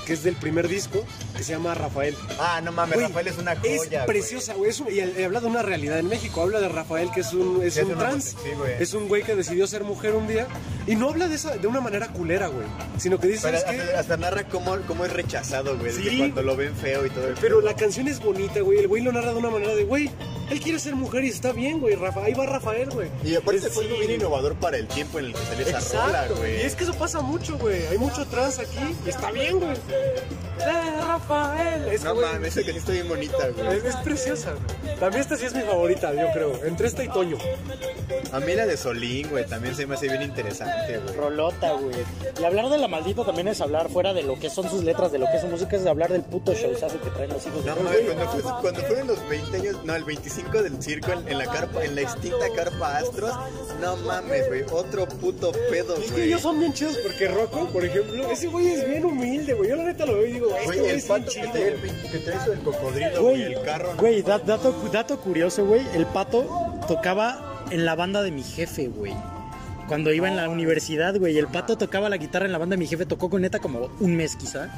que 0.06 0.14
es 0.14 0.24
del 0.24 0.36
primer 0.36 0.68
disco, 0.68 1.04
que 1.36 1.44
se 1.44 1.52
llama 1.54 1.74
Rafael. 1.74 2.16
Ah, 2.40 2.62
no 2.64 2.72
mames, 2.72 2.96
Güey, 2.96 3.08
Rafael 3.08 3.28
es 3.28 3.38
una 3.38 3.54
Es 3.54 3.60
joya, 3.80 4.06
güey. 4.06 4.06
preciosa, 4.08 4.54
güey. 4.54 4.70
Es 4.72 4.82
y 4.90 5.24
habla 5.24 5.40
de 5.42 5.48
una 5.48 5.62
realidad 5.62 6.00
en 6.00 6.08
México. 6.08 6.42
Habla 6.42 6.60
de 6.62 6.70
Rafael, 6.70 7.10
que 7.12 7.22
es 7.22 7.34
un, 7.34 7.62
es 7.64 7.78
es 7.78 7.86
un 7.86 7.98
trans. 7.98 8.24
sí, 8.24 8.36
es 8.80 8.94
un 8.94 9.08
güey 9.08 9.24
que 9.24 9.36
decidió 9.36 9.66
ser 9.68 9.84
mujer 9.84 10.14
un 10.16 10.28
día. 10.28 10.48
Y 10.88 10.96
no 10.96 11.10
habla 11.10 11.28
de 11.28 11.36
esa 11.36 11.58
de 11.58 11.68
una 11.68 11.82
manera 11.82 12.08
culera, 12.10 12.48
güey. 12.48 12.66
Sino 12.98 13.20
que 13.20 13.28
dice, 13.28 13.48
Pero 13.48 13.60
"¿Sabes 13.60 13.82
qué? 13.82 13.96
hasta, 13.96 14.18
narra 14.18 14.48
cómo, 14.48 14.78
cómo 14.88 15.06
es 15.06 15.12
rechazado, 15.14 15.78
güey. 15.78 16.18
cuando 16.18 16.42
lo 16.44 16.56
ven 16.56 16.76
feo 16.76 17.06
y 17.06 17.10
todo 17.10 17.28
el 17.28 17.34
Pero 17.42 17.62
la 17.62 17.76
canción 17.76 18.08
es 18.08 18.20
bonita, 18.20 18.62
güey. 18.62 18.80
El 18.80 18.88
güey 18.88 19.02
lo 19.04 19.12
narra 19.12 19.32
de 19.32 19.38
una 19.40 19.50
manera 19.50 19.74
de, 19.76 19.84
güey, 19.84 20.12
él 20.50 20.60
quiere 20.62 20.80
ser 20.80 20.96
mujer 20.96 21.24
y 21.26 21.30
está 21.30 21.52
bien, 21.52 21.80
güey. 21.80 21.96
Rafa, 21.96 22.24
ahí 22.24 22.34
va 22.34 22.46
Rafael, 22.46 22.90
güey. 22.90 23.10
Y 23.24 23.36
aparte 23.36 23.68
Es- 23.68 23.74
fue 23.74 23.84
algo 23.86 23.96
sí. 23.98 24.08
bien 24.08 24.20
innovador 24.20 24.56
para 24.56 24.78
el 24.78 24.88
tiempo 24.88 25.20
en 25.20 25.26
el 25.26 25.34
que 25.34 25.40
salió 25.46 25.68
esa 25.68 25.80
rola, 26.04 26.20
Exacto, 26.24 26.36
güey. 26.38 26.58
y 26.58 26.62
es 26.62 26.76
que 26.76 26.84
eso 26.84 26.94
pasa 26.94 27.20
mucho, 27.22 27.58
güey. 27.58 27.86
Hay 27.88 27.98
mucho 27.98 28.26
trans 28.28 28.60
aquí 28.60 28.96
y 29.06 29.10
está 29.10 29.32
bien, 29.32 29.60
güey. 29.60 29.76
¡Eh, 30.58 31.02
Rafael! 31.06 31.88
Es, 31.90 32.04
No 32.04 32.16
mames, 32.16 32.56
esa 32.56 32.62
canción 32.62 32.78
está 32.78 32.92
bien 32.94 33.08
bonita, 33.10 33.38
güey. 33.56 33.78
es, 33.78 33.84
es 33.86 33.96
preciosa, 33.98 34.52
güey. 34.54 34.96
También 35.00 35.22
esta 35.22 35.36
sí 35.38 35.46
es 35.46 35.54
mi 35.54 35.62
favorita, 35.62 36.14
yo 36.14 36.32
creo. 36.34 36.64
Entre 36.66 36.88
esta 36.88 37.04
y 37.04 37.10
Toño. 37.10 37.38
A 38.32 38.40
mí 38.40 38.54
la 38.56 38.66
de 38.66 38.78
Solín, 38.78 39.30
güey, 39.30 39.46
también 39.46 39.76
se 39.76 39.86
me 39.86 39.96
hace 39.96 40.08
bien 40.08 40.22
interesante, 40.22 40.98
güey. 41.00 41.16
Rolota, 41.16 41.74
güey. 41.74 41.96
Y 42.40 42.44
hablar 42.44 42.70
de 42.70 42.78
la 42.78 42.88
maldita 42.88 43.26
también 43.26 43.48
es 43.50 43.60
hablar 43.62 43.90
fuera 43.90 44.14
de 44.14 44.24
lo 44.24 44.40
que 44.40 44.50
son 44.50 44.70
sus 44.70 44.84
letras, 44.84 45.12
de 45.12 45.20
lo 45.20 45.26
que 45.28 45.36
es 45.36 45.42
su 45.42 45.48
música, 45.48 45.76
es 45.76 45.86
hablar 45.86 46.12
del 46.12 46.22
puto 46.24 46.54
showzazo 46.54 47.02
que 47.02 47.10
traen 47.10 47.32
los 47.34 47.46
hijos 47.46 47.64
de 47.64 47.70
No 47.72 47.76
Dios, 47.76 47.86
mames, 47.86 48.02
cuando, 48.16 48.32
fue- 48.42 48.62
cuando 48.62 48.82
fueron 48.84 49.08
los 49.08 49.30
20 49.30 49.58
años, 49.58 49.78
no, 49.84 49.96
el 49.96 50.04
25 50.06 50.35
25 50.36 50.64
del 50.64 50.82
circo 50.84 51.12
en, 51.14 51.28
en 51.28 51.38
la 51.38 51.46
carpa, 51.46 51.84
en 51.84 51.96
la 51.96 52.02
extinta 52.02 52.46
carpa 52.56 52.98
Astros. 52.98 53.32
No 53.82 53.96
mames, 53.98 54.48
güey. 54.48 54.64
Otro 54.72 55.08
puto 55.08 55.52
pedo, 55.70 55.96
Es 55.98 56.06
que 56.06 56.12
güey. 56.12 56.24
ellos 56.28 56.42
son 56.42 56.60
bien 56.60 56.74
chidos 56.74 56.98
porque 56.98 57.28
Rocco, 57.28 57.68
por 57.70 57.86
ejemplo, 57.86 58.30
ese 58.30 58.48
güey 58.48 58.68
es 58.68 58.88
bien 58.88 59.06
humilde, 59.06 59.54
güey. 59.54 59.70
Yo 59.70 59.76
la 59.78 59.84
neta 59.84 60.06
lo 60.06 60.16
veo 60.18 60.26
y 60.28 60.34
digo, 60.34 60.48
este 60.50 60.66
Güey, 60.66 60.80
güey 60.80 60.92
el 60.92 60.98
es 60.98 61.08
bien 61.08 61.20
pato 61.20 61.32
que 61.32 61.40
chido. 61.40 61.52
trae, 61.52 61.68
el, 61.70 62.12
que 62.12 62.18
trae 62.20 62.38
eso 62.38 62.50
del 62.52 62.60
cocodrilo, 62.60 63.22
güey, 63.22 63.36
Güey, 63.42 63.54
el 63.54 63.62
carro. 63.64 63.94
güey, 63.98 64.22
da- 64.22 64.40
dato, 64.40 64.76
dato 64.92 65.20
curioso, 65.20 65.66
güey. 65.66 65.82
El 65.94 66.06
pato 66.06 66.46
tocaba 66.88 67.64
en 67.72 67.86
la 67.86 67.96
banda 67.96 68.22
de 68.22 68.32
mi 68.32 68.44
jefe, 68.44 68.88
güey. 68.90 69.14
Cuando 69.88 70.12
iba 70.12 70.28
en 70.28 70.36
la 70.36 70.50
universidad, 70.50 71.16
güey, 71.18 71.38
el 71.38 71.48
pato 71.48 71.78
tocaba 71.78 72.10
la 72.10 72.18
guitarra 72.18 72.46
en 72.48 72.52
la 72.52 72.58
banda 72.58 72.74
de 72.74 72.80
mi 72.80 72.88
jefe, 72.88 73.06
tocó 73.06 73.30
con 73.30 73.42
neta 73.42 73.60
como 73.60 73.90
un 74.00 74.16
mes 74.16 74.36
quizá. 74.36 74.70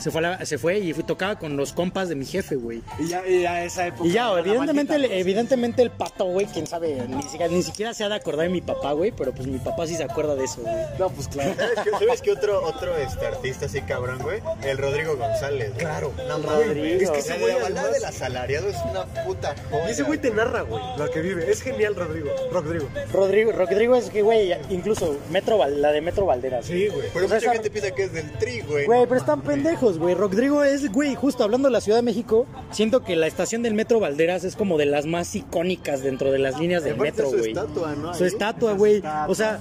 Se 0.00 0.10
fue, 0.10 0.18
a 0.18 0.22
la- 0.38 0.44
se 0.44 0.58
fue 0.58 0.78
y 0.78 0.92
fue- 0.92 1.04
tocaba 1.04 1.38
con 1.38 1.56
los 1.56 1.72
compas 1.72 2.08
de 2.08 2.14
mi 2.14 2.24
jefe, 2.26 2.56
güey. 2.56 2.82
Y 2.98 3.08
ya, 3.08 3.26
y 3.26 3.42
ya 3.42 3.64
esa 3.64 3.86
época. 3.86 4.06
Y 4.08 4.12
ya, 4.12 4.30
evidentemente, 4.38 4.94
el, 4.96 5.04
evidentemente 5.06 5.82
el 5.82 5.90
pato, 5.90 6.24
güey, 6.26 6.46
quién 6.46 6.66
sabe, 6.66 7.02
ni 7.08 7.22
siquiera, 7.22 7.48
ni 7.48 7.62
siquiera 7.62 7.94
se 7.94 8.04
ha 8.04 8.08
de 8.08 8.14
acordar 8.16 8.46
de 8.46 8.52
mi 8.52 8.60
papá, 8.60 8.92
güey, 8.92 9.12
pero 9.12 9.32
pues 9.32 9.46
mi 9.48 9.58
papá 9.58 9.86
sí 9.86 9.94
se 9.96 10.04
acuerda 10.04 10.34
de 10.34 10.44
eso, 10.44 10.60
güey. 10.62 10.74
No, 10.98 11.08
pues 11.10 11.28
claro. 11.28 11.54
¿Sabes 11.56 11.78
qué, 11.84 11.90
¿Sabes 11.90 12.22
qué 12.22 12.32
otro, 12.32 12.62
otro 12.64 12.96
este, 12.96 13.26
artista 13.26 13.66
así 13.66 13.80
cabrón, 13.82 14.18
güey? 14.22 14.40
El 14.62 14.78
Rodrigo 14.78 15.16
González. 15.16 15.68
güey. 15.70 15.78
Claro, 15.80 16.12
No 16.28 16.38
mames. 16.38 17.02
Es 17.02 17.10
que 17.10 17.18
ese 17.18 17.38
güey, 17.38 17.52
güey, 17.52 17.54
la 17.54 17.62
balada 17.62 17.80
además- 17.82 17.92
del 17.94 18.04
asalariado 18.04 18.68
es 18.68 18.76
una 18.90 19.04
puta 19.24 19.54
joya. 19.70 19.88
Y 19.88 19.92
ese 19.92 20.02
güey 20.02 20.18
te 20.18 20.30
narra, 20.30 20.62
güey, 20.62 20.82
lo 20.98 21.10
que 21.10 21.20
vive. 21.20 21.50
Es 21.50 21.62
genial, 21.62 21.94
Rodrigo. 21.94 22.30
Rodrigo. 22.52 22.88
Rodrigo, 23.12 23.52
Rodrigo 23.52 23.96
es 23.96 24.10
que, 24.10 24.22
güey, 24.22 24.52
incluso 24.70 25.16
Metro, 25.30 25.58
la 25.66 25.92
de 25.92 26.00
Metro 26.00 26.26
Valderas. 26.26 26.66
Sí, 26.66 26.88
güey. 26.88 27.08
Pero 27.12 27.26
O 27.26 27.28
sea, 27.28 27.36
mucha 27.38 27.46
esa- 27.46 27.52
gente 27.52 27.70
piensa 27.70 27.90
que 27.94 28.04
es 28.04 28.12
del 28.12 28.30
tri, 28.38 28.60
güey. 28.60 28.86
Güey, 28.86 29.06
pero 29.06 29.16
están 29.20 29.38
mames. 29.38 29.54
Güey. 29.98 30.14
Rodrigo 30.14 30.64
es, 30.64 30.90
güey, 30.92 31.14
justo 31.14 31.44
hablando 31.44 31.68
de 31.68 31.72
la 31.72 31.80
Ciudad 31.80 31.98
de 31.98 32.02
México, 32.02 32.46
siento 32.70 33.04
que 33.04 33.16
la 33.16 33.26
estación 33.26 33.62
del 33.62 33.74
Metro 33.74 34.00
Valderas 34.00 34.44
es 34.44 34.56
como 34.56 34.78
de 34.78 34.86
las 34.86 35.06
más 35.06 35.34
icónicas 35.34 36.02
dentro 36.02 36.30
de 36.32 36.38
las 36.38 36.58
líneas 36.58 36.84
del 36.84 36.96
metro, 36.96 37.30
su 37.30 37.38
güey. 37.38 37.52
estatua, 37.52 37.94
¿no? 37.94 38.14
Su 38.14 38.24
estatua, 38.24 38.72
güey. 38.72 39.02
O 39.28 39.34
sea, 39.34 39.60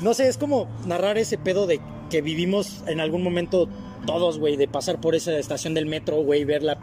no 0.00 0.14
sé, 0.14 0.28
es 0.28 0.38
como 0.38 0.68
narrar 0.86 1.18
ese 1.18 1.38
pedo 1.38 1.66
de 1.66 1.80
que 2.10 2.22
vivimos 2.22 2.82
en 2.86 3.00
algún 3.00 3.22
momento 3.22 3.68
todos, 4.06 4.38
güey, 4.38 4.56
de 4.56 4.68
pasar 4.68 5.00
por 5.00 5.14
esa 5.14 5.36
estación 5.36 5.74
del 5.74 5.86
metro, 5.86 6.22
güey, 6.22 6.44
verla. 6.44 6.78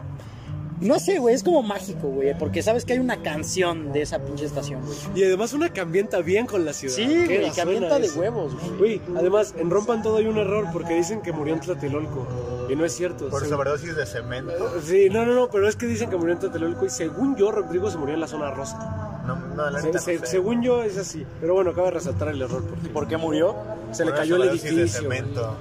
No 0.80 0.98
sé, 0.98 1.18
güey, 1.18 1.34
es 1.34 1.42
como 1.42 1.62
mágico, 1.62 2.08
güey, 2.08 2.36
porque 2.38 2.62
sabes 2.62 2.84
que 2.84 2.92
hay 2.92 2.98
una 2.98 3.22
canción 3.22 3.92
de 3.92 4.02
esa 4.02 4.18
pinche 4.18 4.44
estación, 4.44 4.82
güey. 4.84 4.96
Y 5.14 5.24
además 5.24 5.52
una 5.54 5.72
que 5.72 5.80
ambienta 5.80 6.18
bien 6.20 6.46
con 6.46 6.64
la 6.64 6.72
ciudad. 6.72 6.94
Sí, 6.94 7.04
güey, 7.06 7.26
que 7.26 7.38
de 7.38 8.06
eso. 8.06 8.20
huevos, 8.20 8.52
güey. 8.78 9.00
Además, 9.16 9.54
en 9.58 9.70
Rompan 9.70 10.02
Todo 10.02 10.18
hay 10.18 10.26
un 10.26 10.36
error 10.38 10.66
porque 10.72 10.94
dicen 10.94 11.22
que 11.22 11.32
murió 11.32 11.54
en 11.54 11.60
Tlatelolco. 11.60 12.26
Y 12.68 12.74
no 12.74 12.84
es 12.84 12.92
cierto. 12.94 13.28
Por 13.28 13.42
Se- 13.42 13.48
sobredosis 13.48 13.94
de 13.96 14.04
cemento. 14.06 14.52
Sí, 14.84 15.08
no, 15.08 15.24
no, 15.24 15.34
no, 15.34 15.48
pero 15.50 15.68
es 15.68 15.76
que 15.76 15.86
dicen 15.86 16.10
que 16.10 16.16
murió 16.16 16.34
en 16.34 16.40
Tlatelolco 16.40 16.84
y 16.84 16.90
según 16.90 17.36
yo, 17.36 17.52
Rodrigo 17.52 17.90
se 17.90 17.96
murió 17.96 18.14
en 18.14 18.20
la 18.20 18.26
zona 18.28 18.50
rosa. 18.50 19.22
No, 19.26 19.36
no, 19.36 19.70
la 19.70 19.80
Se- 19.80 19.92
no 19.92 20.26
según 20.26 20.62
yo 20.62 20.82
es 20.82 20.98
así. 20.98 21.24
Pero 21.40 21.54
bueno, 21.54 21.70
acaba 21.70 21.86
de 21.88 21.94
resaltar 21.94 22.28
el 22.28 22.42
error 22.42 22.62
porque 22.64 22.88
¿Por 22.88 23.08
qué 23.08 23.16
murió? 23.16 23.54
se 23.92 24.04
le 24.04 24.12
cayó 24.12 24.36
el 24.36 24.48
edificio. 24.50 24.76
De 24.78 24.88
cemento. 24.88 25.56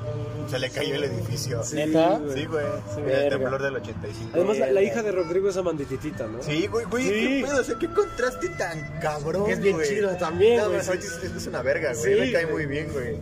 Se 0.48 0.60
le 0.60 0.70
cayó 0.70 0.96
el 0.96 1.04
edificio. 1.06 1.64
Sí, 1.64 1.76
¿Neta? 1.76 2.18
güey. 2.20 2.34
Sí, 2.38 2.46
güey. 2.46 2.66
Sí, 2.94 3.02
el 3.06 3.30
temblor 3.30 3.62
del 3.64 3.76
85. 3.76 4.30
Además, 4.34 4.58
la, 4.60 4.72
la 4.72 4.82
hija 4.82 5.02
de 5.04 5.12
Rodrigo 5.12 5.50
es 5.50 5.58
amandititita, 5.58 6.28
¿no? 6.28 6.42
Sí, 6.44 6.68
güey, 6.68 6.86
güey, 6.86 7.04
Sí. 7.04 7.10
qué 7.12 7.46
pedo, 7.48 7.62
o 7.62 7.64
sea, 7.64 7.76
qué 7.80 7.88
contraste 7.88 8.50
tan 8.50 9.00
cabrón, 9.02 9.50
Es 9.50 9.60
bien 9.60 9.76
güey. 9.76 9.88
chido 9.90 10.16
también, 10.18 10.58
No, 10.58 10.70
güey. 10.70 10.80
ahorita 10.86 11.06
es, 11.38 11.48
una 11.48 11.62
verga, 11.62 11.94
güey, 11.94 12.14
Sí, 12.14 12.20
me 12.20 12.32
cae 12.32 12.46
muy 12.48 12.66
bien, 12.66 12.90
güey. 12.94 13.18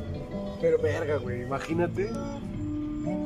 Pero 0.62 0.78
verga, 0.80 1.18
güey, 1.18 1.42
imagínate 1.44 2.10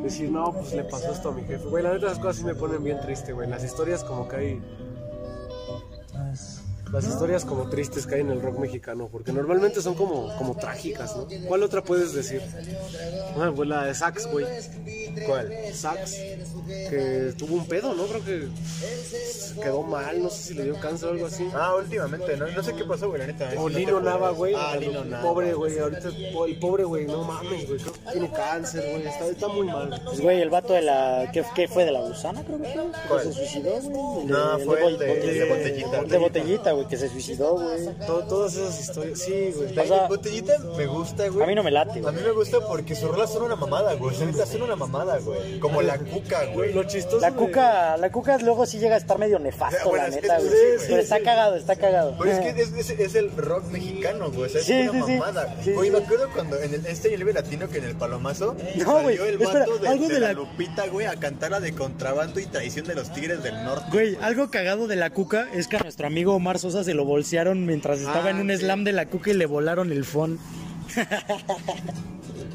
decir, 0.04 0.32
no, 0.32 0.54
pues 0.54 0.74
le 0.74 0.84
pasó 0.86 1.12
esto 1.12 1.30
a 1.30 1.32
mi 1.34 1.42
jefe. 1.44 1.66
Güey, 1.66 1.84
la 1.84 1.94
neta, 1.94 2.08
esas 2.08 2.20
cosas 2.20 2.38
sí 2.38 2.44
me 2.44 2.56
ponen 2.56 2.84
bien 2.84 3.00
triste, 3.02 3.34
güey. 3.34 3.50
Las 3.50 3.64
historias 3.64 4.04
como 4.04 4.28
que 4.28 4.36
hay... 4.36 4.62
Las 6.92 7.06
historias 7.06 7.44
como 7.46 7.70
tristes 7.70 8.08
que 8.08 8.16
hay 8.16 8.22
en 8.22 8.32
el 8.32 8.42
rock 8.42 8.60
mexicano, 8.60 9.10
porque 9.12 9.32
normalmente 9.32 9.82
son 9.82 9.94
como, 9.96 10.36
como 10.38 10.56
trágicas, 10.56 11.16
¿no? 11.16 11.28
¿Cuál 11.48 11.64
otra 11.64 11.84
puedes 11.84 12.14
decir? 12.14 12.42
Bueno, 13.36 13.54
pues 13.54 13.68
la 13.70 13.86
de 13.86 13.94
Sax, 13.94 14.28
güey. 14.32 14.46
¿Cuál? 15.26 15.52
Sax, 15.74 16.12
que 16.90 17.34
tuvo 17.38 17.56
un 17.56 17.66
pedo, 17.68 17.94
¿no? 17.94 18.06
Creo 18.06 18.24
que 18.24 18.48
quedó 19.62 19.84
mal, 19.84 20.22
no 20.22 20.30
sé 20.30 20.44
si 20.44 20.54
le 20.54 20.64
dio 20.64 20.80
cáncer 20.80 21.10
o 21.10 21.12
algo 21.14 21.26
así. 21.28 21.48
Ah, 21.54 21.76
últimamente, 21.76 22.38
¿no? 22.38 22.48
No 22.48 22.64
sé 22.64 22.74
qué 22.74 22.84
pasó, 22.84 23.08
güey, 23.10 23.20
la 23.22 23.28
neta. 23.28 23.50
O 23.58 23.68
Lino. 23.70 24.00
Nava, 24.00 24.30
güey. 24.32 24.54
Ah, 24.56 24.76
Lino 24.80 25.04
Nava. 25.04 25.24
Pobre, 25.24 25.54
güey. 25.54 25.78
Ahorita 25.80 26.10
el 26.10 26.60
pobre, 26.60 26.84
güey. 26.84 27.06
No 27.06 27.24
mames, 27.24 27.68
güey. 27.68 27.80
Creo 27.80 27.94
que 27.94 28.12
tiene 28.12 28.32
cáncer, 28.32 28.90
güey. 28.92 29.08
Está, 29.08 29.26
está 29.26 29.48
muy 29.48 29.68
mal. 29.68 30.02
Pues, 30.06 30.22
güey, 30.22 30.42
el 30.42 30.50
vato 30.50 30.74
de 30.74 30.82
la. 30.84 31.30
¿Qué, 31.34 31.44
qué 31.56 31.68
fue? 31.68 31.84
¿De 31.86 31.92
la 31.92 32.02
gusana, 32.02 32.44
creo 32.44 32.62
que 32.62 32.68
fue? 32.70 32.84
¿Cuál? 33.10 33.24
Se 33.24 33.34
suicidó, 33.34 33.72
güey. 33.82 34.26
No, 34.26 34.60
fue 34.60 34.86
el 34.88 34.98
de- 34.98 35.12
el 35.14 35.40
de 35.40 35.46
Botellita. 35.50 36.00
el 36.00 36.08
de 36.10 36.18
botellita, 36.18 36.72
güey, 36.78 36.88
que 36.88 36.98
se 36.98 37.10
suicidó, 37.10 37.54
güey. 37.56 37.86
To- 38.06 38.24
todas 38.28 38.56
esas 38.56 38.80
historias. 38.80 39.20
Sí, 39.20 39.54
güey. 39.56 39.74
La 39.76 39.84
O 39.84 39.86
sea, 39.88 40.08
botellita 40.08 40.54
me 40.78 40.86
gusta, 40.88 41.28
güey. 41.30 41.44
A 41.44 41.48
mí 41.48 41.56
no 41.56 41.64
me 41.64 41.72
late, 41.72 42.00
A 42.00 42.02
güey. 42.02 42.16
mí 42.16 42.22
me 42.22 42.32
gusta 42.32 42.60
porque 42.68 42.96
sus 42.96 43.10
rolas 43.10 43.32
son 43.32 43.44
una 43.44 43.56
mamada, 43.56 43.94
güey. 43.96 44.18
Neta 44.18 44.46
son 44.46 44.62
una 44.64 44.76
mamada, 44.76 45.18
güey. 45.20 45.60
Como 45.60 45.82
la 45.82 45.98
cuca, 45.98 46.46
güey. 46.54 46.74
Lo 46.74 46.84
chistoso. 46.86 47.20
La 47.20 47.32
de- 47.32 47.38
cuca, 47.38 47.98
la 47.98 48.12
cuca 48.12 48.38
luego 48.40 48.66
sí 48.66 48.80
llega 48.80 48.96
a 48.96 48.98
estar 48.98 49.18
medio 49.20 49.40
nefasto, 49.40 49.90
Bueno, 49.90 50.04
la 50.04 50.10
es 50.10 50.16
que 50.16 50.22
neta, 50.22 50.38
güey. 50.40 50.50
sí, 50.50 50.56
Pero 50.80 50.80
sí, 50.80 50.94
está 51.04 51.18
sí. 51.18 51.24
cagado, 51.24 51.56
está 51.56 51.76
cagado. 51.76 52.16
Pero 52.18 52.32
es 52.32 52.40
que 52.40 52.62
es, 52.62 52.72
es- 52.74 53.00
es 53.00 53.16
el 53.16 53.36
rock 53.36 53.66
mexicano, 53.66 54.32
güey. 54.32 54.46
O 54.46 54.50
sea, 54.50 54.62
es 54.62 54.68
Sí, 54.68 54.88
una 54.90 55.06
sí, 55.06 55.12
mamada. 55.14 55.56
Sí, 55.64 55.72
Oye, 55.72 55.90
sí. 55.90 55.96
me 55.98 56.04
acuerdo 56.04 56.30
cuando 56.34 56.60
en 56.62 56.74
el, 56.74 56.86
este 56.86 57.18
Libre 57.18 57.34
Latino 57.34 57.68
que 57.70 57.80
en 57.80 57.86
el 57.86 57.96
Palomazo 57.96 58.56
No, 58.76 58.86
salió 58.86 59.02
güey, 59.02 59.16
el 59.18 59.42
espera, 59.42 59.60
vato 59.62 59.78
de, 59.80 59.88
algo 59.88 60.08
de 60.08 60.14
de 60.14 60.20
la 60.20 60.28
la- 60.28 60.34
Lupita, 60.34 60.88
güey, 60.88 61.06
a 61.08 61.16
cantar 61.16 61.52
la 61.52 61.60
de 61.60 61.74
contrabando 61.74 62.40
y 62.40 62.46
traición 62.46 62.86
de 62.86 62.96
los 62.96 63.12
Tigres 63.12 63.42
del 63.44 63.64
Norte. 63.64 63.86
Güey, 63.92 64.18
algo 64.22 64.50
cagado 64.52 64.88
de 64.88 64.96
la 64.96 65.10
cuca 65.10 65.48
es 65.54 65.68
que 65.68 65.78
a 65.78 65.80
nuestro 65.80 66.06
amigo 66.08 66.34
Omar 66.36 66.60
Sosa 66.72 66.84
se 66.84 66.94
lo 66.94 67.06
bolsearon 67.06 67.66
mientras 67.66 68.00
estaba 68.00 68.26
Ah, 68.26 68.30
en 68.32 68.38
un 68.38 68.50
sí. 68.50 68.58
slam 68.58 68.84
de 68.84 68.92
la 68.92 69.06
cuca 69.08 69.32
y 69.32 69.36
le 69.36 69.46
volaron 69.46 69.92
el 69.92 70.04
phone. 70.04 70.38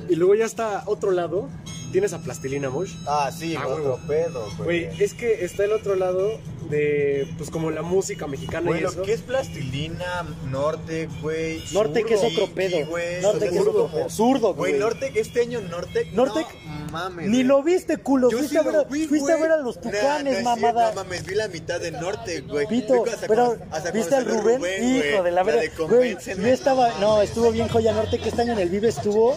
Y 0.08 0.16
luego 0.16 0.34
ya 0.34 0.44
está 0.44 0.82
otro 0.86 1.10
lado. 1.12 1.48
Tienes 1.92 2.12
a 2.12 2.18
Plastilina 2.18 2.70
Mosh. 2.70 2.92
Ah, 3.06 3.30
sí, 3.34 3.54
Ah, 3.56 3.66
otro 3.66 3.98
güey. 4.04 4.06
pedo, 4.24 4.46
güey. 4.58 4.84
Güey, 4.86 5.02
es 5.02 5.14
que 5.14 5.44
está 5.44 5.64
el 5.64 5.72
otro 5.72 5.94
lado 5.94 6.38
de, 6.70 7.26
pues 7.38 7.50
como 7.50 7.70
la 7.70 7.82
música 7.82 8.26
mexicana 8.26 8.68
Güey, 8.68 8.82
y 8.82 8.84
eso. 8.84 9.02
que 9.02 9.12
es 9.12 9.20
plastilina, 9.22 10.24
norte, 10.50 11.08
güey. 11.20 11.62
Norte, 11.72 12.04
que 12.04 12.14
es 12.14 12.22
otro 12.22 12.46
pedo. 12.54 12.86
güey. 12.86 13.20
Norte, 13.22 13.48
que 13.50 13.56
es 13.58 13.64
zurdo, 13.64 13.70
otro 13.70 13.86
pedo. 13.88 13.98
güey. 14.00 14.10
Zurdo, 14.10 14.54
Güey, 14.54 14.72
güey. 14.72 14.80
Norte, 14.80 15.12
este 15.14 15.40
año 15.42 15.60
Norte. 15.60 16.08
Nortec, 16.12 16.46
No 16.64 16.92
mames. 16.92 17.28
Ni 17.28 17.42
lo 17.42 17.62
viste, 17.62 17.96
culo. 17.98 18.30
Yo 18.30 18.38
fuiste 18.38 18.54
sí 18.54 18.58
a 18.58 18.62
ver, 18.62 18.72
lo 18.74 18.80
a- 18.80 18.84
vi, 18.84 19.06
fuiste 19.06 19.32
a 19.32 19.36
güey. 19.36 19.48
ver 19.48 19.58
a 19.58 19.62
los 19.62 19.76
Nah, 19.76 19.82
tucanes, 19.82 20.24
no 20.24 20.30
es 20.52 20.58
cierto, 20.58 20.60
mamada. 20.62 20.88
No 20.90 20.94
mames, 21.04 21.26
vi 21.26 21.34
la 21.34 21.48
mitad 21.48 21.80
del 21.80 21.94
norte, 22.00 22.40
güey. 22.42 22.66
Pito, 22.66 23.04
hasta 23.06 23.26
pero 23.26 23.56
hasta 23.70 23.90
¿viste 23.90 24.14
al 24.14 24.24
Rubén? 24.26 24.58
güey. 24.58 24.98
Hijo 25.12 25.22
de 25.22 25.30
la 25.30 25.42
verga. 25.42 25.60
de 25.62 25.68
Güey, 25.68 26.16
yo 26.24 26.46
estaba, 26.48 26.90
no 27.00 27.12
no, 27.12 27.22
estuvo 27.22 27.50
bien 27.50 27.68
Joya 27.68 27.92
Norte 27.92 28.18
que 28.18 28.28
este 28.30 28.42
año 28.42 28.52
en 28.54 28.58
el 28.60 28.68
Vive 28.70 28.88
estuvo. 28.88 29.36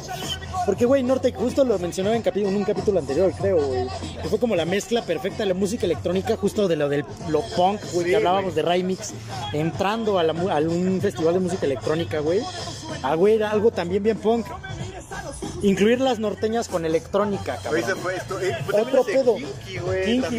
Porque, 0.66 0.86
güey, 0.86 1.04
Norte 1.04 1.32
justo 1.34 1.64
lo 1.64 1.78
mencionó 1.78 2.14
en, 2.14 2.24
en 2.26 2.56
un 2.56 2.64
capítulo 2.64 3.00
anterior, 3.00 3.32
creo, 3.40 3.62
güey. 3.68 3.86
Que 4.22 4.30
fue 4.30 4.40
como 4.40 4.56
la 4.56 4.66
mezcla 4.66 5.04
perfecta 5.04 5.40
de 5.44 5.48
la 5.48 5.54
música 5.54 5.86
electrónica, 5.86 6.38
justo 6.38 6.68
de 6.68 6.76
lo 6.76 6.90
del 6.90 7.04
lo 7.30 7.42
punk, 7.56 7.82
güey, 7.94 8.06
Sí, 8.06 8.10
que 8.12 8.16
hablábamos 8.18 8.56
de 8.56 8.62
Remix, 8.62 9.14
entrando 9.54 10.20
a, 10.20 10.24
la, 10.24 10.34
a 10.34 10.60
un 10.60 11.00
festival 11.02 11.34
de 11.36 11.40
música 11.40 11.66
electrónica, 11.66 12.20
güey. 12.20 12.42
Ah, 13.02 13.16
güey, 13.16 13.36
era 13.36 13.52
algo 13.52 13.72
también 13.72 14.04
bien 14.04 14.18
punk. 14.18 14.46
Incluir 15.62 16.00
las 16.02 16.20
norteñas 16.20 16.68
con 16.68 16.86
electrónica, 16.86 17.58
cabrón. 17.64 17.84
se 17.86 17.96
fue 17.96 18.16
esto. 18.16 18.40
Eh, 18.40 18.56
pues 18.66 18.82
Otro 18.84 19.04
pedo. 19.04 19.36
Kinky, 19.36 19.78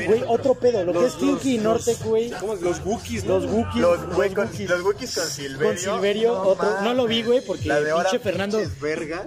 güey. 0.06 0.22
Otro 0.28 0.54
pedo. 0.54 0.84
Lo 0.84 0.92
que 0.92 0.98
Los- 1.00 1.12
es 1.14 1.14
Kinky 1.14 1.54
y 1.54 1.56
los- 1.58 1.64
Nortec, 1.86 1.98
los- 2.00 2.06
Wookiees, 2.84 3.24
¿no? 3.24 3.38
Los 3.38 3.46
Wookiees. 3.50 3.80
Los, 3.80 4.14
güey, 4.14 4.32
con, 4.34 4.48
los 4.68 4.82
Wookiees 4.82 5.14
con 5.14 5.26
Silverio. 5.26 5.66
Con 5.68 5.78
Silverio, 5.78 6.42
otro- 6.42 6.80
no 6.82 6.94
lo 6.94 7.06
vi, 7.06 7.22
güey, 7.22 7.40
porque 7.40 7.68
La 7.68 7.80
de 7.80 7.90
ahora, 7.90 8.10
pinche 8.10 8.22
Fernando-. 8.22 8.60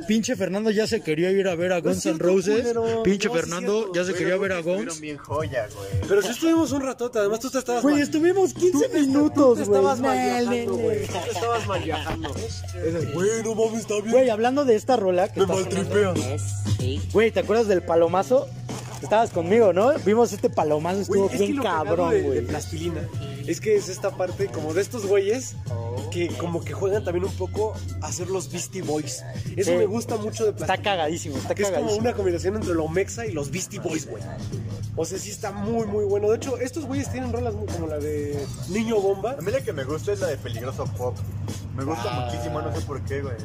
Pinche 0.08 0.36
Fernando 0.36 0.72
ya 0.72 0.88
se 0.88 1.02
quería 1.02 1.32
ir 1.32 1.48
a 1.48 1.56
ver 1.56 1.74
a 1.74 1.82
Guns 1.82 2.06
N' 2.06 2.18
Roses. 2.20 2.62
culero. 2.62 3.04
Pinche 3.04 3.28
No, 3.28 3.34
Fernando 3.34 3.94
ya 3.94 4.04
se 4.04 4.12
Güey, 4.12 4.20
quería 4.24 4.38
ver 4.38 4.52
a 4.54 4.56
Guns. 4.62 4.68
estuvieron 4.68 5.02
bien 5.02 5.18
joya, 5.18 5.68
güey. 5.76 5.90
Pero 6.08 6.22
si 6.22 6.30
estuvimos 6.30 6.72
un 6.72 6.82
ratote, 6.82 7.20
además 7.20 7.40
tú 7.40 7.50
te 7.50 7.60
estabas 7.60 7.82
Güey, 7.84 7.96
mal- 7.96 8.04
estuvimos 8.04 8.54
15 8.54 8.72
tú 8.72 8.80
te- 8.82 8.88
tú 8.90 8.94
minutos, 9.00 9.60
güey. 9.60 9.64
estabas 9.64 10.00
mal 10.00 10.18
viajando, 10.18 10.74
güey. 10.76 11.04
estabas 11.04 11.68
mal 11.68 11.84
viajando. 11.84 12.36
Ese, 12.36 13.06
Güey, 13.14 13.44
no 13.44 13.56
mames, 13.56 13.82
está 13.82 13.96
bien. 13.96 14.12
Güey, 14.12 14.30
hablando 14.30 14.66
de 14.66 14.76
esta 14.76 14.96
rola 14.96 15.29
que 15.34 15.40
Me 15.46 15.82
está 15.82 17.14
Güey, 17.14 17.32
¿te 17.32 17.40
acuerdas 17.42 17.68
del 17.68 17.82
palomazo? 17.84 18.48
Estabas 19.02 19.30
conmigo, 19.30 19.72
¿no? 19.72 19.94
Vimos 20.06 20.34
este 20.34 20.50
palomazo, 20.50 21.00
estuvo 21.02 21.24
Güey, 21.24 21.34
es 21.36 21.40
que 21.40 21.46
bien 21.46 21.58
lo 21.58 21.64
cagado 21.64 21.86
cabrón, 21.86 22.10
de, 22.12 22.22
de 22.22 22.28
güey. 22.28 22.46
plastilina 22.46 23.02
es 23.48 23.62
que 23.62 23.76
es 23.78 23.88
esta 23.90 24.12
parte 24.12 24.48
como 24.48 24.74
de 24.74 24.82
estos 24.82 25.06
güeyes 25.08 25.56
que 26.12 26.28
como 26.38 26.62
que 26.64 26.74
juegan 26.74 27.04
también 27.04 27.24
un 27.26 27.32
poco 27.32 27.74
a 28.02 28.12
ser 28.12 28.28
los 28.30 28.52
Beastie 28.52 28.82
Boys. 28.82 29.24
Eso 29.56 29.72
Sí. 29.72 29.78
me 29.78 29.86
gusta 29.86 30.18
mucho 30.18 30.44
de 30.44 30.50
Está 30.52 30.66
plastilina. 30.66 30.84
cagadísimo, 30.84 31.38
está 31.38 31.56
que 31.56 31.62
es 31.64 31.70
como 31.70 31.76
cagadísimo. 31.80 32.08
una 32.08 32.14
combinación 32.16 32.56
entre 32.58 32.74
lo 32.76 32.88
mexa 32.90 33.26
y 33.26 33.32
los 33.32 33.50
Beastie 33.52 33.80
Boys, 33.80 34.08
güey. 34.10 34.22
O 34.98 35.06
sea, 35.06 35.18
sí 35.18 35.32
está 35.32 35.52
muy, 35.52 35.88
muy 35.88 36.04
bueno. 36.06 36.30
De 36.30 36.36
hecho, 36.36 36.58
estos 36.60 36.86
güeyes 36.86 37.10
tienen 37.12 37.32
rolas 37.32 37.54
muy- 37.56 37.68
como 37.68 37.88
la 37.88 37.98
de 38.00 38.46
Niño 38.68 39.00
Bomba. 39.00 39.36
A 39.40 39.42
mí 39.42 39.50
la 39.52 39.62
que 39.62 39.72
me 39.72 39.86
gusta 39.86 40.12
es 40.12 40.20
la 40.20 40.28
de 40.28 40.38
Peligroso 40.38 40.84
Pop. 40.98 41.16
Me 41.76 41.86
gusta 41.86 42.12
muchísimo, 42.26 42.62
no 42.62 42.76
sé 42.76 42.82
por 42.82 43.02
qué, 43.06 43.22
güey. 43.22 43.36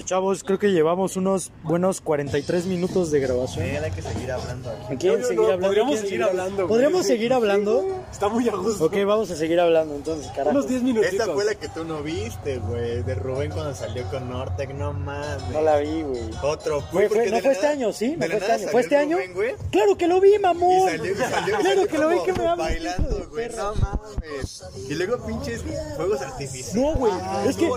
Pues 0.00 0.08
chavos, 0.08 0.42
creo 0.44 0.58
que 0.58 0.68
llevamos 0.72 1.18
unos 1.18 1.52
buenos 1.62 2.00
43 2.00 2.64
minutos 2.64 3.10
de 3.10 3.20
grabación. 3.20 3.66
Eh, 3.66 3.78
hay 3.84 3.90
que 3.90 4.00
seguir 4.00 4.32
hablando 4.32 4.70
aquí. 4.70 4.96
¿Quieren 4.96 5.20
No, 5.20 5.26
seguir 5.26 5.36
no, 5.40 5.44
hablando? 5.44 5.66
podríamos 5.66 5.90
¿Quieren 5.92 6.08
seguir 6.08 6.22
hablando, 6.24 6.56
güey. 6.56 6.68
¿Podríamos 6.68 7.06
seguir 7.06 7.32
hablando? 7.34 8.04
Está 8.10 8.28
muy 8.30 8.48
a 8.48 8.56
gusto. 8.56 8.84
Ok, 8.86 8.94
vamos 9.06 9.30
a 9.30 9.36
seguir 9.36 9.60
hablando 9.60 9.94
entonces, 9.94 10.28
carajo. 10.28 10.52
Unos 10.56 10.68
10 10.68 10.82
minutitos. 10.84 11.12
Esa 11.12 11.26
fue 11.34 11.44
la 11.44 11.54
que 11.54 11.68
tú 11.68 11.84
no 11.84 12.02
viste, 12.02 12.56
güey. 12.60 13.02
De 13.02 13.14
Rubén 13.14 13.50
cuando 13.50 13.74
salió 13.74 14.04
con 14.08 14.30
Nortec, 14.30 14.70
no 14.72 14.94
mames. 14.94 15.42
No 15.52 15.60
la 15.60 15.76
vi, 15.76 16.00
güey. 16.00 16.30
Otro, 16.44 16.80
Fue- 16.80 17.06
fue- 17.06 17.16
porque 17.18 17.30
no 17.30 17.40
fue 17.40 17.52
este 17.52 17.66
año, 17.66 17.92
¿sí? 17.92 18.16
No 18.16 18.24
fue 18.26 18.36
este 18.38 18.52
año. 18.52 18.68
¿Fue 18.68 18.80
este 18.80 18.96
año? 18.96 19.18
Rubén, 19.34 19.56
Claro 19.70 19.98
que 19.98 20.06
lo 20.06 20.18
vi, 20.22 20.34
Y 20.34 20.38
mamón. 20.38 20.88
salió, 20.88 21.12
y 21.12 21.14
salió, 21.30 21.58
Claro 21.58 21.86
que 21.86 21.98
lo 21.98 22.08
vi 22.08 22.16
que 22.24 22.32
me 22.32 22.46
hablas. 22.46 22.68
Bailando, 22.68 23.26
güey. 23.30 23.48
No 23.50 23.74
mames. 23.74 24.64
Y 24.88 24.94
luego 24.94 25.26
pinches 25.26 25.62
fuegos 25.94 26.22
artificiales. 26.22 26.74
No, 26.74 26.94
güey, 26.94 27.12
es 27.46 27.56
que- 27.58 27.68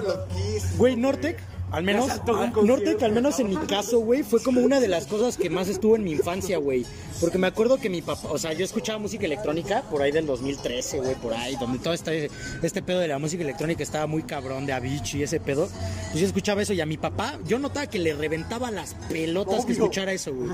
Güey, 0.77 0.95
Nortec, 0.95 1.37
al 1.73 1.83
menos, 1.83 2.05
concierto. 2.19 2.63
Nortec, 2.63 3.01
al 3.01 3.11
menos 3.13 3.39
en 3.39 3.49
mi 3.49 3.55
caso, 3.55 3.99
güey, 3.99 4.21
fue 4.21 4.41
como 4.43 4.61
una 4.61 4.79
de 4.79 4.87
las 4.87 5.07
cosas 5.07 5.37
que 5.37 5.49
más 5.49 5.67
estuvo 5.67 5.95
en 5.95 6.03
mi 6.03 6.11
infancia, 6.11 6.59
güey. 6.59 6.85
Porque 7.19 7.39
me 7.39 7.47
acuerdo 7.47 7.77
que 7.77 7.89
mi 7.89 8.03
papá, 8.03 8.27
o 8.29 8.37
sea, 8.37 8.53
yo 8.53 8.63
escuchaba 8.63 8.99
música 8.99 9.25
electrónica 9.25 9.81
por 9.89 10.03
ahí 10.03 10.11
del 10.11 10.27
2013, 10.27 10.99
güey, 10.99 11.15
por 11.15 11.33
ahí, 11.33 11.55
donde 11.55 11.79
todo 11.79 11.93
este, 11.93 12.29
este 12.61 12.83
pedo 12.83 12.99
de 12.99 13.07
la 13.07 13.17
música 13.17 13.43
electrónica 13.43 13.81
estaba 13.81 14.05
muy 14.05 14.21
cabrón, 14.21 14.67
de 14.67 14.73
Avicii 14.73 15.21
y 15.21 15.23
ese 15.23 15.39
pedo. 15.39 15.67
Pues 16.11 16.21
yo 16.21 16.27
escuchaba 16.27 16.61
eso 16.61 16.73
y 16.73 16.81
a 16.81 16.85
mi 16.85 16.97
papá, 16.97 17.39
yo 17.47 17.57
notaba 17.57 17.87
que 17.87 17.97
le 17.97 18.13
reventaba 18.13 18.69
las 18.69 18.93
pelotas 19.09 19.65
que 19.65 19.71
escuchara 19.71 20.13
eso, 20.13 20.31
güey. 20.31 20.51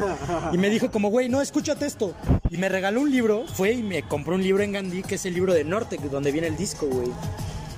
Y 0.54 0.58
me 0.58 0.70
dijo 0.70 0.90
como, 0.90 1.10
güey, 1.10 1.28
no, 1.28 1.42
escúchate 1.42 1.86
esto. 1.86 2.14
Y 2.50 2.58
me 2.58 2.70
regaló 2.70 3.02
un 3.02 3.12
libro, 3.12 3.46
fue 3.46 3.74
y 3.74 3.84
me 3.84 4.04
compró 4.04 4.36
un 4.36 4.44
libro 4.44 4.64
en 4.64 4.72
Gandhi, 4.72 5.04
que 5.04 5.16
es 5.16 5.26
el 5.26 5.34
libro 5.34 5.54
de 5.54 5.66
Nortec, 5.66 6.00
donde 6.02 6.32
viene 6.32 6.48
el 6.48 6.56
disco, 6.56 6.86
güey. 6.86 7.10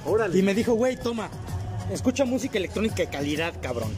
Órale. 0.06 0.38
Y 0.38 0.42
me 0.42 0.54
dijo, 0.54 0.74
güey, 0.74 0.98
toma, 0.98 1.30
escucha 1.92 2.26
música 2.26 2.58
electrónica 2.58 2.98
de 2.98 3.08
calidad, 3.08 3.54
cabrón. 3.62 3.92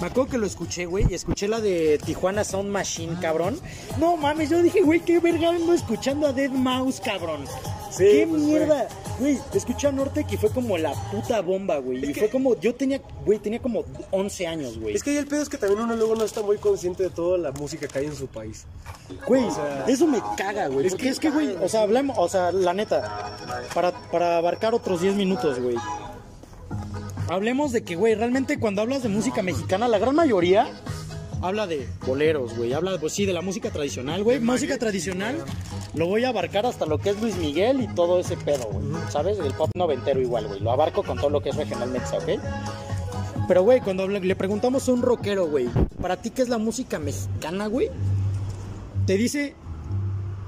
Me 0.00 0.06
acuerdo 0.06 0.30
que 0.30 0.38
lo 0.38 0.46
escuché, 0.46 0.86
güey, 0.86 1.04
y 1.10 1.14
escuché 1.14 1.46
la 1.46 1.60
de 1.60 2.00
Tijuana 2.02 2.42
Sound 2.42 2.70
Machine, 2.70 3.18
cabrón. 3.20 3.60
No 3.98 4.16
mames, 4.16 4.48
yo 4.48 4.62
dije, 4.62 4.80
güey, 4.80 5.00
qué 5.00 5.20
verga 5.20 5.50
ando 5.50 5.74
escuchando 5.74 6.26
a 6.26 6.32
Dead 6.32 6.50
Mouse, 6.50 7.00
cabrón. 7.00 7.44
Sí, 7.90 8.04
qué 8.04 8.26
pues, 8.26 8.40
mierda. 8.40 8.88
Güey, 9.18 9.38
escuché 9.52 9.88
a 9.88 9.92
Nortec 9.92 10.32
y 10.32 10.38
fue 10.38 10.48
como 10.48 10.78
la 10.78 10.94
puta 11.10 11.42
bomba, 11.42 11.76
güey. 11.78 12.10
Y 12.10 12.14
fue 12.14 12.30
como, 12.30 12.58
yo 12.58 12.74
tenía, 12.74 13.02
güey, 13.26 13.38
tenía 13.38 13.60
como 13.60 13.84
11 14.10 14.46
años, 14.46 14.78
güey. 14.78 14.94
Es 14.94 15.02
que 15.02 15.18
el 15.18 15.26
pedo 15.26 15.42
es 15.42 15.50
que 15.50 15.58
también 15.58 15.82
uno 15.82 15.94
luego 15.94 16.14
no 16.14 16.24
está 16.24 16.40
muy 16.40 16.56
consciente 16.56 17.02
de 17.02 17.10
toda 17.10 17.36
la 17.36 17.52
música 17.52 17.86
que 17.86 17.98
hay 17.98 18.06
en 18.06 18.16
su 18.16 18.26
país. 18.26 18.64
Güey, 19.26 19.50
sea, 19.50 19.84
eso 19.86 20.06
me 20.06 20.22
caga, 20.34 20.68
güey. 20.68 20.86
es 20.86 20.94
que 20.94 21.10
es 21.10 21.20
que, 21.20 21.28
güey, 21.28 21.56
o 21.56 21.68
sea, 21.68 21.82
hablamos, 21.82 22.16
o 22.18 22.26
sea, 22.26 22.52
la 22.52 22.72
neta, 22.72 23.36
para, 23.74 23.92
para 24.10 24.38
abarcar 24.38 24.72
otros 24.72 25.02
10 25.02 25.14
minutos, 25.14 25.60
güey. 25.60 25.76
Hablemos 27.30 27.70
de 27.70 27.84
que, 27.84 27.94
güey, 27.94 28.16
realmente 28.16 28.58
cuando 28.58 28.82
hablas 28.82 29.04
de 29.04 29.08
música 29.08 29.40
mexicana, 29.40 29.86
la 29.86 30.00
gran 30.00 30.16
mayoría 30.16 30.66
habla 31.40 31.68
de 31.68 31.86
boleros, 32.04 32.56
güey. 32.56 32.72
Habla, 32.72 32.98
pues 32.98 33.12
sí, 33.12 33.24
de 33.24 33.32
la 33.32 33.40
música 33.40 33.70
tradicional, 33.70 34.24
güey. 34.24 34.40
Música 34.40 34.76
tradicional, 34.78 35.36
lo 35.94 36.08
voy 36.08 36.24
a 36.24 36.30
abarcar 36.30 36.66
hasta 36.66 36.86
lo 36.86 36.98
que 36.98 37.10
es 37.10 37.22
Luis 37.22 37.36
Miguel 37.36 37.82
y 37.82 37.86
todo 37.94 38.18
ese 38.18 38.36
pedo, 38.36 38.64
güey. 38.72 38.84
¿Sabes? 39.10 39.38
El 39.38 39.54
pop 39.54 39.70
noventero 39.76 40.20
igual, 40.20 40.48
güey. 40.48 40.58
Lo 40.58 40.72
abarco 40.72 41.04
con 41.04 41.18
todo 41.18 41.30
lo 41.30 41.40
que 41.40 41.50
es 41.50 41.56
regional 41.56 41.92
mexa, 41.92 42.18
¿ok? 42.18 42.30
Pero, 43.46 43.62
güey, 43.62 43.80
cuando 43.80 44.08
le 44.08 44.34
preguntamos 44.34 44.88
a 44.88 44.92
un 44.92 45.00
rockero, 45.00 45.46
güey, 45.46 45.68
¿para 46.02 46.16
ti 46.16 46.30
qué 46.30 46.42
es 46.42 46.48
la 46.48 46.58
música 46.58 46.98
mexicana, 46.98 47.68
güey? 47.68 47.90
Te 49.06 49.16
dice 49.16 49.54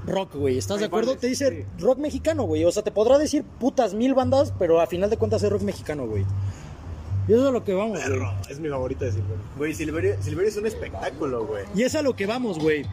rock, 0.05 0.35
güey. 0.35 0.59
¿Estás 0.59 0.81
de 0.81 0.87
acuerdo? 0.87 1.17
Te 1.17 1.29
dice 1.29 1.65
rock 1.79 1.99
mexicano, 1.99 2.43
güey. 2.43 2.65
O 2.65 2.73
sea, 2.73 2.83
te 2.83 2.91
podrá 2.91 3.19
decir 3.19 3.45
putas 3.45 3.95
mil 3.95 4.15
bandas, 4.15 4.53
pero 4.59 4.81
a 4.81 4.89
final 4.89 5.11
de 5.11 5.17
cuentas 5.17 5.45
es 5.45 5.51
rock 5.51 5.63
mexicano, 5.63 6.09
güey. 6.09 6.25
Y 7.29 7.33
eso 7.33 7.43
es 7.43 7.49
a 7.49 7.53
lo 7.53 7.63
que 7.65 7.75
vamos, 7.75 8.01
güey. 8.07 8.23
Es 8.51 8.59
mi 8.59 8.69
favorita 8.69 9.05
de 9.05 9.13
Silverio. 9.13 9.37
Güey, 9.57 9.75
Silverio, 9.75 10.23
Silverio 10.23 10.49
es 10.49 10.57
un 10.57 10.67
espectáculo, 10.67 11.47
güey. 11.47 11.65
Y 11.75 11.83
es 11.83 11.95
a 11.95 12.03
lo 12.03 12.17
que 12.17 12.27
vamos, 12.27 12.59
güey. 12.59 12.85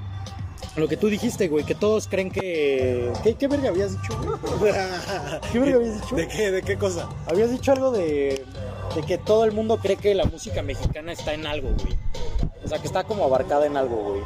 A 0.75 0.79
lo 0.79 0.87
que 0.87 0.97
tú 0.97 1.07
dijiste, 1.07 1.47
güey, 1.47 1.65
que 1.65 1.73
todos 1.73 2.07
creen 2.07 2.29
que... 2.29 3.11
¿Qué, 3.23 3.33
qué 3.35 3.47
verga 3.47 3.69
habías 3.69 3.91
dicho, 3.99 4.17
güey? 4.59 4.71
¿Qué 5.51 5.59
verga 5.59 5.77
habías 5.77 6.01
dicho? 6.01 6.15
¿De 6.15 6.27
qué? 6.27 6.51
¿De 6.51 6.61
qué 6.61 6.77
cosa? 6.77 7.09
Habías 7.25 7.49
dicho 7.49 7.71
algo 7.71 7.91
de, 7.91 8.45
de 8.95 9.01
que 9.03 9.17
todo 9.17 9.45
el 9.45 9.51
mundo 9.51 9.77
cree 9.77 9.97
que 9.97 10.13
la 10.13 10.25
música 10.25 10.61
mexicana 10.61 11.11
está 11.11 11.33
en 11.33 11.47
algo, 11.47 11.69
güey. 11.81 11.97
O 12.63 12.67
sea, 12.67 12.79
que 12.79 12.85
está 12.87 13.03
como 13.03 13.23
abarcada 13.23 13.65
en 13.65 13.77
algo, 13.77 13.95
güey. 13.95 14.21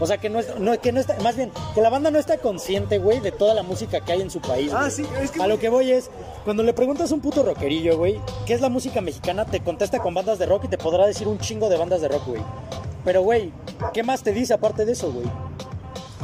O 0.00 0.06
sea, 0.06 0.16
que 0.18 0.30
no, 0.30 0.38
es, 0.40 0.58
no, 0.58 0.80
que 0.80 0.92
no 0.92 1.00
está, 1.00 1.16
más 1.20 1.36
bien, 1.36 1.52
que 1.74 1.80
la 1.82 1.90
banda 1.90 2.10
no 2.10 2.18
está 2.18 2.38
consciente, 2.38 2.98
güey, 2.98 3.20
de 3.20 3.32
toda 3.32 3.52
la 3.54 3.62
música 3.62 4.00
que 4.00 4.12
hay 4.12 4.22
en 4.22 4.30
su 4.30 4.40
país. 4.40 4.72
Ah, 4.74 4.88
sí, 4.90 5.04
es 5.22 5.30
que- 5.30 5.42
A 5.42 5.46
lo 5.46 5.58
que 5.58 5.68
voy 5.68 5.92
es, 5.92 6.10
cuando 6.44 6.62
le 6.62 6.72
preguntas 6.72 7.12
a 7.12 7.14
un 7.14 7.20
puto 7.20 7.42
rockerillo, 7.42 7.98
güey, 7.98 8.18
¿qué 8.46 8.54
es 8.54 8.60
la 8.62 8.70
música 8.70 9.00
mexicana? 9.02 9.44
Te 9.44 9.60
contesta 9.60 9.98
con 10.00 10.14
bandas 10.14 10.38
de 10.38 10.46
rock 10.46 10.64
y 10.64 10.68
te 10.68 10.78
podrá 10.78 11.06
decir 11.06 11.28
un 11.28 11.38
chingo 11.38 11.68
de 11.68 11.76
bandas 11.76 12.00
de 12.00 12.08
rock, 12.08 12.26
güey. 12.28 12.42
Pero, 13.04 13.22
güey, 13.22 13.52
¿qué 13.92 14.02
más 14.02 14.22
te 14.22 14.32
dice 14.32 14.54
aparte 14.54 14.84
de 14.84 14.92
eso, 14.92 15.12
güey? 15.12 15.26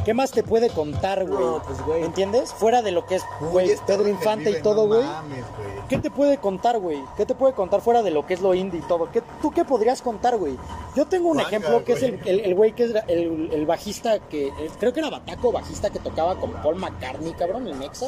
¿Qué 0.07 0.13
más 0.13 0.31
te 0.31 0.41
puede 0.41 0.69
contar, 0.69 1.27
güey? 1.27 1.37
No, 1.37 1.61
pues, 1.61 1.81
güey. 1.81 2.01
¿Entiendes? 2.01 2.53
Fuera 2.53 2.81
de 2.81 2.91
lo 2.93 3.05
que 3.05 3.15
es, 3.15 3.23
güey, 3.41 3.71
este 3.71 3.85
Pedro 3.93 4.07
Infante 4.07 4.45
vive, 4.45 4.59
y 4.59 4.63
todo, 4.63 4.83
no 4.83 4.95
güey. 4.95 5.03
mames, 5.03 5.43
güey. 5.57 5.87
¿Qué 5.89 5.97
te 5.97 6.09
puede 6.09 6.37
contar, 6.37 6.79
güey? 6.79 7.03
¿Qué 7.17 7.25
te 7.25 7.35
puede 7.35 7.53
contar 7.53 7.81
fuera 7.81 8.01
de 8.01 8.11
lo 8.11 8.25
que 8.25 8.35
es 8.35 8.39
lo 8.39 8.53
indie 8.53 8.79
y 8.79 8.87
todo? 8.87 9.11
¿Qué, 9.11 9.21
¿Tú 9.41 9.51
qué 9.51 9.65
podrías 9.65 10.01
contar, 10.01 10.37
güey? 10.37 10.55
Yo 10.95 11.07
tengo 11.07 11.27
un 11.27 11.41
ejemplo 11.41 11.83
que 11.83 11.91
es 11.91 12.03
el, 12.03 12.19
güey. 12.19 12.29
el, 12.29 12.39
el 12.39 12.55
güey 12.55 12.71
que 12.71 12.85
es 12.85 12.91
el, 13.09 13.49
el 13.51 13.65
bajista 13.65 14.19
que... 14.19 14.53
creo 14.79 14.93
que 14.93 15.01
era 15.01 15.09
Bataco, 15.09 15.51
bajista 15.51 15.89
que 15.89 15.99
tocaba 15.99 16.37
con 16.37 16.53
Paul 16.53 16.77
McCartney, 16.77 17.33
cabrón, 17.33 17.67
el 17.67 17.77
Nexa. 17.77 18.07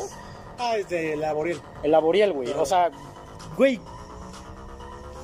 Ah, 0.58 0.78
es 0.78 0.88
de 0.88 1.18
la 1.18 1.34
Boriel. 1.34 1.60
El 1.84 1.92
Laboriel, 1.92 2.32
güey. 2.32 2.50
O 2.52 2.66
sea, 2.66 2.92
güey... 3.58 3.82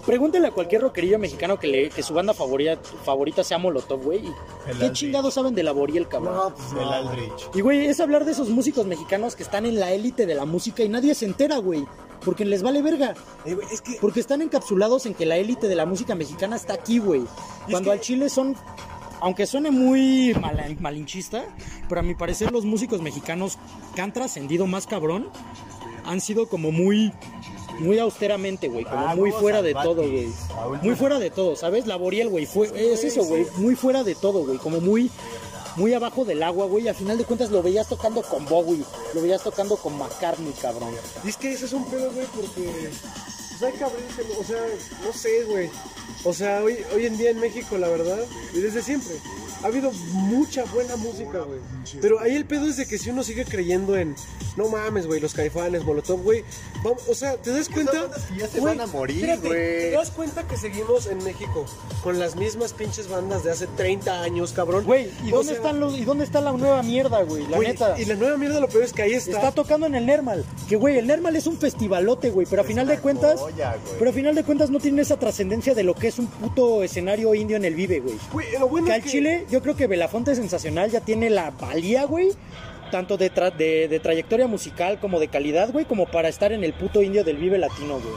Pregúntale 0.05 0.47
a 0.47 0.51
cualquier 0.51 0.81
rockerillo 0.81 1.17
mexicano 1.17 1.57
que, 1.59 1.67
le, 1.67 1.89
que 1.89 2.03
su 2.03 2.13
banda 2.13 2.33
favorita, 2.33 2.77
favorita 3.03 3.43
sea 3.43 3.57
Molotov, 3.57 4.03
güey. 4.03 4.21
¿Qué 4.65 4.71
Aldrich. 4.71 4.91
chingados 4.93 5.33
saben 5.33 5.55
de 5.55 5.63
Laboriel, 5.63 6.07
cabrón? 6.07 6.53
pues 6.55 6.71
el 6.81 6.87
Aldrich. 6.93 7.49
Y, 7.55 7.61
güey, 7.61 7.85
es 7.87 7.99
hablar 7.99 8.23
de 8.25 8.31
esos 8.33 8.49
músicos 8.49 8.85
mexicanos 8.85 9.35
que 9.35 9.41
están 9.43 9.65
en 9.65 9.79
la 9.79 9.91
élite 9.93 10.25
de 10.27 10.35
la 10.35 10.45
música 10.45 10.83
y 10.83 10.89
nadie 10.89 11.15
se 11.15 11.25
entera, 11.25 11.57
güey. 11.57 11.85
Porque 12.23 12.45
les 12.45 12.61
vale 12.61 12.81
verga. 12.83 13.13
Eh, 13.45 13.55
güey, 13.55 13.67
es 13.71 13.81
que 13.81 13.97
Porque 13.99 14.19
están 14.19 14.41
encapsulados 14.41 15.05
en 15.07 15.13
que 15.15 15.25
la 15.25 15.37
élite 15.37 15.67
de 15.67 15.75
la 15.75 15.85
música 15.87 16.13
mexicana 16.15 16.55
está 16.55 16.73
aquí, 16.75 16.99
güey. 16.99 17.23
Cuando 17.69 17.89
que- 17.89 17.97
al 17.97 17.99
Chile 18.01 18.29
son, 18.29 18.55
aunque 19.21 19.45
suene 19.47 19.71
muy 19.71 20.35
malinchista, 20.79 21.43
pero 21.89 22.01
a 22.01 22.03
mi 22.03 22.13
parecer 22.13 22.51
los 22.51 22.63
músicos 22.65 23.01
mexicanos 23.01 23.57
que 23.95 24.01
han 24.01 24.13
trascendido 24.13 24.67
más 24.67 24.85
cabrón 24.85 25.29
han 26.05 26.21
sido 26.21 26.47
como 26.47 26.71
muy, 26.71 27.11
muy 27.79 27.99
austeramente, 27.99 28.67
güey. 28.67 28.83
Como 28.85 28.97
Ah, 29.07 29.15
muy 29.15 29.31
fuera 29.31 29.61
de 29.61 29.73
todo, 29.73 29.95
güey. 29.95 30.29
Muy 30.81 30.95
fuera 30.95 31.19
de 31.19 31.29
todo, 31.31 31.55
¿sabes? 31.55 31.87
Laboriel, 31.87 32.29
güey. 32.29 32.45
Fue, 32.45 32.67
es 32.75 33.03
eso, 33.03 33.23
güey. 33.25 33.45
Muy 33.57 33.75
fuera 33.75 34.03
de 34.03 34.15
todo, 34.15 34.45
güey. 34.45 34.57
Como 34.57 34.79
muy... 34.81 35.09
Muy 35.77 35.93
abajo 35.93 36.23
del 36.23 36.41
agua, 36.41 36.67
güey. 36.67 36.87
A 36.87 36.93
final 36.93 37.17
de 37.17 37.25
cuentas 37.25 37.49
lo 37.51 37.61
veías 37.61 37.89
tocando 37.89 38.21
con 38.21 38.45
Bowie. 38.45 38.85
Lo 39.13 39.21
veías 39.21 39.43
tocando 39.43 39.75
con 39.75 39.97
McCartney, 39.97 40.53
cabrón. 40.53 40.93
Y 41.25 41.27
es 41.27 41.35
que 41.35 41.51
ese 41.51 41.65
es 41.65 41.73
un 41.73 41.83
pedo, 41.85 42.09
güey, 42.13 42.25
porque 42.33 42.91
pues 43.59 43.71
hay 43.71 43.77
que 43.77 43.83
abrirse, 43.83 44.21
o 44.39 44.43
sea, 44.43 44.57
no 45.03 45.13
sé, 45.13 45.43
güey. 45.45 45.69
O 46.23 46.33
sea, 46.33 46.63
hoy, 46.63 46.79
hoy 46.93 47.05
en 47.05 47.17
día 47.17 47.29
en 47.29 47.39
México, 47.39 47.77
la 47.77 47.87
verdad, 47.87 48.19
y 48.53 48.59
desde 48.59 48.81
siempre, 48.81 49.15
ha 49.63 49.67
habido 49.67 49.91
mucha 50.11 50.63
buena 50.65 50.95
música, 50.95 51.39
güey. 51.39 51.59
Pero 52.01 52.19
ahí 52.19 52.35
el 52.35 52.45
pedo 52.45 52.67
es 52.67 52.77
de 52.77 52.85
que 52.85 52.97
si 52.97 53.09
uno 53.09 53.23
sigue 53.23 53.45
creyendo 53.45 53.95
en, 53.95 54.15
no 54.57 54.67
mames, 54.69 55.07
güey, 55.07 55.19
los 55.19 55.33
caifanes, 55.33 55.83
Molotov, 55.83 56.21
güey, 56.21 56.43
o 57.07 57.15
sea, 57.15 57.37
¿te 57.37 57.51
das 57.51 57.69
cuenta? 57.69 58.01
bandas 58.03 58.25
que 58.25 58.37
ya 58.39 58.47
se 58.47 58.59
Güey, 58.59 58.77
van 58.77 58.87
a 58.87 58.91
morir, 58.91 59.39
güey. 59.39 59.51
¿Te 59.51 59.91
das 59.91 60.11
cuenta 60.11 60.47
que 60.47 60.57
seguimos 60.57 61.07
en 61.07 61.23
México 61.23 61.65
con 62.03 62.19
las 62.19 62.35
mismas 62.35 62.73
pinches 62.73 63.07
bandas 63.07 63.43
de 63.43 63.51
hace 63.51 63.67
30 63.67 64.21
años, 64.21 64.51
cabrón? 64.53 64.85
Güey, 64.85 65.09
¿y 65.23 65.31
dónde, 65.31 65.53
sea, 65.53 65.55
están 65.55 65.79
los, 65.79 65.97
¿y 65.97 66.05
dónde 66.05 66.25
está 66.25 66.41
la 66.41 66.51
nueva 66.51 66.83
mierda, 66.83 67.23
güey? 67.23 67.47
La 67.47 67.57
güey, 67.57 67.69
neta. 67.69 67.99
Y 67.99 68.05
la 68.05 68.15
nueva 68.15 68.37
mierda 68.37 68.59
lo 68.59 68.67
peor 68.67 68.83
es 68.83 68.93
que 68.93 69.03
ahí 69.03 69.13
está. 69.13 69.31
Está 69.31 69.51
tocando 69.51 69.87
en 69.87 69.95
el 69.95 70.05
Nermal. 70.05 70.45
Que, 70.67 70.75
güey, 70.75 70.97
el 70.97 71.07
Nermal 71.07 71.35
es 71.35 71.47
un 71.47 71.57
festivalote, 71.57 72.29
güey. 72.29 72.47
Pero 72.49 72.61
a 72.61 72.65
final 72.65 72.87
de 72.87 72.99
cuentas. 72.99 73.39
Joya, 73.51 73.75
güey. 73.83 73.95
pero 73.99 74.09
a 74.11 74.13
final 74.13 74.35
de 74.35 74.43
cuentas 74.43 74.69
no 74.69 74.79
tiene 74.79 75.01
esa 75.01 75.17
trascendencia 75.17 75.73
de 75.73 75.83
lo 75.83 75.93
que 75.95 76.07
es 76.07 76.19
un 76.19 76.27
puto 76.27 76.83
escenario 76.83 77.33
indio 77.35 77.57
en 77.57 77.65
el 77.65 77.75
Vive, 77.75 77.99
güey. 77.99 78.15
Güey, 78.31 78.47
lo 78.59 78.67
bueno 78.67 78.87
Que 78.87 78.91
es 78.93 78.97
al 78.97 79.03
que- 79.03 79.09
Chile, 79.09 79.45
yo 79.49 79.61
creo 79.61 79.75
que 79.75 79.87
Belafonte 79.87 80.35
Sensacional 80.35 80.91
ya 80.91 81.01
tiene 81.01 81.29
la 81.29 81.51
valía, 81.51 82.05
güey. 82.05 82.29
Tanto 82.91 83.17
de, 83.17 83.31
tra- 83.33 83.53
de, 83.55 83.87
de 83.87 83.99
trayectoria 83.99 84.47
musical 84.47 84.99
como 84.99 85.19
de 85.19 85.27
calidad, 85.27 85.71
güey, 85.71 85.85
como 85.85 86.05
para 86.05 86.29
estar 86.29 86.51
en 86.51 86.63
el 86.63 86.73
puto 86.73 87.01
indio 87.01 87.23
del 87.23 87.37
Vive 87.37 87.57
Latino, 87.57 87.95
güey. 87.95 88.13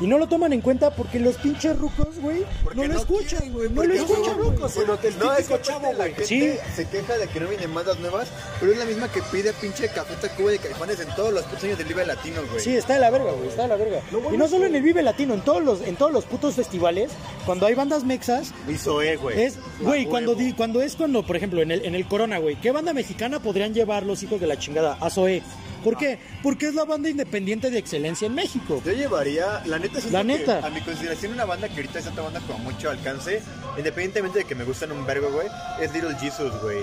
Y 0.00 0.06
no 0.06 0.16
lo 0.18 0.26
toman 0.28 0.52
en 0.54 0.62
cuenta 0.62 0.90
porque 0.90 1.18
los 1.20 1.36
pinches 1.36 1.78
rucos, 1.78 2.18
güey, 2.20 2.44
no 2.74 2.84
lo 2.86 2.98
escuchan, 2.98 3.52
güey. 3.52 3.68
No 3.68 3.84
lo 3.84 3.92
escuchan, 3.94 4.34
güey. 4.36 4.50
rucos, 4.50 4.72
Sino 4.72 4.98
que 4.98 5.08
el 5.08 5.18
No, 5.18 5.30
es 5.32 5.36
típico 5.38 5.56
que 5.58 5.62
chavo, 5.62 5.78
aparte 5.80 5.98
la 5.98 6.04
güey. 6.08 6.26
gente 6.26 6.26
Sí. 6.64 6.74
se 6.76 6.88
queja 6.88 7.18
de 7.18 7.26
que 7.28 7.40
no 7.40 7.48
vienen 7.48 7.74
bandas 7.74 7.98
nuevas, 8.00 8.28
pero 8.58 8.72
es 8.72 8.78
la 8.78 8.86
misma 8.86 9.12
que 9.12 9.20
pide 9.30 9.52
pinche 9.52 9.88
Café 9.88 10.14
Tacuba 10.14 10.50
de 10.52 10.58
Caifanes 10.58 11.00
en 11.00 11.08
todos 11.14 11.32
los 11.34 11.44
putos 11.44 11.64
años 11.64 11.76
del 11.78 11.86
Vive 11.86 12.06
Latino, 12.06 12.40
güey. 12.50 12.60
Sí, 12.64 12.74
está 12.76 12.94
de 12.94 13.00
la 13.00 13.10
verga, 13.10 13.32
güey, 13.32 13.48
está 13.48 13.62
de 13.62 13.68
la 13.68 13.76
verga. 13.76 14.00
y 14.32 14.36
no 14.38 14.48
solo 14.48 14.64
en 14.66 14.74
el 14.74 14.82
Vive 14.82 15.02
Latino, 15.02 15.34
en 15.34 15.42
todos 15.42 15.62
los, 15.62 15.82
en 15.82 15.96
todos 15.96 16.12
los 16.12 16.24
putos 16.24 16.54
festivales, 16.54 17.10
cuando 17.44 17.66
hay 17.66 17.74
bandas 17.74 18.04
mexas, 18.04 18.52
Y 18.68 18.76
Zoé, 18.76 19.16
güey. 19.16 19.42
es, 19.42 19.58
güey, 19.80 20.06
cuando, 20.06 20.34
di- 20.34 20.54
cuando 20.54 20.80
es 20.80 20.96
cuando, 20.96 21.26
por 21.26 21.36
ejemplo, 21.36 21.60
en 21.60 21.70
el, 21.72 21.84
en 21.84 21.94
el 21.94 22.06
Corona, 22.06 22.38
güey, 22.38 22.56
¿qué 22.56 22.70
banda 22.70 22.92
mexicana 22.94 23.40
podrían 23.40 23.74
llevar 23.74 24.04
los 24.04 24.22
hijos 24.22 24.40
de 24.40 24.46
la 24.46 24.58
chingada? 24.58 24.96
A 25.00 25.10
Zoé. 25.10 25.42
¿Por 25.82 25.96
qué? 25.96 26.18
Porque 26.42 26.66
es 26.68 26.74
la 26.74 26.84
banda 26.84 27.08
independiente 27.08 27.70
de 27.70 27.78
excelencia 27.78 28.26
en 28.26 28.34
México. 28.34 28.82
Yo 28.84 28.92
llevaría, 28.92 29.62
la 29.66 29.78
neta, 29.78 29.98
La 30.10 30.20
que, 30.20 30.24
neta. 30.26 30.66
a 30.66 30.70
mi 30.70 30.80
consideración, 30.80 31.32
una 31.32 31.44
banda 31.44 31.68
que 31.68 31.76
ahorita 31.76 31.98
está 31.98 32.10
tomando 32.10 32.40
con 32.46 32.62
mucho 32.62 32.90
alcance, 32.90 33.42
independientemente 33.76 34.40
de 34.40 34.44
que 34.44 34.54
me 34.54 34.64
gustan 34.64 34.92
un 34.92 35.04
vergo, 35.06 35.30
güey, 35.30 35.48
es 35.80 35.92
Little 35.92 36.14
Jesus, 36.18 36.52
güey. 36.62 36.78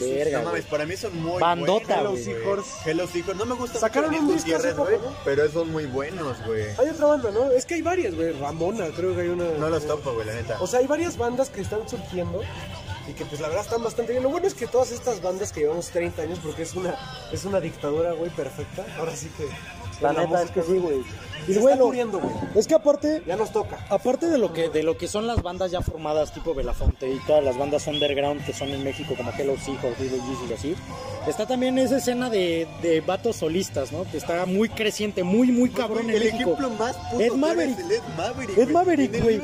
Verga, 0.00 0.38
No 0.40 0.44
mames, 0.46 0.64
para 0.66 0.86
mí 0.86 0.96
son 0.96 1.20
muy 1.22 1.40
Bandota, 1.40 2.02
buenos, 2.02 2.24
güey. 2.24 2.36
Hello 2.84 3.06
Seahorse. 3.06 3.34
No 3.34 3.46
me 3.46 3.54
gusta 3.54 3.78
Sacaron 3.78 4.14
un 4.14 4.34
disco 4.34 4.56
hace 4.56 4.70
poco, 4.72 4.84
güey, 4.84 4.98
¿no? 4.98 5.16
pero 5.24 5.50
son 5.50 5.70
muy 5.70 5.86
buenos, 5.86 6.36
güey. 6.46 6.64
Hay 6.78 6.88
otra 6.88 7.06
banda, 7.06 7.30
¿no? 7.30 7.50
Es 7.52 7.64
que 7.66 7.74
hay 7.74 7.82
varias, 7.82 8.14
güey. 8.14 8.32
Ramona, 8.32 8.86
creo 8.94 9.14
que 9.14 9.22
hay 9.22 9.28
una. 9.28 9.44
No 9.58 9.68
los 9.68 9.86
topo, 9.86 10.12
güey, 10.14 10.26
la 10.26 10.34
neta. 10.34 10.56
O 10.60 10.66
sea, 10.66 10.80
hay 10.80 10.86
varias 10.86 11.16
bandas 11.16 11.50
que 11.50 11.60
están 11.60 11.88
surgiendo 11.88 12.42
y 13.08 13.14
que 13.14 13.24
pues 13.24 13.40
la 13.40 13.48
verdad 13.48 13.64
están 13.64 13.82
bastante 13.82 14.12
bien. 14.12 14.22
Lo 14.22 14.28
bueno 14.28 14.46
es 14.46 14.54
que 14.54 14.66
todas 14.66 14.92
estas 14.92 15.22
bandas 15.22 15.50
que 15.50 15.60
llevamos 15.60 15.88
30 15.88 16.22
años, 16.22 16.38
porque 16.42 16.62
es 16.62 16.74
una, 16.74 16.94
es 17.32 17.44
una 17.44 17.58
dictadura, 17.58 18.12
güey, 18.12 18.30
perfecta. 18.30 18.84
Ahora 18.98 19.16
sí 19.16 19.30
que... 19.36 19.48
La 20.02 20.12
neta 20.12 20.42
es 20.42 20.50
que 20.50 20.62
sí, 20.62 20.78
güey. 20.78 21.02
Y 21.46 21.54
se 21.54 21.60
bueno, 21.60 21.74
está 21.74 21.84
muriendo, 21.84 22.18
güey. 22.20 22.34
es 22.54 22.66
que 22.66 22.74
aparte, 22.74 23.22
Ya 23.26 23.36
nos 23.36 23.52
toca. 23.52 23.78
aparte 23.88 24.26
de 24.28 24.38
lo 24.38 24.52
que 24.52 24.68
de 24.68 24.82
lo 24.82 24.96
que 24.98 25.06
son 25.08 25.26
las 25.26 25.42
bandas 25.42 25.70
ya 25.70 25.80
formadas 25.80 26.32
tipo 26.32 26.54
Belafonte 26.54 27.08
y 27.10 27.18
todas 27.26 27.44
las 27.44 27.56
bandas 27.56 27.86
underground 27.86 28.44
que 28.44 28.52
son 28.52 28.68
en 28.70 28.82
México 28.84 29.14
como 29.16 29.30
Hello 29.32 29.56
Seahorse, 29.56 30.02
Little 30.02 30.20
Jesus 30.22 30.50
y 30.50 30.52
así, 30.52 30.74
está 31.26 31.46
también 31.46 31.78
esa 31.78 31.98
escena 31.98 32.28
de, 32.30 32.66
de 32.82 33.00
vatos 33.00 33.36
solistas, 33.36 33.92
¿no? 33.92 34.04
Que 34.10 34.16
está 34.18 34.44
muy 34.46 34.68
creciente, 34.68 35.22
muy 35.22 35.52
muy 35.52 35.70
cabrón 35.70 36.10
en 36.10 36.16
el 36.16 36.24
México. 36.24 36.50
ejemplo 36.52 36.70
más 36.70 36.96
puto 36.96 37.22
Ed 37.22 37.32
Maverick. 37.32 37.78
Ed 37.78 38.02
Maverick. 38.16 38.58
Ed 38.58 38.64
güey. 38.64 38.72
Maverick, 38.72 39.22
güey. 39.22 39.40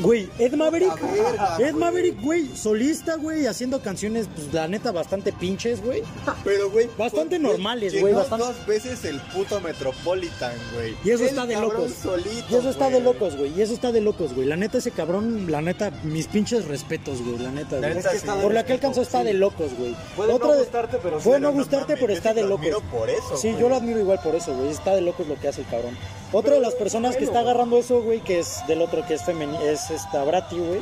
Güey, 0.00 0.28
Ed 0.38 0.52
Maverick, 0.54 1.00
verga, 1.00 1.56
Ed. 1.58 1.74
Maverick, 1.74 2.20
güey, 2.22 2.48
solista, 2.56 3.16
güey, 3.16 3.46
haciendo 3.46 3.80
canciones, 3.80 4.28
pues 4.34 4.52
la 4.52 4.68
neta, 4.68 4.92
bastante 4.92 5.32
pinches, 5.32 5.82
güey. 5.82 6.02
Pero, 6.44 6.70
güey. 6.70 6.88
Bastante 6.98 7.38
normales, 7.38 7.98
güey, 8.00 8.14
bastante- 8.14 8.44
dos 8.46 8.66
veces 8.66 9.04
el 9.04 9.20
puto 9.20 9.60
Metropolitan, 9.60 10.52
güey. 10.74 10.96
Y 11.04 11.10
eso 11.10 11.22
El 11.24 11.28
está 11.30 11.46
de 11.46 11.56
locos. 11.56 11.92
solito, 12.02 12.44
Y 12.50 12.54
eso 12.54 12.70
está 12.70 12.84
güey. 12.86 12.98
de 12.98 13.00
locos, 13.04 13.36
güey. 13.36 13.52
Y 13.58 13.62
eso 13.62 13.72
está 13.72 13.92
de 13.92 14.00
locos, 14.00 14.34
güey. 14.34 14.46
La 14.46 14.56
neta, 14.56 14.78
ese 14.78 14.90
cabrón, 14.90 15.50
la 15.50 15.60
neta, 15.62 15.90
mis 16.04 16.26
pinches 16.26 16.64
respetos, 16.66 17.22
güey. 17.22 17.38
La 17.38 17.50
neta, 17.50 17.78
La 17.78 17.90
neta, 17.94 18.10
sí. 18.12 18.26
Por 18.42 18.52
la 18.54 18.64
que 18.64 18.72
alcanzó 18.74 19.02
está 19.02 19.20
sí. 19.20 19.26
de 19.26 19.34
locos, 19.34 19.72
güey. 19.78 19.94
Puede 20.16 20.32
Otra 20.32 20.48
no 20.48 20.58
gustarte, 20.58 20.98
pero. 21.02 21.18
Puede 21.18 21.40
no 21.40 21.48
Pero 21.48 21.58
gustarte, 21.60 21.96
pero 21.96 22.12
está 22.12 22.34
de 22.34 22.42
lo 22.42 22.48
locos. 22.58 22.82
por 22.90 23.08
eso, 23.10 23.36
Sí, 23.36 23.48
güey. 23.50 23.60
yo 23.62 23.68
lo 23.68 23.76
admiro 23.76 24.00
igual 24.00 24.20
por 24.22 24.34
eso, 24.34 24.54
güey. 24.54 24.70
Está 24.70 24.94
de 24.94 25.00
locos 25.00 25.26
lo 25.26 25.34
que 25.36 25.48
hace 25.48 25.62
el 25.62 25.66
cabrón. 25.68 25.96
Otra 26.32 26.54
de 26.54 26.60
las 26.60 26.74
personas 26.74 27.16
que 27.16 27.24
está 27.24 27.40
agarrando 27.40 27.76
eso, 27.78 28.02
güey, 28.02 28.20
que 28.20 28.38
es 28.38 28.58
del 28.68 28.82
otro 28.82 29.04
que 29.06 29.14
es 29.14 29.22
femeni 29.24 29.56
es 29.64 29.90
esta 29.90 30.22
Brati, 30.24 30.56
güey. 30.58 30.80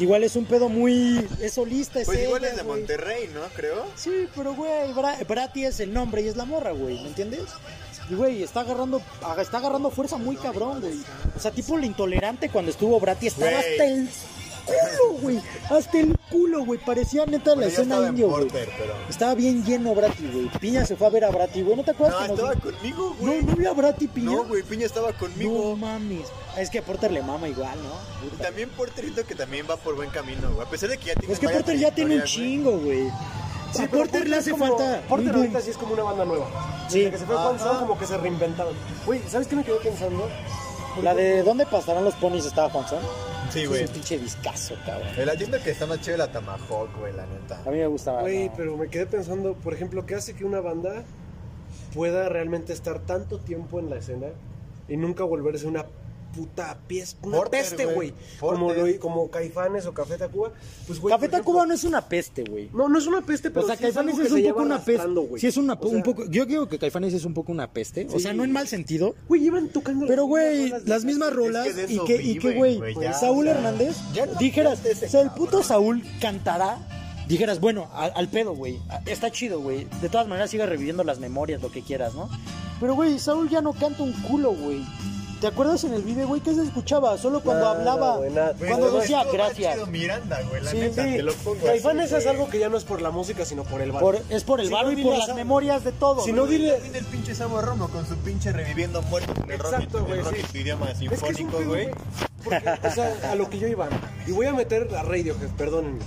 Igual 0.00 0.22
es 0.22 0.36
un 0.36 0.44
pedo 0.44 0.68
muy. 0.68 1.26
Es 1.42 1.54
solista, 1.54 2.00
es 2.00 2.06
Pues 2.06 2.22
igual 2.22 2.42
ella, 2.42 2.52
es 2.52 2.56
de 2.56 2.62
güey. 2.62 2.78
Monterrey, 2.78 3.30
¿no? 3.34 3.40
Creo. 3.56 3.84
Sí, 3.96 4.28
pero 4.36 4.54
güey, 4.54 4.92
Bra- 4.94 5.26
Brati 5.26 5.64
es 5.64 5.80
el 5.80 5.92
nombre 5.92 6.22
y 6.22 6.28
es 6.28 6.36
la 6.36 6.44
morra, 6.44 6.70
güey, 6.70 7.02
¿me 7.02 7.08
entiendes? 7.08 7.40
Y 8.10 8.14
güey, 8.14 8.42
está 8.42 8.60
agarrando, 8.60 9.02
aga- 9.22 9.42
está 9.42 9.58
agarrando 9.58 9.90
fuerza 9.90 10.16
muy 10.16 10.36
cabrón, 10.36 10.80
güey. 10.80 10.94
O 11.36 11.40
sea, 11.40 11.50
tipo 11.50 11.76
el 11.76 11.84
intolerante 11.84 12.48
cuando 12.48 12.70
estuvo 12.70 12.98
Brati 12.98 13.26
estaba 13.26 13.50
Güey. 13.50 13.70
hasta 13.72 13.84
el 13.84 14.08
culo, 14.64 15.18
güey. 15.20 15.40
Hasta 15.70 15.98
el 16.00 16.18
culo, 16.30 16.64
güey. 16.64 16.78
Parecía 16.84 17.26
neta 17.26 17.50
la 17.50 17.56
Bueno, 17.56 17.68
escena 17.68 18.08
indio, 18.08 18.28
güey. 18.30 18.48
Pero... 18.50 18.72
Estaba 19.10 19.34
bien 19.34 19.64
lleno 19.64 19.94
Brati, 19.94 20.26
güey. 20.26 20.48
Piña 20.60 20.84
se 20.86 20.96
fue 20.96 21.06
a 21.06 21.10
ver 21.10 21.24
a 21.24 21.30
Brati, 21.30 21.62
güey. 21.62 21.76
¿No 21.76 21.84
te 21.84 21.90
acuerdas 21.90 22.20
No, 22.20 22.26
que 22.26 22.32
estaba 22.34 22.54
conmigo, 22.54 23.16
No, 23.20 23.26
güey. 23.26 23.42
no 23.42 23.56
vi 23.56 23.66
a 23.66 23.72
Brati 23.72 24.08
Piña. 24.08 24.30
No, 24.32 24.44
güey, 24.44 24.62
Piña 24.62 24.86
estaba 24.86 25.12
No 25.12 25.18
conmigo. 25.18 25.76
mames. 25.76 26.28
Es 26.56 26.70
que 26.70 26.78
a 26.78 26.82
Porter 26.82 27.12
le 27.12 27.22
mama 27.22 27.48
igual, 27.48 27.76
¿no? 27.82 28.26
Y 28.26 28.42
también 28.42 28.68
Porterito 28.70 29.24
que 29.26 29.34
también 29.34 29.66
va 29.70 29.76
por 29.76 29.94
buen 29.96 30.10
camino, 30.10 30.50
güey. 30.54 30.66
A 30.66 30.70
pesar 30.70 30.88
de 30.88 30.96
que 30.98 31.06
ya 31.06 31.14
tiene 31.14 31.32
Es 31.34 31.38
que 31.40 31.48
Porter 31.48 31.78
ya 31.78 31.94
tiene 31.94 32.16
un 32.16 32.24
chingo, 32.24 32.78
güey. 32.78 33.08
Sí, 33.72 33.86
Porter 33.86 34.26
le 34.28 34.36
es 34.36 34.40
hace 34.42 34.50
como- 34.52 34.66
falta. 34.78 35.02
Porter 35.08 35.34
ahorita 35.34 35.60
sí 35.60 35.70
es 35.70 35.76
como 35.76 35.92
una 35.94 36.02
banda 36.04 36.24
nueva. 36.24 36.46
Sí. 36.88 36.98
Desde 37.00 37.10
que 37.12 37.18
se 37.18 37.26
fue 37.26 37.36
Juan 37.36 37.54
Ajá. 37.56 37.64
Son, 37.64 37.78
como 37.80 37.98
que 37.98 38.06
se 38.06 38.16
reinventaron. 38.16 38.74
Güey, 39.06 39.20
¿sabes 39.28 39.46
qué 39.46 39.56
me 39.56 39.64
quedé 39.64 39.76
pensando? 39.76 40.28
La 41.02 41.14
de 41.14 41.42
¿Dónde 41.42 41.64
pasarán 41.66 42.04
los 42.04 42.14
ponis? 42.14 42.44
estaba 42.46 42.70
Juanzón. 42.70 43.00
Sí, 43.50 43.62
Es 43.62 43.68
güey. 43.68 43.84
un 43.84 43.88
pinche 43.90 44.18
discazo, 44.18 44.74
cabrón. 44.84 45.08
El 45.16 45.28
ayundo 45.28 45.58
que 45.62 45.70
está 45.70 45.86
más 45.86 46.00
chido 46.00 46.16
la 46.16 46.30
Tomahawk, 46.32 46.88
güey, 46.98 47.12
la 47.14 47.24
neta. 47.26 47.60
A 47.64 47.70
mí 47.70 47.78
me 47.78 47.86
gustaba. 47.86 48.22
Güey, 48.22 48.48
no. 48.48 48.54
pero 48.56 48.76
me 48.76 48.88
quedé 48.88 49.06
pensando, 49.06 49.54
por 49.54 49.72
ejemplo, 49.74 50.04
¿qué 50.06 50.14
hace 50.16 50.34
que 50.34 50.44
una 50.44 50.60
banda 50.60 51.04
pueda 51.94 52.28
realmente 52.28 52.72
estar 52.72 52.98
tanto 53.00 53.38
tiempo 53.38 53.78
en 53.80 53.90
la 53.90 53.96
escena 53.96 54.26
y 54.88 54.96
nunca 54.96 55.24
volverse 55.24 55.66
una 55.66 55.84
puta 56.34 56.78
pieza, 56.86 57.16
una 57.22 57.38
Porter, 57.38 57.60
peste, 57.62 57.86
güey. 57.86 58.12
Como, 58.40 58.72
lo- 58.72 59.00
como 59.00 59.30
Caifanes 59.30 59.86
o 59.86 59.94
Café 59.94 60.16
Tacuba. 60.16 60.52
Pues, 60.86 61.00
güey, 61.00 61.12
Café 61.14 61.28
Tacuba 61.28 61.66
no 61.66 61.74
es 61.74 61.84
una 61.84 62.00
peste, 62.08 62.44
güey. 62.44 62.70
No, 62.72 62.88
no 62.88 62.98
es 62.98 63.06
una 63.06 63.22
peste, 63.22 63.50
pero 63.50 63.64
O 63.64 63.66
sea, 63.66 63.76
sí 63.76 63.84
es 63.84 63.94
Caifanes 63.94 64.18
es, 64.18 64.30
un 64.32 64.38
se 64.42 64.48
poco 64.50 64.62
una 64.62 64.84
peste. 64.84 65.08
Sí, 65.38 65.46
es 65.46 65.56
una, 65.56 65.74
O 65.74 65.88
sea, 65.88 65.96
un 65.96 66.02
poco. 66.02 66.24
Yo 66.30 66.46
digo 66.46 66.68
que 66.68 66.78
Caifanes 66.78 67.14
es 67.14 67.24
un 67.24 67.34
poco 67.34 67.52
una 67.52 67.70
peste. 67.70 68.06
O 68.12 68.18
sea, 68.20 68.32
no 68.32 68.44
en 68.44 68.52
mal 68.52 68.68
sentido. 68.68 69.14
Güey, 69.28 69.40
llevan 69.42 69.68
tocando 69.68 70.06
Pero, 70.06 70.24
güey, 70.26 70.72
las 70.84 71.04
mismas 71.04 71.32
rolas 71.32 71.68
y 71.88 71.98
que, 72.04 72.22
y 72.22 72.38
que, 72.38 72.48
viven, 72.50 72.78
güey, 72.78 72.94
Saúl 73.12 73.48
Hernández, 73.48 73.96
ya 74.14 74.26
no 74.26 74.34
dijeras, 74.34 74.84
ese 74.84 75.06
o 75.06 75.08
sea, 75.08 75.20
el 75.22 75.30
puto. 75.30 75.62
Saúl 75.62 76.02
cantará, 76.20 76.78
dijeras, 77.28 77.60
bueno, 77.60 77.88
al 77.94 78.28
pedo, 78.28 78.54
güey, 78.54 78.78
está 79.06 79.30
chido, 79.30 79.60
güey, 79.60 79.86
de 80.00 80.08
todas 80.08 80.28
maneras 80.28 80.50
sigue 80.50 80.64
reviviendo 80.66 81.04
las 81.04 81.18
memorias, 81.18 81.60
lo 81.62 81.70
que 81.70 81.82
quieras, 81.82 82.14
¿no? 82.14 82.28
Pero, 82.80 82.94
güey, 82.94 83.18
Saúl 83.18 83.48
ya 83.48 83.60
no 83.60 83.72
canta 83.72 84.02
un 84.04 84.12
culo, 84.22 84.52
güey. 84.52 84.82
¿Te 85.40 85.46
acuerdas 85.46 85.84
en 85.84 85.94
el 85.94 86.02
video, 86.02 86.26
güey, 86.26 86.40
que 86.40 86.52
se 86.52 86.62
escuchaba? 86.64 87.16
Solo 87.16 87.40
cuando 87.40 87.64
Nada, 87.64 87.78
hablaba, 87.78 88.16
güey, 88.16 88.30
nada. 88.32 88.54
Cuando 88.58 88.90
no, 88.90 88.96
decía 88.98 89.22
gracias. 89.32 89.74
chido 89.74 89.86
Miranda, 89.86 90.40
güey, 90.48 90.62
la 90.64 90.70
Sí, 90.72 90.78
neta, 90.78 91.04
Sí, 91.04 91.12
te 91.16 91.22
lo 91.22 91.32
pongo 91.32 91.64
Caifanes 91.64 92.10
es 92.10 92.26
algo 92.26 92.48
que 92.48 92.58
ya 92.58 92.68
no 92.68 92.76
es 92.76 92.82
por 92.82 93.00
la 93.00 93.12
música, 93.12 93.44
sino 93.44 93.62
por 93.62 93.80
el 93.80 93.92
bar. 93.92 94.02
Por- 94.02 94.18
es 94.30 94.42
por 94.42 94.58
el 94.60 94.66
Si 94.66 94.72
barro 94.72 94.90
no, 94.90 94.98
y 94.98 95.02
por 95.04 95.16
las 95.16 95.32
memorias 95.36 95.84
de 95.84 95.92
todo. 95.92 96.24
Si 96.24 96.32
güey. 96.32 96.42
no, 96.42 96.50
dile- 96.50 96.72
También 96.72 96.96
el 96.96 97.04
pinche 97.04 97.36
Sabo 97.36 97.60
Romo 97.62 97.86
con 97.88 98.04
su 98.04 98.16
pinche 98.16 98.50
reviviendo 98.52 99.00
muertos 99.02 99.36
en 99.44 99.50
el 99.52 99.58
rock, 99.60 99.72
Exacto, 99.74 100.04
güey, 100.04 100.18
el 100.18 100.24
rock 100.24 100.34
sí. 100.34 100.42
su 100.50 100.56
idioma 100.58 100.90
Es 100.90 100.98
que 100.98 101.04
es 101.04 101.10
sinfónico, 101.20 101.58
pedo, 101.58 101.68
güey. 101.68 101.88
Porque, 102.42 102.70
o 102.88 102.90
sea, 102.90 103.16
a 103.30 103.34
lo 103.36 103.48
que 103.48 103.58
yo 103.60 103.68
iba. 103.68 103.88
Y 104.26 104.32
voy 104.32 104.46
a 104.46 104.52
meter 104.54 104.88
a 104.96 105.02
Radiohead, 105.04 105.50
perdónenme. 105.56 106.00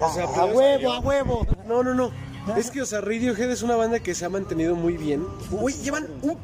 O 0.00 0.12
sea, 0.12 0.24
a 0.36 0.44
huevo, 0.46 0.92
a 0.92 0.98
huevo. 0.98 1.46
No, 1.68 1.84
no, 1.84 1.94
no. 1.94 2.10
Es 2.56 2.72
que, 2.72 2.82
o 2.82 2.86
sea, 2.86 3.00
Radiohead 3.00 3.48
es 3.52 3.62
una 3.62 3.76
banda 3.76 4.00
que 4.00 4.16
se 4.16 4.24
ha 4.24 4.28
mantenido 4.28 4.74
muy 4.74 4.96
bien. 4.96 5.24
Güey, 5.52 5.76
llevan 5.76 6.08
un- 6.22 6.36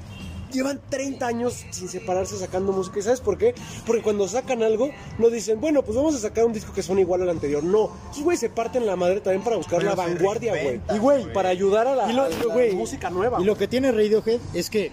Llevan 0.53 0.81
30 0.89 1.27
años 1.27 1.65
sin 1.71 1.89
separarse 1.89 2.37
sacando 2.37 2.73
música. 2.73 2.99
¿Y 2.99 3.03
sabes 3.03 3.21
por 3.21 3.37
qué? 3.39 3.55
Porque 3.87 4.03
cuando 4.03 4.27
sacan 4.29 4.63
algo, 4.63 4.91
no 5.19 5.31
dicen, 5.31 5.61
bueno, 5.61 5.83
pues 5.83 5.97
vamos 5.97 6.15
a 6.15 6.19
sacar 6.19 6.45
un 6.45 6.53
disco 6.53 6.73
que 6.73 6.83
suene 6.83 7.03
igual 7.03 7.23
al 7.23 7.31
anterior. 7.31 7.63
No. 7.63 7.91
Esos 8.11 8.25
güey 8.25 8.37
se 8.37 8.49
parten 8.49 8.87
la 8.87 8.97
madre 8.97 9.21
también 9.21 9.43
para 9.45 9.57
buscar 9.57 9.79
Pero 9.79 9.91
la 9.91 9.97
vanguardia, 9.97 10.53
güey. 10.63 10.81
Y, 10.95 10.99
güey, 10.99 11.33
Para 11.33 11.49
ayudar 11.51 11.87
a 11.87 11.95
la, 11.95 12.11
Y 12.11 12.15
lo- 12.15 12.23
a 12.25 12.29
la 12.29 12.45
güey, 12.53 12.75
música 12.75 13.11
nueva. 13.11 13.41
Y 13.41 13.45
lo 13.45 13.57
que 13.57 13.69
tiene 13.69 13.93
Radiohead 13.93 14.41
es 14.55 14.71
que 14.71 14.91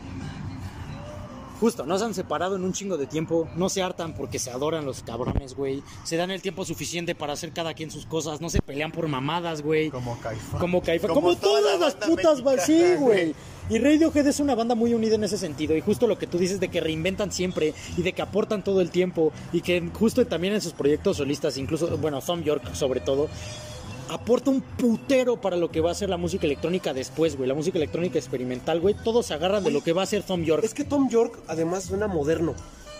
Justo, 1.59 1.85
no 1.85 1.97
se 1.97 2.05
han 2.05 2.13
separado 2.13 2.55
en 2.55 2.63
un 2.63 2.73
chingo 2.73 2.97
de 2.97 3.07
tiempo, 3.07 3.47
no 3.55 3.69
se 3.69 3.81
hartan 3.81 4.13
porque 4.13 4.39
se 4.39 4.51
adoran 4.51 4.85
los 4.85 5.03
cabrones, 5.03 5.55
güey. 5.55 5.83
Se 6.03 6.17
dan 6.17 6.31
el 6.31 6.41
tiempo 6.41 6.65
suficiente 6.65 7.15
para 7.15 7.33
hacer 7.33 7.51
cada 7.53 7.73
quien 7.73 7.91
sus 7.91 8.05
cosas, 8.05 8.41
no 8.41 8.49
se 8.49 8.61
pelean 8.61 8.91
por 8.91 9.07
mamadas, 9.07 9.61
güey. 9.61 9.89
Como 9.89 10.19
Caifán. 10.19 10.59
Como 10.59 10.81
Caifa, 10.81 11.07
Como 11.07 11.21
como, 11.21 11.35
toda 11.35 11.61
todas 11.61 11.79
la 11.79 11.85
las 11.85 11.95
putas, 11.95 12.65
sí, 12.65 12.73
mexicana, 12.73 12.99
güey. 12.99 13.35
Y 13.67 13.79
Radiohead 13.79 14.27
es 14.27 14.39
una 14.39 14.53
banda 14.53 14.75
muy 14.75 14.93
unida 14.93 15.15
en 15.15 15.23
ese 15.23 15.37
sentido. 15.37 15.75
Y 15.75 15.81
justo 15.81 16.05
lo 16.05 16.19
que 16.19 16.27
tú 16.27 16.37
dices 16.37 16.59
de 16.59 16.67
que 16.67 16.81
reinventan 16.81 17.31
siempre 17.31 17.73
y 17.97 18.03
de 18.03 18.13
que 18.13 18.21
aportan 18.21 18.63
todo 18.63 18.79
el 18.79 18.91
tiempo. 18.91 19.31
Y 19.53 19.61
que 19.61 19.89
justo 19.93 20.25
también 20.27 20.53
en 20.53 20.61
sus 20.61 20.73
proyectos 20.73 21.17
solistas, 21.17 21.57
incluso, 21.57 21.97
bueno, 21.97 22.21
Tom 22.21 22.43
York 22.43 22.75
sobre 22.75 22.99
todo, 22.99 23.27
aporta 24.09 24.49
un 24.49 24.61
putero 24.61 25.39
para 25.39 25.55
lo 25.55 25.71
que 25.71 25.81
va 25.81 25.91
a 25.91 25.95
ser 25.95 26.09
la 26.09 26.17
música 26.17 26.45
electrónica 26.45 26.93
después, 26.93 27.35
güey. 27.35 27.47
La 27.47 27.55
música 27.55 27.77
electrónica 27.77 28.19
experimental, 28.19 28.79
güey. 28.79 28.95
Todos 29.03 29.27
se 29.27 29.33
agarran 29.33 29.63
de 29.63 29.71
lo 29.71 29.81
que 29.81 29.93
va 29.93 30.03
a 30.03 30.05
ser 30.05 30.23
Tom 30.23 30.43
York. 30.43 30.63
Es 30.63 30.73
que 30.73 30.83
Tom 30.83 31.09
York, 31.09 31.39
además, 31.47 31.85
suena 31.85 32.07
moderno. 32.07 32.55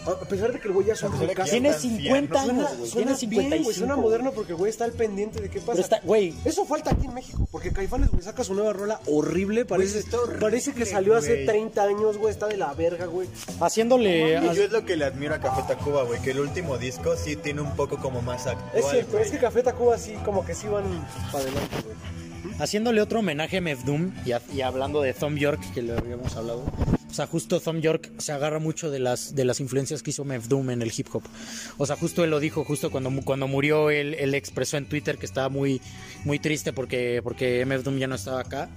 A 0.06 0.20
pesar 0.28 0.53
de 0.53 0.60
que 0.60 0.68
el 0.68 0.74
güey 0.74 0.88
ya 0.88 0.93
rucazo, 0.95 1.49
Tiene 1.51 1.72
tan 1.72 1.80
50 1.80 2.39
anciano. 2.39 2.62
años, 2.62 2.70
Suena, 2.70 2.78
güey. 2.78 2.89
suena 2.91 3.06
Tiene 3.06 3.18
55. 3.18 3.49
bien, 3.49 3.64
güey, 3.64 3.76
suena 3.76 3.95
moderno 3.95 4.32
porque 4.34 4.51
el 4.51 4.58
güey 4.58 4.70
está 4.70 4.86
al 4.86 4.91
pendiente 4.91 5.41
de 5.41 5.49
qué 5.49 5.60
pasa. 5.60 5.72
Pero 5.72 5.82
está, 5.84 5.99
güey, 6.03 6.34
Eso 6.45 6.66
falta 6.66 6.91
aquí 6.91 7.06
en 7.08 7.14
México, 7.14 7.47
porque 7.51 7.72
Caifanes, 7.72 8.10
güey, 8.12 8.22
saca 8.24 8.43
su 8.43 8.53
nueva 8.53 8.74
rola 8.74 8.99
horrible, 9.08 9.66
parece, 9.66 10.03
horrible, 10.16 10.39
parece 10.41 10.74
que 10.74 10.86
salió 10.86 11.16
hace 11.16 11.34
güey. 11.34 11.45
30 11.45 11.84
años, 11.84 12.18
güey, 12.18 12.32
está 12.32 12.47
de 12.47 12.58
la 12.58 12.74
verga, 12.74 13.06
güey. 13.08 13.28
haciéndole... 13.60 14.39
Y 14.39 14.56
yo 14.56 14.64
es 14.64 14.72
lo 14.72 14.86
que 14.86 14.95
le 14.95 15.06
admiro 15.06 15.34
a 15.36 15.39
Café 15.39 15.64
Tacuba, 15.68 16.03
güey, 16.03 16.22
que 16.22 16.32
el 16.32 16.39
último 16.39 16.78
disco 16.78 17.16
sí 17.18 17.36
tiene 17.36 17.62
un 17.62 17.76
poco 17.76 17.97
como 17.97 18.22
más 18.22 18.45
actual, 18.47 18.70
Es 18.74 18.86
cierto, 18.89 19.12
güey. 19.14 19.24
es 19.24 19.32
que 19.32 19.38
Café 19.39 19.64
Tacuba 19.64 19.97
sí, 19.97 20.14
como 20.24 20.45
que 20.45 20.53
sí 20.53 20.68
van 20.68 20.84
para 21.32 21.43
adelante, 21.43 21.76
güey. 21.84 22.24
Haciéndole 22.60 23.01
otro 23.01 23.20
homenaje 23.20 23.58
a 23.58 23.62
Mef 23.62 23.84
Doom 23.84 24.12
y, 24.26 24.32
a- 24.32 24.41
y 24.53 24.62
hablando 24.62 25.01
de 25.01 25.14
Tom 25.14 25.36
York, 25.36 25.60
que 25.74 25.82
le 25.82 25.93
habíamos 25.93 26.36
hablado. 26.36 26.64
O 27.10 27.14
sea, 27.14 27.28
justo 27.28 27.60
Tom 27.60 27.80
York 27.80 28.12
se 28.18 28.32
agarra 28.32 28.60
mucho 28.60 28.89
de 28.91 28.99
las, 28.99 29.36
de 29.36 29.45
las 29.45 29.60
influencias 29.60 30.01
que 30.03 30.10
hizo 30.12 30.24
Mef 30.26 30.47
Doom 30.47 30.70
en 30.72 30.82
el 30.82 30.91
hip 30.95 31.08
hop. 31.14 31.24
O 31.78 31.86
sea, 31.86 31.95
justo 31.97 32.24
él 32.24 32.30
lo 32.30 32.39
dijo, 32.39 32.64
justo 32.64 32.91
cuando, 32.91 33.10
cuando 33.24 33.47
murió, 33.47 33.89
él, 33.89 34.14
él 34.16 34.34
expresó 34.36 34.78
en 34.78 34.86
Twitter 34.88 35.18
que 35.18 35.26
estaba 35.26 35.49
muy, 35.49 35.82
muy 36.24 36.39
triste 36.39 36.72
porque, 36.74 37.22
porque 37.24 37.66
Mef 37.66 37.84
Doom 37.84 37.97
ya 37.97 38.08
no 38.08 38.16
estaba 38.16 38.41
acá. 38.41 38.70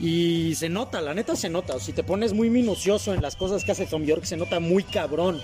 Y 0.00 0.54
se 0.56 0.68
nota, 0.68 1.00
la 1.00 1.14
neta 1.14 1.36
se 1.36 1.48
nota. 1.48 1.78
Si 1.80 1.92
te 1.92 2.02
pones 2.02 2.32
muy 2.32 2.50
minucioso 2.50 3.14
en 3.14 3.22
las 3.22 3.36
cosas 3.36 3.64
que 3.64 3.72
hace 3.72 3.86
Tom 3.86 4.04
York, 4.04 4.24
se 4.24 4.36
nota 4.36 4.60
muy 4.60 4.82
cabrón 4.84 5.40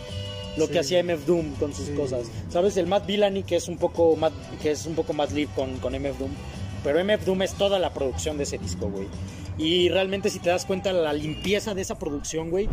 lo 0.56 0.68
que 0.68 0.78
hacía 0.80 1.02
MF 1.02 1.24
Doom 1.26 1.54
con 1.54 1.72
sus 1.74 1.88
cosas. 1.90 2.26
¿Sabes? 2.50 2.76
El 2.76 2.86
Matt 2.86 3.06
Villani, 3.06 3.44
que 3.44 3.56
es 3.56 3.68
un 3.68 3.78
poco 3.78 4.16
más, 4.16 4.32
que 4.60 4.72
es 4.72 4.84
un 4.86 4.94
poco 4.94 5.12
más 5.12 5.32
lead 5.32 5.48
con, 5.54 5.78
con 5.78 5.92
MF 5.94 6.18
Doom. 6.18 6.30
Pero 6.82 7.04
MF 7.04 7.24
Doom 7.24 7.42
es 7.42 7.54
toda 7.54 7.78
la 7.78 7.92
producción 7.92 8.36
de 8.36 8.44
ese 8.44 8.58
disco, 8.58 8.88
güey. 8.88 9.06
Y 9.58 9.88
realmente 9.88 10.30
si 10.30 10.38
te 10.38 10.50
das 10.50 10.64
cuenta 10.64 10.92
la 10.92 11.12
limpieza 11.12 11.74
de 11.74 11.82
esa 11.82 11.98
producción, 11.98 12.50
güey. 12.50 12.68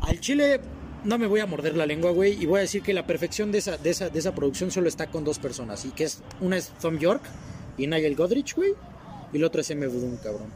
Al 0.00 0.20
chile 0.20 0.60
no 1.04 1.18
me 1.18 1.26
voy 1.26 1.40
a 1.40 1.46
morder 1.46 1.76
la 1.76 1.86
lengua, 1.86 2.10
güey. 2.10 2.42
Y 2.42 2.46
voy 2.46 2.58
a 2.58 2.62
decir 2.62 2.82
que 2.82 2.94
la 2.94 3.06
perfección 3.06 3.52
de 3.52 3.58
esa, 3.58 3.76
de 3.76 3.90
esa, 3.90 4.08
de 4.08 4.18
esa 4.18 4.34
producción 4.34 4.70
solo 4.70 4.88
está 4.88 5.08
con 5.08 5.24
dos 5.24 5.38
personas. 5.38 5.84
Y 5.84 5.90
que 5.90 6.04
es, 6.04 6.22
una 6.40 6.56
es 6.56 6.68
Tom 6.80 6.98
York 6.98 7.22
y 7.76 7.86
Nigel 7.86 8.16
Godrich, 8.16 8.54
güey. 8.54 8.72
Y 9.32 9.36
el 9.36 9.44
otro 9.44 9.60
es 9.60 9.70
MF 9.74 9.92
Doom, 9.92 10.16
cabrón. 10.16 10.50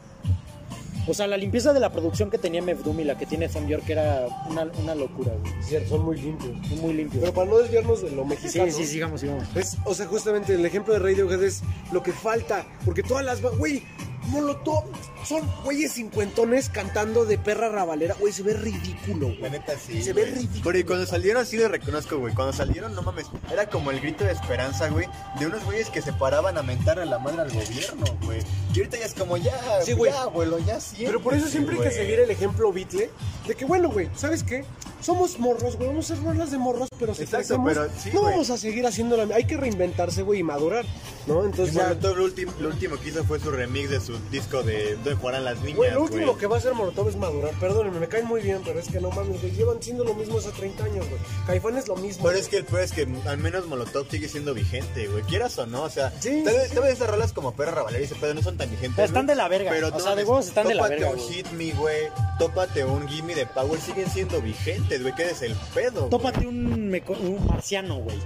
O 1.07 1.15
sea, 1.15 1.27
la 1.27 1.37
limpieza 1.37 1.73
de 1.73 1.81
la 1.81 1.93
producción 1.93 2.31
que 2.31 2.39
tenía 2.39 2.63
Doom 2.63 3.01
y 3.01 3.05
la 3.05 3.19
que 3.19 3.27
tiene 3.27 3.49
Tom 3.49 3.67
York 3.67 3.85
era 3.89 4.27
una, 4.49 4.67
una 4.83 4.95
locura, 4.95 5.33
güey. 5.41 5.53
Cierto, 5.63 5.91
son 5.97 6.05
muy 6.05 6.17
limpios. 6.21 6.53
Son 6.69 6.81
muy 6.81 6.95
limpios. 6.95 7.21
Pero 7.21 7.35
para 7.35 7.51
no 7.51 7.59
desviarnos 7.59 8.03
de 8.03 8.11
lo 8.11 8.23
Sí, 8.23 8.29
mexicano. 8.29 8.73
sí, 8.73 8.85
sigamos, 8.87 9.21
sigamos. 9.21 9.45
Es, 9.55 9.77
o 9.85 9.95
sea, 9.95 10.07
justamente 10.07 10.55
el 10.55 10.65
ejemplo 10.65 10.95
de 10.95 11.01
Radiohead 11.01 11.43
es 11.43 11.63
lo 11.93 12.03
que 12.03 12.13
falta. 12.13 12.67
Porque 12.85 13.03
todas 13.03 13.25
las. 13.25 13.43
Güey, 13.43 13.83
Molotov 14.29 14.85
son 15.27 15.43
güeyes 15.65 15.93
cincuentones 15.93 16.69
cantando 16.69 17.25
de 17.25 17.39
perra 17.39 17.69
rabalera. 17.69 18.15
Güey, 18.19 18.33
se 18.33 18.43
ve 18.43 18.55
ridículo, 18.55 19.29
La 19.31 19.39
güey. 19.39 19.51
neta 19.53 19.75
sí. 19.79 20.03
Se 20.03 20.13
ve 20.13 20.27
ridículo. 20.27 20.63
Porque 20.63 20.85
cuando 20.85 21.07
salieron 21.07 21.45
sí 21.47 21.57
les 21.57 21.71
reconozco, 21.71 22.19
güey. 22.19 22.35
Cuando 22.35 22.53
salieron, 22.53 22.95
no 22.95 23.03
mames, 23.03 23.27
era 23.53 23.69
como 23.69 23.91
el 23.91 24.01
grito 24.01 24.25
de 24.25 24.33
esperanza, 24.33 24.89
güey, 24.89 25.07
de 25.39 25.47
unos 25.47 25.65
güeyes 25.65 25.89
que 25.91 26.03
se 26.03 26.13
paraban 26.13 26.59
a 26.59 26.63
mentar 26.63 26.99
a 26.99 27.05
la 27.05 27.19
madre 27.19 27.43
al 27.43 27.51
gobierno, 27.51 28.05
güey. 28.23 28.41
Y 28.75 28.79
ahorita 28.79 28.99
ya 28.99 29.05
es 29.07 29.15
como 29.15 29.37
ya, 29.37 29.59
Sí, 29.85 29.93
güey. 29.93 30.11
ya, 30.13 30.23
abuelo, 30.23 30.59
ya 30.59 30.81
sí. 30.81 31.05
Pero 31.07 31.21
por 31.23 31.35
eso 31.35 31.49
siempre 31.49 31.77
hay 31.77 31.83
que 31.83 31.91
seguir 31.91 32.21
el 32.21 32.31
ejemplo 32.31 32.73
Beatle 32.73 33.11
de 33.47 33.55
que, 33.55 33.65
bueno, 33.65 33.89
güey, 33.91 34.09
¿sabes 34.17 34.43
qué? 34.43 34.65
Somos 35.01 35.39
morros, 35.39 35.77
güey, 35.77 35.89
vamos 35.89 36.11
a 36.11 36.15
hacer 36.15 36.25
rolas 36.25 36.51
de 36.51 36.57
morros, 36.57 36.89
pero 36.99 37.15
si 37.15 37.25
Exacto, 37.25 37.57
crecemos, 37.63 37.73
pero 37.75 37.89
sí, 38.03 38.11
no 38.15 38.21
güey. 38.23 38.33
vamos 38.33 38.49
a 38.49 38.57
seguir 38.57 38.87
haciendo 38.87 39.19
la... 39.19 39.35
Hay 39.35 39.47
que 39.47 39.59
reinventarse, 39.59 40.23
güey, 40.23 40.41
y 40.41 40.43
madurar, 40.43 40.87
¿no? 41.27 41.45
Entonces 41.45 41.75
ya... 41.75 41.89
Molotov 41.89 42.17
lo, 42.17 42.25
último, 42.25 42.53
lo 42.59 42.69
último 42.69 42.97
que 42.99 43.11
hizo 43.11 43.23
fue 43.25 43.39
su 43.39 43.51
remix 43.51 43.91
de 43.91 44.01
su 44.01 44.19
disco 44.31 44.63
de 44.63 44.97
donde 45.15 45.21
jugaran 45.21 45.45
las 45.45 45.59
niñas, 45.61 45.77
Güey, 45.77 45.91
lo 45.93 46.01
güey. 46.01 46.13
último 46.15 46.37
que 46.39 46.47
va 46.47 46.57
a 46.57 46.59
hacer 46.59 46.75
Molotov 46.75 47.09
es 47.09 47.17
madurar. 47.17 47.53
Perdónenme, 47.61 48.01
me 48.01 48.09
caen 48.09 48.27
muy 48.27 48.41
bien, 48.43 48.61
pero 48.65 48.79
es 48.79 48.89
que 48.89 49.01
no 49.01 49.11
mames, 49.11 49.41
güey. 49.41 49.53
Llevan 49.53 49.83
siendo 49.83 50.05
lo 50.05 50.15
mismo 50.15 50.39
hace 50.39 50.51
30 50.51 50.85
años, 50.85 51.09
güey. 51.09 51.21
Caifán 51.47 51.77
es 51.79 51.89
lo 51.89 51.97
mismo. 51.97 52.25
Pero 52.25 52.39
es 52.39 52.49
que 52.49 52.57
el 52.59 52.65
peor 52.65 52.83
es 52.83 52.93
que 52.93 53.07
al 53.27 53.39
menos 53.39 53.67
Molotov 53.67 54.09
sigue 54.11 54.29
siendo 54.29 54.55
vigente, 54.55 55.07
güey. 55.09 55.23
Quieras 55.25 55.59
o 55.59 55.67
no, 55.67 55.83
o 55.85 55.91
sea, 55.91 56.13
Sí, 56.21 56.43
tal, 56.45 56.55
vez, 56.55 56.69
sí, 56.69 56.75
tal 56.75 56.85
vez 56.85 56.93
esas 56.95 57.11
rolas 57.11 57.33
como 57.33 57.53
Perra 57.55 57.73
Rabalera 57.73 58.01
y 58.03 58.05
ese 58.05 58.15
pedo 58.15 58.35
no 58.35 58.43
son 58.43 58.57
tan 58.57 58.71
vigentes. 58.71 58.95
Pero 58.97 59.07
están 59.07 59.27
de 59.27 59.35
la 59.35 59.49
verga, 59.49 59.71
Pero 59.71 59.89
o 59.89 59.91
no 59.91 60.01
sea, 60.01 60.15
de 60.15 60.25
huevos 60.25 60.47
están 60.47 60.69
de 60.69 60.75
la 60.75 60.83
tópate 60.83 61.01
verga, 61.01 61.11
un 61.11 61.17
güey. 61.23 61.33
Hit 61.35 61.51
Me, 61.53 61.73
güey. 61.73 62.03
Tópate 62.39 62.85
un 62.85 63.09
Gimme 63.09 63.35
de 63.35 63.47
Power. 63.47 63.81
Siguen 63.81 64.11
siendo 64.11 64.41
vigentes, 64.41 65.03
güey. 65.03 65.15
¿Qué 65.15 65.31
es 65.31 65.43
el 65.43 65.55
pedo? 65.75 66.01
güey? 66.01 66.11
Tópate 66.11 66.47
un, 66.47 66.73
un 67.21 67.47
marciano, 67.47 67.99
güey. 67.99 68.19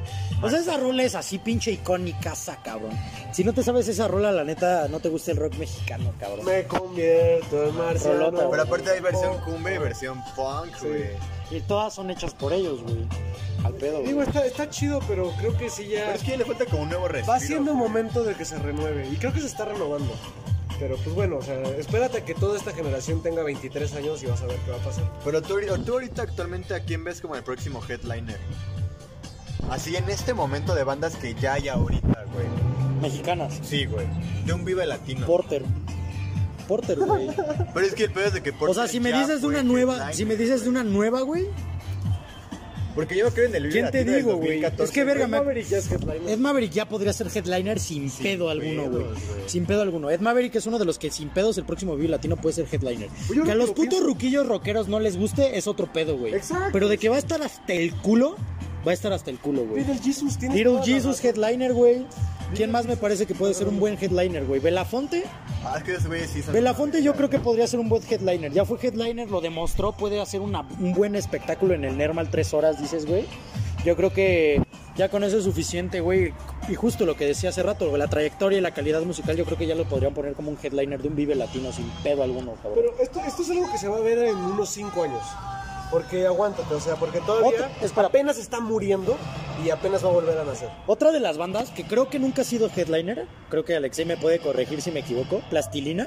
O 0.43 0.49
sea, 0.49 0.61
esa 0.61 0.76
rola 0.76 1.03
es 1.03 1.14
así 1.14 1.39
pinche 1.39 1.72
icónica, 1.72 2.34
cabrón. 2.64 2.93
Si 3.32 3.43
no 3.45 3.53
te 3.53 3.62
sabes 3.62 3.89
esa 3.89 4.07
rola, 4.09 4.32
la 4.32 4.45
neta, 4.45 4.86
no 4.89 5.01
te 5.01 5.09
gusta 5.09 5.32
el 5.32 5.36
rock 5.39 5.55
mexicano, 5.55 6.12
cabrón. 6.18 6.45
Me 6.45 6.64
convierto 6.79 7.64
en 7.68 7.76
marciano. 7.76 8.18
Rolota, 8.18 8.51
Pero 8.51 8.62
aparte 8.62 8.91
hay 8.91 9.01
versión 9.01 9.39
cumbia 9.41 9.74
y 9.74 9.79
versión 9.79 10.22
punk, 10.37 10.74
Sí. 10.81 10.87
güey. 10.89 11.05
Y 11.51 11.61
todas 11.62 11.95
son 11.95 12.11
hechas 12.11 12.35
por 12.35 12.53
ellos, 12.53 12.83
güey. 12.83 13.07
Al 13.64 13.74
pedo, 13.74 14.01
Digo, 14.01 14.16
güey. 14.16 14.26
está, 14.29 14.45
está 14.47 14.68
chido, 14.70 15.01
pero 15.09 15.31
creo 15.39 15.57
que 15.57 15.68
sí 15.70 15.87
Pero 15.91 16.05
ya... 16.07 16.14
es 16.14 16.22
que 16.22 16.31
ya 16.33 16.37
le 16.37 16.45
falta 16.45 16.64
como 16.66 16.83
un 16.83 16.89
nuevo 16.91 17.09
respiro. 17.09 17.33
Va 17.33 17.41
siendo 17.41 17.72
güey. 17.74 17.89
momento 17.89 18.22
de 18.22 18.35
que 18.35 18.45
se 18.45 18.59
renueve. 18.59 19.09
Y 19.11 19.16
creo 19.16 19.33
que 19.33 19.41
se 19.41 19.47
está 19.47 19.64
renovando. 19.64 20.12
Pero 20.79 20.97
pues 20.97 21.12
bueno, 21.16 21.39
o 21.39 21.43
sea, 21.43 21.61
espérate 21.76 22.18
a 22.18 22.24
que 22.24 22.35
toda 22.35 22.57
esta 22.57 22.72
generación 22.72 23.20
tenga 23.22 23.43
23 23.43 23.95
años 23.95 24.22
y 24.22 24.26
vas 24.26 24.41
a 24.43 24.47
ver 24.47 24.57
qué 24.64 24.70
va 24.70 24.76
a 24.76 24.81
pasar. 24.81 25.05
Pero 25.24 25.43
tú, 25.43 25.55
ahorita- 25.55 25.79
tú 25.85 25.93
ahorita 25.95 26.22
actualmente 26.22 26.74
a 26.74 26.81
quién 26.85 27.03
ves 27.03 27.20
como 27.20 27.35
el 27.35 27.43
próximo 27.43 27.81
headliner. 27.89 28.39
Así 29.70 29.97
en 29.97 30.09
este 30.09 30.35
momento 30.35 30.74
de 30.74 30.85
bandas 30.85 31.16
que 31.16 31.35
ya 31.35 31.55
hay 31.55 31.68
ahorita, 31.68 32.24
güey. 32.33 32.47
Mexicanas. 33.03 33.59
Sí, 33.62 33.87
güey. 33.87 34.07
De 34.47 34.53
un 34.53 34.64
Vive 34.64 34.87
Latino. 34.87 35.26
Porter. 35.26 35.64
Porter, 36.68 36.96
güey. 37.00 37.28
Pero 37.74 37.84
es 37.86 37.94
que 37.94 38.04
el 38.04 38.12
pedo 38.12 38.26
es 38.26 38.34
de 38.34 38.42
que 38.42 38.52
O 38.60 38.72
sea, 38.74 38.86
si 38.86 39.00
me 39.00 39.12
dices 39.12 39.40
de 39.40 39.46
una 39.48 39.64
nueva, 39.64 40.12
si 40.12 40.24
me 40.24 40.36
dices 40.36 40.62
de 40.62 40.68
una 40.68 40.84
nueva, 40.84 41.22
güey, 41.22 41.46
Porque 42.94 43.16
yo 43.16 43.30
creo 43.32 43.46
en 43.48 43.54
el 43.54 43.68
¿Quién 43.70 43.90
te 43.92 44.04
digo, 44.04 44.36
güey? 44.36 44.60
2014, 44.60 44.82
Es 44.84 44.90
que 44.90 45.04
verga, 45.04 45.26
güey. 45.26 45.30
me- 45.30 45.38
Maverick 45.38 45.68
ya 45.68 45.78
es 45.78 45.90
headliner. 45.92 46.28
Ed 46.30 46.38
Maverick 46.38 46.72
ya 46.72 46.88
podría 46.88 47.12
ser 47.12 47.28
headliner 47.32 47.78
sin 47.78 48.10
pedo 48.10 48.50
alguno, 48.50 48.90
güey. 48.90 49.04
Sin 49.46 49.66
pedo 49.66 49.82
alguno. 49.82 50.10
Ed 50.10 50.20
Maverick 50.20 50.56
es 50.56 50.66
uno 50.66 50.78
de 50.80 50.84
los 50.84 50.98
que 50.98 51.10
sin 51.10 51.28
pedos 51.28 51.56
el 51.58 51.64
próximo 51.64 51.94
Vive 51.96 52.08
Latino 52.08 52.36
puede 52.36 52.54
ser 52.56 52.66
headliner. 52.70 53.08
Oye, 53.30 53.42
que 53.44 53.52
a 53.52 53.54
los 53.54 53.68
lo 53.68 53.74
putos 53.74 53.90
pienso- 53.90 54.06
ruquillos 54.06 54.46
rockeros 54.48 54.88
no 54.88 54.98
les 55.00 55.16
guste 55.16 55.56
es 55.56 55.66
otro 55.68 55.92
pedo, 55.92 56.16
güey. 56.18 56.34
Exacto. 56.34 56.70
Pero 56.72 56.88
de 56.88 56.98
que 56.98 57.08
va 57.08 57.16
a 57.16 57.20
estar 57.20 57.40
hasta 57.40 57.72
el 57.72 57.94
culo, 57.94 58.36
va 58.86 58.90
a 58.90 58.94
estar 58.94 59.12
hasta 59.12 59.30
el 59.30 59.38
culo, 59.38 59.64
güey. 59.64 59.84
Little 59.84 60.00
Jesus 60.02 60.36
tiene 60.36 60.56
Little 60.56 60.80
Jesus 60.84 61.22
headliner, 61.24 61.72
güey. 61.74 62.04
¿Quién 62.55 62.70
más 62.70 62.86
me 62.86 62.96
parece 62.96 63.26
que 63.26 63.34
puede 63.34 63.55
ser 63.55 63.68
un 63.68 63.78
buen 63.78 63.96
headliner, 64.01 64.44
güey? 64.44 64.61
Belafonte. 64.61 65.24
Ah, 65.64 65.74
es 65.78 65.84
que 65.84 65.92
esos 65.92 66.07
güeyes 66.07 66.30
sí. 66.30 66.42
Belafonte 66.51 67.03
yo 67.03 67.14
creo 67.14 67.28
que 67.28 67.38
podría 67.38 67.66
ser 67.66 67.78
un 67.78 67.88
buen 67.88 68.03
headliner. 68.09 68.53
Ya 68.53 68.64
fue 68.64 68.78
headliner, 68.82 69.30
lo 69.30 69.40
demostró, 69.40 69.92
puede 69.92 70.20
hacer 70.20 70.40
una- 70.40 70.66
un 70.80 70.92
buen 70.94 71.14
espectáculo 71.14 71.74
en 71.74 71.84
el 71.84 71.96
Nermal 71.96 72.30
tres 72.30 72.55
horas, 72.55 72.80
dices, 72.80 73.05
güey. 73.07 73.26
Yo 73.84 73.96
creo 73.96 74.12
que 74.12 74.62
ya 74.96 75.09
con 75.11 75.22
eso 75.24 75.38
es 75.38 75.44
suficiente, 75.44 76.01
güey. 76.01 76.32
Y 76.68 76.74
justo 76.74 77.05
lo 77.07 77.16
que 77.16 77.26
decía 77.26 77.51
hace 77.51 77.62
rato, 77.62 77.88
güey, 77.88 77.99
la 78.01 78.09
trayectoria 78.09 78.59
y 78.59 78.61
la 78.61 78.72
calidad 78.72 79.03
musical, 79.03 79.36
yo 79.36 79.44
creo 79.44 79.57
que 79.59 79.66
ya 79.66 79.74
lo 79.74 79.84
podrían 79.84 80.14
poner 80.14 80.32
como 80.32 80.51
un 80.51 80.59
headliner 80.61 81.01
de 81.01 81.09
un 81.09 81.16
Vive 81.16 81.34
Latino 81.34 81.70
sin 81.70 81.88
pedo 82.03 82.22
alguno, 82.22 82.55
cabrón. 82.62 82.74
Pero 82.74 82.94
esto, 83.01 83.20
esto 83.26 83.42
es 83.42 83.51
algo 83.51 83.70
que 83.70 83.78
se 83.78 83.88
va 83.88 83.99
a 83.99 84.01
ver 84.01 84.18
en 84.18 84.36
unos 84.36 84.68
5 84.70 85.03
años. 85.05 85.22
Porque 85.91 86.26
aguántate, 86.26 86.74
o 86.74 86.80
sea, 86.80 86.97
porque 86.97 87.20
todavía 87.20 87.49
Otra- 87.49 87.70
espera. 87.80 88.09
apenas 88.09 88.36
está 88.39 88.61
muriendo 88.61 89.16
y 89.64 89.70
apenas 89.70 90.05
va 90.05 90.11
a 90.11 90.12
volver 90.12 90.36
a 90.39 90.45
nacer. 90.45 90.68
Otra 90.86 91.12
de 91.12 91.20
las 91.20 91.39
bandas 91.39 91.70
que 91.70 91.84
creo 91.84 92.09
que 92.11 92.18
nunca 92.18 92.43
ha 92.43 92.45
sido 92.45 92.70
headliner, 92.74 93.26
creo 93.49 93.64
que 93.64 93.74
Alexei 93.74 94.05
me 94.05 94.16
puede 94.16 94.39
corregir 94.39 94.82
si 94.82 94.91
me 94.91 95.01
equivoco, 95.01 95.41
Plastilina. 95.51 96.07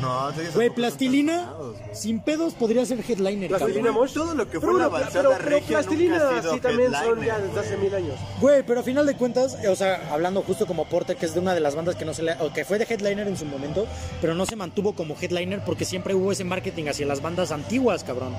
No, 0.00 0.30
ellos 0.30 0.54
Güey, 0.54 0.70
Plastilina 0.70 1.52
sin 1.92 2.20
pedos 2.20 2.54
podría 2.54 2.84
ser 2.86 3.00
headliner, 3.00 3.48
Plastilina. 3.48 3.90
Mosh. 3.90 4.12
Todo 4.12 4.34
lo 4.34 4.44
que 4.48 4.60
fue 4.60 4.68
Pero, 4.68 4.74
una 4.76 4.84
avanzada 4.84 5.12
pero, 5.30 5.30
pero 5.38 5.48
regia 5.50 5.78
Plastilina 5.78 6.18
nunca 6.18 6.38
ha 6.38 6.42
sido 6.42 6.54
sí 6.54 6.60
también 6.60 6.92
son 6.92 7.02
headliner, 7.04 7.26
ya 7.26 7.38
desde 7.38 7.60
hace 7.60 7.76
mil 7.78 7.94
años. 7.94 8.14
Güey, 8.40 8.62
pero 8.64 8.80
a 8.80 8.82
final 8.84 9.06
de 9.06 9.16
cuentas, 9.16 9.56
o 9.68 9.74
sea, 9.76 10.08
hablando 10.12 10.42
justo 10.42 10.66
como 10.66 10.84
Porter, 10.84 11.16
que 11.16 11.26
es 11.26 11.34
de 11.34 11.40
una 11.40 11.54
de 11.54 11.60
las 11.60 11.74
bandas 11.74 11.96
que 11.96 12.04
no 12.04 12.14
se 12.14 12.22
le, 12.22 12.34
o 12.40 12.52
que 12.52 12.64
fue 12.64 12.78
de 12.78 12.84
headliner 12.88 13.26
en 13.26 13.36
su 13.36 13.44
momento, 13.44 13.86
pero 14.20 14.34
no 14.34 14.46
se 14.46 14.54
mantuvo 14.56 14.94
como 14.94 15.16
headliner 15.20 15.64
porque 15.64 15.84
siempre 15.84 16.14
hubo 16.14 16.30
ese 16.30 16.44
marketing 16.44 16.84
hacia 16.86 17.06
las 17.06 17.20
bandas 17.22 17.50
antiguas, 17.50 18.04
cabrón. 18.04 18.34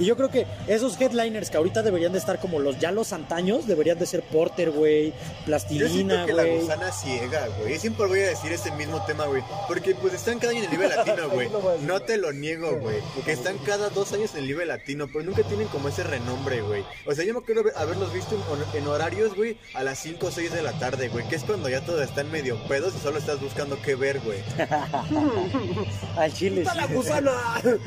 Y 0.00 0.04
yo 0.04 0.16
creo 0.16 0.30
que 0.30 0.37
esos 0.66 1.00
headliners 1.00 1.50
que 1.50 1.56
ahorita 1.56 1.82
deberían 1.82 2.12
de 2.12 2.18
estar 2.18 2.38
como 2.38 2.58
los 2.58 2.78
ya 2.78 2.92
los 2.92 3.12
antaños, 3.12 3.66
deberían 3.66 3.98
de 3.98 4.06
ser 4.06 4.22
Porter, 4.22 4.70
güey, 4.70 5.10
Yo 5.10 5.14
siento 5.14 5.44
Plastilina, 5.46 6.26
que 6.26 6.32
la 6.32 6.44
gusana 6.44 6.92
ciega, 6.92 7.48
güey. 7.60 7.78
Siempre 7.78 8.06
voy 8.06 8.20
a 8.20 8.28
decir 8.28 8.52
ese 8.52 8.70
mismo 8.72 9.04
tema, 9.04 9.26
güey. 9.26 9.42
Porque 9.66 9.94
pues 9.94 10.14
están 10.14 10.38
cada 10.38 10.52
año 10.52 10.60
en 10.60 10.64
el 10.66 10.70
nivel 10.70 10.88
latino, 10.90 11.28
güey. 11.30 11.48
No 11.82 12.00
te 12.00 12.16
lo 12.16 12.32
niego, 12.32 12.76
güey. 12.80 12.98
Que 13.24 13.32
están 13.32 13.56
cada 13.58 13.88
dos 13.90 14.12
años 14.12 14.32
en 14.34 14.40
el 14.40 14.46
nivel 14.46 14.68
latino, 14.68 15.06
pero 15.06 15.24
nunca 15.24 15.42
tienen 15.42 15.68
como 15.68 15.88
ese 15.88 16.02
renombre, 16.02 16.60
güey. 16.60 16.84
O 17.06 17.14
sea, 17.14 17.24
yo 17.24 17.32
me 17.32 17.40
acuerdo 17.40 17.64
haberlos 17.76 18.12
visto 18.12 18.36
en, 18.74 18.86
horarios, 18.86 19.34
güey, 19.34 19.58
a 19.74 19.82
las 19.82 19.98
5 20.00 20.26
o 20.26 20.30
6 20.30 20.52
de 20.52 20.62
la 20.62 20.72
tarde, 20.78 21.08
güey. 21.08 21.26
Que 21.28 21.36
es 21.36 21.44
cuando 21.44 21.68
ya 21.68 21.80
todos 21.80 22.02
están 22.02 22.30
medio 22.30 22.56
pedos 22.68 22.94
y 22.96 23.00
solo 23.00 23.18
estás 23.18 23.40
buscando 23.40 23.80
qué 23.82 23.94
ver, 23.94 24.20
güey. 24.20 24.38
Al 26.16 26.32
chile. 26.32 26.62
¡Está 26.62 26.74
la 26.74 26.86
gusana! 26.86 27.32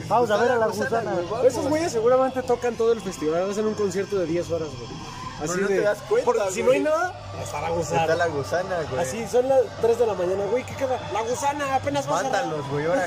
Vamos 0.08 0.32
a 0.32 0.38
ver 0.38 0.52
a 0.52 0.56
la 0.58 0.68
Gusana. 0.68 1.14
Esos 1.46 1.68
güeyes 1.68 1.92
seguramente 1.92 2.41
tocan 2.44 2.76
todo 2.76 2.92
el 2.94 3.02
festival, 3.02 3.50
hacen 3.50 3.66
un 3.66 3.74
concierto 3.74 4.18
de 4.18 4.26
10 4.26 4.52
horas, 4.52 4.70
güey. 4.78 4.90
Así 5.42 5.60
no 5.60 5.68
de, 5.68 5.76
te 5.76 5.82
das 5.82 5.98
cuenta, 6.08 6.52
si 6.52 6.62
no 6.62 6.72
hay 6.72 6.82
nada, 6.82 7.20
está 7.44 7.62
la 7.62 7.68
Está 7.70 7.78
gusana. 7.80 8.16
la 8.16 8.28
gusana, 8.28 8.78
güey. 8.92 9.02
Así 9.02 9.28
son 9.28 9.50
las 9.50 9.62
3 9.82 10.00
de 10.00 10.06
la 10.06 10.14
mañana, 10.14 10.46
güey, 10.52 10.64
¿qué 10.64 10.76
queda? 10.76 11.00
La 11.12 11.22
gusana, 11.24 11.76
apenas 11.76 12.08
va 12.10 12.20
a 12.20 12.24
cerrar. 12.24 12.46
Mándalos, 12.46 12.70
güey, 12.70 12.86
ahora. 12.86 13.06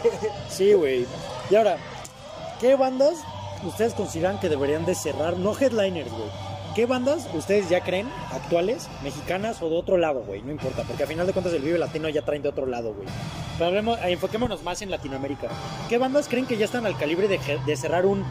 Sí, 0.48 0.72
güey. 0.72 1.06
Y 1.48 1.54
ahora, 1.54 1.76
¿qué 2.60 2.74
bandas 2.74 3.14
ustedes 3.64 3.94
consideran 3.94 4.40
que 4.40 4.48
deberían 4.48 4.84
de 4.84 4.96
cerrar? 4.96 5.36
No 5.36 5.56
headliners, 5.56 6.10
güey. 6.10 6.28
¿Qué 6.74 6.86
bandas 6.86 7.26
ustedes 7.32 7.68
ya 7.70 7.80
creen, 7.82 8.10
actuales, 8.32 8.88
mexicanas 9.02 9.62
o 9.62 9.70
de 9.70 9.76
otro 9.76 9.96
lado, 9.96 10.20
güey? 10.26 10.42
No 10.42 10.50
importa, 10.50 10.82
porque 10.82 11.04
a 11.04 11.06
final 11.06 11.26
de 11.26 11.32
cuentas 11.32 11.54
el 11.54 11.62
Vive 11.62 11.78
Latino 11.78 12.08
ya 12.08 12.22
traen 12.22 12.42
de 12.42 12.48
otro 12.48 12.66
lado, 12.66 12.92
güey. 12.92 13.08
Pero 13.56 13.68
hablemos, 13.68 13.98
eh, 14.00 14.10
enfoquémonos 14.10 14.62
más 14.62 14.82
en 14.82 14.90
Latinoamérica. 14.90 15.48
¿Qué 15.88 15.96
bandas 15.96 16.28
creen 16.28 16.46
que 16.46 16.58
ya 16.58 16.66
están 16.66 16.84
al 16.84 16.98
calibre 16.98 17.28
de 17.28 17.76
cerrar 17.76 18.04
un, 18.04 18.26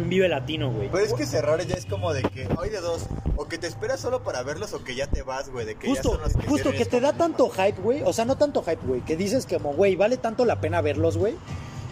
un 0.00 0.08
Vive 0.08 0.28
Latino, 0.28 0.70
güey? 0.72 0.88
Pero 0.90 1.04
es 1.04 1.14
que 1.14 1.26
cerrar 1.26 1.64
ya 1.66 1.74
es 1.74 1.86
como 1.86 2.12
de 2.12 2.22
que 2.22 2.48
hay 2.60 2.70
de 2.70 2.80
dos. 2.80 3.06
O 3.36 3.46
que 3.46 3.58
te 3.58 3.66
esperas 3.66 4.00
solo 4.00 4.22
para 4.22 4.42
verlos 4.42 4.72
o 4.72 4.84
que 4.84 4.94
ya 4.94 5.06
te 5.06 5.22
vas, 5.22 5.50
güey. 5.50 5.66
De 5.66 5.74
que 5.76 5.86
ya 5.88 5.94
Justo, 5.94 6.12
son 6.12 6.20
los 6.20 6.32
que 6.34 6.46
justo 6.46 6.72
que 6.72 6.84
te 6.84 7.00
da 7.00 7.12
tanto 7.12 7.48
hype, 7.48 7.80
güey. 7.80 8.02
O 8.04 8.12
sea, 8.12 8.24
no 8.24 8.36
tanto 8.36 8.62
hype, 8.62 8.86
güey. 8.86 9.00
Que 9.02 9.16
dices 9.16 9.46
como, 9.46 9.72
güey, 9.72 9.96
vale 9.96 10.16
tanto 10.16 10.44
la 10.44 10.60
pena 10.60 10.80
verlos, 10.80 11.16
güey. 11.16 11.34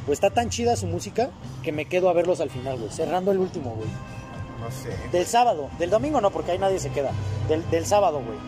O 0.08 0.12
está 0.12 0.30
tan 0.30 0.50
chida 0.50 0.76
su 0.76 0.86
música 0.86 1.30
que 1.62 1.72
me 1.72 1.86
quedo 1.86 2.08
a 2.08 2.12
verlos 2.12 2.40
al 2.40 2.50
final, 2.50 2.78
güey. 2.78 2.90
Cerrando 2.90 3.30
el 3.32 3.38
último, 3.38 3.74
güey. 3.74 3.88
No 4.60 4.70
sé. 4.70 4.96
Del 5.12 5.26
sábado. 5.26 5.68
Del 5.78 5.90
domingo 5.90 6.20
no, 6.20 6.30
porque 6.30 6.52
ahí 6.52 6.58
nadie 6.58 6.78
se 6.78 6.90
queda. 6.90 7.12
Del, 7.48 7.68
del 7.70 7.86
sábado, 7.86 8.20
güey. 8.24 8.38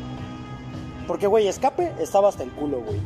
Porque, 1.06 1.26
güey, 1.26 1.48
Escape 1.48 1.92
estaba 1.98 2.28
hasta 2.28 2.42
el 2.42 2.50
culo, 2.50 2.80
güey. 2.80 3.00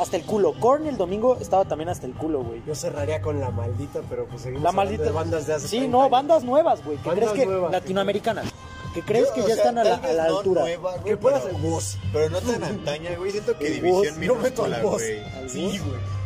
Hasta 0.00 0.16
el 0.16 0.24
culo. 0.24 0.52
Korn 0.58 0.86
el 0.86 0.96
domingo 0.96 1.36
estaba 1.40 1.64
también 1.64 1.88
hasta 1.88 2.06
el 2.06 2.14
culo, 2.14 2.42
güey. 2.42 2.62
Yo 2.66 2.74
cerraría 2.74 3.20
con 3.22 3.40
la 3.40 3.50
maldita, 3.50 4.00
pero 4.08 4.26
pues 4.26 4.42
seguimos 4.42 4.62
La 4.62 4.72
maldita. 4.72 5.04
de 5.04 5.10
bandas 5.10 5.46
de 5.46 5.54
hace 5.54 5.68
Sí, 5.68 5.76
30 5.78 5.92
no, 5.92 6.00
años. 6.02 6.10
bandas 6.10 6.44
nuevas, 6.44 6.84
güey. 6.84 6.98
¿Qué 6.98 7.10
crees 7.10 7.30
que 7.32 7.46
nuevas, 7.46 7.72
latinoamericanas? 7.72 8.46
¿Qué 8.94 9.02
crees 9.02 9.28
Yo, 9.28 9.34
que 9.34 9.40
ya 9.42 9.46
sea, 9.46 9.54
están 9.56 9.78
a 9.78 9.84
la, 9.84 9.94
a 9.96 10.12
la 10.12 10.28
no 10.28 10.38
altura? 10.38 10.62
nueva, 10.62 10.90
güey, 10.92 11.04
Que 11.04 11.16
pueda 11.16 11.40
pero- 11.40 11.52
ser 11.58 11.62
voz. 11.70 11.98
Pero 12.12 12.30
no 12.30 12.40
tan 12.40 12.64
antaña, 12.64 13.10
güey. 13.16 13.30
Siento 13.30 13.56
que 13.56 13.66
El 13.68 13.74
División 13.74 13.96
Woz, 13.96 14.06
Yo 14.06 14.34
meto 14.34 14.62
minúscula, 14.64 14.76
al 14.76 14.82
voz. 14.82 15.02
güey. 15.02 15.20
¿Al 15.34 15.50
Sí, 15.50 15.78
güey. 15.78 16.19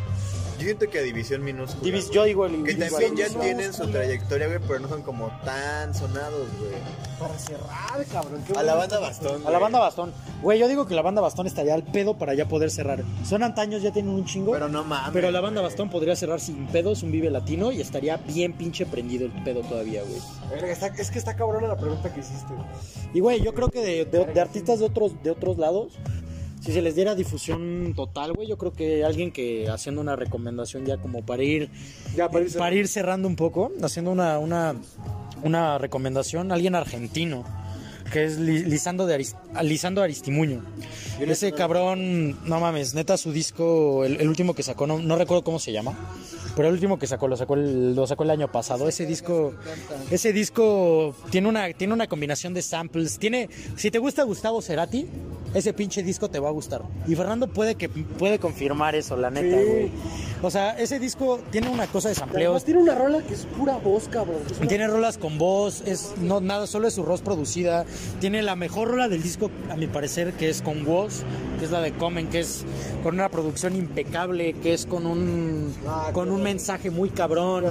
Yo 0.65 0.69
siento 0.69 0.89
que 0.91 0.99
a 0.99 1.03
División 1.03 1.45
Minúscula. 1.45 1.83
Divis- 1.83 2.05
güey. 2.07 2.15
yo 2.15 2.25
digo 2.25 2.47
el 2.47 2.53
Que 2.65 2.73
División 2.75 2.89
también 2.91 3.17
ya 3.17 3.25
Minúscula. 3.25 3.45
tienen 3.45 3.73
su 3.75 3.87
trayectoria, 3.89 4.47
güey, 4.47 4.59
pero 4.67 4.79
no 4.81 4.89
son 4.89 5.03
como 5.03 5.29
tan 5.45 5.95
sonados, 5.95 6.49
güey. 6.59 6.73
Para 7.19 7.39
cerrar, 7.39 8.05
cabrón. 8.11 8.43
qué 8.47 8.59
A 8.59 8.63
la 8.63 8.75
banda 8.75 8.99
Bastón. 8.99 9.35
A 9.43 9.45
la 9.45 9.51
güey. 9.51 9.61
banda 9.61 9.79
Bastón. 9.81 10.13
Güey, 10.43 10.59
yo 10.59 10.67
digo 10.69 10.87
que 10.87 10.95
la 10.95 11.03
banda 11.03 11.21
Bastón 11.21 11.47
estaría 11.47 11.75
al 11.75 11.83
pedo 11.85 12.17
para 12.17 12.33
ya 12.35 12.49
poder 12.49 12.71
cerrar. 12.71 13.05
Son 13.29 13.43
antaños, 13.43 13.83
ya 13.83 13.93
tienen 13.93 14.13
un 14.15 14.25
chingo. 14.25 14.53
Pero 14.53 14.69
no 14.71 14.83
mames. 14.85 15.11
Pero 15.13 15.31
la 15.31 15.41
banda 15.43 15.61
Bastón 15.61 15.91
podría 15.91 16.17
cerrar 16.17 16.41
sin 16.41 16.67
pedos 16.69 17.03
un 17.03 17.13
Vive 17.13 17.31
Latino 17.31 17.71
y 17.71 17.81
estaría 17.83 18.17
bien 18.17 18.55
pinche 18.55 18.87
prendido 18.87 19.27
el 19.27 19.33
pedo 19.45 19.61
todavía, 19.61 20.03
güey. 20.03 20.21
Es 20.99 21.11
que 21.11 21.19
está 21.19 21.37
cabrona 21.37 21.69
la 21.69 21.77
pregunta 21.77 22.13
que 22.13 22.21
hiciste. 22.21 22.55
Y 23.13 23.21
güey, 23.21 23.43
yo 23.43 23.53
creo 23.53 23.69
que 23.69 23.81
de, 23.81 24.05
de- 24.07 24.25
de 24.27 24.41
artistas 24.41 24.79
de 24.81 24.87
otros, 24.87 25.13
de 25.23 25.31
otros 25.31 25.59
lados, 25.59 25.93
si 26.65 26.73
se 26.73 26.81
les 26.83 26.95
diera 26.95 27.15
difusión 27.15 27.93
total, 27.95 28.33
güey, 28.33 28.49
yo 28.49 28.57
creo 28.57 28.73
que 28.73 29.05
alguien 29.05 29.31
que 29.33 29.69
haciendo 29.69 30.01
una 30.01 30.17
recomendación 30.17 30.87
ya 30.87 30.97
como 30.97 31.25
para 31.25 31.43
ir, 31.43 31.69
Ya, 32.17 32.29
para 32.31 32.45
ir 32.45 32.51
cerrando. 32.51 32.59
para 32.65 32.75
ir 32.77 32.89
cerrando 32.89 33.29
un 33.29 33.37
poco, 33.37 33.71
haciendo 33.83 34.11
una, 34.11 34.39
una, 34.39 34.75
una 35.43 35.77
recomendación, 35.79 36.53
alguien 36.53 36.75
argentino, 36.75 37.45
que 38.15 38.25
es 38.27 38.39
Li- 38.39 38.65
Lisandro, 38.65 39.07
de 39.07 39.17
Aris- 39.19 39.35
Lisandro 39.63 40.05
Aristimuño. 40.05 40.63
Ese 41.19 41.51
cabrón, 41.53 42.39
no 42.47 42.61
mames, 42.61 42.95
neta 42.95 43.17
su 43.17 43.33
disco, 43.33 44.05
el, 44.05 44.21
el 44.21 44.29
último 44.29 44.55
que 44.55 44.63
sacó, 44.63 44.87
no, 44.87 45.01
no 45.01 45.17
recuerdo 45.17 45.43
cómo 45.43 45.59
se 45.59 45.73
llama, 45.73 45.95
pero 46.55 46.69
el 46.69 46.75
último 46.75 46.97
que 46.99 47.09
sacó 47.09 47.27
lo 47.27 47.37
sacó 47.37 47.55
el, 47.55 47.97
lo 47.97 48.07
sacó 48.07 48.23
el 48.23 48.31
año 48.31 48.51
pasado. 48.53 48.89
Ese 48.89 49.05
disco, 49.05 49.53
ese 50.13 50.33
disco 50.33 51.15
tiene 51.31 51.49
una, 51.49 51.73
tiene 51.73 51.93
una 51.93 52.07
combinación 52.07 52.55
de 52.55 52.63
samples. 52.63 53.19
Tiene, 53.19 53.51
si 53.77 53.91
te 53.91 53.99
gusta 53.99 54.23
Gustavo 54.23 54.63
Cerati, 54.63 55.07
ese 55.53 55.73
pinche 55.73 56.03
disco 56.05 56.29
te 56.31 56.39
va 56.39 56.49
a 56.49 56.53
gustar. 56.53 56.83
Y 57.09 57.15
Fernando 57.17 57.49
puede 57.49 57.75
que 57.75 57.89
puede 57.89 58.39
confirmar 58.39 58.95
eso, 58.95 59.17
la 59.17 59.31
neta, 59.31 59.57
Sí. 59.59 59.65
güey. 59.69 59.91
O 60.43 60.51
sea, 60.51 60.73
ese 60.73 60.99
disco 60.99 61.41
tiene 61.51 61.69
una 61.71 61.87
cosa 61.87 62.11
de 62.11 62.15
sampleos. 62.17 62.65
tiene 62.65 62.81
una 62.83 62.95
rola 62.95 63.23
que 63.23 63.33
es 63.35 63.47
pura 63.57 63.77
voz, 63.79 64.09
cabrón. 64.09 64.41
una- 64.59 64.69
Tiene 64.69 64.87
rolas 64.89 65.17
con 65.17 65.39
voz, 65.39 65.83
es 65.87 66.13
no 66.21 66.41
nada, 66.41 66.67
solo 66.67 66.87
es 66.89 66.95
su 66.95 67.03
voz 67.05 67.23
producida. 67.23 67.87
Tiene 68.21 68.43
la 68.43 68.57
mejor 68.57 68.89
rola 68.89 69.09
del 69.09 69.23
disco, 69.23 69.51
a 69.71 69.77
mi 69.77 69.87
parecer, 69.87 70.33
que 70.35 70.49
es 70.49 70.63
con 70.63 70.85
voz, 70.85 71.23
que 71.59 71.65
es 71.67 71.71
la 71.71 71.81
de 71.81 71.93
Comen, 71.93 72.29
que 72.29 72.41
es 72.41 72.65
con 73.03 73.15
una 73.15 73.29
producción 73.29 73.77
impecable, 73.77 74.55
que 74.55 74.75
es 74.75 74.87
con 74.87 75.07
un 75.07 75.75
Ah, 75.87 76.11
con 76.13 76.31
un 76.31 76.43
mensaje 76.43 76.91
muy 76.91 77.11
cabrón, 77.11 77.65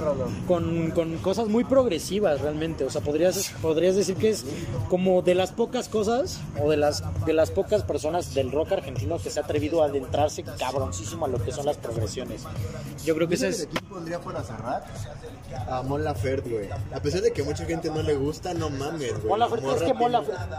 con, 0.46 0.90
con 0.92 1.16
cosas 1.18 1.48
muy 1.48 1.64
progresivas 1.64 2.40
realmente. 2.40 2.84
O 2.84 2.90
sea, 2.90 3.00
podrías, 3.00 3.52
podrías 3.60 3.96
decir 3.96 4.16
que 4.16 4.30
es 4.30 4.44
como 4.88 5.22
de 5.22 5.34
las 5.34 5.52
pocas 5.52 5.88
cosas 5.88 6.40
o 6.62 6.70
de 6.70 6.76
las 6.76 7.02
de 7.24 7.32
las 7.32 7.50
pocas 7.50 7.82
personas 7.82 8.34
del 8.34 8.52
rock 8.52 8.72
argentino 8.72 9.18
que 9.18 9.30
se 9.30 9.40
ha 9.40 9.42
atrevido 9.42 9.82
a 9.82 9.86
adentrarse 9.86 10.44
cabroncísimo 10.58 11.26
a 11.26 11.28
lo 11.28 11.42
que 11.42 11.52
son 11.52 11.66
las 11.66 11.76
progresiones. 11.76 12.42
Yo 13.04 13.14
creo 13.14 13.28
que 13.28 13.34
ese 13.34 13.52
¿Sabes 13.52 13.60
es 13.60 13.66
quién 13.68 13.84
pondría 13.84 14.20
para 14.20 14.42
cerrar? 14.42 14.84
A 15.68 15.82
Mon 15.82 16.02
Laferte, 16.02 16.50
güey. 16.50 16.68
A 16.92 17.00
pesar 17.00 17.20
de 17.20 17.32
que 17.32 17.42
mucha 17.42 17.64
gente 17.64 17.88
no 17.88 18.02
le 18.02 18.14
gusta, 18.16 18.54
no 18.54 18.70
mames, 18.70 19.12
güey. 19.14 19.28
Mon 19.28 19.38
Laferte, 19.38 19.66
es 19.74 19.82
que 19.82 19.94
Mon 19.94 20.12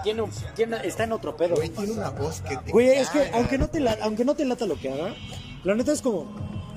tiene- 0.04 0.22
un- 0.22 0.32
tiene- 0.56 0.78
está 0.86 1.04
en 1.04 1.12
otro 1.14 1.36
pedo. 1.36 1.56
Güey, 1.56 1.70
tiene 1.70 1.94
una 1.94 2.10
voz 2.10 2.42
que 2.42 2.58
te 2.58 2.72
Güey, 2.72 2.90
es 2.90 3.10
que 3.10 3.30
aunque 3.34 3.58
no 3.58 3.68
te 3.70 3.80
la- 3.80 3.98
aunque 4.02 4.26
no 4.26 4.36
te 4.36 4.46
lata 4.46 4.66
lo 4.66 4.76
que 4.80 4.92
haga, 4.92 5.14
la 5.64 5.76
neta 5.76 5.92
es 5.92 6.02
como 6.02 6.26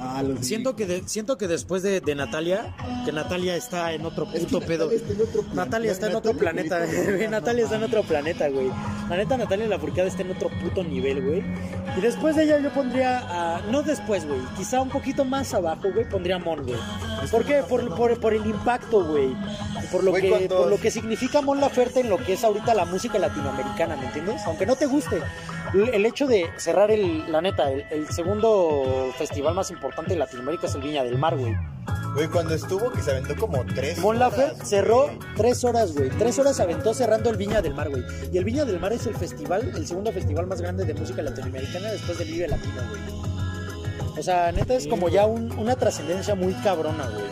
Ah, 0.01 0.22
siento 0.40 0.76
que 0.76 0.86
de- 0.86 1.03
siento 1.07 1.36
que 1.38 1.49
después 1.49 1.82
de, 1.82 2.01
de 2.01 2.14
Natalia, 2.14 2.74
que 3.05 3.12
Natalia 3.12 3.57
está 3.57 3.92
en 3.92 4.05
otro 4.07 4.24
Es 4.32 4.40
que 4.40 4.46
puto 4.46 4.61
pedo. 4.61 4.90
Natalia 5.55 5.90
está 5.92 6.07
en 6.09 6.16
otro 6.16 6.34
planeta. 6.34 6.80
Natalia 7.30 7.64
está 7.64 7.76
en 7.76 7.82
otro 7.84 8.03
planeta, 8.05 8.49
güey. 8.49 8.68
La 9.09 9.16
neta 9.16 9.36
Natalia 9.36 9.66
la 9.66 9.78
Furcada 9.78 10.07
está 10.07 10.22
en 10.22 10.30
otro 10.30 10.51
puto 10.62 10.84
nivel, 10.84 11.24
güey. 11.24 11.42
Y 11.96 12.01
después 12.01 12.36
de 12.36 12.44
ella 12.44 12.59
yo 12.61 12.70
pondría 12.72 13.18
a 13.57 13.61
no 13.72 13.82
después, 13.82 14.26
güey, 14.26 14.38
quizá 14.57 14.80
un 14.80 14.90
poquito 14.90 15.24
más 15.24 15.53
abajo, 15.55 15.88
güey, 15.92 16.09
pondría 16.09 16.36
a 16.36 16.38
Mon, 16.38 16.62
güey. 16.64 16.78
¿Por 17.30 17.44
qué? 17.44 17.62
Por, 17.68 17.94
por, 17.96 18.20
por 18.20 18.34
el 18.34 18.46
impacto, 18.46 19.05
güey. 19.05 19.34
Por 19.90 20.05
lo 20.05 20.12
que 20.12 20.49
por 20.49 20.68
lo 20.68 20.76
que 20.78 20.90
significa 20.90 21.40
Mon 21.40 21.61
Laferte 21.61 22.01
en 22.01 22.11
lo 22.11 22.18
que 22.18 22.34
es 22.34 22.44
ahorita 22.44 22.74
la 22.74 22.84
música 22.84 23.18
latinoamericana, 23.18 23.96
¿me 23.96 24.07
entiendes? 24.07 24.42
Aunque 24.46 24.66
no 24.66 24.76
te 24.76 24.86
guste. 24.86 25.20
El 25.74 26.06
hecho 26.06 26.26
de 26.26 26.50
cerrar 26.56 26.90
el, 26.90 27.30
la 27.30 27.40
neta, 27.40 27.70
el, 27.70 27.84
el 27.90 28.08
segundo 28.08 29.12
festival 29.16 29.54
más 29.54 29.70
importante 29.70 30.12
de 30.12 30.18
Latinoamérica 30.18 30.66
es 30.66 30.74
el 30.74 30.82
Viña 30.82 31.02
del 31.04 31.18
Mar, 31.18 31.36
güey. 31.36 31.54
Güey, 32.14 32.28
cuando 32.28 32.54
estuvo, 32.54 32.90
que 32.90 33.02
se 33.02 33.10
aventó 33.12 33.36
como 33.36 33.64
tres. 33.74 33.98
Mon 33.98 34.16
horas, 34.16 34.34
cerró 34.64 35.04
güey. 35.06 35.18
tres 35.36 35.62
horas, 35.64 35.92
güey. 35.94 36.08
Tres 36.10 36.38
horas 36.38 36.56
se 36.56 36.62
aventó 36.62 36.94
cerrando 36.94 37.30
el 37.30 37.36
Viña 37.36 37.60
del 37.62 37.74
Mar, 37.74 37.90
güey. 37.90 38.02
Y 38.32 38.38
el 38.38 38.44
Viña 38.44 38.64
del 38.64 38.80
Mar 38.80 38.92
es 38.92 39.06
el 39.06 39.14
festival, 39.14 39.72
el 39.76 39.86
segundo 39.86 40.10
festival 40.12 40.46
más 40.46 40.60
grande 40.60 40.84
de 40.84 40.94
música 40.94 41.22
latinoamericana 41.22 41.90
después 41.92 42.18
del 42.18 42.28
Vive 42.28 42.48
Latino, 42.48 42.82
güey. 42.88 43.02
O 44.18 44.22
sea, 44.22 44.50
neta 44.52 44.74
es 44.74 44.86
como 44.88 45.08
ya 45.08 45.26
un- 45.26 45.52
una 45.58 45.76
trascendencia 45.76 46.34
muy 46.34 46.52
cabrona, 46.54 47.06
güey. 47.08 47.24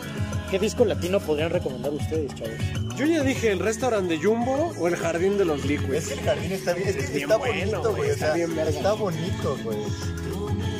¿Qué 0.49 0.59
disco 0.59 0.85
latino 0.85 1.19
podrían 1.19 1.49
recomendar 1.49 1.91
ustedes, 1.93 2.33
chavos? 2.35 2.53
Yo 2.97 3.05
ya 3.05 3.21
dije 3.23 3.51
el 3.51 3.59
restaurante 3.59 4.17
de 4.17 4.23
Jumbo 4.23 4.73
o 4.79 4.87
el 4.87 4.95
jardín 4.95 5.37
de 5.37 5.45
los 5.45 5.59
Es 5.59 5.65
liquids. 5.65 6.07
que 6.07 6.13
el 6.13 6.19
jardín 6.21 6.51
está 6.53 6.73
bien, 6.73 6.87
es 6.89 6.95
que 6.95 7.01
bien 7.11 7.21
está 7.23 7.37
bueno, 7.37 7.55
bonito, 7.81 7.95
güey. 7.95 8.09
O 8.09 8.13
está 8.13 8.25
sea, 8.27 8.33
bien 8.35 8.55
verga. 8.55 8.71
está 8.71 8.93
bonito, 8.93 9.57
güey. 9.63 9.77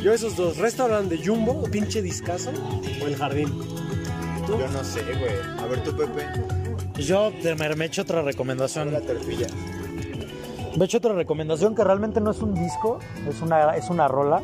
Yo 0.01 0.13
esos 0.13 0.35
dos, 0.37 0.57
restaurante 0.57 1.17
de 1.17 1.25
Jumbo, 1.25 1.63
pinche 1.69 2.01
discazo, 2.01 2.51
o 3.03 3.07
el 3.07 3.15
jardín. 3.17 3.49
Yo 4.47 4.67
no 4.69 4.83
sé, 4.83 5.01
güey. 5.03 5.35
A 5.59 5.65
ver 5.65 5.83
tú, 5.83 5.95
Pepe. 5.97 6.25
Yo 7.03 7.31
te- 7.41 7.55
me, 7.55 7.75
me 7.75 7.85
he 7.85 7.87
hecho 7.87 8.03
otra 8.03 8.21
recomendación. 8.21 8.93
La 8.93 9.01
tortilla. 9.01 9.47
Me 10.77 10.83
he 10.83 10.85
hecho 10.85 10.99
otra 10.99 11.13
recomendación 11.13 11.75
que 11.75 11.83
realmente 11.83 12.21
no 12.21 12.31
es 12.31 12.39
un 12.39 12.53
disco, 12.53 12.99
es 13.29 13.41
una, 13.41 13.75
es 13.75 13.89
una 13.89 14.07
rola. 14.07 14.41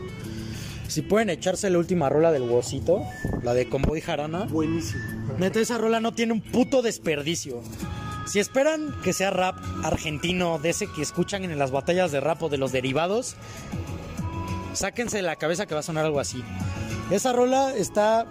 Si 0.88 1.02
pueden 1.02 1.30
echarse 1.30 1.70
la 1.70 1.78
última 1.78 2.10
rola 2.10 2.32
del 2.32 2.44
Wosito, 2.44 3.04
la 3.42 3.54
de 3.54 3.68
Convoy 3.68 4.02
Jarana. 4.02 4.46
Buenísimo. 4.46 5.04
Neta, 5.38 5.60
esa 5.60 5.78
rola 5.78 6.00
no 6.00 6.14
tiene 6.14 6.34
un 6.34 6.42
puto 6.42 6.82
desperdicio. 6.82 7.62
Si 8.26 8.40
esperan 8.40 8.96
que 9.04 9.12
sea 9.12 9.32
rap 9.32 9.58
argentino, 9.84 10.60
de 10.60 10.70
ese 10.70 10.88
que 10.88 11.02
escuchan 11.02 11.44
en 11.44 11.58
las 11.60 11.72
batallas 11.72 12.12
de 12.12 12.20
rap 12.22 12.42
o 12.44 12.50
de 12.50 12.58
los 12.58 12.72
derivados, 12.72 13.36
sáquense 14.74 15.18
de 15.18 15.24
la 15.24 15.36
cabeza 15.36 15.66
que 15.66 15.74
va 15.74 15.82
a 15.82 15.84
sonar 15.84 16.06
algo 16.06 16.20
así. 16.20 16.44
Esa 17.12 17.34
rola 17.34 17.76
está 17.76 18.26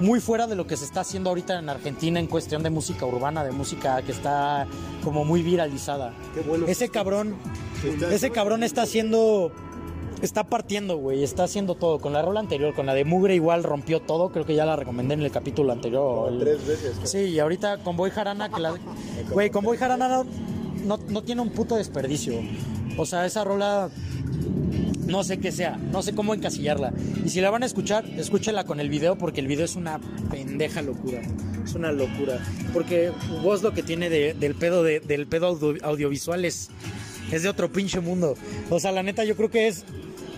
muy 0.00 0.20
fuera 0.20 0.46
de 0.46 0.54
lo 0.56 0.66
que 0.66 0.76
se 0.76 0.84
está 0.84 1.00
haciendo 1.00 1.30
ahorita 1.30 1.58
en 1.58 1.68
Argentina 1.68 2.20
en 2.20 2.26
cuestión 2.26 2.62
de 2.62 2.70
música 2.70 3.06
urbana, 3.06 3.44
de 3.44 3.52
música 3.52 4.02
que 4.02 4.12
está 4.12 4.66
como 5.02 5.24
muy 5.24 5.42
viralizada. 5.42 6.14
Qué 6.34 6.40
bueno. 6.40 6.66
Ese 6.66 6.88
cabrón, 6.88 7.36
ese 8.10 8.30
cabrón 8.30 8.62
está 8.62 8.82
haciendo, 8.82 9.52
está 10.26 10.44
partiendo, 10.44 10.96
güey, 10.96 11.22
está 11.22 11.44
haciendo 11.44 11.74
todo. 11.74 11.98
Con 11.98 12.12
la 12.12 12.22
rola 12.22 12.40
anterior, 12.40 12.74
con 12.74 12.86
la 12.86 12.94
de 12.94 13.04
Mugre 13.04 13.34
igual 13.34 13.62
rompió 13.64 14.00
todo, 14.00 14.30
creo 14.30 14.44
que 14.46 14.54
ya 14.54 14.64
la 14.66 14.76
recomendé 14.76 15.14
en 15.14 15.22
el 15.22 15.30
capítulo 15.30 15.72
anterior. 15.72 16.32
El- 16.32 16.38
tres 16.40 16.66
veces. 16.66 16.94
güey. 16.96 17.06
Sí, 17.06 17.18
y 17.18 17.38
ahorita 17.38 17.78
con 17.78 17.96
Boy 17.96 18.10
Jarana, 18.10 18.48
que 18.50 18.60
la... 18.60 18.74
Güey, 19.30 19.50
con 19.50 19.64
Boy 19.64 19.76
Jarana 19.76 20.08
no, 20.08 20.26
no, 20.84 20.98
no 21.08 21.22
tiene 21.22 21.42
un 21.42 21.50
puto 21.50 21.76
desperdicio. 21.76 22.34
O 22.96 23.06
sea, 23.06 23.26
esa 23.26 23.44
rola 23.44 23.90
no 25.06 25.24
sé 25.24 25.38
qué 25.38 25.52
sea, 25.52 25.76
no 25.76 26.02
sé 26.02 26.14
cómo 26.14 26.34
encasillarla. 26.34 26.92
Y 27.24 27.30
si 27.30 27.40
la 27.40 27.50
van 27.50 27.62
a 27.62 27.66
escuchar, 27.66 28.04
escúchenla 28.16 28.64
con 28.64 28.78
el 28.80 28.90
video 28.90 29.16
porque 29.16 29.40
el 29.40 29.46
video 29.46 29.64
es 29.64 29.74
una 29.76 29.98
pendeja 30.30 30.82
locura. 30.82 31.22
Es 31.64 31.74
una 31.74 31.92
locura. 31.92 32.38
Porque 32.74 33.10
vos 33.42 33.62
lo 33.62 33.72
que 33.72 33.82
tiene 33.82 34.10
de- 34.10 34.34
del 34.34 34.54
pedo, 34.54 34.82
de- 34.82 35.00
del 35.00 35.26
pedo 35.26 35.46
audio- 35.46 35.82
audiovisual 35.82 36.44
es, 36.44 36.68
es 37.30 37.42
de 37.42 37.48
otro 37.48 37.70
pinche 37.70 38.00
mundo. 38.00 38.36
O 38.70 38.80
sea, 38.80 38.92
la 38.92 39.02
neta 39.02 39.24
yo 39.24 39.36
creo 39.36 39.50
que 39.50 39.68
es 39.68 39.84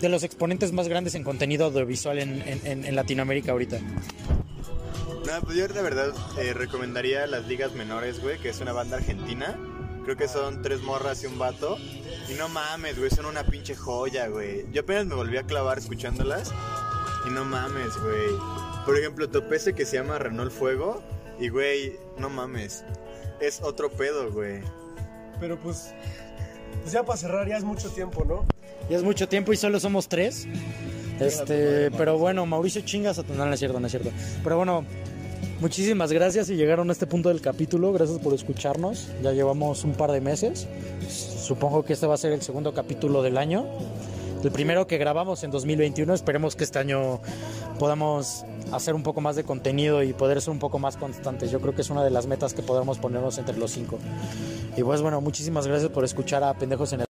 de 0.00 0.08
los 0.08 0.22
exponentes 0.22 0.72
más 0.72 0.88
grandes 0.88 1.14
en 1.14 1.24
contenido 1.24 1.66
audiovisual 1.66 2.18
en, 2.18 2.42
en- 2.64 2.94
Latinoamérica 2.96 3.52
ahorita. 3.52 3.78
No, 3.78 5.40
pues 5.44 5.56
yo 5.56 5.68
de 5.68 5.82
verdad 5.82 6.12
eh, 6.38 6.54
recomendaría 6.54 7.26
las 7.26 7.46
ligas 7.46 7.72
menores, 7.74 8.20
güey, 8.20 8.38
que 8.38 8.48
es 8.48 8.60
una 8.60 8.72
banda 8.72 8.96
argentina. 8.96 9.58
Creo 10.04 10.16
que 10.16 10.28
son 10.28 10.62
tres 10.62 10.80
morras 10.82 11.22
y 11.22 11.26
un 11.26 11.38
vato. 11.38 11.76
Y 12.28 12.34
no 12.34 12.48
mames, 12.48 12.98
güey, 12.98 13.10
son 13.10 13.26
una 13.26 13.44
pinche 13.44 13.74
joya, 13.74 14.28
güey. 14.28 14.64
Yo 14.72 14.80
apenas 14.82 15.06
me 15.06 15.14
volví 15.14 15.36
a 15.36 15.42
clavar 15.44 15.78
escuchándolas. 15.78 16.52
Y 17.26 17.30
no 17.30 17.44
mames, 17.44 17.96
güey. 18.02 18.28
Por 18.86 18.98
ejemplo, 18.98 19.28
topé 19.28 19.56
ese 19.56 19.74
que 19.74 19.84
se 19.84 19.96
llama 19.98 20.18
Renault 20.18 20.50
Fuego. 20.52 21.02
Y, 21.38 21.48
güey, 21.48 21.96
no 22.18 22.30
mames. 22.30 22.82
Es 23.40 23.60
otro 23.62 23.90
pedo, 23.90 24.32
güey. 24.32 24.60
Pero 25.38 25.58
pues, 25.60 25.92
pues 26.82 26.92
ya 26.92 27.02
para 27.02 27.16
cerrar, 27.18 27.48
ya 27.48 27.56
es 27.56 27.64
mucho 27.64 27.88
tiempo, 27.90 28.24
¿no? 28.24 28.44
Ya 28.88 28.96
es 28.96 29.02
mucho 29.02 29.28
tiempo 29.28 29.52
y 29.52 29.56
solo 29.56 29.78
somos 29.80 30.08
tres. 30.08 30.46
Este, 31.20 31.90
pero 31.90 32.16
bueno, 32.18 32.46
Mauricio 32.46 32.80
chingas 32.82 33.18
a 33.18 33.22
tu- 33.22 33.34
no, 33.34 33.44
no 33.44 33.52
es 33.52 33.58
cierto, 33.58 33.78
no 33.78 33.86
es 33.86 33.90
cierto. 33.92 34.10
Pero 34.42 34.56
bueno, 34.56 34.84
muchísimas 35.60 36.12
gracias 36.12 36.48
y 36.48 36.56
llegaron 36.56 36.88
a 36.88 36.92
este 36.92 37.06
punto 37.06 37.28
del 37.28 37.40
capítulo. 37.42 37.92
Gracias 37.92 38.18
por 38.18 38.32
escucharnos. 38.32 39.08
Ya 39.22 39.32
llevamos 39.32 39.84
un 39.84 39.92
par 39.92 40.12
de 40.12 40.20
meses. 40.20 40.66
Supongo 41.08 41.84
que 41.84 41.92
este 41.92 42.06
va 42.06 42.14
a 42.14 42.18
ser 42.18 42.32
el 42.32 42.42
segundo 42.42 42.72
capítulo 42.72 43.22
del 43.22 43.36
año. 43.36 43.66
El 44.42 44.50
primero 44.50 44.86
que 44.86 44.96
grabamos 44.96 45.44
en 45.44 45.50
2021. 45.50 46.14
Esperemos 46.14 46.56
que 46.56 46.64
este 46.64 46.78
año 46.78 47.20
podamos 47.78 48.44
hacer 48.72 48.94
un 48.94 49.02
poco 49.02 49.20
más 49.20 49.36
de 49.36 49.44
contenido 49.44 50.02
y 50.02 50.12
poder 50.12 50.40
ser 50.40 50.50
un 50.50 50.58
poco 50.58 50.78
más 50.78 50.96
constantes. 50.96 51.50
Yo 51.50 51.60
creo 51.60 51.74
que 51.74 51.82
es 51.82 51.90
una 51.90 52.04
de 52.04 52.10
las 52.10 52.26
metas 52.26 52.54
que 52.54 52.62
podemos 52.62 52.98
ponernos 52.98 53.38
entre 53.38 53.56
los 53.56 53.70
cinco. 53.70 53.98
Y 54.76 54.82
pues 54.82 55.02
bueno, 55.02 55.20
muchísimas 55.20 55.66
gracias 55.66 55.90
por 55.90 56.04
escuchar 56.04 56.44
a 56.44 56.54
Pendejos 56.54 56.92
en 56.92 57.00
el 57.00 57.09